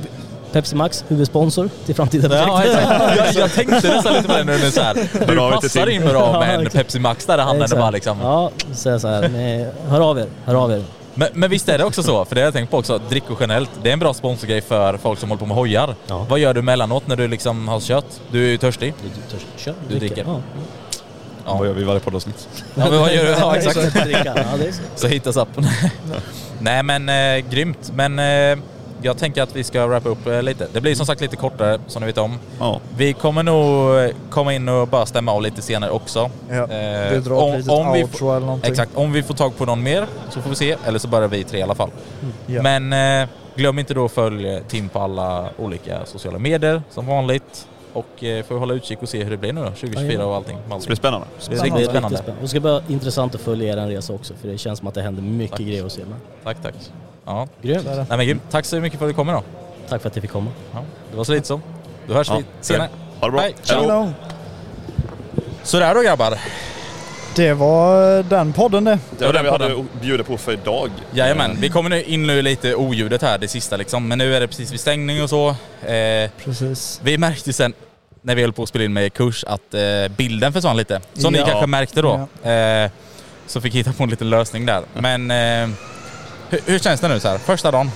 Pepsi 0.53 0.77
Max, 0.77 1.05
huvudsponsor 1.09 1.71
till 1.87 1.95
framtida 1.95 2.37
Ja, 2.39 2.47
projekt. 2.47 2.79
exakt. 2.79 3.17
jag, 3.35 3.43
jag 3.43 3.53
tänkte 3.53 3.89
nästan 3.95 4.13
lite 4.15 4.29
på 4.29 4.33
det 4.37 4.45
nu, 4.45 4.59
nu 4.59 4.71
så 4.71 4.81
här. 4.81 4.95
Du 5.27 5.37
passar 5.61 5.87
in 5.89 6.03
bra 6.03 6.31
Ja, 6.33 6.41
med 6.41 6.55
en. 6.61 6.71
Pepsi 6.71 6.99
Max 6.99 7.27
där 7.27 7.47
och 7.49 7.55
Exakt. 7.55 7.81
bara 7.81 7.91
liksom. 7.91 8.19
Ja, 8.23 8.51
så 8.73 8.89
jag 8.89 9.01
så 9.01 9.09
här, 9.09 9.29
nej, 9.29 9.67
hör 9.89 10.01
av 10.01 10.19
er, 10.19 10.27
hör 10.45 10.55
av 10.55 10.73
er. 10.73 10.83
Men, 11.15 11.29
men 11.33 11.51
visst 11.51 11.69
är 11.69 11.79
det 11.79 11.85
också 11.85 12.03
så, 12.03 12.25
för 12.25 12.35
det 12.35 12.41
har 12.41 12.47
jag 12.47 12.55
tänkt 12.55 12.71
på 12.71 12.79
också, 12.79 13.01
drickor 13.09 13.37
generellt, 13.41 13.71
det 13.83 13.89
är 13.89 13.93
en 13.93 13.99
bra 13.99 14.15
sponsorgrej 14.15 14.61
för 14.61 14.97
folk 14.97 15.19
som 15.19 15.29
håller 15.29 15.41
på 15.41 15.47
med 15.47 15.57
hojar. 15.57 15.95
Ja. 16.07 16.27
Vad 16.29 16.39
gör 16.39 16.55
du 16.55 16.63
mellanåt 16.63 17.07
när 17.07 17.17
du 17.17 17.29
liksom 17.29 17.69
har 17.69 17.81
kött? 17.81 18.21
Du 18.31 18.45
är 18.45 18.49
ju 18.49 18.59
törstig. 18.59 18.95
Du, 19.03 19.09
du, 19.09 19.37
törs- 19.37 19.47
kör, 19.65 19.75
Du 19.89 19.99
dricker. 19.99 20.25
Ja. 21.47 21.59
Vad 21.59 21.67
gör 21.67 21.75
vi 21.75 21.85
varje 21.85 22.01
poddavsnitt? 22.01 22.49
Ja, 22.75 22.91
men 22.91 22.99
vad 23.01 23.15
gör 23.15 23.25
du? 23.25 23.31
Ja, 23.41 23.57
exakt. 23.57 23.97
Ja, 24.25 24.35
det. 24.59 24.73
Så 24.97 25.07
hittas 25.09 25.37
appen. 25.37 25.67
Nej 26.61 26.83
men 26.83 27.09
eh, 27.09 27.45
grymt. 27.51 27.93
Men 27.95 28.19
eh, 28.19 28.59
jag 29.03 29.19
tänker 29.19 29.43
att 29.43 29.57
vi 29.57 29.65
ska 29.65 29.87
wrappa 29.87 30.09
upp 30.09 30.27
eh, 30.27 30.43
lite. 30.43 30.67
Det 30.73 30.81
blir 30.81 30.95
som 30.95 31.07
sagt 31.07 31.21
lite 31.21 31.37
kortare 31.37 31.79
som 31.87 32.01
ni 32.01 32.07
vet 32.07 32.19
om. 32.19 32.39
Ja. 32.61 32.81
Vi 32.97 33.13
kommer 33.13 33.43
nog 33.43 33.99
eh, 33.99 34.11
komma 34.31 34.55
in 34.55 34.69
och 34.69 34.89
bara 34.89 35.07
stämma 35.07 35.33
av 35.33 35.43
lite 35.43 35.63
senare 35.63 35.91
också. 35.91 36.31
Ja, 36.51 36.55
Eh, 36.55 37.13
vi 37.13 37.19
drar 37.21 37.37
om- 37.43 37.55
ett 37.55 37.69
om 37.69 37.93
vi 37.93 38.03
outro 38.05 38.31
eller 38.31 38.47
någonting. 38.47 38.71
Exakt, 38.71 38.91
om 38.97 39.13
vi 39.13 39.23
får 39.23 39.35
tag 39.35 39.57
på 39.57 39.65
någon 39.65 39.83
mer 39.83 40.07
så 40.31 40.41
får 40.41 40.51
vi 40.51 40.57
se. 40.57 40.77
Eller 40.87 40.99
så 40.99 41.09
börjar 41.09 41.29
vi 41.29 41.45
tre 41.45 41.59
i 41.59 41.63
alla 41.63 41.75
fall. 41.75 41.91
Ja. 42.47 42.63
Men 42.63 42.93
eh, 43.23 43.29
glöm 43.55 43.79
inte 43.79 43.95
då 43.95 44.05
att 44.05 44.13
följa 44.13 44.61
Tim 44.69 44.89
på 44.89 44.99
alla 44.99 45.49
olika 45.59 46.07
sociala 46.07 46.39
medier 46.39 46.83
som 46.91 47.07
vanligt. 47.07 47.67
Och 47.93 48.25
eh, 48.25 48.45
får 48.45 48.59
hålla 48.59 48.75
utkik 48.75 49.03
och 49.03 49.09
se 49.09 49.25
hur 49.25 49.31
det 49.31 49.37
blir 49.37 49.53
nu 49.53 49.61
då, 49.61 49.67
2024 49.71 50.27
och 50.27 50.37
allting. 50.37 50.59
Det 50.81 50.87
blir 50.87 50.97
spännande. 50.97 51.27
Det 51.41 51.49
blir 51.51 51.63
riktigt 51.63 51.91
spännande. 51.91 52.19
Och 52.19 52.35
det 52.41 52.49
ska 52.49 52.61
bli 52.61 52.81
intressant 52.89 53.35
att 53.35 53.41
följa 53.41 53.73
er 53.73 53.87
resa 53.87 54.13
också 54.13 54.35
för 54.41 54.49
det 54.49 54.59
känns 54.59 54.79
som 54.79 54.89
att 54.89 54.95
det 54.95 55.03
händer 55.03 55.23
mycket 55.23 55.57
Tack. 55.57 55.67
grejer 55.67 55.87
att 55.87 55.93
se. 55.93 56.01
Men. 56.05 56.15
Tack, 56.45 56.57
tack. 56.63 56.75
Ja. 57.29 57.49
Grymt. 57.63 57.85
Nej, 57.87 58.05
men 58.09 58.27
grymt. 58.27 58.43
Tack 58.51 58.65
så 58.65 58.81
mycket 58.81 58.99
för 58.99 59.07
att 59.07 59.11
du 59.11 59.15
kommer 59.15 59.33
då. 59.33 59.43
Tack 59.89 60.03
för 60.03 60.09
att 60.09 60.17
jag 60.17 60.23
fick 60.23 60.31
komma. 60.33 60.51
Ja, 60.73 60.83
det 61.11 61.17
var 61.17 61.25
så 61.25 61.33
lite 61.33 61.47
så. 61.47 61.61
Då 62.07 62.15
hörs 62.15 62.29
Ja, 62.29 62.37
vi 62.37 62.45
senare. 62.61 62.89
Ha 63.21 63.27
det 63.27 63.33
bra. 63.33 63.41
Hej. 63.41 63.55
Hej. 63.69 64.13
Sådär 65.63 65.95
då 65.95 66.01
grabbar. 66.03 66.39
Det 67.37 67.53
var 67.53 68.23
den 68.23 68.53
podden 68.53 68.85
det. 68.85 68.99
Det 69.19 69.27
var 69.27 69.33
det 69.33 69.39
vi 69.43 69.45
den 69.51 69.61
hade 69.61 69.81
att 69.81 70.01
bjuda 70.03 70.25
på 70.25 70.37
för 70.39 70.53
idag. 70.53 70.91
Jajamän, 71.13 71.57
vi 71.61 71.69
kommer 71.69 71.91
nu 71.91 72.03
in 72.03 72.27
nu 72.27 72.43
lite 72.43 72.75
oljudet 72.75 73.23
här, 73.23 73.39
det 73.39 73.49
sista 73.49 73.77
liksom. 73.77 74.09
Men 74.09 74.19
nu 74.19 74.35
är 74.37 74.41
det 74.41 74.47
precis 74.49 74.73
vid 74.73 74.81
stängning 74.81 75.23
och 75.23 75.31
så. 75.31 75.49
Eh, 75.87 76.31
Precis. 76.45 77.01
vi 77.05 77.19
märkte 77.19 77.53
sen 77.53 77.73
när 78.23 78.35
vi 78.35 78.43
höll 78.43 78.53
på 78.53 78.63
att 78.63 78.69
spela 78.69 78.85
in 78.85 78.93
med 78.93 79.13
kurs 79.13 79.45
att 79.45 79.75
eh, 79.75 79.81
bilden 80.17 80.53
försvann 80.53 80.77
lite. 80.77 81.01
Som 81.15 81.35
Ja. 81.35 81.41
ni 81.45 81.51
kanske 81.51 81.67
märkte 81.67 82.03
då. 82.03 82.29
Eh, 82.51 82.91
så 83.47 83.61
fick 83.61 83.75
hitta 83.75 83.93
på 83.93 84.03
en 84.03 84.11
liten 84.11 84.31
lösning 84.31 84.67
där. 84.67 84.83
Men 84.95 85.31
eh, 85.31 85.77
hur, 86.51 86.61
hur 86.67 86.79
känns 86.79 87.01
det 87.01 87.09
nu 87.09 87.21
så 87.21 87.29
här? 87.29 87.39
Första 87.39 87.71
dagen? 87.71 87.91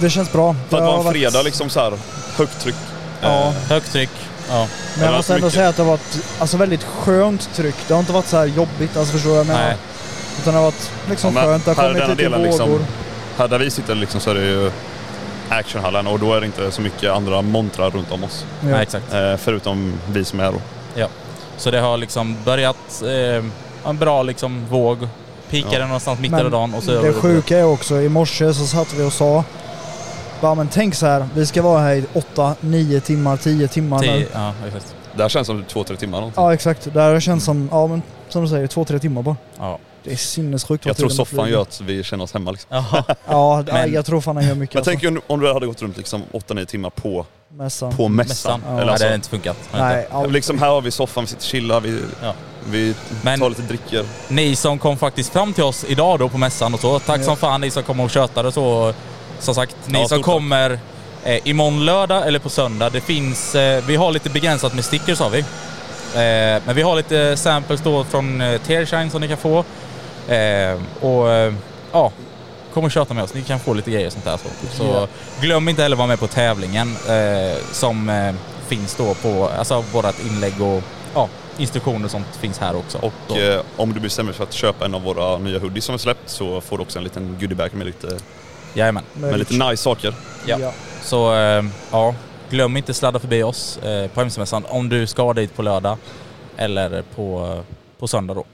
Det 0.00 0.10
känns 0.10 0.32
bra. 0.32 0.56
För 0.68 0.76
att 0.76 0.82
Det 0.82 0.86
vara 0.86 0.98
en 0.98 1.04
varit- 1.04 1.12
fredag 1.16 1.42
liksom 1.42 1.70
så 1.70 1.80
här 1.80 1.92
högt 2.36 2.60
tryck. 2.60 2.74
Ja. 3.22 3.52
Högt 3.68 3.92
tryck. 3.92 4.10
Ja. 4.48 4.66
Men 4.96 5.04
jag 5.06 5.14
måste 5.16 5.34
ändå 5.34 5.44
varit 5.46 5.54
säga 5.54 5.68
att 5.68 5.76
det 5.76 5.82
har 5.82 5.90
varit 5.90 6.18
alltså, 6.38 6.56
väldigt 6.56 6.82
skönt 6.82 7.54
tryck. 7.54 7.74
Det 7.88 7.94
har 7.94 8.00
inte 8.00 8.12
varit 8.12 8.26
så 8.26 8.36
här 8.36 8.44
jobbigt, 8.46 8.96
alltså 8.96 9.12
förstår 9.12 9.30
du 9.30 9.36
vad 9.36 9.38
jag 9.38 9.46
menar? 9.46 9.64
Nej. 9.66 9.76
Utan 10.40 10.54
det 10.54 10.58
har 10.60 10.64
varit 10.66 10.90
liksom 11.08 11.36
Ja, 11.36 11.42
skönt. 11.42 11.64
Det 11.64 11.70
har 11.70 11.74
kommit 11.74 11.94
denna 11.94 12.06
lite 12.08 12.22
delen 12.22 12.38
vågor. 12.40 12.46
liksom- 12.48 12.86
Här 13.38 13.48
där 13.48 13.58
vi 13.58 13.70
sitter 13.70 13.94
liksom 13.94 14.20
så 14.20 14.30
är 14.30 14.34
det 14.34 14.44
ju 14.46 14.72
actionhallen 15.48 16.06
och 16.06 16.18
då 16.18 16.34
är 16.34 16.40
det 16.40 16.46
inte 16.46 16.70
så 16.70 16.80
mycket 16.82 17.10
andra 17.12 17.42
montrar 17.42 17.90
runt 17.90 18.12
om 18.12 18.24
oss. 18.24 18.44
Ja. 18.60 18.68
Nej, 18.68 18.82
exakt. 18.82 19.12
Eh, 19.14 19.36
förutom 19.36 19.94
vi 20.08 20.24
som 20.24 20.40
är 20.40 20.44
här 20.44 20.52
då. 20.52 20.60
Ja. 20.94 21.06
Så 21.56 21.70
det 21.70 21.80
har 21.80 21.96
liksom 21.96 22.36
börjat 22.44 23.02
eh, 23.02 23.44
en 23.90 23.98
bra 23.98 24.22
liksom 24.22 24.66
våg. 24.70 25.08
Pikade 25.50 25.76
Ja. 25.78 25.86
någonstans 25.86 26.20
Men 26.20 26.34
av 26.34 26.50
dagen 26.50 26.74
och 26.74 26.82
så... 26.82 27.02
det 27.02 27.12
sjuka 27.12 27.58
är 27.58 27.64
också, 27.64 28.00
i 28.00 28.08
morse 28.08 28.54
så 28.54 28.66
satt 28.66 28.92
vi 28.94 29.02
och 29.02 29.12
sa 29.12 29.44
bara, 30.40 30.54
men 30.54 30.68
tänk 30.68 30.94
så 30.94 31.06
här, 31.06 31.28
vi 31.34 31.46
ska 31.46 31.62
vara 31.62 31.80
här 31.80 31.94
i 31.94 32.04
8, 32.12 32.54
9 32.60 33.00
timmar, 33.00 33.36
10 33.36 33.68
timmar 33.68 33.98
nu. 34.00 34.06
Tio, 34.06 34.26
ja, 34.34 34.52
exakt. 34.66 34.94
Det 35.16 35.22
här 35.22 35.28
känns 35.28 35.46
som 35.46 35.64
två, 35.64 35.84
tre 35.84 35.96
timmar 35.96 36.18
någonting. 36.18 36.42
Ja 36.44 36.54
exakt, 36.54 36.88
det 36.94 37.00
här 37.00 37.20
känns 37.20 37.44
som, 37.44 37.68
ja 37.72 37.86
men 37.86 38.02
som 38.28 38.42
du 38.42 38.48
säger, 38.48 38.66
2-3 38.66 38.98
timmar 38.98 39.22
bara. 39.22 39.36
Ja. 39.58 39.78
Det 40.04 40.12
är 40.12 40.16
sinnessjukt 40.16 40.86
Jag 40.86 40.96
tror 40.96 41.08
soffan 41.08 41.50
gör 41.50 41.62
att 41.62 41.80
vi 41.80 42.02
känner 42.02 42.24
oss 42.24 42.32
hemma 42.32 42.50
liksom. 42.50 42.68
Ja, 43.28 43.64
Men- 43.66 43.92
jag 43.92 44.06
tror 44.06 44.20
fan 44.20 44.36
han 44.36 44.46
gör 44.48 44.54
mycket 44.54 44.74
Men 44.74 44.80
alltså. 44.80 45.08
tänk 45.10 45.22
om 45.26 45.40
du 45.40 45.52
hade 45.52 45.66
gått 45.66 45.82
runt 45.82 45.96
liksom 45.96 46.22
8-9 46.32 46.64
timmar 46.64 46.90
på, 46.90 47.26
Mässan. 47.52 47.96
på 47.96 48.08
mässan. 48.08 48.60
Mässan. 48.60 48.62
Ja. 48.66 48.70
Nej, 48.72 48.82
Eller 48.82 48.86
det 48.86 48.92
hade 48.92 49.04
alltså, 49.04 49.14
inte 49.14 49.28
funkat. 49.28 49.56
Nej, 49.72 50.06
ja, 50.10 50.24
liksom 50.26 50.58
här 50.58 50.68
har 50.68 50.80
vi 50.80 50.90
soffan, 50.90 51.24
vi 51.24 51.28
sitter 51.28 51.42
chilla, 51.44 51.80
vi, 51.80 52.00
Ja. 52.22 52.34
vi 52.70 52.94
Men- 53.22 53.40
tar 53.40 53.48
lite 53.48 53.62
drickor. 53.62 54.04
Ni 54.28 54.56
som 54.56 54.78
kom 54.78 54.96
faktiskt 54.98 55.32
fram 55.32 55.52
till 55.52 55.64
oss 55.64 55.84
idag 55.88 56.18
då 56.18 56.28
på 56.28 56.38
mässan 56.38 56.74
och 56.74 56.80
så. 56.80 56.98
Tack 56.98 57.20
Ja. 57.20 57.24
som 57.24 57.36
fan 57.36 57.60
ni 57.60 57.70
som 57.70 57.82
kommer 57.82 58.04
och 58.04 58.10
tjötade 58.10 58.52
så. 58.52 58.94
Som 59.38 59.54
sagt, 59.54 59.76
ni 59.86 60.00
Ja, 60.00 60.08
som 60.08 60.22
kommer 60.22 60.78
eh, 61.24 61.48
imorgon 61.48 61.84
lördag 61.84 62.26
eller 62.26 62.38
på 62.38 62.48
söndag. 62.48 62.90
Det 62.90 63.00
finns, 63.00 63.54
eh, 63.54 63.84
vi 63.86 63.96
har 63.96 64.12
lite 64.12 64.30
begränsat 64.30 64.74
med 64.74 64.84
stickers 64.84 65.18
har 65.20 65.30
vi. 65.30 65.38
Eh, 66.14 66.62
men 66.66 66.74
vi 66.76 66.82
har 66.82 66.96
lite 66.96 67.36
samples 67.36 67.80
då 67.80 68.04
från 68.04 68.40
eh, 68.40 68.60
Tearshine 68.60 69.10
som 69.10 69.20
ni 69.20 69.28
kan 69.28 69.36
få. 69.36 69.64
Eh, 70.34 70.78
och 71.00 71.30
eh, 71.32 71.54
ja, 71.92 72.12
kom 72.74 72.84
och 72.84 72.90
köta 72.90 73.14
med 73.14 73.24
oss. 73.24 73.34
Ni 73.34 73.42
kan 73.42 73.60
få 73.60 73.74
lite 73.74 73.90
grejer 73.90 74.06
och 74.06 74.12
sånt 74.12 74.24
där. 74.24 74.36
Så, 74.36 74.48
så 74.76 74.84
Ja. 74.84 75.08
glöm 75.40 75.68
inte 75.68 75.82
heller 75.82 75.94
att 75.94 75.98
vara 75.98 76.08
med 76.08 76.18
på 76.20 76.26
tävlingen 76.26 76.96
eh, 77.08 77.58
som 77.72 78.08
eh, 78.08 78.34
finns 78.68 78.94
då 78.96 79.14
på, 79.14 79.48
alltså 79.58 79.84
vårat 79.92 80.20
inlägg 80.20 80.62
och 80.62 80.82
ja, 81.14 81.28
instruktioner 81.58 82.04
och 82.04 82.10
sånt 82.10 82.26
finns 82.40 82.58
här 82.58 82.76
också. 82.76 82.98
Och 82.98 83.36
eh, 83.38 83.62
om 83.76 83.92
du 83.92 84.00
bestämmer 84.00 84.30
dig 84.32 84.36
för 84.36 84.44
att 84.44 84.52
köpa 84.52 84.84
en 84.84 84.94
av 84.94 85.02
våra 85.02 85.38
nya 85.38 85.58
hoodies 85.58 85.84
som 85.84 85.92
vi 85.92 85.98
släppt 85.98 86.28
så 86.30 86.60
får 86.60 86.76
du 86.78 86.82
också 86.82 86.98
en 86.98 87.04
liten 87.04 87.36
goodiebag 87.40 87.74
med 87.74 87.86
lite, 87.86 88.18
Jajamän. 88.74 89.04
med 89.14 89.38
lite 89.38 89.54
nice 89.54 89.82
saker. 89.82 90.14
Ja. 90.46 90.58
Ja. 90.60 90.72
Så 91.02 91.34
eh, 91.34 91.64
ja, 91.90 92.14
glöm 92.50 92.76
inte 92.76 92.94
sladda 92.94 93.18
förbi 93.18 93.42
oss 93.42 93.78
på 94.14 94.20
MC-mässan 94.20 94.64
om 94.68 94.88
du 94.88 95.06
ska 95.06 95.32
dit 95.32 95.56
på 95.56 95.62
lördag 95.62 95.96
eller 96.56 97.02
på, 97.14 97.58
på 97.98 98.08
söndag 98.08 98.34
då. 98.34 98.44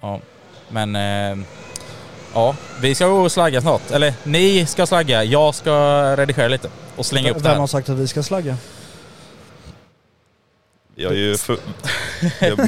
Ja. 0.00 0.20
Men 0.68 0.96
eh, 0.96 1.44
ja, 2.34 2.56
vi 2.80 2.94
ska 2.94 3.08
gå 3.08 3.20
och 3.20 3.32
slagga 3.32 3.60
snart. 3.60 3.90
Eller 3.90 4.14
ni 4.24 4.66
ska 4.66 4.86
slagga, 4.86 5.24
jag 5.24 5.54
ska 5.54 5.72
redigera 6.16 6.48
lite 6.48 6.70
och 6.96 7.06
slänga 7.06 7.30
upp 7.30 7.36
det 7.36 7.42
Vem 7.42 7.52
har 7.52 7.58
här. 7.58 7.66
sagt 7.66 7.88
att 7.88 7.98
vi 7.98 8.08
ska 8.08 8.22
slagga? 8.22 8.56
Jag 10.94 11.12
är 11.12 11.16
ju 11.16 11.36
för... 11.36 11.58
jag, 12.40 12.58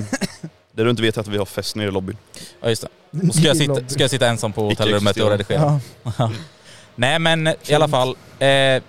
det 0.73 0.85
du 0.85 0.91
inte 0.91 1.03
vet 1.03 1.17
är 1.17 1.21
att 1.21 1.29
vi 1.29 1.39
har 1.39 1.45
fest 1.45 1.77
nere 1.77 1.89
i 1.89 1.91
lobbyn. 1.91 2.17
Ja, 2.61 2.69
just 2.69 2.83
det. 2.83 3.29
Och 3.29 3.35
ska, 3.35 3.47
jag 3.47 3.57
sitta, 3.57 3.89
ska 3.89 4.01
jag 4.01 4.11
sitta 4.11 4.27
ensam 4.27 4.53
på 4.53 4.63
hotellrummet 4.63 5.21
och 5.21 5.31
redigera? 5.31 5.81
Ja. 6.19 6.31
Nej 6.95 7.19
men 7.19 7.49
i 7.67 7.75
alla 7.75 7.89
fall. 7.89 8.17
Eh, 8.39 8.49
eh, 8.49 8.81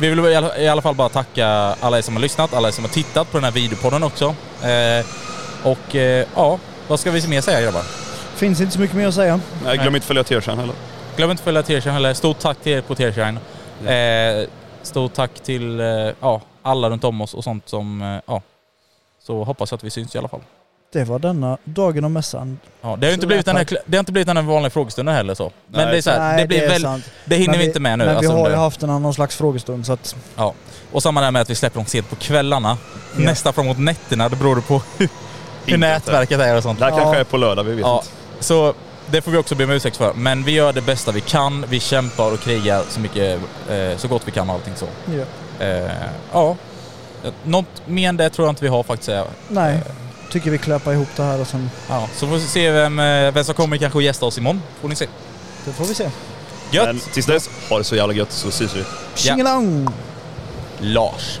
vi 0.00 0.08
vill 0.08 0.18
i 0.18 0.34
alla, 0.34 0.58
i 0.58 0.68
alla 0.68 0.82
fall 0.82 0.94
bara 0.94 1.08
tacka 1.08 1.48
alla 1.80 1.98
er 1.98 2.02
som 2.02 2.14
har 2.14 2.22
lyssnat, 2.22 2.54
alla 2.54 2.68
er 2.68 2.72
som 2.72 2.84
har 2.84 2.90
tittat 2.90 3.30
på 3.30 3.36
den 3.36 3.44
här 3.44 3.52
videopodden 3.52 4.02
också. 4.02 4.34
Eh, 4.62 5.06
och 5.62 5.96
eh, 5.96 6.26
ja, 6.34 6.58
vad 6.88 7.00
ska 7.00 7.10
vi 7.10 7.28
mer 7.28 7.40
säga 7.40 7.60
grabbar? 7.60 7.82
Finns 8.34 8.60
inte 8.60 8.72
så 8.72 8.80
mycket 8.80 8.96
mer 8.96 9.06
att 9.06 9.14
säga. 9.14 9.40
Nej, 9.64 9.76
glöm 9.76 9.94
inte 9.94 10.04
att 10.04 10.04
följa 10.04 10.24
Tearshine 10.24 10.58
heller. 10.58 10.74
Glöm 11.16 11.30
inte 11.30 11.40
att 11.40 11.44
följa 11.44 11.62
Tearshine 11.62 11.92
heller. 11.92 12.14
Stort 12.14 12.38
tack 12.38 12.58
till 12.58 12.72
er 12.72 12.80
på 12.80 12.94
Tearshine. 12.94 13.38
Eh, 13.86 14.48
stort 14.82 15.14
tack 15.14 15.40
till 15.40 15.80
eh, 15.80 15.86
ja, 16.20 16.40
alla 16.62 16.90
runt 16.90 17.04
om 17.04 17.20
oss 17.20 17.34
och 17.34 17.44
sånt 17.44 17.68
som, 17.68 18.02
eh, 18.02 18.20
ja. 18.26 18.42
Så 19.22 19.44
hoppas 19.44 19.70
jag 19.70 19.76
att 19.76 19.84
vi 19.84 19.90
syns 19.90 20.14
i 20.14 20.18
alla 20.18 20.28
fall. 20.28 20.40
Det 20.92 21.04
var 21.04 21.18
denna 21.18 21.58
dagen 21.64 22.04
om 22.04 22.12
mässan. 22.12 22.58
Ja, 22.80 22.96
det 22.96 23.06
har 23.06 23.14
inte 23.14 23.26
blivit 23.26 23.46
den 23.46 23.56
här, 23.56 23.66
det 23.86 23.96
har 23.96 24.00
inte 24.00 24.12
blivit 24.12 24.26
den 24.26 24.36
här 24.36 24.44
vanliga 24.44 24.70
frågestunden 24.70 25.14
heller 25.14 25.34
så. 25.34 25.52
Men 25.66 25.80
Nej. 25.84 25.92
det 25.92 25.98
är 25.98 26.02
så 26.02 26.10
här, 26.10 26.18
Nej, 26.18 26.42
det 26.42 26.48
blir 26.48 26.58
det 26.58 26.64
är 26.64 26.68
väl, 26.70 26.82
sant. 26.82 27.10
det 27.24 27.36
hinner 27.36 27.50
Men 27.50 27.58
vi 27.58 27.64
inte 27.66 27.80
med 27.80 27.98
nu. 27.98 28.04
Men 28.04 28.16
alltså 28.16 28.32
vi 28.32 28.40
har 28.40 28.50
ju 28.50 28.56
haft 28.56 28.82
en 28.82 28.90
annan 28.90 29.14
slags 29.14 29.36
frågestund 29.36 29.86
så 29.86 29.92
att... 29.92 30.16
Ja. 30.36 30.54
Och 30.92 31.02
samma 31.02 31.20
där 31.20 31.30
med 31.30 31.42
att 31.42 31.50
vi 31.50 31.54
släpper 31.54 31.78
dem 31.78 31.86
sent 31.86 32.10
på 32.10 32.16
kvällarna. 32.16 32.78
Ja. 33.16 33.24
Nästa 33.24 33.52
framåt 33.52 33.78
nätterna, 33.78 34.28
det 34.28 34.36
beror 34.36 34.60
på 34.60 34.82
hur, 34.98 35.08
hur 35.70 35.78
nätverket 35.78 36.40
är 36.40 36.56
och 36.56 36.62
sånt. 36.62 36.78
Det 36.78 36.84
här 36.84 36.92
Ja. 36.92 36.98
kanske 36.98 37.20
är 37.20 37.24
på 37.24 37.36
lördag, 37.36 37.64
vi 37.64 37.72
vet 37.74 37.80
Ja, 37.80 38.02
inte. 38.32 38.44
så 38.44 38.74
det 39.10 39.22
får 39.22 39.30
vi 39.30 39.38
också 39.38 39.54
be 39.54 39.64
om 39.64 39.70
ursäkt 39.70 39.96
för. 39.96 40.12
Men 40.14 40.44
vi 40.44 40.52
gör 40.52 40.72
det 40.72 40.80
bästa 40.80 41.12
vi 41.12 41.20
kan. 41.20 41.64
Vi 41.68 41.80
kämpar 41.80 42.32
och 42.32 42.40
krigar 42.40 42.82
så 42.88 43.00
mycket, 43.00 43.40
eh, 43.70 43.96
så 43.96 44.08
gott 44.08 44.22
vi 44.24 44.30
kan 44.32 44.48
och 44.50 44.54
allting 44.54 44.74
så. 44.76 44.86
Ja. 45.58 45.64
Eh, 45.66 45.90
ja. 46.32 46.56
Något 47.44 47.66
mer 47.86 48.08
än 48.08 48.16
det 48.16 48.30
tror 48.30 48.46
jag 48.48 48.52
inte 48.52 48.62
vi 48.64 48.68
har 48.68 48.82
faktiskt. 48.82 49.10
Nej, 49.48 49.80
tycker 50.30 50.50
vi 50.50 50.58
klappar 50.58 50.92
ihop 50.92 51.08
det 51.16 51.22
här 51.22 51.40
och 51.40 51.46
sen... 51.46 51.70
Ja, 51.88 52.08
så 52.16 52.26
får 52.26 52.34
vi 52.34 52.40
se 52.40 52.70
vem, 52.70 52.98
eh, 52.98 53.30
vem 53.32 53.44
som 53.44 53.54
kommer 53.54 53.76
kanske 53.76 53.98
och 53.98 54.02
gästa 54.02 54.26
oss 54.26 54.38
imorgon. 54.38 54.62
Får 54.80 54.88
ni 54.88 54.94
se. 54.94 55.06
Det 55.64 55.72
får 55.72 55.84
vi 55.84 55.94
se. 55.94 56.10
Gött! 56.70 56.86
Men 56.86 57.00
tills 57.00 57.26
dess, 57.26 57.50
ha 57.70 57.78
det 57.78 57.84
så 57.84 57.96
jävla 57.96 58.14
gött 58.14 58.32
så 58.32 58.50
syns 58.50 58.76
vi. 58.76 58.84
Tjingelang! 59.14 59.88
Lars. 60.80 61.40